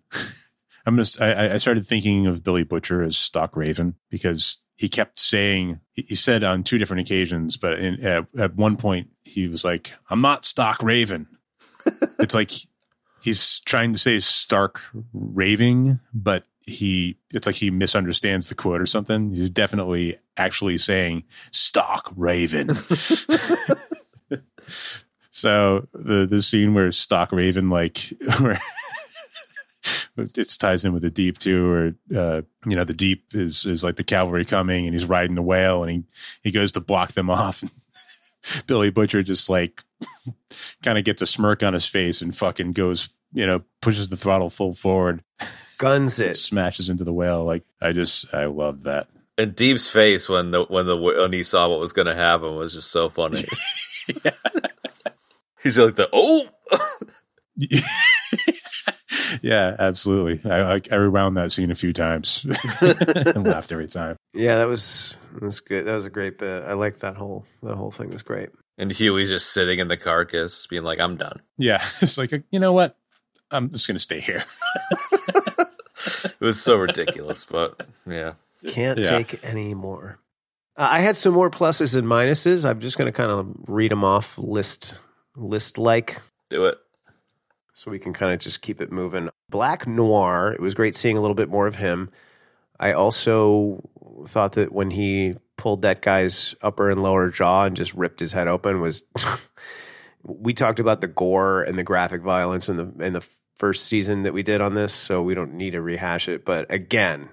I'm 0.86 0.96
just. 0.96 1.20
I, 1.20 1.54
I 1.54 1.56
started 1.58 1.86
thinking 1.86 2.26
of 2.26 2.42
Billy 2.42 2.62
Butcher 2.62 3.02
as 3.02 3.16
Stock 3.16 3.56
Raven 3.56 3.94
because 4.10 4.58
he 4.76 4.88
kept 4.88 5.18
saying 5.18 5.80
he 5.94 6.14
said 6.14 6.42
on 6.42 6.62
two 6.62 6.78
different 6.78 7.02
occasions, 7.02 7.56
but 7.56 7.78
in, 7.78 8.04
at, 8.04 8.26
at 8.38 8.54
one 8.54 8.76
point 8.76 9.08
he 9.22 9.48
was 9.48 9.64
like, 9.64 9.94
"I'm 10.10 10.20
not 10.20 10.44
Stock 10.44 10.82
Raven." 10.82 11.26
it's 12.18 12.34
like 12.34 12.52
he's 13.22 13.60
trying 13.60 13.92
to 13.92 13.98
say 13.98 14.20
Stark 14.20 14.80
raving, 15.12 16.00
but 16.12 16.44
he 16.66 17.18
it's 17.30 17.46
like 17.46 17.56
he 17.56 17.70
misunderstands 17.70 18.48
the 18.48 18.54
quote 18.54 18.80
or 18.80 18.86
something. 18.86 19.32
He's 19.34 19.50
definitely 19.50 20.18
actually 20.36 20.78
saying 20.78 21.24
Stock 21.50 22.12
Raven. 22.16 22.70
So 25.34 25.88
the 25.92 26.26
the 26.26 26.40
scene 26.42 26.74
where 26.74 26.92
Stock 26.92 27.32
Raven 27.32 27.68
like 27.68 27.98
where 28.38 28.62
it 30.16 30.56
ties 30.58 30.84
in 30.84 30.92
with 30.92 31.02
the 31.02 31.10
deep 31.10 31.38
too, 31.38 31.70
or 31.70 31.94
uh, 32.16 32.42
you 32.66 32.76
know 32.76 32.84
the 32.84 32.94
deep 32.94 33.34
is 33.34 33.66
is 33.66 33.82
like 33.82 33.96
the 33.96 34.04
cavalry 34.04 34.44
coming 34.44 34.86
and 34.86 34.94
he's 34.94 35.06
riding 35.06 35.34
the 35.34 35.42
whale 35.42 35.82
and 35.82 35.90
he 35.90 36.04
he 36.42 36.50
goes 36.50 36.72
to 36.72 36.80
block 36.80 37.12
them 37.12 37.30
off. 37.30 37.64
Billy 38.66 38.90
Butcher 38.90 39.22
just 39.22 39.48
like 39.48 39.82
kind 40.82 40.98
of 40.98 41.04
gets 41.04 41.22
a 41.22 41.26
smirk 41.26 41.62
on 41.62 41.72
his 41.72 41.86
face 41.86 42.20
and 42.22 42.36
fucking 42.36 42.72
goes 42.72 43.08
you 43.32 43.46
know 43.46 43.62
pushes 43.82 44.08
the 44.08 44.16
throttle 44.16 44.50
full 44.50 44.74
forward, 44.74 45.22
Guns 45.78 46.18
it. 46.20 46.36
smashes 46.36 46.88
into 46.88 47.04
the 47.04 47.12
whale. 47.12 47.44
Like 47.44 47.64
I 47.80 47.92
just 47.92 48.32
I 48.32 48.46
love 48.46 48.84
that. 48.84 49.08
And 49.36 49.56
Deep's 49.56 49.90
face 49.90 50.28
when 50.28 50.52
the 50.52 50.64
when 50.64 50.86
the 50.86 50.96
when 50.96 51.32
he 51.32 51.42
saw 51.42 51.68
what 51.68 51.80
was 51.80 51.92
going 51.92 52.06
to 52.06 52.14
happen 52.14 52.54
was 52.54 52.74
just 52.74 52.90
so 52.90 53.08
funny. 53.08 53.42
He's 55.60 55.78
like 55.78 55.96
the 55.96 56.08
oh, 56.12 56.48
yeah, 59.42 59.76
absolutely. 59.78 60.50
I, 60.50 60.74
I 60.76 60.80
I 60.90 60.94
rewound 60.96 61.36
that 61.36 61.52
scene 61.52 61.70
a 61.70 61.74
few 61.74 61.92
times 61.92 62.44
and 62.80 63.46
laughed 63.46 63.72
every 63.72 63.88
time. 63.88 64.16
Yeah, 64.32 64.58
that 64.58 64.68
was 64.68 65.16
that 65.34 65.42
was 65.42 65.60
good. 65.60 65.84
That 65.86 65.94
was 65.94 66.06
a 66.06 66.10
great 66.10 66.38
bit. 66.38 66.64
I 66.64 66.72
like 66.74 66.98
that 66.98 67.16
whole 67.16 67.44
that 67.62 67.76
whole 67.76 67.90
thing 67.90 68.10
was 68.10 68.22
great. 68.22 68.50
and 68.78 68.90
Hughie's 68.90 69.30
just 69.30 69.52
sitting 69.52 69.78
in 69.78 69.88
the 69.88 69.96
carcass, 69.96 70.66
being 70.66 70.82
like, 70.84 71.00
"I'm 71.00 71.16
done." 71.16 71.40
Yeah, 71.58 71.82
it's 72.02 72.18
like 72.18 72.32
you 72.50 72.60
know 72.60 72.72
what? 72.72 72.96
I'm 73.50 73.70
just 73.70 73.86
gonna 73.86 73.98
stay 73.98 74.20
here. 74.20 74.44
It 76.24 76.40
was 76.40 76.60
so 76.60 76.76
ridiculous, 76.76 77.44
but 77.44 77.86
yeah. 78.06 78.34
Can't 78.66 78.98
Yeah. 78.98 79.10
take 79.18 79.40
any 79.44 79.74
more. 79.74 80.18
Uh, 80.76 80.88
I 80.90 81.00
had 81.00 81.16
some 81.16 81.32
more 81.34 81.50
pluses 81.50 81.96
and 81.96 82.06
minuses. 82.06 82.68
I'm 82.68 82.80
just 82.80 82.98
going 82.98 83.06
to 83.06 83.16
kind 83.16 83.30
of 83.30 83.46
read 83.68 83.90
them 83.90 84.04
off 84.04 84.36
list 84.38 84.98
list 85.36 85.78
like 85.78 86.20
Do 86.50 86.66
it. 86.66 86.78
So 87.74 87.90
we 87.90 87.98
can 87.98 88.12
kind 88.12 88.32
of 88.32 88.40
just 88.40 88.62
keep 88.62 88.80
it 88.80 88.90
moving. 88.90 89.28
Black 89.50 89.86
Noir, 89.86 90.52
it 90.52 90.60
was 90.60 90.74
great 90.74 90.96
seeing 90.96 91.16
a 91.16 91.20
little 91.20 91.34
bit 91.34 91.50
more 91.50 91.66
of 91.66 91.76
him. 91.76 92.10
I 92.80 92.92
also 92.92 93.88
thought 94.26 94.54
that 94.54 94.72
when 94.72 94.90
he 94.90 95.36
pulled 95.56 95.82
that 95.82 96.02
guy's 96.02 96.54
upper 96.62 96.90
and 96.90 97.02
lower 97.02 97.30
jaw 97.30 97.64
and 97.64 97.76
just 97.76 97.94
ripped 97.94 98.20
his 98.20 98.32
head 98.32 98.48
open 98.48 98.80
was. 98.80 99.04
we 100.24 100.54
talked 100.54 100.80
about 100.80 101.00
the 101.00 101.06
gore 101.06 101.62
and 101.62 101.78
the 101.78 101.84
graphic 101.84 102.22
violence 102.22 102.68
in 102.68 102.76
the 102.76 103.04
in 103.04 103.12
the 103.12 103.26
first 103.56 103.84
season 103.84 104.22
that 104.22 104.32
we 104.32 104.42
did 104.42 104.60
on 104.60 104.74
this, 104.74 104.92
so 104.92 105.22
we 105.22 105.34
don't 105.34 105.54
need 105.54 105.72
to 105.72 105.82
rehash 105.82 106.28
it. 106.28 106.44
But 106.44 106.70
again, 106.72 107.30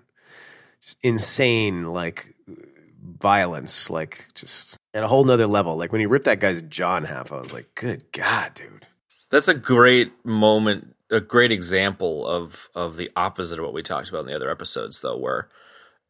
just 0.82 0.98
insane 1.02 1.86
like 1.86 2.36
violence, 3.20 3.90
like 3.90 4.28
just 4.36 4.78
at 4.94 5.04
a 5.04 5.08
whole 5.08 5.24
nother 5.24 5.48
level. 5.48 5.78
Like 5.78 5.92
when 5.92 6.02
he 6.02 6.06
ripped 6.06 6.26
that 6.26 6.40
guy's 6.40 6.62
jaw 6.64 6.98
in 6.98 7.06
half, 7.06 7.32
I 7.32 7.40
was 7.40 7.54
like, 7.54 7.74
"Good 7.76 8.12
God, 8.12 8.54
dude!" 8.54 8.88
That's 9.32 9.48
a 9.48 9.54
great 9.56 10.14
moment, 10.26 10.96
a 11.10 11.20
great 11.22 11.52
example 11.52 12.28
of 12.28 12.70
of 12.76 12.98
the 12.98 13.10
opposite 13.16 13.58
of 13.60 13.66
what 13.66 13.74
we 13.74 13.82
talked 13.82 14.10
about 14.10 14.22
in 14.22 14.26
the 14.28 14.36
other 14.36 14.52
episodes, 14.52 15.02
though, 15.02 15.18
where 15.18 15.50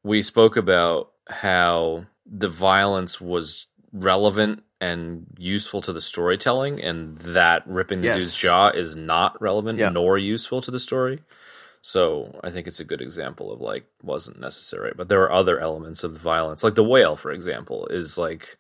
we 0.04 0.22
spoke 0.22 0.58
about 0.58 1.12
how 1.30 2.06
the 2.26 2.50
violence 2.50 3.22
was 3.22 3.68
relevant 3.94 4.64
and 4.80 5.28
useful 5.38 5.80
to 5.82 5.94
the 5.94 6.02
storytelling, 6.02 6.82
and 6.82 7.18
that 7.20 7.62
ripping 7.68 8.02
the 8.02 8.08
Yes. 8.08 8.18
dude's 8.22 8.36
jaw 8.36 8.70
is 8.70 8.96
not 8.96 9.40
relevant 9.42 9.78
Yeah. 9.78 9.90
nor 9.90 10.18
useful 10.18 10.60
to 10.62 10.72
the 10.72 10.80
story. 10.80 11.24
So 11.84 12.40
I 12.44 12.50
think 12.52 12.68
it's 12.68 12.80
a 12.80 12.84
good 12.86 13.02
example 13.02 13.52
of 13.52 13.62
like 13.62 13.86
wasn't 14.02 14.40
necessary, 14.40 14.94
but 14.96 15.08
there 15.10 15.22
are 15.22 15.32
other 15.32 15.60
elements 15.60 16.04
of 16.04 16.14
the 16.14 16.20
violence, 16.20 16.64
like 16.64 16.76
the 16.76 16.84
whale, 16.84 17.16
for 17.16 17.32
example, 17.32 17.86
is 17.88 18.18
like 18.18 18.58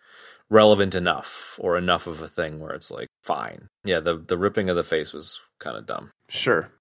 relevant 0.49 0.93
enough 0.95 1.57
or 1.61 1.77
enough 1.77 2.05
of 2.07 2.21
a 2.21 2.27
thing 2.27 2.59
where 2.59 2.73
it's 2.73 2.91
like 2.91 3.07
fine. 3.21 3.69
Yeah, 3.83 3.99
the 3.99 4.17
the 4.17 4.37
ripping 4.37 4.69
of 4.69 4.75
the 4.75 4.83
face 4.83 5.13
was 5.13 5.41
kind 5.59 5.77
of 5.77 5.85
dumb. 5.85 6.11
Sure. 6.27 6.71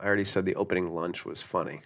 I 0.00 0.06
already 0.06 0.24
said 0.24 0.44
the 0.44 0.54
opening 0.54 0.90
lunch 0.90 1.24
was 1.24 1.42
funny. 1.42 1.80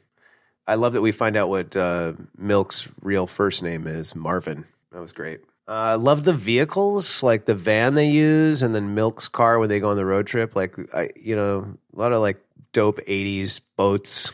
I 0.67 0.75
love 0.77 0.93
that 0.93 1.01
we 1.01 1.13
find 1.13 1.37
out 1.37 1.49
what 1.49 1.75
uh, 1.75 2.13
Milk's 2.37 2.89
real 3.01 3.27
first 3.27 3.63
name 3.63 3.87
is 3.87 4.15
Marvin. 4.15 4.67
That 4.93 5.01
was 5.01 5.13
great. 5.13 5.41
Uh, 5.67 5.73
I 5.73 5.95
love 5.95 6.25
the 6.25 6.33
vehicles, 6.33 7.23
like 7.23 7.47
the 7.47 7.55
van 7.55 7.95
they 7.95 8.09
use, 8.09 8.63
and 8.63 8.75
then 8.75 8.95
Milk's 8.95 9.29
car 9.29 9.59
when 9.59 9.69
they 9.69 9.81
go 9.81 9.91
on 9.91 9.97
the 9.97 10.05
road 10.05 10.27
trip. 10.27 10.55
Like, 10.55 10.77
I, 10.95 11.11
you 11.17 11.35
know, 11.35 11.79
a 11.95 11.99
lot 11.99 12.13
of 12.13 12.21
like 12.21 12.45
dope 12.73 12.99
'80s 13.07 13.61
boats. 13.77 14.33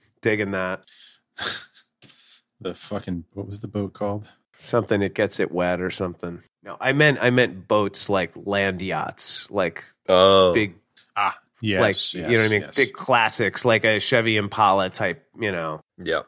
Digging 0.22 0.52
that. 0.52 0.84
The 2.60 2.72
fucking 2.72 3.24
what 3.34 3.46
was 3.46 3.60
the 3.60 3.68
boat 3.68 3.92
called? 3.92 4.32
Something 4.56 5.00
that 5.00 5.14
gets 5.14 5.38
it 5.38 5.52
wet 5.52 5.82
or 5.82 5.90
something. 5.90 6.42
No, 6.64 6.76
I 6.80 6.92
meant 6.92 7.18
I 7.20 7.30
meant 7.30 7.68
boats 7.68 8.08
like 8.08 8.32
land 8.34 8.80
yachts, 8.80 9.48
like 9.50 9.84
Oh, 10.08 10.54
big 10.54 10.76
Ah, 11.16 11.38
yes, 11.60 11.80
like 11.80 11.94
yes, 11.94 12.14
you 12.14 12.22
know 12.22 12.42
what 12.42 12.46
I 12.46 12.48
mean, 12.48 12.60
yes. 12.62 12.74
big 12.74 12.92
classics 12.94 13.64
like 13.64 13.84
a 13.84 14.00
Chevy 14.00 14.36
Impala 14.36 14.88
type. 14.90 15.26
You 15.38 15.52
know, 15.52 15.80
yep. 15.98 16.26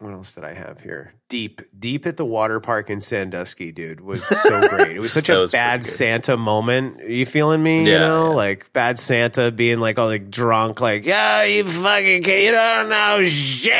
What 0.00 0.12
else 0.12 0.32
did 0.32 0.44
I 0.44 0.54
have 0.54 0.80
here? 0.80 1.14
Deep, 1.28 1.60
deep 1.78 2.06
at 2.06 2.16
the 2.16 2.24
water 2.24 2.58
park 2.58 2.90
in 2.90 3.00
Sandusky, 3.00 3.70
dude, 3.70 4.00
was 4.00 4.24
so 4.24 4.68
great. 4.68 4.96
It 4.96 5.00
was 5.00 5.12
such 5.12 5.28
a 5.30 5.38
was 5.38 5.52
bad. 5.52 5.84
Santa 5.84 6.36
moment. 6.36 7.00
Are 7.02 7.08
you 7.08 7.24
feeling 7.26 7.62
me? 7.62 7.84
you 7.84 7.92
Yeah, 7.92 7.98
know, 7.98 8.30
yeah. 8.30 8.34
like 8.36 8.72
bad 8.72 8.98
Santa 8.98 9.50
being 9.52 9.78
like 9.78 9.98
all 9.98 10.06
like 10.06 10.30
drunk, 10.30 10.80
like 10.80 11.04
yeah, 11.06 11.44
you 11.44 11.64
fucking 11.64 12.22
kid, 12.22 12.44
you 12.46 12.52
don't 12.52 12.88
know 12.88 13.24
shit. 13.24 13.70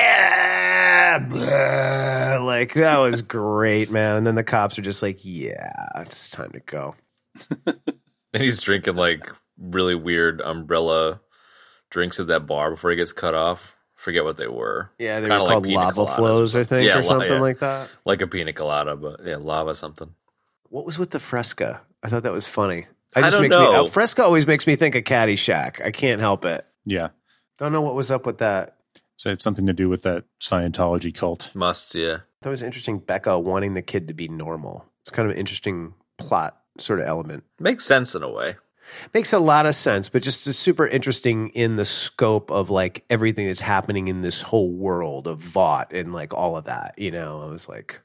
Like 2.42 2.74
that 2.74 2.98
was 2.98 3.22
great, 3.26 3.90
man. 3.90 4.16
And 4.16 4.26
then 4.26 4.34
the 4.34 4.44
cops 4.44 4.78
are 4.78 4.82
just 4.82 5.02
like, 5.02 5.18
yeah, 5.22 5.72
it's 5.96 6.30
time 6.30 6.50
to 6.52 6.60
go. 6.60 6.94
And 8.32 8.44
he's 8.44 8.60
drinking 8.62 8.94
like 8.94 9.32
really 9.58 9.96
weird 9.96 10.40
umbrella 10.40 11.20
drinks 11.90 12.20
at 12.20 12.28
that 12.28 12.46
bar 12.46 12.70
before 12.70 12.90
he 12.90 12.96
gets 12.96 13.12
cut 13.12 13.34
off. 13.34 13.74
Forget 14.00 14.24
what 14.24 14.38
they 14.38 14.48
were. 14.48 14.90
Yeah, 14.98 15.20
they 15.20 15.28
Kinda 15.28 15.44
were 15.44 15.50
called 15.50 15.64
pina 15.64 15.78
lava 15.78 16.04
coladas 16.06 16.16
flows, 16.16 16.56
I 16.56 16.64
think, 16.64 16.86
Yeah, 16.88 16.98
or 16.98 17.02
something 17.02 17.28
yeah. 17.32 17.38
like 17.40 17.58
that. 17.58 17.90
Like 18.06 18.22
a 18.22 18.26
pina 18.26 18.52
colada, 18.54 18.96
but 18.96 19.20
yeah, 19.26 19.36
lava 19.36 19.74
something. 19.74 20.14
What 20.70 20.86
was 20.86 20.98
with 20.98 21.10
the 21.10 21.20
fresca? 21.20 21.82
I 22.02 22.08
thought 22.08 22.22
that 22.22 22.32
was 22.32 22.48
funny. 22.48 22.86
I 23.14 23.20
just 23.20 23.32
don't 23.32 23.42
makes 23.42 23.54
know. 23.54 23.82
me 23.82 23.88
fresca 23.90 24.24
always 24.24 24.46
makes 24.46 24.66
me 24.66 24.74
think 24.76 24.94
of 24.94 25.04
Caddyshack. 25.04 25.84
I 25.84 25.90
can't 25.90 26.20
help 26.20 26.46
it. 26.46 26.64
Yeah, 26.86 27.08
Don't 27.58 27.72
know 27.72 27.82
what 27.82 27.94
was 27.94 28.10
up 28.10 28.24
with 28.24 28.38
that. 28.38 28.76
so 29.16 29.30
it's 29.32 29.44
something 29.44 29.66
to 29.66 29.74
do 29.74 29.90
with 29.90 30.02
that 30.04 30.24
Scientology 30.40 31.14
cult. 31.14 31.50
Must, 31.54 31.94
yeah. 31.94 32.18
That 32.40 32.48
was 32.48 32.62
interesting. 32.62 33.00
Becca 33.00 33.38
wanting 33.38 33.74
the 33.74 33.82
kid 33.82 34.08
to 34.08 34.14
be 34.14 34.28
normal. 34.28 34.86
It's 35.02 35.10
kind 35.10 35.28
of 35.28 35.34
an 35.34 35.38
interesting 35.38 35.92
plot 36.16 36.58
sort 36.78 37.00
of 37.00 37.06
element. 37.06 37.44
Makes 37.58 37.84
sense 37.84 38.14
in 38.14 38.22
a 38.22 38.30
way. 38.30 38.56
Makes 39.14 39.32
a 39.32 39.38
lot 39.38 39.66
of 39.66 39.74
sense, 39.74 40.08
but 40.08 40.22
just 40.22 40.42
super 40.42 40.86
interesting 40.86 41.48
in 41.50 41.76
the 41.76 41.84
scope 41.84 42.50
of 42.50 42.70
like 42.70 43.04
everything 43.10 43.46
that's 43.46 43.60
happening 43.60 44.08
in 44.08 44.22
this 44.22 44.42
whole 44.42 44.70
world 44.70 45.26
of 45.26 45.38
Vought 45.38 45.92
and 45.92 46.12
like 46.12 46.34
all 46.34 46.56
of 46.56 46.64
that. 46.64 46.94
You 46.96 47.10
know, 47.10 47.42
I 47.42 47.50
was 47.50 47.68
like, 47.68 48.00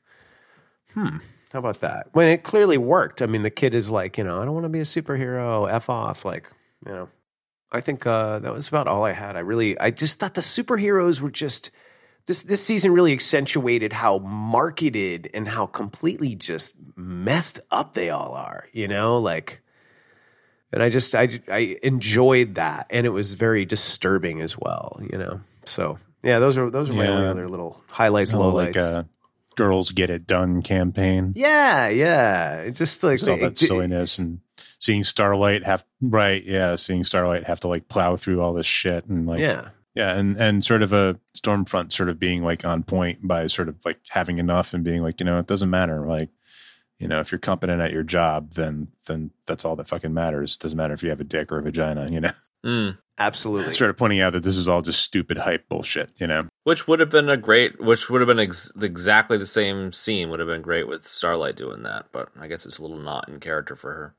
hmm, 0.93 1.17
how 1.51 1.59
about 1.59 1.81
that? 1.81 2.07
When 2.13 2.27
it 2.27 2.43
clearly 2.43 2.77
worked. 2.77 3.21
I 3.21 3.25
mean, 3.27 3.41
the 3.41 3.49
kid 3.49 3.73
is 3.73 3.89
like, 3.89 4.17
you 4.17 4.23
know, 4.23 4.41
I 4.41 4.45
don't 4.45 4.53
want 4.53 4.65
to 4.65 4.69
be 4.69 4.79
a 4.79 4.83
superhero. 4.83 5.71
F 5.71 5.89
off. 5.89 6.25
Like, 6.25 6.51
you 6.85 6.91
know, 6.91 7.09
I 7.71 7.81
think 7.81 8.05
uh, 8.05 8.39
that 8.39 8.53
was 8.53 8.67
about 8.67 8.87
all 8.87 9.03
I 9.03 9.11
had. 9.11 9.35
I 9.35 9.39
really, 9.39 9.77
I 9.79 9.91
just 9.91 10.19
thought 10.19 10.33
the 10.33 10.41
superheroes 10.41 11.19
were 11.21 11.31
just 11.31 11.71
this. 12.25 12.43
This 12.43 12.63
season 12.63 12.91
really 12.91 13.13
accentuated 13.13 13.93
how 13.93 14.19
marketed 14.19 15.29
and 15.33 15.47
how 15.47 15.65
completely 15.65 16.35
just 16.35 16.75
messed 16.95 17.59
up 17.71 17.93
they 17.93 18.09
all 18.09 18.33
are. 18.33 18.67
You 18.71 18.87
know, 18.87 19.17
like, 19.17 19.61
and 20.73 20.81
I 20.83 20.89
just, 20.89 21.15
I, 21.15 21.27
I 21.51 21.77
enjoyed 21.83 22.55
that, 22.55 22.87
and 22.89 23.05
it 23.05 23.11
was 23.11 23.33
very 23.33 23.65
disturbing 23.65 24.41
as 24.41 24.57
well. 24.57 24.99
You 25.11 25.17
know, 25.17 25.39
so 25.65 25.97
yeah, 26.23 26.39
those 26.39 26.57
are 26.57 26.69
those 26.69 26.89
are 26.89 26.93
my 26.93 27.05
Yeah. 27.05 27.11
only 27.11 27.27
other 27.27 27.47
little 27.47 27.81
highlights, 27.89 28.33
Oh, 28.33 28.39
lowlights. 28.39 28.65
like 28.67 28.75
a 28.77 29.07
girls 29.55 29.91
get 29.91 30.09
it 30.09 30.27
done 30.27 30.61
campaign. 30.61 31.33
yeah, 31.35 31.87
yeah, 31.87 32.57
it 32.61 32.71
just 32.75 33.03
like 33.03 33.19
Just 33.19 33.29
all 33.29 33.37
that 33.37 33.51
it- 33.53 33.57
silliness 33.57 34.19
and 34.19 34.39
seeing 34.79 35.03
Starlight 35.03 35.63
have 35.63 35.85
right, 36.01 36.43
yeah, 36.43 36.75
seeing 36.75 37.03
Starlight 37.03 37.45
have 37.45 37.59
to 37.61 37.67
like 37.67 37.87
plow 37.87 38.15
through 38.17 38.41
all 38.41 38.53
this 38.53 38.65
shit 38.65 39.05
and 39.05 39.25
like 39.25 39.39
yeah, 39.39 39.69
Yeah, 39.95 40.13
and 40.13 40.35
and 40.39 40.63
sort 40.65 40.83
of 40.83 40.91
a 40.91 41.17
Stormfront 41.37 41.93
sort 41.93 42.09
of 42.09 42.19
being 42.19 42.43
like 42.43 42.65
on 42.65 42.83
point 42.83 43.19
by 43.25 43.47
sort 43.47 43.69
of 43.69 43.77
like 43.85 43.99
having 44.09 44.39
enough 44.39 44.73
and 44.73 44.83
being 44.83 45.01
like, 45.01 45.19
you 45.21 45.25
know, 45.25 45.39
it 45.39 45.47
doesn't 45.47 45.69
matter. 45.69 46.05
Like, 46.05 46.29
you 46.99 47.07
know, 47.07 47.19
if 47.19 47.31
you're 47.31 47.39
competent 47.39 47.81
at 47.81 47.91
your 47.91 48.03
job, 48.03 48.53
then 48.53 48.87
then 49.07 49.31
that's 49.45 49.65
all 49.65 49.75
that 49.77 49.89
fucking 49.89 50.13
matters. 50.13 50.55
It 50.55 50.61
doesn't 50.61 50.77
matter 50.77 50.93
if 50.93 51.03
you 51.03 51.09
have 51.09 51.21
a 51.21 51.25
dick 51.25 51.51
or 51.51 51.59
a 51.59 51.61
vagina, 51.63 52.09
you 52.09 52.21
know. 52.21 52.31
Mm. 52.65 52.97
absolutely. 53.19 53.75
sort 53.75 53.91
of 53.91 53.97
pointing 53.97 54.21
out 54.21 54.33
that 54.33 54.41
this 54.41 54.57
is 54.57 54.67
all 54.67 54.81
just 54.81 54.99
stupid 55.03 55.37
hype 55.37 55.69
bullshit, 55.69 56.09
you 56.17 56.25
know. 56.25 56.47
Which 56.63 56.87
would 56.87 56.99
have 56.99 57.11
been 57.11 57.29
a 57.29 57.37
great, 57.37 57.79
which 57.79 58.09
would 58.09 58.21
have 58.21 58.27
been 58.27 58.39
ex- 58.39 58.71
exactly 58.81 59.37
the 59.37 59.45
same 59.45 59.91
scene. 59.91 60.31
Would 60.31 60.39
have 60.39 60.47
been 60.49 60.63
great 60.63 60.87
with 60.87 61.05
Starlight 61.05 61.57
doing 61.57 61.83
that, 61.83 62.07
but 62.11 62.29
I 62.39 62.47
guess 62.47 62.65
it's 62.65 62.79
a 62.79 62.81
little 62.81 62.97
not 62.97 63.29
in 63.29 63.39
character 63.39 63.75
for 63.75 63.93
her. 63.93 64.15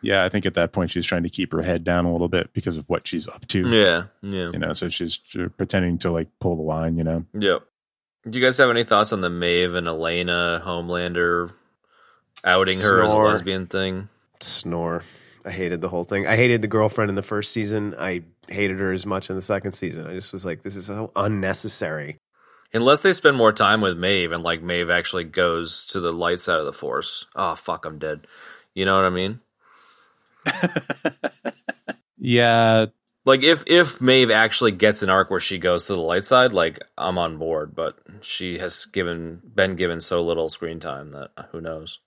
Yeah, 0.00 0.24
I 0.24 0.30
think 0.30 0.46
at 0.46 0.54
that 0.54 0.72
point 0.72 0.90
she's 0.90 1.04
trying 1.04 1.24
to 1.24 1.28
keep 1.28 1.52
her 1.52 1.60
head 1.60 1.84
down 1.84 2.06
a 2.06 2.12
little 2.12 2.30
bit 2.30 2.54
because 2.54 2.78
of 2.78 2.88
what 2.88 3.06
she's 3.06 3.28
up 3.28 3.46
to. 3.48 3.68
Yeah, 3.68 4.04
yeah, 4.22 4.50
You 4.50 4.58
know, 4.58 4.72
so 4.72 4.88
she's 4.88 5.18
pretending 5.58 5.98
to 5.98 6.10
like 6.10 6.28
pull 6.40 6.56
the 6.56 6.62
line, 6.62 6.96
you 6.96 7.04
know. 7.04 7.26
yep. 7.34 7.64
Do 8.26 8.38
you 8.38 8.42
guys 8.42 8.56
have 8.56 8.70
any 8.70 8.84
thoughts 8.84 9.12
on 9.12 9.20
the 9.20 9.28
Maeve 9.28 9.74
and 9.74 9.86
Elena 9.86 10.62
Homelander 10.64 11.52
outing 12.44 12.78
her 12.80 13.02
as 13.02 13.12
a 13.12 13.16
lesbian 13.16 13.66
thing? 13.66 14.08
Snore. 14.40 15.02
I 15.44 15.50
hated 15.50 15.80
the 15.80 15.88
whole 15.88 16.04
thing. 16.04 16.26
I 16.26 16.36
hated 16.36 16.60
the 16.62 16.68
girlfriend 16.68 17.08
in 17.08 17.14
the 17.14 17.22
first 17.22 17.52
season. 17.52 17.94
I 17.98 18.22
hated 18.48 18.78
her 18.78 18.92
as 18.92 19.06
much 19.06 19.30
in 19.30 19.36
the 19.36 19.42
second 19.42 19.72
season. 19.72 20.06
I 20.06 20.12
just 20.14 20.32
was 20.32 20.44
like, 20.44 20.62
this 20.62 20.76
is 20.76 20.86
so 20.86 21.12
unnecessary. 21.16 22.18
Unless 22.72 23.00
they 23.00 23.12
spend 23.12 23.36
more 23.36 23.52
time 23.52 23.80
with 23.80 23.98
Maeve 23.98 24.32
and 24.32 24.44
like 24.44 24.62
Maeve 24.62 24.90
actually 24.90 25.24
goes 25.24 25.86
to 25.86 26.00
the 26.00 26.12
light 26.12 26.40
side 26.40 26.58
of 26.60 26.66
the 26.66 26.72
Force. 26.72 27.26
Oh 27.34 27.54
fuck, 27.54 27.84
I'm 27.84 27.98
dead. 27.98 28.26
You 28.74 28.84
know 28.84 28.96
what 28.96 29.06
I 29.06 29.10
mean? 29.10 29.40
Yeah, 32.22 32.86
Like 33.24 33.42
if 33.42 33.64
if 33.66 34.00
Maeve 34.00 34.30
actually 34.30 34.72
gets 34.72 35.02
an 35.02 35.08
arc 35.08 35.30
where 35.30 35.40
she 35.40 35.58
goes 35.58 35.86
to 35.86 35.94
the 35.94 36.02
light 36.02 36.26
side, 36.26 36.52
like 36.52 36.78
I'm 36.98 37.16
on 37.16 37.38
board. 37.38 37.74
But 37.74 37.98
she 38.20 38.58
has 38.58 38.84
given 38.84 39.40
been 39.54 39.74
given 39.74 40.00
so 40.00 40.22
little 40.22 40.50
screen 40.50 40.80
time 40.80 41.12
that 41.12 41.30
who 41.50 41.62
knows? 41.62 41.98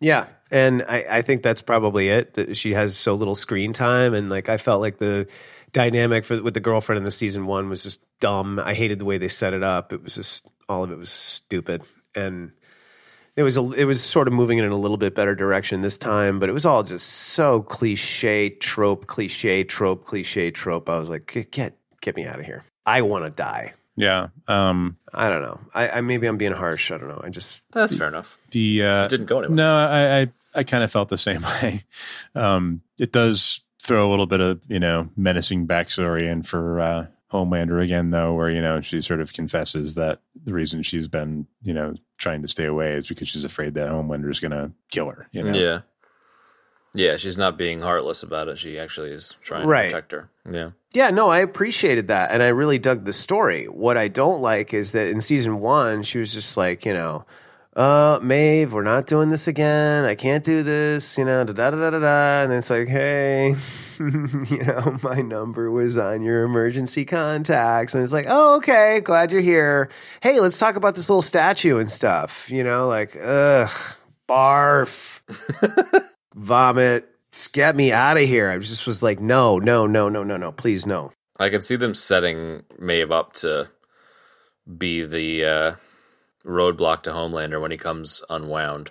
Yeah, 0.00 0.26
and 0.50 0.82
I, 0.86 1.06
I 1.08 1.22
think 1.22 1.42
that's 1.42 1.62
probably 1.62 2.08
it. 2.08 2.34
That 2.34 2.56
she 2.56 2.74
has 2.74 2.96
so 2.96 3.14
little 3.14 3.34
screen 3.34 3.72
time, 3.72 4.14
and 4.14 4.28
like 4.28 4.48
I 4.48 4.58
felt 4.58 4.80
like 4.80 4.98
the 4.98 5.26
dynamic 5.72 6.24
for 6.24 6.42
with 6.42 6.54
the 6.54 6.60
girlfriend 6.60 6.98
in 6.98 7.04
the 7.04 7.10
season 7.10 7.46
one 7.46 7.68
was 7.68 7.82
just 7.82 8.00
dumb. 8.20 8.60
I 8.62 8.74
hated 8.74 8.98
the 8.98 9.04
way 9.04 9.18
they 9.18 9.28
set 9.28 9.54
it 9.54 9.62
up. 9.62 9.92
It 9.92 10.02
was 10.02 10.14
just 10.14 10.46
all 10.68 10.84
of 10.84 10.90
it 10.90 10.98
was 10.98 11.10
stupid, 11.10 11.82
and 12.14 12.52
it 13.36 13.42
was 13.42 13.56
a, 13.56 13.72
it 13.72 13.84
was 13.84 14.02
sort 14.02 14.28
of 14.28 14.34
moving 14.34 14.58
in 14.58 14.64
a 14.66 14.76
little 14.76 14.96
bit 14.98 15.14
better 15.14 15.34
direction 15.34 15.80
this 15.80 15.98
time. 15.98 16.40
But 16.40 16.50
it 16.50 16.52
was 16.52 16.66
all 16.66 16.82
just 16.82 17.06
so 17.06 17.62
cliche 17.62 18.50
trope, 18.50 19.06
cliche 19.06 19.64
trope, 19.64 20.04
cliche 20.04 20.50
trope. 20.50 20.90
I 20.90 20.98
was 20.98 21.08
like, 21.08 21.26
get 21.26 21.50
get, 21.52 21.78
get 22.02 22.16
me 22.16 22.26
out 22.26 22.38
of 22.38 22.44
here. 22.44 22.64
I 22.84 23.02
want 23.02 23.24
to 23.24 23.30
die. 23.30 23.72
Yeah. 23.96 24.28
Um, 24.46 24.96
I 25.12 25.28
don't 25.28 25.42
know. 25.42 25.58
I, 25.74 25.88
I 25.88 26.00
maybe 26.02 26.26
I'm 26.26 26.36
being 26.36 26.52
harsh. 26.52 26.90
I 26.90 26.98
don't 26.98 27.08
know. 27.08 27.20
I 27.24 27.30
just 27.30 27.64
That's 27.72 27.96
fair 27.96 28.08
enough. 28.08 28.38
the 28.50 28.82
uh, 28.84 29.04
It 29.04 29.10
didn't 29.10 29.26
go 29.26 29.38
anywhere. 29.38 29.56
No, 29.56 29.74
I 29.76 30.20
I, 30.20 30.32
I 30.54 30.64
kind 30.64 30.84
of 30.84 30.90
felt 30.92 31.08
the 31.08 31.18
same 31.18 31.42
way. 31.62 31.84
Um, 32.34 32.82
it 33.00 33.12
does 33.12 33.60
throw 33.82 34.08
a 34.08 34.10
little 34.10 34.26
bit 34.26 34.40
of 34.40 34.60
you 34.68 34.80
know 34.80 35.08
menacing 35.16 35.66
backstory 35.66 36.30
in 36.30 36.42
for 36.42 36.80
uh, 36.80 37.06
Homelander 37.32 37.82
again, 37.82 38.10
though, 38.10 38.34
where 38.34 38.50
you 38.50 38.60
know 38.62 38.80
she 38.80 39.00
sort 39.02 39.20
of 39.20 39.32
confesses 39.32 39.94
that 39.94 40.20
the 40.44 40.52
reason 40.52 40.82
she's 40.82 41.08
been 41.08 41.46
you 41.62 41.74
know 41.74 41.94
trying 42.18 42.42
to 42.42 42.48
stay 42.48 42.64
away 42.66 42.92
is 42.92 43.08
because 43.08 43.28
she's 43.28 43.44
afraid 43.44 43.74
that 43.74 43.88
Homelander's 43.90 44.40
going 44.40 44.52
to 44.52 44.72
kill 44.90 45.10
her. 45.10 45.28
You 45.32 45.42
know, 45.42 45.58
Yeah. 45.58 45.80
Yeah, 46.94 47.18
she's 47.18 47.36
not 47.36 47.58
being 47.58 47.80
heartless 47.80 48.22
about 48.22 48.48
it. 48.48 48.58
She 48.58 48.78
actually 48.78 49.10
is 49.10 49.36
trying 49.42 49.66
Right. 49.66 49.82
to 49.82 49.88
protect 49.90 50.12
her. 50.12 50.30
Yeah. 50.50 50.70
Yeah, 50.92 51.10
no, 51.10 51.28
I 51.28 51.40
appreciated 51.40 52.08
that, 52.08 52.30
and 52.30 52.42
I 52.42 52.48
really 52.48 52.78
dug 52.78 53.04
the 53.04 53.12
story. 53.12 53.66
What 53.66 53.96
I 53.96 54.08
don't 54.08 54.40
like 54.40 54.72
is 54.72 54.92
that 54.92 55.08
in 55.08 55.20
season 55.20 55.60
one, 55.60 56.02
she 56.02 56.18
was 56.18 56.32
just 56.32 56.56
like, 56.56 56.86
you 56.86 56.94
know, 56.94 57.26
uh, 57.76 58.18
Maeve, 58.22 58.72
we're 58.72 58.82
not 58.82 59.06
doing 59.06 59.28
this 59.28 59.46
again. 59.46 60.06
I 60.06 60.14
can't 60.14 60.42
do 60.42 60.62
this, 60.62 61.18
you 61.18 61.26
know, 61.26 61.44
da 61.44 61.52
da 61.52 61.70
da 61.70 61.76
da 61.76 61.90
da. 61.90 61.98
da. 61.98 62.42
And 62.42 62.50
then 62.50 62.60
it's 62.60 62.70
like, 62.70 62.88
hey, 62.88 63.54
you 63.98 64.64
know, 64.64 64.96
my 65.02 65.20
number 65.20 65.70
was 65.70 65.98
on 65.98 66.22
your 66.22 66.44
emergency 66.44 67.04
contacts, 67.04 67.94
and 67.94 68.02
it's 68.02 68.14
like, 68.14 68.26
oh, 68.28 68.56
okay, 68.56 69.00
glad 69.00 69.32
you're 69.32 69.42
here. 69.42 69.90
Hey, 70.22 70.40
let's 70.40 70.58
talk 70.58 70.76
about 70.76 70.94
this 70.94 71.10
little 71.10 71.20
statue 71.20 71.78
and 71.78 71.90
stuff. 71.90 72.50
You 72.50 72.64
know, 72.64 72.88
like, 72.88 73.14
ugh, 73.16 73.70
barf, 74.26 75.20
vomit. 76.34 77.15
Get 77.52 77.76
me 77.76 77.92
out 77.92 78.16
of 78.16 78.24
here. 78.24 78.50
I 78.50 78.58
just 78.58 78.86
was 78.86 79.02
like, 79.02 79.20
no, 79.20 79.58
no, 79.58 79.86
no, 79.86 80.08
no, 80.08 80.22
no, 80.22 80.36
no, 80.36 80.52
please, 80.52 80.86
no. 80.86 81.12
I 81.38 81.48
can 81.50 81.60
see 81.62 81.76
them 81.76 81.94
setting 81.94 82.62
Maeve 82.78 83.12
up 83.12 83.32
to 83.34 83.68
be 84.78 85.02
the 85.04 85.44
uh, 85.44 85.74
roadblock 86.44 87.02
to 87.02 87.10
Homelander 87.10 87.60
when 87.60 87.70
he 87.70 87.76
comes 87.76 88.22
unwound. 88.30 88.90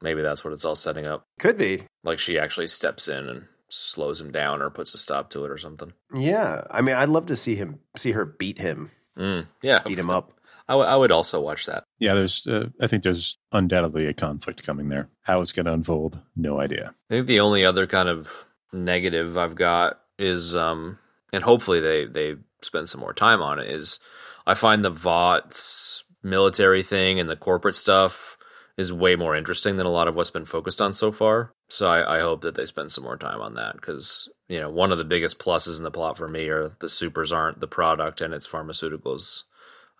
Maybe 0.00 0.22
that's 0.22 0.44
what 0.44 0.52
it's 0.52 0.64
all 0.64 0.76
setting 0.76 1.06
up. 1.06 1.26
Could 1.38 1.58
be. 1.58 1.84
Like 2.02 2.18
she 2.18 2.38
actually 2.38 2.66
steps 2.68 3.08
in 3.08 3.28
and 3.28 3.44
slows 3.68 4.20
him 4.20 4.32
down 4.32 4.62
or 4.62 4.70
puts 4.70 4.94
a 4.94 4.98
stop 4.98 5.30
to 5.30 5.44
it 5.44 5.50
or 5.50 5.58
something. 5.58 5.92
Yeah. 6.14 6.62
I 6.70 6.80
mean, 6.80 6.94
I'd 6.94 7.08
love 7.08 7.26
to 7.26 7.36
see 7.36 7.54
him, 7.54 7.80
see 7.96 8.12
her 8.12 8.24
beat 8.24 8.58
him, 8.58 8.90
Mm, 9.16 9.46
yeah. 9.62 9.80
beat 9.84 9.98
him 9.98 10.10
up. 10.10 10.32
I, 10.68 10.72
w- 10.72 10.88
I 10.88 10.96
would 10.96 11.12
also 11.12 11.40
watch 11.40 11.66
that. 11.66 11.84
yeah. 11.98 12.14
There's, 12.14 12.46
uh, 12.46 12.68
I 12.80 12.86
think 12.86 13.02
there's 13.02 13.38
undoubtedly 13.52 14.06
a 14.06 14.14
conflict 14.14 14.62
coming 14.66 14.88
there. 14.88 15.08
How 15.22 15.40
it's 15.40 15.52
going 15.52 15.66
to 15.66 15.72
unfold, 15.72 16.20
no 16.34 16.58
idea. 16.60 16.94
I 17.10 17.14
think 17.14 17.26
the 17.26 17.40
only 17.40 17.64
other 17.64 17.86
kind 17.86 18.08
of 18.08 18.46
negative 18.72 19.36
I've 19.36 19.54
got 19.54 20.00
is, 20.18 20.56
um, 20.56 20.98
and 21.32 21.44
hopefully 21.44 21.80
they 21.80 22.06
they 22.06 22.36
spend 22.62 22.88
some 22.88 23.00
more 23.00 23.12
time 23.12 23.42
on 23.42 23.58
it. 23.58 23.70
Is 23.70 23.98
I 24.46 24.54
find 24.54 24.84
the 24.84 24.90
Vought's 24.90 26.04
military 26.22 26.82
thing 26.82 27.20
and 27.20 27.28
the 27.28 27.36
corporate 27.36 27.76
stuff 27.76 28.38
is 28.76 28.92
way 28.92 29.14
more 29.14 29.36
interesting 29.36 29.76
than 29.76 29.86
a 29.86 29.90
lot 29.90 30.08
of 30.08 30.16
what's 30.16 30.30
been 30.30 30.46
focused 30.46 30.80
on 30.80 30.92
so 30.92 31.12
far. 31.12 31.52
So 31.68 31.86
I, 31.86 32.16
I 32.16 32.20
hope 32.20 32.40
that 32.42 32.54
they 32.56 32.66
spend 32.66 32.90
some 32.90 33.04
more 33.04 33.16
time 33.16 33.40
on 33.40 33.54
that 33.54 33.74
because 33.76 34.28
you 34.48 34.58
know 34.60 34.70
one 34.70 34.92
of 34.92 34.98
the 34.98 35.04
biggest 35.04 35.38
pluses 35.38 35.78
in 35.78 35.84
the 35.84 35.90
plot 35.90 36.16
for 36.16 36.28
me 36.28 36.48
are 36.48 36.70
the 36.80 36.88
supers 36.88 37.32
aren't 37.32 37.60
the 37.60 37.68
product 37.68 38.20
and 38.20 38.32
it's 38.32 38.48
pharmaceuticals. 38.48 39.42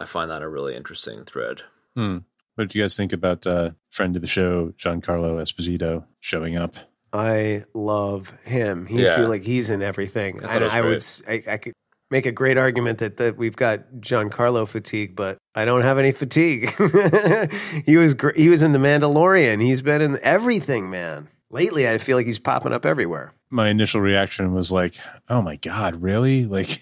I 0.00 0.04
find 0.06 0.30
that 0.30 0.42
a 0.42 0.48
really 0.48 0.74
interesting 0.74 1.24
thread. 1.24 1.62
Hmm. 1.96 2.18
What 2.56 2.68
did 2.68 2.74
you 2.74 2.82
guys 2.82 2.96
think 2.96 3.12
about 3.12 3.46
uh, 3.46 3.70
friend 3.90 4.14
of 4.16 4.22
the 4.22 4.28
show, 4.28 4.72
Giancarlo 4.78 5.40
Esposito, 5.42 6.04
showing 6.20 6.56
up? 6.56 6.76
I 7.12 7.64
love 7.74 8.30
him. 8.44 8.86
He 8.86 9.02
Yeah. 9.02 9.16
feel 9.16 9.28
like 9.28 9.42
he's 9.44 9.70
in 9.70 9.82
everything. 9.82 10.38
I 10.38 10.42
thought 10.42 10.50
And 10.54 10.62
it 10.62 10.64
was 10.64 10.72
I 10.74 10.80
would, 10.80 10.86
great. 10.88 10.96
s- 10.96 11.22
I, 11.28 11.52
I 11.52 11.56
could 11.58 11.72
make 12.10 12.26
a 12.26 12.32
great 12.32 12.58
argument 12.58 12.98
that, 12.98 13.16
that 13.18 13.36
we've 13.36 13.56
got 13.56 13.80
Giancarlo 14.00 14.66
fatigue, 14.68 15.14
but 15.16 15.38
I 15.54 15.64
don't 15.64 15.82
have 15.82 15.98
any 15.98 16.12
fatigue. 16.12 16.70
he 17.86 17.96
was, 17.96 18.14
gr- 18.14 18.34
he 18.36 18.48
was 18.48 18.62
in 18.62 18.72
The 18.72 18.78
Mandalorian. 18.78 19.60
He's 19.62 19.82
been 19.82 20.00
in 20.02 20.18
everything, 20.22 20.90
man. 20.90 21.28
Lately, 21.50 21.88
I 21.88 21.98
feel 21.98 22.16
like 22.16 22.26
he's 22.26 22.38
popping 22.40 22.72
up 22.72 22.84
everywhere. 22.84 23.32
My 23.50 23.68
initial 23.68 24.00
reaction 24.00 24.52
was 24.54 24.72
like, 24.72 24.96
"Oh 25.28 25.40
my 25.40 25.54
god, 25.56 26.02
really? 26.02 26.46
Like 26.46 26.66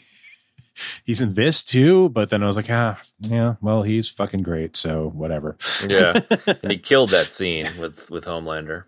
he's 1.05 1.21
in 1.21 1.35
this 1.35 1.63
too?" 1.63 2.09
But 2.11 2.31
then 2.31 2.43
I 2.43 2.47
was 2.47 2.57
like, 2.57 2.71
"Ah, 2.71 3.01
yeah. 3.21 3.55
Well, 3.61 3.83
he's 3.83 4.09
fucking 4.09 4.43
great, 4.43 4.77
so 4.77 5.11
whatever." 5.11 5.57
Yeah, 5.87 6.21
and 6.63 6.71
he 6.73 6.79
killed 6.79 7.11
that 7.11 7.31
scene 7.31 7.67
with 7.81 8.11
with 8.11 8.25
Homelander. 8.25 8.85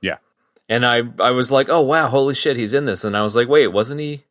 Yeah. 0.00 0.18
and 0.68 0.84
I 0.86 1.02
I 1.20 1.30
was 1.30 1.50
like, 1.50 1.68
oh 1.68 1.80
wow, 1.82 2.08
holy 2.08 2.34
shit, 2.34 2.56
he's 2.56 2.74
in 2.74 2.84
this, 2.86 3.04
and 3.04 3.16
I 3.16 3.22
was 3.22 3.36
like, 3.36 3.48
wait, 3.48 3.68
wasn't 3.68 4.00
he? 4.00 4.24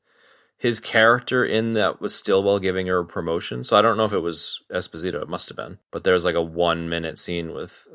His 0.58 0.80
character 0.80 1.44
in 1.44 1.74
that 1.74 2.00
was 2.00 2.16
still 2.16 2.40
Stillwell 2.40 2.60
giving 2.60 2.88
her 2.88 3.00
a 3.00 3.06
promotion, 3.06 3.64
so 3.66 3.76
I 3.76 3.82
don't 3.82 3.98
know 3.98 4.06
if 4.06 4.14
it 4.14 4.20
was 4.20 4.62
Esposito. 4.72 5.22
It 5.22 5.28
must 5.28 5.50
have 5.50 5.58
been, 5.58 5.80
but 5.92 6.04
there's 6.06 6.24
like 6.24 6.36
a 6.36 6.42
one 6.42 6.88
minute 6.88 7.20
scene 7.20 7.54
with 7.54 7.86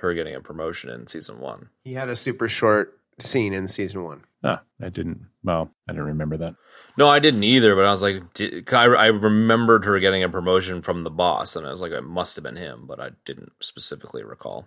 her 0.00 0.12
getting 0.12 0.34
a 0.34 0.40
promotion 0.40 0.90
in 0.90 1.06
season 1.06 1.38
one. 1.38 1.68
He 1.84 1.94
had 1.94 2.08
a 2.08 2.16
super 2.16 2.48
short 2.48 2.98
scene 3.20 3.52
in 3.54 3.68
season 3.68 4.02
one. 4.02 4.24
Ah, 4.42 4.62
I 4.82 4.88
didn't. 4.88 5.26
Well, 5.44 5.70
I 5.88 5.92
didn't 5.92 6.06
remember 6.06 6.36
that. 6.38 6.56
No, 6.98 7.08
I 7.08 7.18
didn't 7.18 7.44
either, 7.44 7.74
but 7.74 7.84
I 7.84 7.90
was 7.90 8.02
like, 8.02 8.32
did, 8.32 8.72
I, 8.72 8.84
I 8.84 9.06
remembered 9.08 9.84
her 9.84 9.98
getting 10.00 10.22
a 10.22 10.28
promotion 10.28 10.80
from 10.80 11.04
the 11.04 11.10
boss, 11.10 11.54
and 11.54 11.66
I 11.66 11.70
was 11.70 11.80
like, 11.80 11.92
it 11.92 12.04
must 12.04 12.36
have 12.36 12.42
been 12.42 12.56
him, 12.56 12.86
but 12.86 13.00
I 13.00 13.10
didn't 13.24 13.52
specifically 13.60 14.24
recall. 14.24 14.66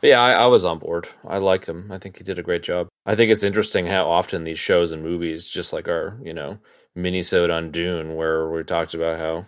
But 0.00 0.08
yeah, 0.08 0.20
I, 0.20 0.32
I 0.32 0.46
was 0.46 0.64
on 0.66 0.78
board. 0.78 1.08
I 1.26 1.38
liked 1.38 1.66
him. 1.66 1.90
I 1.90 1.98
think 1.98 2.18
he 2.18 2.24
did 2.24 2.38
a 2.38 2.42
great 2.42 2.62
job. 2.62 2.88
I 3.06 3.14
think 3.14 3.32
it's 3.32 3.42
interesting 3.42 3.86
how 3.86 4.10
often 4.10 4.44
these 4.44 4.58
shows 4.58 4.92
and 4.92 5.02
movies, 5.02 5.48
just 5.48 5.72
like 5.72 5.88
our, 5.88 6.18
you 6.22 6.34
know, 6.34 6.58
mini-sode 6.94 7.50
on 7.50 7.70
Dune, 7.70 8.14
where 8.14 8.50
we 8.50 8.62
talked 8.62 8.92
about 8.92 9.18
how 9.18 9.46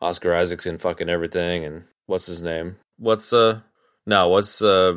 Oscar 0.00 0.34
Isaac's 0.34 0.66
in 0.66 0.78
fucking 0.78 1.08
everything, 1.08 1.64
and 1.64 1.84
what's 2.06 2.26
his 2.26 2.42
name? 2.42 2.76
What's, 2.98 3.32
uh, 3.32 3.60
no, 4.04 4.28
what's, 4.28 4.60
uh, 4.62 4.94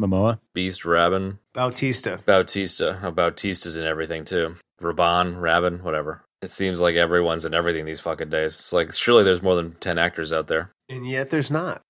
Momoa. 0.00 0.38
Beast 0.54 0.86
Rabin? 0.86 1.38
Bautista. 1.52 2.20
Bautista. 2.24 2.98
How 3.02 3.10
Bautista's 3.10 3.76
in 3.76 3.84
everything 3.84 4.24
too. 4.24 4.54
Raban, 4.80 5.40
Rabin, 5.40 5.82
whatever. 5.82 6.24
It 6.40 6.50
seems 6.50 6.80
like 6.80 6.94
everyone's 6.94 7.44
in 7.44 7.54
everything 7.54 7.84
these 7.84 8.00
fucking 8.00 8.30
days. 8.30 8.54
It's 8.54 8.72
like 8.72 8.92
surely 8.94 9.24
there's 9.24 9.42
more 9.42 9.56
than 9.56 9.72
ten 9.80 9.98
actors 9.98 10.32
out 10.32 10.46
there. 10.46 10.70
And 10.88 11.06
yet 11.06 11.30
there's 11.30 11.50
not. 11.50 11.82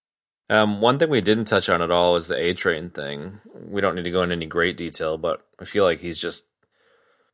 Um, 0.51 0.81
one 0.81 0.99
thing 0.99 1.11
we 1.11 1.21
didn't 1.21 1.45
touch 1.45 1.69
on 1.69 1.83
at 1.83 1.91
all 1.91 2.17
is 2.17 2.29
the 2.29 2.37
A 2.37 2.55
Train 2.55 2.89
thing. 2.91 3.41
We 3.55 3.83
don't 3.83 3.95
need 3.95 4.05
to 4.05 4.11
go 4.11 4.23
into 4.23 4.35
any 4.35 4.47
great 4.47 4.79
detail, 4.79 5.19
but 5.19 5.45
I 5.61 5.65
feel 5.65 5.85
like 5.85 6.01
he's 6.01 6.19
just 6.19 6.45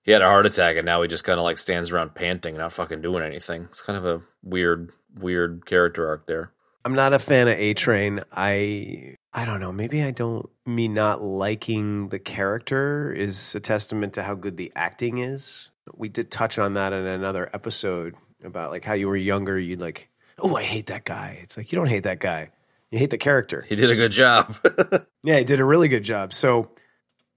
he 0.02 0.10
had 0.10 0.22
a 0.22 0.26
heart 0.26 0.46
attack 0.46 0.76
and 0.76 0.84
now 0.84 1.00
he 1.02 1.08
just 1.08 1.24
kind 1.24 1.38
of 1.38 1.44
like 1.44 1.56
stands 1.58 1.90
around 1.90 2.14
panting, 2.14 2.56
not 2.56 2.72
fucking 2.72 3.02
doing 3.02 3.22
anything. 3.22 3.62
It's 3.64 3.82
kind 3.82 3.96
of 3.96 4.04
a 4.04 4.22
weird, 4.42 4.90
weird 5.16 5.64
character 5.64 6.08
arc 6.08 6.26
there. 6.26 6.50
I'm 6.84 6.94
not 6.94 7.12
a 7.12 7.18
fan 7.18 7.48
of 7.48 7.56
A 7.56 7.74
Train. 7.74 8.20
I 8.32 9.14
I 9.36 9.44
don't 9.44 9.58
know. 9.58 9.72
Maybe 9.72 10.02
I 10.02 10.12
don't. 10.12 10.48
Me 10.64 10.86
not 10.86 11.20
liking 11.20 12.08
the 12.08 12.20
character 12.20 13.12
is 13.12 13.54
a 13.56 13.60
testament 13.60 14.14
to 14.14 14.22
how 14.22 14.34
good 14.34 14.56
the 14.56 14.72
acting 14.76 15.18
is. 15.18 15.70
We 15.92 16.08
did 16.08 16.30
touch 16.30 16.58
on 16.58 16.74
that 16.74 16.92
in 16.92 17.04
another 17.04 17.50
episode 17.52 18.14
about 18.44 18.70
like 18.70 18.84
how 18.84 18.94
you 18.94 19.08
were 19.08 19.16
younger. 19.16 19.58
You'd 19.58 19.80
like, 19.80 20.08
oh, 20.38 20.54
I 20.54 20.62
hate 20.62 20.86
that 20.86 21.04
guy. 21.04 21.40
It's 21.42 21.56
like 21.56 21.72
you 21.72 21.76
don't 21.76 21.88
hate 21.88 22.04
that 22.04 22.20
guy. 22.20 22.50
You 22.92 23.00
hate 23.00 23.10
the 23.10 23.18
character. 23.18 23.64
He 23.68 23.74
did 23.74 23.90
a 23.90 23.96
good 23.96 24.12
job. 24.12 24.56
Yeah, 25.24 25.38
he 25.38 25.44
did 25.44 25.58
a 25.58 25.64
really 25.64 25.88
good 25.88 26.04
job. 26.04 26.34
So 26.34 26.68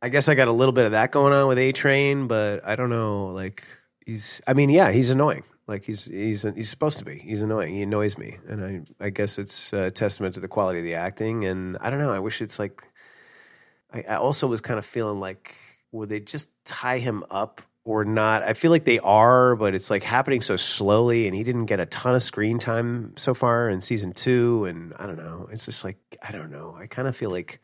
I 0.02 0.10
guess 0.10 0.28
I 0.28 0.36
got 0.36 0.50
a 0.50 0.52
little 0.52 0.74
bit 0.74 0.84
of 0.84 0.92
that 0.92 1.10
going 1.14 1.32
on 1.32 1.48
with 1.48 1.58
A 1.58 1.72
Train, 1.72 2.28
but 2.28 2.66
I 2.68 2.76
don't 2.76 2.90
know. 2.90 3.28
Like 3.28 3.64
he's. 4.06 4.42
I 4.46 4.54
mean, 4.54 4.70
yeah, 4.70 4.92
he's 4.92 5.10
annoying. 5.10 5.44
Like 5.68 5.84
he's 5.84 6.06
he's 6.06 6.44
he's 6.44 6.70
supposed 6.70 7.00
to 7.00 7.06
be. 7.06 7.20
He's 7.20 7.42
annoying. 7.42 7.76
He 7.76 7.82
annoys 7.82 8.18
me, 8.18 8.38
and 8.48 8.88
I 9.00 9.06
I 9.06 9.10
guess 9.10 9.38
it's 9.38 9.74
a 9.74 9.92
testament 9.92 10.36
to 10.36 10.40
the 10.40 10.48
quality 10.48 10.80
of 10.80 10.86
the 10.86 10.96
acting. 10.96 11.44
And 11.44 11.78
I 11.82 11.90
don't 11.90 12.00
know. 12.00 12.14
I 12.14 12.20
wish 12.20 12.42
it's 12.42 12.58
like. 12.58 12.82
I, 13.94 14.04
I 14.10 14.16
also 14.16 14.48
was 14.48 14.60
kind 14.60 14.78
of 14.78 14.86
feeling 14.86 15.20
like 15.20 15.56
would 15.92 16.10
they 16.10 16.20
just 16.20 16.50
tie 16.66 17.00
him 17.00 17.24
up 17.30 17.62
or 17.84 18.04
not? 18.06 18.44
I 18.44 18.54
feel 18.54 18.72
like 18.72 18.84
they 18.84 19.00
are, 19.00 19.56
but 19.56 19.74
it's 19.76 19.90
like 19.90 20.04
happening 20.04 20.42
so 20.42 20.56
slowly, 20.56 21.28
and 21.28 21.36
he 21.36 21.44
didn't 21.44 21.66
get 21.66 21.80
a 21.80 21.86
ton 21.86 22.16
of 22.16 22.22
screen 22.22 22.60
time 22.60 23.14
so 23.18 23.34
far 23.34 23.70
in 23.70 23.82
season 23.82 24.14
two. 24.14 24.66
And 24.66 24.94
I 24.98 25.06
don't 25.06 25.18
know. 25.18 25.50
It's 25.52 25.66
just 25.66 25.84
like 25.84 25.98
I 26.22 26.32
don't 26.32 26.52
know. 26.52 26.78
I 26.80 26.88
kind 26.88 27.08
of 27.08 27.16
feel 27.16 27.30
like 27.30 27.62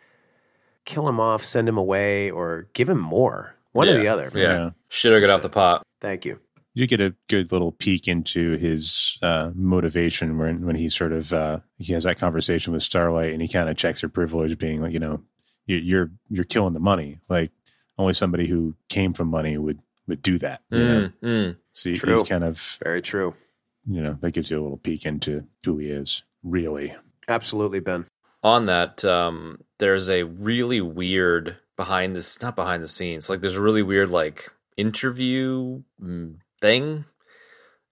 kill 0.85 1.07
him 1.07 1.19
off, 1.19 1.43
send 1.45 1.69
him 1.69 1.77
away, 1.77 2.31
or 2.31 2.67
give 2.73 2.89
him 2.89 2.99
more. 2.99 3.55
One 3.71 3.89
or 3.89 3.97
the 3.97 4.07
other. 4.09 4.31
Yeah. 4.35 4.41
Yeah. 4.41 4.69
Shit 4.89 5.13
or 5.13 5.19
get 5.19 5.29
off 5.29 5.41
the 5.41 5.49
pot. 5.49 5.83
Thank 5.99 6.25
you. 6.25 6.39
You 6.75 6.87
get 6.87 6.99
a 7.01 7.15
good 7.29 7.51
little 7.51 7.71
peek 7.71 8.07
into 8.07 8.57
his 8.57 9.19
uh, 9.21 9.51
motivation 9.53 10.37
when 10.39 10.65
when 10.65 10.75
he 10.75 10.89
sort 10.89 11.11
of 11.11 11.31
uh, 11.31 11.59
he 11.77 11.93
has 11.93 12.03
that 12.05 12.17
conversation 12.17 12.73
with 12.73 12.81
Starlight 12.83 13.31
and 13.31 13.41
he 13.41 13.47
kind 13.47 13.69
of 13.69 13.77
checks 13.77 14.01
her 14.01 14.09
privilege, 14.09 14.57
being 14.57 14.81
like, 14.81 14.93
you 14.93 14.99
know, 14.99 15.21
you, 15.67 15.77
you're 15.77 16.11
you're 16.29 16.43
killing 16.43 16.73
the 16.73 16.79
money. 16.79 17.19
Like 17.29 17.51
only 17.97 18.13
somebody 18.13 18.47
who 18.47 18.75
came 18.89 19.13
from 19.13 19.27
money 19.27 19.57
would 19.57 19.79
would 20.07 20.21
do 20.23 20.37
that. 20.39 20.61
You 20.71 20.79
know? 20.79 21.09
Mm, 21.21 21.27
mm. 21.29 21.57
So 21.73 21.89
you, 21.89 21.95
True. 21.95 22.17
you 22.19 22.23
kind 22.25 22.43
of 22.43 22.77
Very 22.83 23.01
true. 23.03 23.35
you 23.87 24.01
know 24.01 24.17
that 24.21 24.31
gives 24.31 24.49
you 24.49 24.59
a 24.59 24.63
little 24.63 24.77
peek 24.77 25.05
into 25.05 25.45
who 25.63 25.77
he 25.77 25.87
is 25.89 26.23
really. 26.43 26.95
Absolutely, 27.27 27.79
Ben. 27.81 28.07
on 28.43 28.65
that 28.65 29.05
um 29.05 29.61
there's 29.79 30.09
a 30.09 30.23
really 30.23 30.81
weird 30.81 31.57
behind 31.77 32.15
this 32.15 32.41
not 32.41 32.55
behind 32.55 32.81
the 32.83 32.87
scenes 32.87 33.29
like 33.29 33.41
there's 33.41 33.55
a 33.57 33.61
really 33.61 33.81
weird 33.83 34.09
like 34.09 34.51
interview 34.75 35.81
mm, 36.01 36.35
thing 36.63 37.03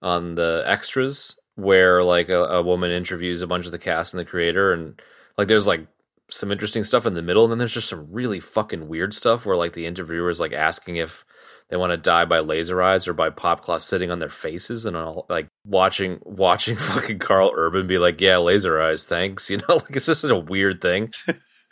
on 0.02 0.36
the 0.36 0.64
extras 0.66 1.38
where 1.56 2.02
like 2.04 2.30
a, 2.30 2.46
a 2.46 2.62
woman 2.62 2.90
interviews 2.90 3.42
a 3.42 3.48
bunch 3.48 3.66
of 3.66 3.74
the 3.74 3.78
cast 3.78 4.14
and 4.14 4.20
the 4.20 4.26
creator 4.26 4.72
and 4.72 5.00
like 5.38 5.50
there's 5.50 5.68
like 5.68 5.86
some 6.30 6.54
interesting 6.54 6.86
stuff 6.86 7.06
in 7.06 7.14
the 7.14 7.22
middle 7.22 7.44
and 7.44 7.52
then 7.52 7.58
there's 7.60 7.74
just 7.74 7.90
some 7.90 8.08
really 8.10 8.40
fucking 8.40 8.88
weird 8.88 9.14
stuff 9.14 9.46
where 9.46 9.58
like 9.58 9.74
the 9.74 9.86
interviewer 9.86 10.30
is 10.30 10.40
like 10.40 10.54
asking 10.54 10.96
if 10.96 11.26
they 11.68 11.76
want 11.76 11.92
to 11.92 11.98
die 11.98 12.24
by 12.24 12.40
laser 12.40 12.82
eyes 12.82 13.08
or 13.08 13.14
by 13.14 13.30
Popclaw 13.30 13.82
sitting 13.82 14.10
on 14.10 14.20
their 14.20 14.30
faces 14.30 14.86
and 14.86 14.96
all 14.96 15.26
like 15.30 15.48
watching 15.66 16.20
watching 16.26 16.78
fucking 16.78 17.20
Karl 17.20 17.52
Urban 17.54 17.88
be 17.88 17.98
like, 17.98 18.22
yeah, 18.22 18.38
laser 18.38 18.82
eyes, 18.82 19.04
thanks. 19.06 19.50
You 19.50 19.58
know, 19.58 19.76
like 19.76 19.96
it's 19.96 20.06
just 20.06 20.22
such 20.22 20.32
a 20.32 20.38
weird 20.40 20.80
thing, 20.82 21.12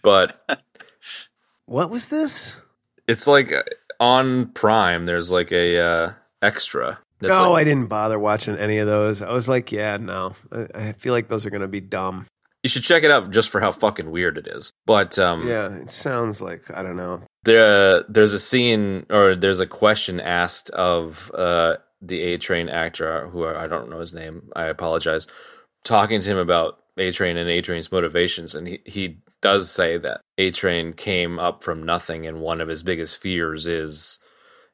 but 0.03 0.37
What 1.65 1.89
was 1.89 2.07
this? 2.07 2.61
it's 3.07 3.27
like 3.27 3.51
on 3.99 4.47
Prime. 4.53 5.05
There's 5.05 5.31
like 5.31 5.51
a 5.51 5.79
uh, 5.79 6.13
extra. 6.41 6.99
That's 7.19 7.35
oh, 7.37 7.51
like- 7.51 7.61
I 7.61 7.63
didn't 7.65 7.87
bother 7.87 8.17
watching 8.17 8.57
any 8.57 8.77
of 8.77 8.87
those. 8.87 9.21
I 9.21 9.31
was 9.33 9.49
like, 9.49 9.71
yeah, 9.71 9.97
no. 9.97 10.35
I, 10.51 10.67
I 10.73 10.91
feel 10.93 11.13
like 11.13 11.27
those 11.27 11.45
are 11.45 11.49
going 11.49 11.61
to 11.61 11.67
be 11.67 11.81
dumb. 11.81 12.25
you 12.63 12.69
should 12.69 12.83
check 12.83 13.03
it 13.03 13.11
out 13.11 13.29
just 13.31 13.49
for 13.49 13.59
how 13.59 13.71
fucking 13.71 14.09
weird 14.11 14.37
it 14.37 14.47
is. 14.47 14.71
But 14.85 15.19
um, 15.19 15.47
Yeah, 15.47 15.69
it 15.75 15.89
sounds 15.89 16.41
like 16.41 16.63
I 16.73 16.81
don't 16.81 16.95
know. 16.97 17.21
there 17.43 18.03
there's 18.03 18.33
a 18.33 18.39
scene 18.39 19.05
or 19.09 19.35
there's 19.35 19.59
a 19.59 19.67
question 19.67 20.19
asked 20.19 20.69
of 20.71 21.31
uh 21.33 21.75
the 22.01 22.21
A 22.21 22.37
Train 22.37 22.69
actor 22.69 23.27
who 23.27 23.45
I 23.45 23.67
don't 23.67 23.89
know 23.89 23.99
his 23.99 24.13
name. 24.13 24.49
I 24.55 24.65
apologize. 24.65 25.27
Talking 25.83 26.21
to 26.21 26.31
him 26.31 26.37
about 26.37 26.79
A 26.97 27.11
Train 27.11 27.35
and 27.37 27.49
A 27.49 27.61
Train's 27.61 27.91
motivations, 27.91 28.55
and 28.55 28.67
he 28.67 28.79
he 28.85 29.17
does 29.41 29.69
say 29.71 29.97
that 29.97 30.21
A 30.37 30.51
Train 30.51 30.93
came 30.93 31.39
up 31.39 31.63
from 31.63 31.83
nothing, 31.83 32.25
and 32.25 32.39
one 32.39 32.61
of 32.61 32.67
his 32.69 32.83
biggest 32.83 33.21
fears 33.21 33.67
is, 33.67 34.19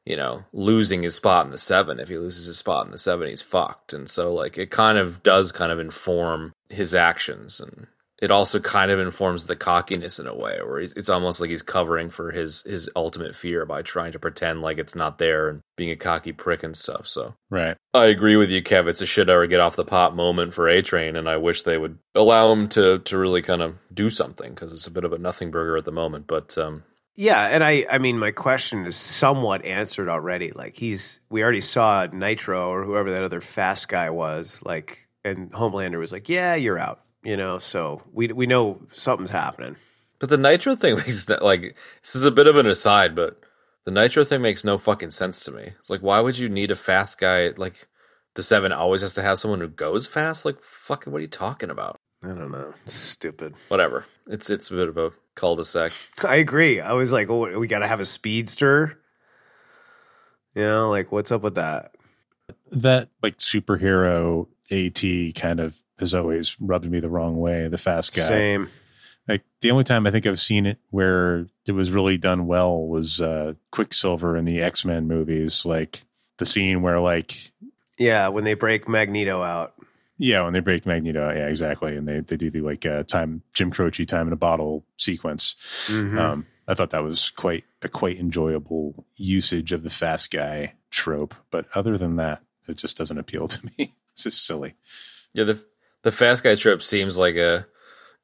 you 0.06 0.16
know, 0.16 0.44
losing 0.52 1.02
his 1.02 1.16
spot 1.16 1.44
in 1.44 1.52
the 1.52 1.58
seven. 1.58 2.00
If 2.00 2.08
he 2.08 2.16
loses 2.16 2.46
his 2.46 2.58
spot 2.58 2.86
in 2.86 2.92
the 2.92 2.98
seven, 2.98 3.28
he's 3.28 3.42
fucked. 3.42 3.92
And 3.92 4.08
so, 4.08 4.32
like, 4.32 4.56
it 4.56 4.70
kind 4.70 4.96
of 4.96 5.22
does 5.22 5.52
kind 5.52 5.72
of 5.72 5.78
inform 5.80 6.52
his 6.70 6.94
actions 6.94 7.60
and 7.60 7.88
it 8.18 8.30
also 8.30 8.58
kind 8.60 8.90
of 8.90 8.98
informs 8.98 9.44
the 9.44 9.54
cockiness 9.56 10.18
in 10.18 10.26
a 10.26 10.34
way 10.34 10.58
where 10.64 10.80
he's, 10.80 10.92
it's 10.94 11.10
almost 11.10 11.38
like 11.38 11.50
he's 11.50 11.60
covering 11.62 12.08
for 12.08 12.30
his 12.30 12.62
his 12.62 12.88
ultimate 12.96 13.36
fear 13.36 13.66
by 13.66 13.82
trying 13.82 14.10
to 14.12 14.18
pretend 14.18 14.62
like 14.62 14.78
it's 14.78 14.94
not 14.94 15.18
there 15.18 15.48
and 15.50 15.60
being 15.76 15.90
a 15.90 15.96
cocky 15.96 16.32
prick 16.32 16.62
and 16.62 16.76
stuff 16.76 17.06
so 17.06 17.34
Right. 17.50 17.76
i 17.92 18.06
agree 18.06 18.36
with 18.36 18.50
you 18.50 18.62
kev 18.62 18.88
it's 18.88 19.02
a 19.02 19.06
shit 19.06 19.28
or 19.28 19.46
get 19.46 19.60
off 19.60 19.76
the 19.76 19.84
pot 19.84 20.16
moment 20.16 20.54
for 20.54 20.66
a 20.66 20.80
train 20.80 21.14
and 21.14 21.28
i 21.28 21.36
wish 21.36 21.62
they 21.62 21.76
would 21.76 21.98
allow 22.14 22.50
him 22.52 22.68
to 22.68 22.98
to 23.00 23.18
really 23.18 23.42
kind 23.42 23.60
of 23.60 23.76
do 23.92 24.08
something 24.08 24.54
because 24.54 24.72
it's 24.72 24.86
a 24.86 24.90
bit 24.90 25.04
of 25.04 25.12
a 25.12 25.18
nothing 25.18 25.50
burger 25.50 25.76
at 25.76 25.84
the 25.84 25.92
moment 25.92 26.26
but 26.26 26.56
um 26.56 26.84
Yeah, 27.16 27.46
and 27.46 27.64
I 27.64 27.86
I 27.90 27.98
mean 27.98 28.18
my 28.18 28.30
question 28.32 28.86
is 28.86 28.96
somewhat 28.96 29.64
answered 29.64 30.08
already. 30.08 30.52
Like 30.52 30.76
he's 30.76 31.20
we 31.30 31.42
already 31.42 31.62
saw 31.62 32.06
Nitro 32.12 32.70
or 32.70 32.84
whoever 32.84 33.10
that 33.12 33.22
other 33.24 33.40
fast 33.40 33.88
guy 33.88 34.10
was, 34.10 34.62
like 34.64 35.08
and 35.24 35.50
Homelander 35.52 35.98
was 35.98 36.12
like, 36.12 36.28
"Yeah, 36.28 36.54
you're 36.56 36.78
out." 36.78 37.02
You 37.24 37.36
know, 37.36 37.58
so 37.58 38.02
we 38.12 38.28
we 38.28 38.46
know 38.46 38.80
something's 38.92 39.30
happening. 39.30 39.76
but 40.20 40.30
the 40.30 40.36
nitro 40.38 40.76
thing 40.76 40.96
makes 40.98 41.28
like 41.28 41.76
this 42.02 42.16
is 42.16 42.24
a 42.24 42.30
bit 42.30 42.46
of 42.46 42.56
an 42.56 42.66
aside 42.66 43.14
but 43.14 43.40
the 43.84 43.90
nitro 43.90 44.24
thing 44.24 44.42
makes 44.42 44.64
no 44.64 44.78
fucking 44.78 45.10
sense 45.10 45.44
to 45.44 45.52
me 45.52 45.72
it's 45.80 45.90
like 45.90 46.00
why 46.02 46.20
would 46.20 46.38
you 46.38 46.48
need 46.48 46.70
a 46.70 46.76
fast 46.76 47.18
guy 47.20 47.50
like 47.56 47.88
the 48.34 48.42
seven 48.42 48.72
always 48.72 49.02
has 49.02 49.14
to 49.14 49.22
have 49.22 49.38
someone 49.38 49.60
who 49.60 49.68
goes 49.68 50.06
fast 50.06 50.44
like 50.44 50.62
fucking 50.62 51.12
what 51.12 51.18
are 51.18 51.22
you 51.22 51.28
talking 51.28 51.70
about 51.70 51.95
I 52.22 52.28
don't 52.28 52.50
know. 52.50 52.72
Stupid. 52.86 53.54
whatever. 53.68 54.04
It's 54.26 54.50
it's 54.50 54.70
a 54.70 54.74
bit 54.74 54.88
of 54.88 54.96
a 54.96 55.12
cul-de-sac. 55.34 55.92
I 56.24 56.36
agree. 56.36 56.80
I 56.80 56.92
was 56.92 57.12
like, 57.12 57.28
oh, 57.28 57.58
we 57.58 57.66
got 57.68 57.80
to 57.80 57.86
have 57.86 58.00
a 58.00 58.04
speedster. 58.04 58.98
You 60.54 60.62
know, 60.62 60.90
like 60.90 61.12
what's 61.12 61.30
up 61.30 61.42
with 61.42 61.56
that? 61.56 61.92
That 62.72 63.10
like 63.22 63.38
superhero 63.38 64.46
AT 64.70 65.34
kind 65.40 65.60
of 65.60 65.80
has 65.98 66.14
always 66.14 66.56
rubbed 66.60 66.90
me 66.90 67.00
the 67.00 67.08
wrong 67.10 67.36
way. 67.38 67.68
The 67.68 67.78
fast 67.78 68.14
guy. 68.14 68.22
Same. 68.22 68.68
Like 69.28 69.42
the 69.60 69.70
only 69.70 69.84
time 69.84 70.06
I 70.06 70.10
think 70.10 70.26
I've 70.26 70.40
seen 70.40 70.66
it 70.66 70.78
where 70.90 71.46
it 71.66 71.72
was 71.72 71.90
really 71.90 72.16
done 72.16 72.46
well 72.46 72.86
was 72.86 73.20
uh 73.20 73.54
Quicksilver 73.72 74.36
in 74.36 74.44
the 74.44 74.62
X 74.62 74.84
Men 74.84 75.06
movies. 75.08 75.64
Like 75.64 76.02
the 76.38 76.46
scene 76.46 76.80
where 76.82 77.00
like 77.00 77.52
Yeah, 77.98 78.28
when 78.28 78.44
they 78.44 78.54
break 78.54 78.88
Magneto 78.88 79.42
out. 79.42 79.74
Yeah, 80.18 80.42
when 80.42 80.52
they 80.52 80.60
break 80.60 80.86
Magneto, 80.86 81.30
yeah, 81.30 81.48
exactly, 81.48 81.96
and 81.96 82.08
they 82.08 82.20
they 82.20 82.36
do 82.36 82.50
the 82.50 82.60
like 82.60 82.84
uh, 82.86 83.02
time 83.02 83.42
Jim 83.54 83.70
Croce 83.70 84.04
time 84.06 84.26
in 84.26 84.32
a 84.32 84.36
bottle 84.36 84.84
sequence. 84.96 85.56
Mhm. 85.90 86.18
Um, 86.18 86.46
I 86.68 86.74
thought 86.74 86.90
that 86.90 87.02
was 87.04 87.30
quite 87.30 87.64
a 87.82 87.88
quite 87.88 88.18
enjoyable 88.18 89.06
usage 89.16 89.72
of 89.72 89.82
the 89.82 89.90
fast 89.90 90.30
guy 90.30 90.74
trope. 90.90 91.34
But 91.50 91.66
other 91.74 91.96
than 91.96 92.16
that, 92.16 92.42
it 92.68 92.76
just 92.76 92.96
doesn't 92.98 93.18
appeal 93.18 93.46
to 93.48 93.64
me. 93.78 93.92
it's 94.12 94.24
just 94.24 94.44
silly. 94.46 94.74
Yeah, 95.32 95.44
the 95.44 95.64
the 96.02 96.12
fast 96.12 96.42
guy 96.42 96.54
trope 96.54 96.82
seems 96.82 97.18
like 97.18 97.36
a, 97.36 97.66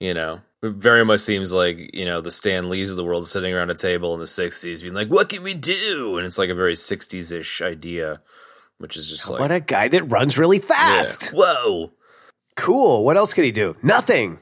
you 0.01 0.15
know, 0.15 0.41
very 0.63 1.05
much 1.05 1.21
seems 1.21 1.53
like 1.53 1.95
you 1.95 2.05
know 2.05 2.21
the 2.21 2.31
Stan 2.31 2.69
Lees 2.71 2.91
of 2.91 2.97
the 2.97 3.05
world 3.05 3.27
sitting 3.27 3.53
around 3.53 3.71
a 3.71 3.75
table 3.75 4.15
in 4.15 4.21
the 4.21 4.27
'60s, 4.27 4.83
being 4.83 4.95
like, 4.95 5.09
"What 5.09 5.29
can 5.29 5.43
we 5.43 5.55
do?" 5.55 6.17
And 6.17 6.27
it's 6.27 6.39
like 6.39 6.51
a 6.51 6.55
very 6.55 6.75
'60s 6.75 7.33
ish 7.33 7.61
idea, 7.63 8.23
which 8.83 8.99
is 8.99 9.09
just 9.09 9.31
like, 9.31 9.41
what 9.41 9.51
a 9.51 9.61
guy 9.61 9.89
that 9.89 10.05
runs 10.05 10.37
really 10.37 10.59
yeah. 10.59 10.65
fast. 10.65 11.31
Whoa, 11.35 11.93
Cool. 12.57 13.05
What 13.05 13.17
else 13.17 13.33
could 13.33 13.45
he 13.45 13.53
do? 13.53 13.77
Nothing. 13.83 14.39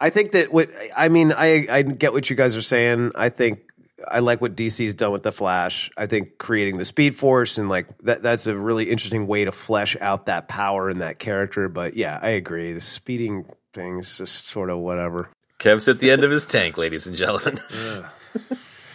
I 0.00 0.10
think 0.10 0.32
that 0.32 0.52
what 0.52 0.68
I 0.96 1.08
mean, 1.08 1.32
I 1.32 1.66
I 1.70 1.82
get 1.82 2.12
what 2.12 2.28
you 2.30 2.36
guys 2.36 2.56
are 2.56 2.62
saying. 2.62 3.12
I 3.14 3.28
think 3.28 3.60
I 4.06 4.20
like 4.20 4.40
what 4.40 4.56
DC's 4.56 4.94
done 4.94 5.12
with 5.12 5.22
the 5.22 5.32
Flash. 5.32 5.90
I 5.96 6.06
think 6.06 6.38
creating 6.38 6.78
the 6.78 6.84
Speed 6.84 7.16
Force 7.16 7.58
and 7.58 7.68
like 7.68 7.86
that 7.98 8.22
that's 8.22 8.46
a 8.46 8.56
really 8.56 8.90
interesting 8.90 9.26
way 9.26 9.44
to 9.44 9.52
flesh 9.52 9.96
out 10.00 10.26
that 10.26 10.48
power 10.48 10.88
and 10.88 11.00
that 11.00 11.18
character. 11.18 11.68
But 11.68 11.96
yeah, 11.96 12.18
I 12.20 12.30
agree. 12.30 12.72
The 12.72 12.80
speeding 12.80 13.46
thing 13.72 13.98
is 13.98 14.18
just 14.18 14.48
sort 14.48 14.70
of 14.70 14.78
whatever. 14.78 15.30
Kev's 15.58 15.88
at 15.88 15.98
the 15.98 16.10
end 16.12 16.22
of 16.22 16.30
his 16.30 16.46
tank, 16.46 16.78
ladies 16.78 17.06
and 17.06 17.16
gentlemen. 17.16 17.58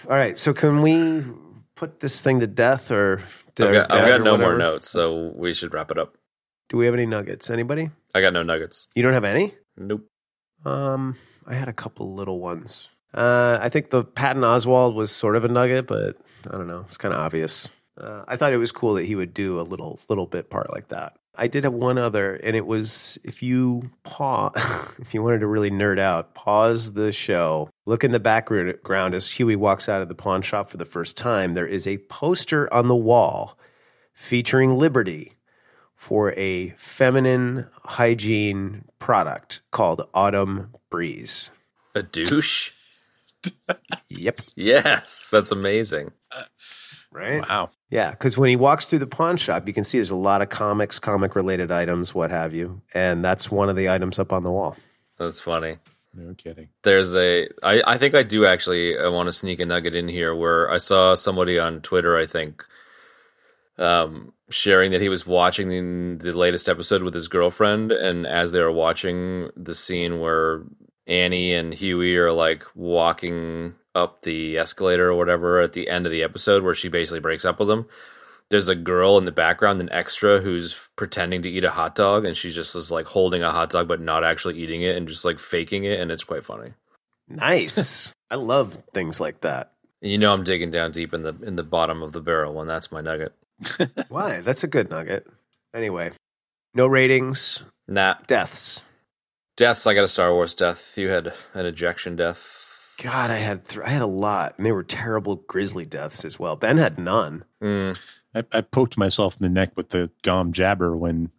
All 0.10 0.16
right, 0.16 0.38
so 0.38 0.54
can 0.54 0.82
we 0.82 1.24
put 1.76 2.00
this 2.00 2.22
thing 2.22 2.40
to 2.41 2.48
death 2.48 2.91
or 2.91 3.22
to 3.55 3.67
I've 3.67 3.73
got, 3.73 3.91
I've 3.91 4.07
got 4.07 4.21
no 4.21 4.38
more 4.38 4.57
notes, 4.57 4.89
so 4.89 5.31
we 5.35 5.53
should 5.53 5.73
wrap 5.73 5.91
it 5.91 5.97
up. 5.97 6.15
Do 6.69 6.77
we 6.77 6.85
have 6.85 6.93
any 6.93 7.05
nuggets? 7.05 7.49
Anybody? 7.49 7.89
I 8.15 8.21
got 8.21 8.34
no 8.34 8.43
nuggets. 8.43 8.88
You 8.95 9.03
don't 9.03 9.13
have 9.13 9.23
any? 9.23 9.53
Nope. 9.77 10.07
Um, 10.65 11.15
I 11.45 11.53
had 11.53 11.67
a 11.67 11.73
couple 11.73 12.13
little 12.13 12.39
ones. 12.39 12.89
Uh, 13.13 13.59
I 13.61 13.69
think 13.69 13.89
the 13.89 14.03
Patton 14.03 14.41
Oswalt 14.41 14.95
was 14.95 15.11
sort 15.11 15.35
of 15.35 15.45
a 15.45 15.47
nugget, 15.47 15.85
but 15.88 16.17
I 16.49 16.57
don't 16.57 16.67
know. 16.67 16.85
It's 16.88 16.97
kind 16.97 17.13
of 17.13 17.19
obvious. 17.19 17.69
Uh, 17.97 18.23
I 18.27 18.38
thought 18.38 18.53
it 18.53 18.57
was 18.57 18.71
cool 18.71 18.95
that 18.95 19.03
he 19.05 19.15
would 19.15 19.34
do 19.34 19.59
a 19.59 19.61
little 19.61 19.99
little 20.09 20.25
bit 20.25 20.49
part 20.49 20.71
like 20.71 20.88
that. 20.88 21.13
I 21.35 21.47
did 21.47 21.64
have 21.64 21.73
one 21.73 21.97
other, 21.97 22.35
and 22.35 22.55
it 22.55 22.65
was 22.65 23.18
if 23.23 23.41
you 23.41 23.89
pause, 24.03 24.51
if 24.99 25.14
you 25.14 25.23
wanted 25.23 25.39
to 25.39 25.47
really 25.47 25.72
nerd 25.72 25.99
out, 25.99 26.35
pause 26.35 26.93
the 26.93 27.11
show, 27.11 27.69
look 27.85 28.03
in 28.03 28.11
the 28.11 28.19
background 28.19 29.15
as 29.15 29.31
Hughie 29.31 29.55
walks 29.55 29.89
out 29.89 30.01
of 30.01 30.10
the 30.10 30.15
pawn 30.15 30.41
shop 30.41 30.69
for 30.69 30.77
the 30.77 30.85
first 30.85 31.18
time. 31.18 31.53
There 31.53 31.68
is 31.68 31.88
a 31.88 31.97
poster 31.97 32.72
on 32.73 32.88
the 32.88 32.95
wall 32.95 33.57
featuring 34.14 34.77
Liberty 34.77 35.34
for 35.95 36.34
a 36.34 36.69
feminine 36.77 37.68
hygiene 37.84 38.85
product 38.99 39.61
called 39.72 40.07
Autumn 40.14 40.73
Breeze. 40.89 41.49
A 41.95 42.03
douche. 42.03 42.72
Yep. 44.10 44.41
Yes, 44.55 45.30
that's 45.31 45.51
amazing. 45.51 46.11
Uh, 46.31 46.43
Right? 47.14 47.48
Wow. 47.48 47.69
Yeah, 47.90 48.11
because 48.11 48.38
when 48.38 48.49
he 48.49 48.56
walks 48.56 48.88
through 48.88 48.99
the 48.99 49.07
pawn 49.07 49.38
shop, 49.38 49.68
you 49.68 49.73
can 49.73 49.84
see 49.84 49.99
there's 49.99 50.10
a 50.10 50.15
lot 50.15 50.41
of 50.41 50.49
comics, 50.49 50.98
comic 50.98 51.35
related 51.35 51.72
items, 51.72 52.14
what 52.14 52.31
have 52.31 52.53
you. 52.53 52.81
And 52.94 53.23
that's 53.23 53.52
one 53.52 53.69
of 53.69 53.76
the 53.76 53.90
items 53.90 54.18
up 54.18 54.34
on 54.34 54.44
the 54.44 54.52
wall. 54.52 54.76
That's 55.19 55.40
funny. 55.40 55.77
No 56.15 56.34
kidding. 56.34 56.69
There's 56.84 57.15
a 57.15 57.49
I, 57.64 57.81
I 57.85 57.98
think 57.98 58.14
I 58.14 58.23
do 58.23 58.45
actually 58.45 58.98
I 58.98 59.07
want 59.07 59.27
to 59.27 59.31
sneak 59.31 59.60
a 59.60 59.65
nugget 59.65 59.95
in 59.95 60.07
here 60.07 60.35
where 60.35 60.69
I 60.69 60.77
saw 60.77 61.15
somebody 61.15 61.57
on 61.57 61.81
Twitter 61.81 62.18
I 62.18 62.26
think 62.26 62.65
um 63.80 64.34
sharing 64.49 64.91
that 64.91 65.02
he 65.02 65.10
was 65.10 65.26
watching 65.26 65.69
the, 65.69 66.31
the 66.31 66.38
latest 66.38 66.69
episode 66.69 67.02
with 67.02 67.15
his 67.15 67.27
girlfriend 67.27 67.91
and 67.91 68.27
as 68.27 68.52
they 68.52 68.60
were 68.60 68.72
watching 68.72 69.49
the 69.56 69.73
scene 69.73 70.19
where 70.19 70.64
Annie 71.07 71.53
and 71.53 71.73
Hughie 71.73 72.18
are 72.18 72.31
like 72.31 72.64
walking 72.76 73.73
up 73.95 74.22
the 74.24 74.57
escalator 74.57 75.10
or 75.10 75.15
whatever 75.15 75.60
at 75.61 75.74
the 75.74 75.90
end 75.90 76.06
of 76.06 76.11
the 76.11 76.24
episode 76.24 76.64
where 76.64 76.76
she 76.76 76.90
basically 76.90 77.20
breaks 77.20 77.45
up 77.45 77.60
with 77.60 77.70
him 77.70 77.86
there's 78.49 78.68
a 78.68 78.76
girl 78.76 79.18
in 79.18 79.26
the 79.26 79.32
background, 79.32 79.82
an 79.82 79.91
extra 79.91 80.40
who's 80.40 80.91
pretending 80.95 81.41
to 81.41 81.49
eat 81.49 81.64
a 81.64 81.72
hot 81.72 81.95
dog, 81.95 82.24
and 82.24 82.38
she 82.38 82.52
just 82.52 82.76
is 82.76 82.91
like 82.91 83.07
holding 83.07 83.41
a 83.41 83.52
hot 83.52 83.72
dog 83.72 83.88
but 83.88 83.99
not 83.99 84.24
actually 84.24 84.57
eating 84.60 84.84
it 84.84 84.95
and 84.95 85.07
just 85.07 85.26
like 85.26 85.40
faking 85.40 85.86
it, 85.86 85.99
and 85.99 86.11
it's 86.11 86.24
quite 86.24 86.45
funny. 86.45 86.74
Nice. 87.28 88.14
I 88.30 88.36
love 88.36 88.78
things 88.94 89.20
like 89.20 89.41
that. 89.41 89.72
You 90.02 90.18
know 90.18 90.34
I'm 90.34 90.44
digging 90.44 90.70
down 90.70 90.91
deep 90.91 91.14
in 91.14 91.22
the 91.22 91.34
in 91.41 91.56
the 91.56 91.64
bottom 91.64 92.03
of 92.03 92.11
the 92.11 92.22
barrel 92.22 92.53
when 92.53 92.68
that's 92.68 92.91
my 92.91 93.02
nugget. 93.02 93.34
Why? 94.10 94.41
That's 94.41 94.64
a 94.64 94.68
good 94.68 94.90
nugget. 94.90 95.26
Anyway, 95.74 96.11
no 96.76 96.86
ratings, 96.86 97.64
Nah, 97.88 98.15
deaths. 98.28 98.82
deaths. 99.57 99.88
I 99.88 99.94
got 99.94 100.03
a 100.03 100.07
Star 100.10 100.32
Wars 100.34 100.53
death. 100.53 100.98
You 100.98 101.10
had 101.10 101.34
an 101.53 101.65
ejection 101.65 102.15
death. 102.15 102.60
God, 103.02 103.32
I 103.32 103.36
had 103.38 103.65
th- 103.65 103.86
I 103.86 103.90
had 103.90 104.02
a 104.02 104.07
lot, 104.07 104.53
and 104.57 104.65
they 104.65 104.72
were 104.72 104.84
terrible 104.84 105.38
grizzly 105.38 105.86
deaths 105.86 106.24
as 106.26 106.38
well. 106.40 106.56
Ben 106.56 106.78
had 106.78 106.98
none. 106.99 107.44
Mm, 107.61 107.98
I, 108.36 108.44
I 108.52 108.61
poked 108.61 108.98
myself 108.98 109.36
in 109.38 109.44
the 109.44 109.49
neck 109.49 109.72
with 109.76 109.90
the 109.90 110.11
gom 110.22 110.53
jabbar 110.53 110.95
when 110.98 111.32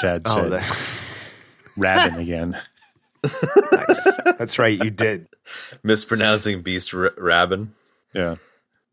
Chad 0.00 0.22
Oh, 0.26 0.34
said 0.36 0.52
that's 0.52 1.34
Rabin 1.76 2.18
again. 2.20 2.56
nice. 3.72 4.16
That's 4.38 4.58
right, 4.58 4.82
you 4.82 4.90
did. 4.90 5.28
mispronouncing 5.82 6.62
Beast 6.62 6.94
R- 6.94 7.12
Rabin. 7.16 7.74
Yeah. 8.14 8.36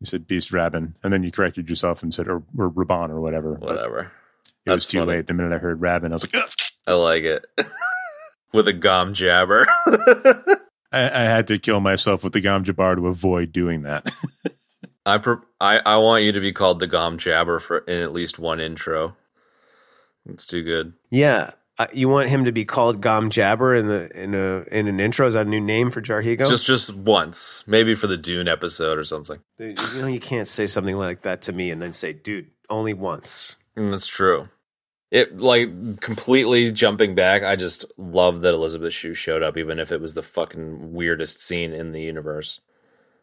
You 0.00 0.04
said 0.06 0.26
Beast 0.26 0.52
Rabin, 0.52 0.94
and 1.02 1.12
then 1.12 1.22
you 1.24 1.30
corrected 1.32 1.68
yourself 1.68 2.02
and 2.02 2.14
said 2.14 2.28
or, 2.28 2.42
or 2.56 2.70
Raban 2.70 3.10
or 3.10 3.20
whatever. 3.20 3.54
but 3.54 3.68
Whatever. 3.70 4.12
It 4.64 4.70
was 4.70 4.86
too 4.86 4.98
funny. 5.00 5.12
late. 5.12 5.26
The 5.26 5.34
minute 5.34 5.52
I 5.54 5.58
heard 5.58 5.80
Rabin, 5.80 6.12
I 6.12 6.14
was 6.14 6.24
like, 6.24 6.34
"Ugh." 6.42 6.50
I 6.86 6.92
like 6.92 7.22
it. 7.24 7.44
With 8.52 8.68
a 8.68 8.72
gom 8.72 9.12
jabbar. 9.14 9.66
I, 10.92 11.04
I 11.04 11.22
had 11.24 11.46
to 11.48 11.58
kill 11.58 11.80
myself 11.80 12.24
with 12.24 12.32
the 12.32 12.40
Gom 12.40 12.64
Jabbar 12.64 12.96
to 12.96 13.08
avoid 13.08 13.52
doing 13.52 13.82
that. 13.82 14.10
I, 15.06 15.18
pro- 15.18 15.40
I 15.60 15.78
I 15.78 15.96
want 15.96 16.24
you 16.24 16.32
to 16.32 16.40
be 16.40 16.52
called 16.52 16.80
the 16.80 16.86
gom 16.86 17.16
jabbar 17.16 17.62
for 17.62 17.78
in 17.78 18.02
at 18.02 18.12
least 18.12 18.38
one 18.38 18.60
intro. 18.60 19.16
It's 20.26 20.44
too 20.44 20.62
good. 20.62 20.92
Yeah. 21.10 21.52
Uh, 21.78 21.86
you 21.92 22.08
want 22.08 22.28
him 22.28 22.44
to 22.44 22.50
be 22.50 22.64
called 22.64 23.00
Gom 23.00 23.30
Jabbar 23.30 23.78
in 23.78 23.86
the 23.86 24.22
in 24.22 24.34
a 24.34 24.64
in 24.76 24.88
an 24.88 24.98
intro? 24.98 25.28
Is 25.28 25.34
that 25.34 25.46
a 25.46 25.48
new 25.48 25.60
name 25.60 25.92
for 25.92 26.02
Jarhigo? 26.02 26.46
Just 26.46 26.66
just 26.66 26.94
once, 26.94 27.62
maybe 27.68 27.94
for 27.94 28.08
the 28.08 28.16
Dune 28.16 28.48
episode 28.48 28.98
or 28.98 29.04
something. 29.04 29.38
Dude, 29.58 29.78
you 29.94 30.00
know 30.00 30.08
you 30.08 30.18
can't 30.18 30.48
say 30.48 30.66
something 30.66 30.96
like 30.96 31.22
that 31.22 31.42
to 31.42 31.52
me 31.52 31.70
and 31.70 31.80
then 31.80 31.92
say, 31.92 32.12
"Dude, 32.12 32.50
only 32.68 32.94
once." 32.94 33.54
And 33.76 33.92
that's 33.92 34.08
true. 34.08 34.48
It 35.10 35.38
like 35.40 36.00
completely 36.00 36.70
jumping 36.70 37.14
back. 37.14 37.42
I 37.42 37.56
just 37.56 37.86
love 37.96 38.40
that 38.42 38.52
Elizabeth 38.52 38.92
Shue 38.92 39.14
showed 39.14 39.42
up, 39.42 39.56
even 39.56 39.78
if 39.78 39.90
it 39.90 40.00
was 40.00 40.14
the 40.14 40.22
fucking 40.22 40.92
weirdest 40.92 41.40
scene 41.40 41.72
in 41.72 41.92
the 41.92 42.02
universe. 42.02 42.60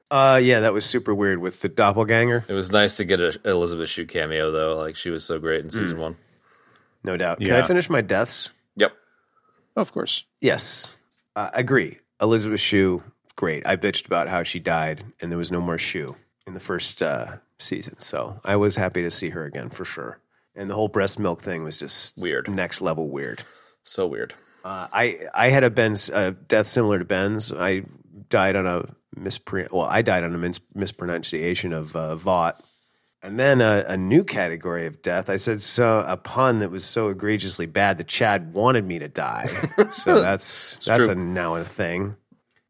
Uh, 0.09 0.39
yeah, 0.41 0.61
that 0.61 0.73
was 0.73 0.85
super 0.85 1.13
weird 1.13 1.39
with 1.39 1.61
the 1.61 1.69
doppelganger. 1.69 2.45
It 2.47 2.53
was 2.53 2.71
nice 2.71 2.97
to 2.97 3.05
get 3.05 3.19
a 3.19 3.39
Elizabeth 3.43 3.89
Shue 3.89 4.05
cameo 4.05 4.51
though. 4.51 4.77
Like 4.77 4.95
she 4.95 5.09
was 5.09 5.23
so 5.23 5.39
great 5.39 5.63
in 5.63 5.69
season 5.69 5.99
one. 5.99 6.17
No 7.03 7.17
doubt. 7.17 7.39
Can 7.39 7.55
I 7.55 7.63
finish 7.63 7.89
my 7.89 8.01
deaths? 8.01 8.51
Yep. 8.77 8.93
of 9.75 9.91
course. 9.91 10.25
Yes, 10.41 10.95
uh, 11.35 11.51
I 11.53 11.59
agree. 11.59 11.97
Elizabeth 12.19 12.59
Shue, 12.61 13.03
great. 13.35 13.65
I 13.67 13.75
bitched 13.77 14.07
about 14.07 14.27
how 14.29 14.41
she 14.43 14.59
died, 14.59 15.03
and 15.21 15.31
there 15.31 15.37
was 15.37 15.51
no 15.51 15.61
more 15.61 15.77
Shue 15.77 16.15
in 16.47 16.53
the 16.53 16.59
first 16.59 17.03
uh, 17.03 17.27
season, 17.59 17.99
so 17.99 18.39
I 18.43 18.55
was 18.55 18.75
happy 18.75 19.03
to 19.03 19.11
see 19.11 19.29
her 19.29 19.45
again 19.45 19.69
for 19.69 19.85
sure. 19.85 20.19
And 20.55 20.69
the 20.69 20.73
whole 20.75 20.87
breast 20.87 21.19
milk 21.19 21.41
thing 21.41 21.63
was 21.63 21.79
just 21.79 22.17
Weird. 22.17 22.49
next 22.49 22.81
level 22.81 23.09
weird. 23.09 23.43
So 23.83 24.07
weird. 24.07 24.33
Uh, 24.63 24.87
I 24.91 25.19
I 25.33 25.49
had 25.49 25.63
a 25.63 25.69
Ben's 25.69 26.09
uh, 26.09 26.33
death 26.47 26.67
similar 26.67 26.97
to 26.99 27.05
Ben's. 27.05 27.51
I 27.51 27.83
died 28.29 28.55
on 28.55 28.65
a 28.65 28.85
mispron 29.19 29.71
well, 29.71 29.85
I 29.85 30.01
died 30.01 30.23
on 30.23 30.33
a 30.33 30.37
mis- 30.37 30.61
mispronunciation 30.73 31.71
of 31.73 31.95
uh, 31.95 32.15
Vought, 32.15 32.59
and 33.21 33.37
then 33.39 33.61
a, 33.61 33.83
a 33.89 33.97
new 33.97 34.23
category 34.23 34.87
of 34.87 35.01
death. 35.03 35.29
I 35.29 35.35
said 35.35 35.61
so 35.61 36.03
a 36.07 36.17
pun 36.17 36.59
that 36.59 36.71
was 36.71 36.83
so 36.83 37.09
egregiously 37.09 37.67
bad 37.67 37.97
that 37.99 38.07
Chad 38.07 38.53
wanted 38.53 38.85
me 38.85 38.97
to 38.99 39.07
die. 39.07 39.45
so 39.91 40.21
that's 40.21 40.79
that's 40.85 41.05
true. 41.05 41.09
a, 41.09 41.15
now 41.15 41.55
a 41.55 41.63
thing. 41.63 42.15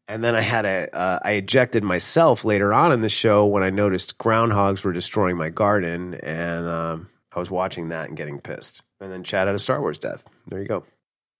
And 0.08 0.22
then 0.22 0.36
I 0.36 0.40
had 0.42 0.66
a 0.66 0.94
uh, 0.94 1.18
I 1.22 1.32
ejected 1.32 1.82
myself 1.82 2.44
later 2.44 2.74
on 2.74 2.92
in 2.92 3.00
the 3.00 3.08
show 3.08 3.46
when 3.46 3.62
I 3.62 3.70
noticed 3.70 4.18
groundhogs 4.18 4.84
were 4.84 4.92
destroying 4.92 5.36
my 5.36 5.48
garden, 5.48 6.14
and 6.14 6.68
um, 6.68 7.08
I 7.36 7.38
was 7.38 7.50
watching 7.50 7.90
that 7.90 8.08
and 8.08 8.16
getting 8.16 8.40
pissed. 8.40 8.82
And 9.00 9.12
then 9.12 9.22
Chad 9.22 9.46
had 9.46 9.54
a 9.54 9.58
Star 9.58 9.80
Wars 9.80 9.98
death. 9.98 10.24
There 10.46 10.60
you 10.60 10.66
go. 10.66 10.84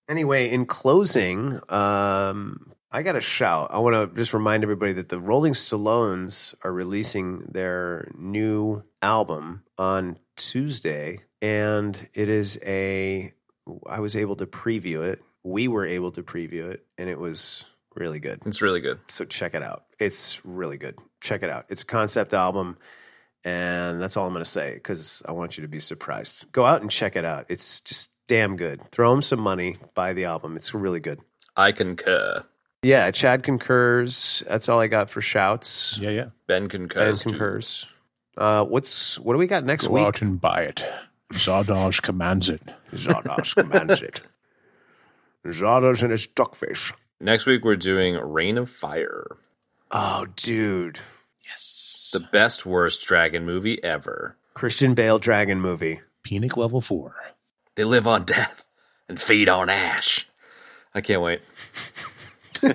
Anyway, 0.09 0.51
in 0.51 0.66
closing, 0.66 1.59
um, 1.68 2.73
I 2.93 3.02
got 3.02 3.16
a 3.16 3.20
shout. 3.20 3.70
I 3.73 3.78
want 3.78 3.94
to 3.94 4.16
just 4.16 4.32
remind 4.32 4.62
everybody 4.62 4.93
that 4.93 5.09
the 5.09 5.18
Rolling 5.18 5.55
Stones 5.55 6.55
are 6.62 6.73
releasing 6.73 7.40
their 7.40 8.09
new 8.16 8.85
album 9.02 9.64
on 9.78 10.18
Tuesday, 10.36 11.20
and 11.43 12.09
it 12.14 12.28
is 12.28 12.59
a. 12.64 13.32
I 13.89 13.98
was 13.98 14.14
able 14.14 14.36
to 14.36 14.47
preview 14.47 15.02
it. 15.02 15.23
We 15.43 15.66
were 15.66 15.85
able 15.85 16.12
to 16.12 16.23
preview 16.23 16.70
it, 16.70 16.86
and 16.98 17.10
it 17.10 17.18
was 17.18 17.64
really 17.97 18.20
good. 18.20 18.43
It's 18.47 18.62
really 18.62 18.81
good. 18.81 19.01
So 19.09 19.24
check 19.24 19.55
it 19.55 19.62
out. 19.62 19.86
It's 19.98 20.44
really 20.44 20.77
good. 20.77 20.98
Check 21.20 21.43
it 21.43 21.51
out. 21.51 21.66
It's 21.68 21.82
a 21.82 21.86
concept 21.86 22.32
album, 22.35 22.77
and 23.47 24.02
that's 24.02 24.16
all 24.16 24.27
I'm 24.27 24.32
going 24.32 24.44
to 24.44 24.51
say 24.51 24.74
because 24.74 25.23
I 25.27 25.31
want 25.32 25.56
you 25.56 25.62
to 25.62 25.68
be 25.68 25.78
surprised. 25.78 26.51
Go 26.52 26.66
out 26.66 26.82
and 26.82 26.90
check 26.90 27.14
it 27.16 27.24
out. 27.24 27.47
It's 27.48 27.78
just 27.81 28.10
damn 28.27 28.56
good. 28.56 28.82
Throw 28.90 29.10
them 29.12 29.23
some 29.23 29.39
money, 29.40 29.77
buy 29.94 30.12
the 30.12 30.24
album. 30.24 30.56
It's 30.56 30.74
really 30.74 30.98
good. 31.01 31.20
I 31.56 31.70
concur. 31.73 32.44
Yeah, 32.82 33.10
Chad 33.12 33.43
concurs. 33.44 34.43
That's 34.48 34.68
all 34.68 34.81
I 34.81 34.89
got 34.89 35.09
for 35.10 35.20
shouts. 35.20 35.97
Yeah, 35.98 36.10
yeah. 36.10 36.24
Ben 36.47 36.62
Ben 36.64 36.68
concurs. 36.68 37.23
too. 37.23 37.31
concurs. 37.31 37.86
Uh, 38.36 38.64
what's 38.64 39.18
what 39.20 39.32
do 39.32 39.39
we 39.39 39.47
got 39.47 39.64
next 39.64 39.86
Go 39.86 39.94
week? 39.94 40.05
out 40.06 40.20
and 40.23 40.40
buy 40.40 40.62
it. 40.64 40.85
Zardoz 41.32 42.02
commands 42.02 42.48
it. 42.51 42.62
Zardoz 42.93 43.55
commands 43.55 44.02
it. 44.02 44.20
Zardoz 45.47 46.02
and 46.02 46.10
his 46.12 46.27
duckfish. 46.27 46.93
Next 47.20 47.47
week 47.47 47.64
we're 47.64 47.77
doing 47.77 48.16
Reign 48.16 48.59
of 48.59 48.68
Fire, 48.68 49.36
Oh, 49.90 50.27
dude. 50.36 50.98
The 52.12 52.20
best 52.20 52.65
worst 52.66 53.07
dragon 53.07 53.45
movie 53.45 53.83
ever. 53.83 54.37
Christian 54.55 54.95
Bale 54.95 55.19
dragon 55.19 55.61
movie. 55.61 56.01
Penic 56.23 56.57
level 56.57 56.81
four. 56.81 57.15
They 57.74 57.85
live 57.85 58.07
on 58.07 58.24
death 58.24 58.66
and 59.09 59.20
feed 59.20 59.49
on 59.49 59.69
ash. 59.69 60.27
I 60.95 61.01
can't 61.01 61.23
wait. 61.23 61.43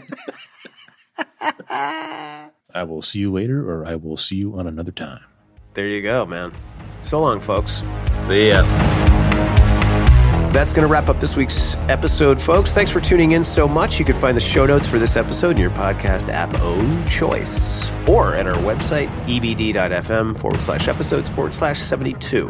I 1.69 2.83
will 2.83 3.01
see 3.01 3.19
you 3.19 3.31
later, 3.31 3.69
or 3.69 3.85
I 3.85 3.95
will 3.95 4.17
see 4.17 4.35
you 4.35 4.57
on 4.57 4.67
another 4.67 4.91
time. 4.91 5.23
There 5.73 5.87
you 5.87 6.01
go, 6.01 6.25
man. 6.25 6.51
So 7.01 7.19
long, 7.21 7.39
folks. 7.39 7.83
See 8.27 8.49
ya. 8.49 9.20
That's 10.51 10.73
going 10.73 10.85
to 10.85 10.91
wrap 10.91 11.07
up 11.07 11.21
this 11.21 11.37
week's 11.37 11.75
episode, 11.87 12.37
folks. 12.37 12.73
Thanks 12.73 12.91
for 12.91 12.99
tuning 12.99 13.31
in 13.31 13.41
so 13.41 13.69
much. 13.69 13.97
You 13.99 14.03
can 14.03 14.15
find 14.15 14.35
the 14.35 14.41
show 14.41 14.65
notes 14.65 14.85
for 14.85 14.99
this 14.99 15.15
episode 15.15 15.51
in 15.51 15.57
your 15.61 15.69
podcast 15.71 16.27
app 16.27 16.53
of 16.59 17.09
choice 17.09 17.89
or 18.05 18.35
at 18.35 18.45
our 18.45 18.55
website, 18.55 19.07
ebd.fm 19.27 20.37
forward 20.37 20.61
slash 20.61 20.89
episodes 20.89 21.29
forward 21.29 21.55
slash 21.55 21.79
72. 21.79 22.49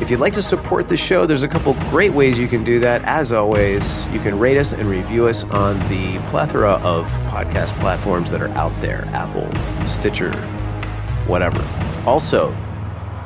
If 0.00 0.10
you'd 0.10 0.18
like 0.18 0.32
to 0.32 0.40
support 0.40 0.88
the 0.88 0.96
show, 0.96 1.26
there's 1.26 1.42
a 1.42 1.48
couple 1.48 1.74
great 1.90 2.14
ways 2.14 2.38
you 2.38 2.48
can 2.48 2.64
do 2.64 2.80
that. 2.80 3.02
As 3.04 3.32
always, 3.32 4.06
you 4.06 4.18
can 4.18 4.38
rate 4.38 4.56
us 4.56 4.72
and 4.72 4.88
review 4.88 5.26
us 5.26 5.44
on 5.44 5.78
the 5.90 6.18
plethora 6.30 6.72
of 6.82 7.06
podcast 7.28 7.78
platforms 7.80 8.30
that 8.30 8.40
are 8.40 8.48
out 8.50 8.72
there 8.80 9.04
Apple, 9.12 9.46
Stitcher, 9.86 10.32
whatever. 11.26 11.62
Also, 12.06 12.56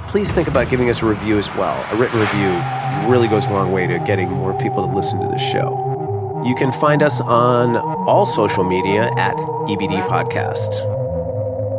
please 0.09 0.33
think 0.33 0.49
about 0.49 0.69
giving 0.71 0.89
us 0.89 1.03
a 1.03 1.07
review 1.07 1.39
as 1.39 1.49
well. 1.55 1.85
A 1.93 1.97
written 1.97 2.19
review 2.19 3.11
really 3.11 3.29
goes 3.29 3.47
a 3.47 3.51
long 3.51 3.73
way 3.73 3.87
to 3.87 3.99
getting 4.01 4.31
more 4.31 4.57
people 4.59 4.87
to 4.87 4.95
listen 4.95 5.21
to 5.21 5.27
the 5.27 5.39
show. 5.39 6.43
You 6.47 6.55
can 6.55 6.71
find 6.73 7.03
us 7.03 7.21
on 7.21 7.77
all 7.77 8.25
social 8.25 8.65
media 8.65 9.11
at 9.17 9.37
EBD 9.37 10.07
Podcast. 10.07 10.97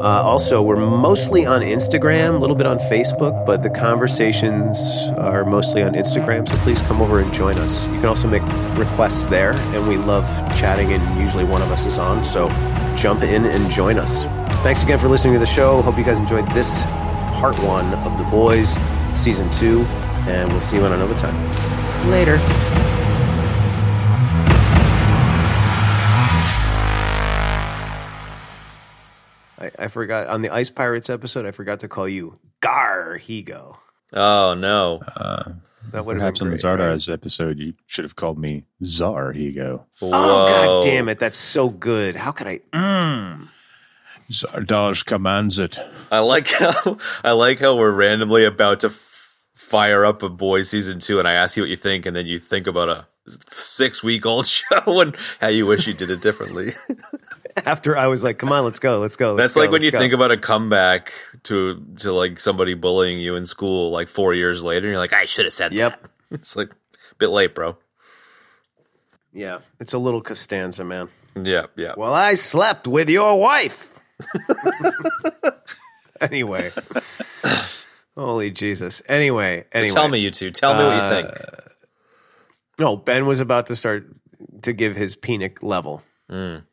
Uh, 0.01 0.21
also, 0.21 0.61
we're 0.61 0.75
mostly 0.75 1.45
on 1.47 1.61
Instagram, 1.61 2.35
a 2.35 2.37
little 2.37 2.55
bit 2.55 2.67
on 2.67 2.77
Facebook, 2.77 3.45
but 3.47 3.63
the 3.63 3.69
conversations 3.69 4.77
are 5.17 5.43
mostly 5.43 5.81
on 5.81 5.93
Instagram, 5.93 6.47
so 6.47 6.55
please 6.57 6.79
come 6.81 7.01
over 7.01 7.19
and 7.19 7.33
join 7.33 7.57
us. 7.57 7.87
You 7.87 7.95
can 7.95 8.05
also 8.05 8.27
make 8.27 8.43
requests 8.77 9.25
there, 9.25 9.53
and 9.73 9.87
we 9.87 9.97
love 9.97 10.27
chatting, 10.55 10.93
and 10.93 11.19
usually 11.19 11.45
one 11.45 11.63
of 11.63 11.71
us 11.71 11.87
is 11.87 11.97
on, 11.97 12.23
so 12.23 12.47
jump 12.95 13.23
in 13.23 13.45
and 13.45 13.71
join 13.71 13.97
us. 13.97 14.25
Thanks 14.61 14.83
again 14.83 14.99
for 14.99 15.07
listening 15.07 15.33
to 15.33 15.39
the 15.39 15.47
show. 15.47 15.81
Hope 15.81 15.97
you 15.97 16.03
guys 16.03 16.19
enjoyed 16.19 16.47
this 16.49 16.83
part 17.37 17.57
one 17.59 17.93
of 17.93 18.17
The 18.17 18.23
Boys, 18.25 18.75
season 19.13 19.49
two, 19.51 19.81
and 20.27 20.49
we'll 20.49 20.59
see 20.59 20.77
you 20.77 20.83
on 20.85 20.91
another 20.93 21.17
time. 21.17 21.35
Later. 22.09 22.37
I, 29.59 29.71
I 29.79 29.87
forgot 29.87 30.27
on 30.27 30.41
the 30.41 30.49
Ice 30.51 30.69
Pirates 30.69 31.09
episode. 31.09 31.45
I 31.45 31.51
forgot 31.51 31.79
to 31.79 31.87
call 31.87 32.07
you 32.07 32.37
Garhigo. 32.61 33.77
Oh 34.13 34.53
no. 34.53 35.01
Uh, 35.15 35.53
That 35.91 36.05
would 36.05 36.15
have 36.17 36.21
perhaps 36.21 36.39
been 36.39 36.49
on 36.49 36.53
the 36.53 36.59
Zardoz 36.59 37.07
right? 37.07 37.13
Episode, 37.13 37.57
you 37.59 37.73
should 37.87 38.05
have 38.05 38.15
called 38.15 38.37
me 38.37 38.65
Czar 38.83 39.33
Higo. 39.33 39.83
Oh 40.01 40.09
Whoa. 40.09 40.47
god 40.81 40.83
damn 40.83 41.09
it! 41.09 41.17
That's 41.19 41.37
so 41.37 41.69
good. 41.69 42.15
How 42.15 42.31
could 42.31 42.47
I? 42.47 42.59
Mm. 42.73 43.47
Zardoz 44.31 45.05
commands 45.05 45.57
it. 45.59 45.79
I 46.11 46.19
like 46.19 46.47
how 46.49 46.97
I 47.23 47.31
like 47.31 47.59
how 47.59 47.75
we're 47.77 47.91
randomly 47.91 48.43
about 48.45 48.81
to 48.81 48.87
f- 48.87 49.35
fire 49.53 50.05
up 50.05 50.21
a 50.23 50.29
boy 50.29 50.61
season 50.63 50.99
two, 50.99 51.19
and 51.19 51.27
I 51.27 51.33
ask 51.33 51.55
you 51.57 51.63
what 51.63 51.69
you 51.69 51.75
think, 51.75 52.05
and 52.05 52.15
then 52.15 52.25
you 52.27 52.39
think 52.39 52.67
about 52.67 52.89
a 52.89 53.05
six 53.49 54.03
week 54.03 54.25
old 54.25 54.45
show 54.47 54.99
and 55.01 55.15
how 55.39 55.47
you 55.47 55.65
wish 55.65 55.87
you 55.87 55.93
did 55.93 56.09
it 56.09 56.21
differently. 56.21 56.73
After 57.65 57.97
I 57.97 58.07
was 58.07 58.23
like, 58.23 58.37
"Come 58.37 58.51
on, 58.51 58.63
let's 58.65 58.79
go, 58.79 58.99
let's 58.99 59.15
go." 59.15 59.33
Let's 59.33 59.53
That's 59.53 59.55
go, 59.55 59.61
like 59.61 59.71
when 59.71 59.81
you 59.81 59.91
go. 59.91 59.99
think 59.99 60.13
about 60.13 60.31
a 60.31 60.37
comeback 60.37 61.11
to 61.43 61.83
to 61.99 62.11
like 62.13 62.39
somebody 62.39 62.73
bullying 62.73 63.19
you 63.19 63.35
in 63.35 63.45
school 63.45 63.91
like 63.91 64.07
four 64.09 64.33
years 64.33 64.63
later, 64.63 64.87
and 64.87 64.91
you're 64.91 64.99
like, 64.99 65.13
I 65.13 65.25
should 65.25 65.45
have 65.45 65.53
said 65.53 65.73
Yep. 65.73 66.01
that. 66.01 66.11
It's 66.31 66.55
like 66.57 66.71
a 66.71 67.15
bit 67.17 67.29
late, 67.29 67.55
bro. 67.55 67.77
Yeah, 69.33 69.59
it's 69.79 69.93
a 69.93 69.97
little 69.97 70.21
Costanza, 70.21 70.83
man. 70.83 71.09
Yeah, 71.41 71.67
yeah. 71.75 71.93
Well, 71.95 72.13
I 72.13 72.33
slept 72.33 72.87
with 72.87 73.09
your 73.09 73.39
wife. 73.39 73.96
anyway, 76.21 76.71
holy 78.15 78.51
Jesus. 78.51 79.01
Anyway, 79.07 79.65
So 79.73 79.79
anyway. 79.79 79.89
tell 79.93 80.07
me, 80.07 80.19
you 80.19 80.31
two. 80.31 80.51
Tell 80.51 80.73
me 80.73 80.83
what 80.83 80.95
you 80.95 81.01
Uh, 81.01 81.09
think. 81.09 81.29
No, 82.79 82.95
Ben 82.95 83.25
was 83.25 83.39
about 83.39 83.67
to 83.67 83.75
start 83.75 84.07
to 84.63 84.73
give 84.73 84.95
his 84.95 85.15
penic 85.15 85.63
level. 85.63 86.03
Mm. 86.31 86.63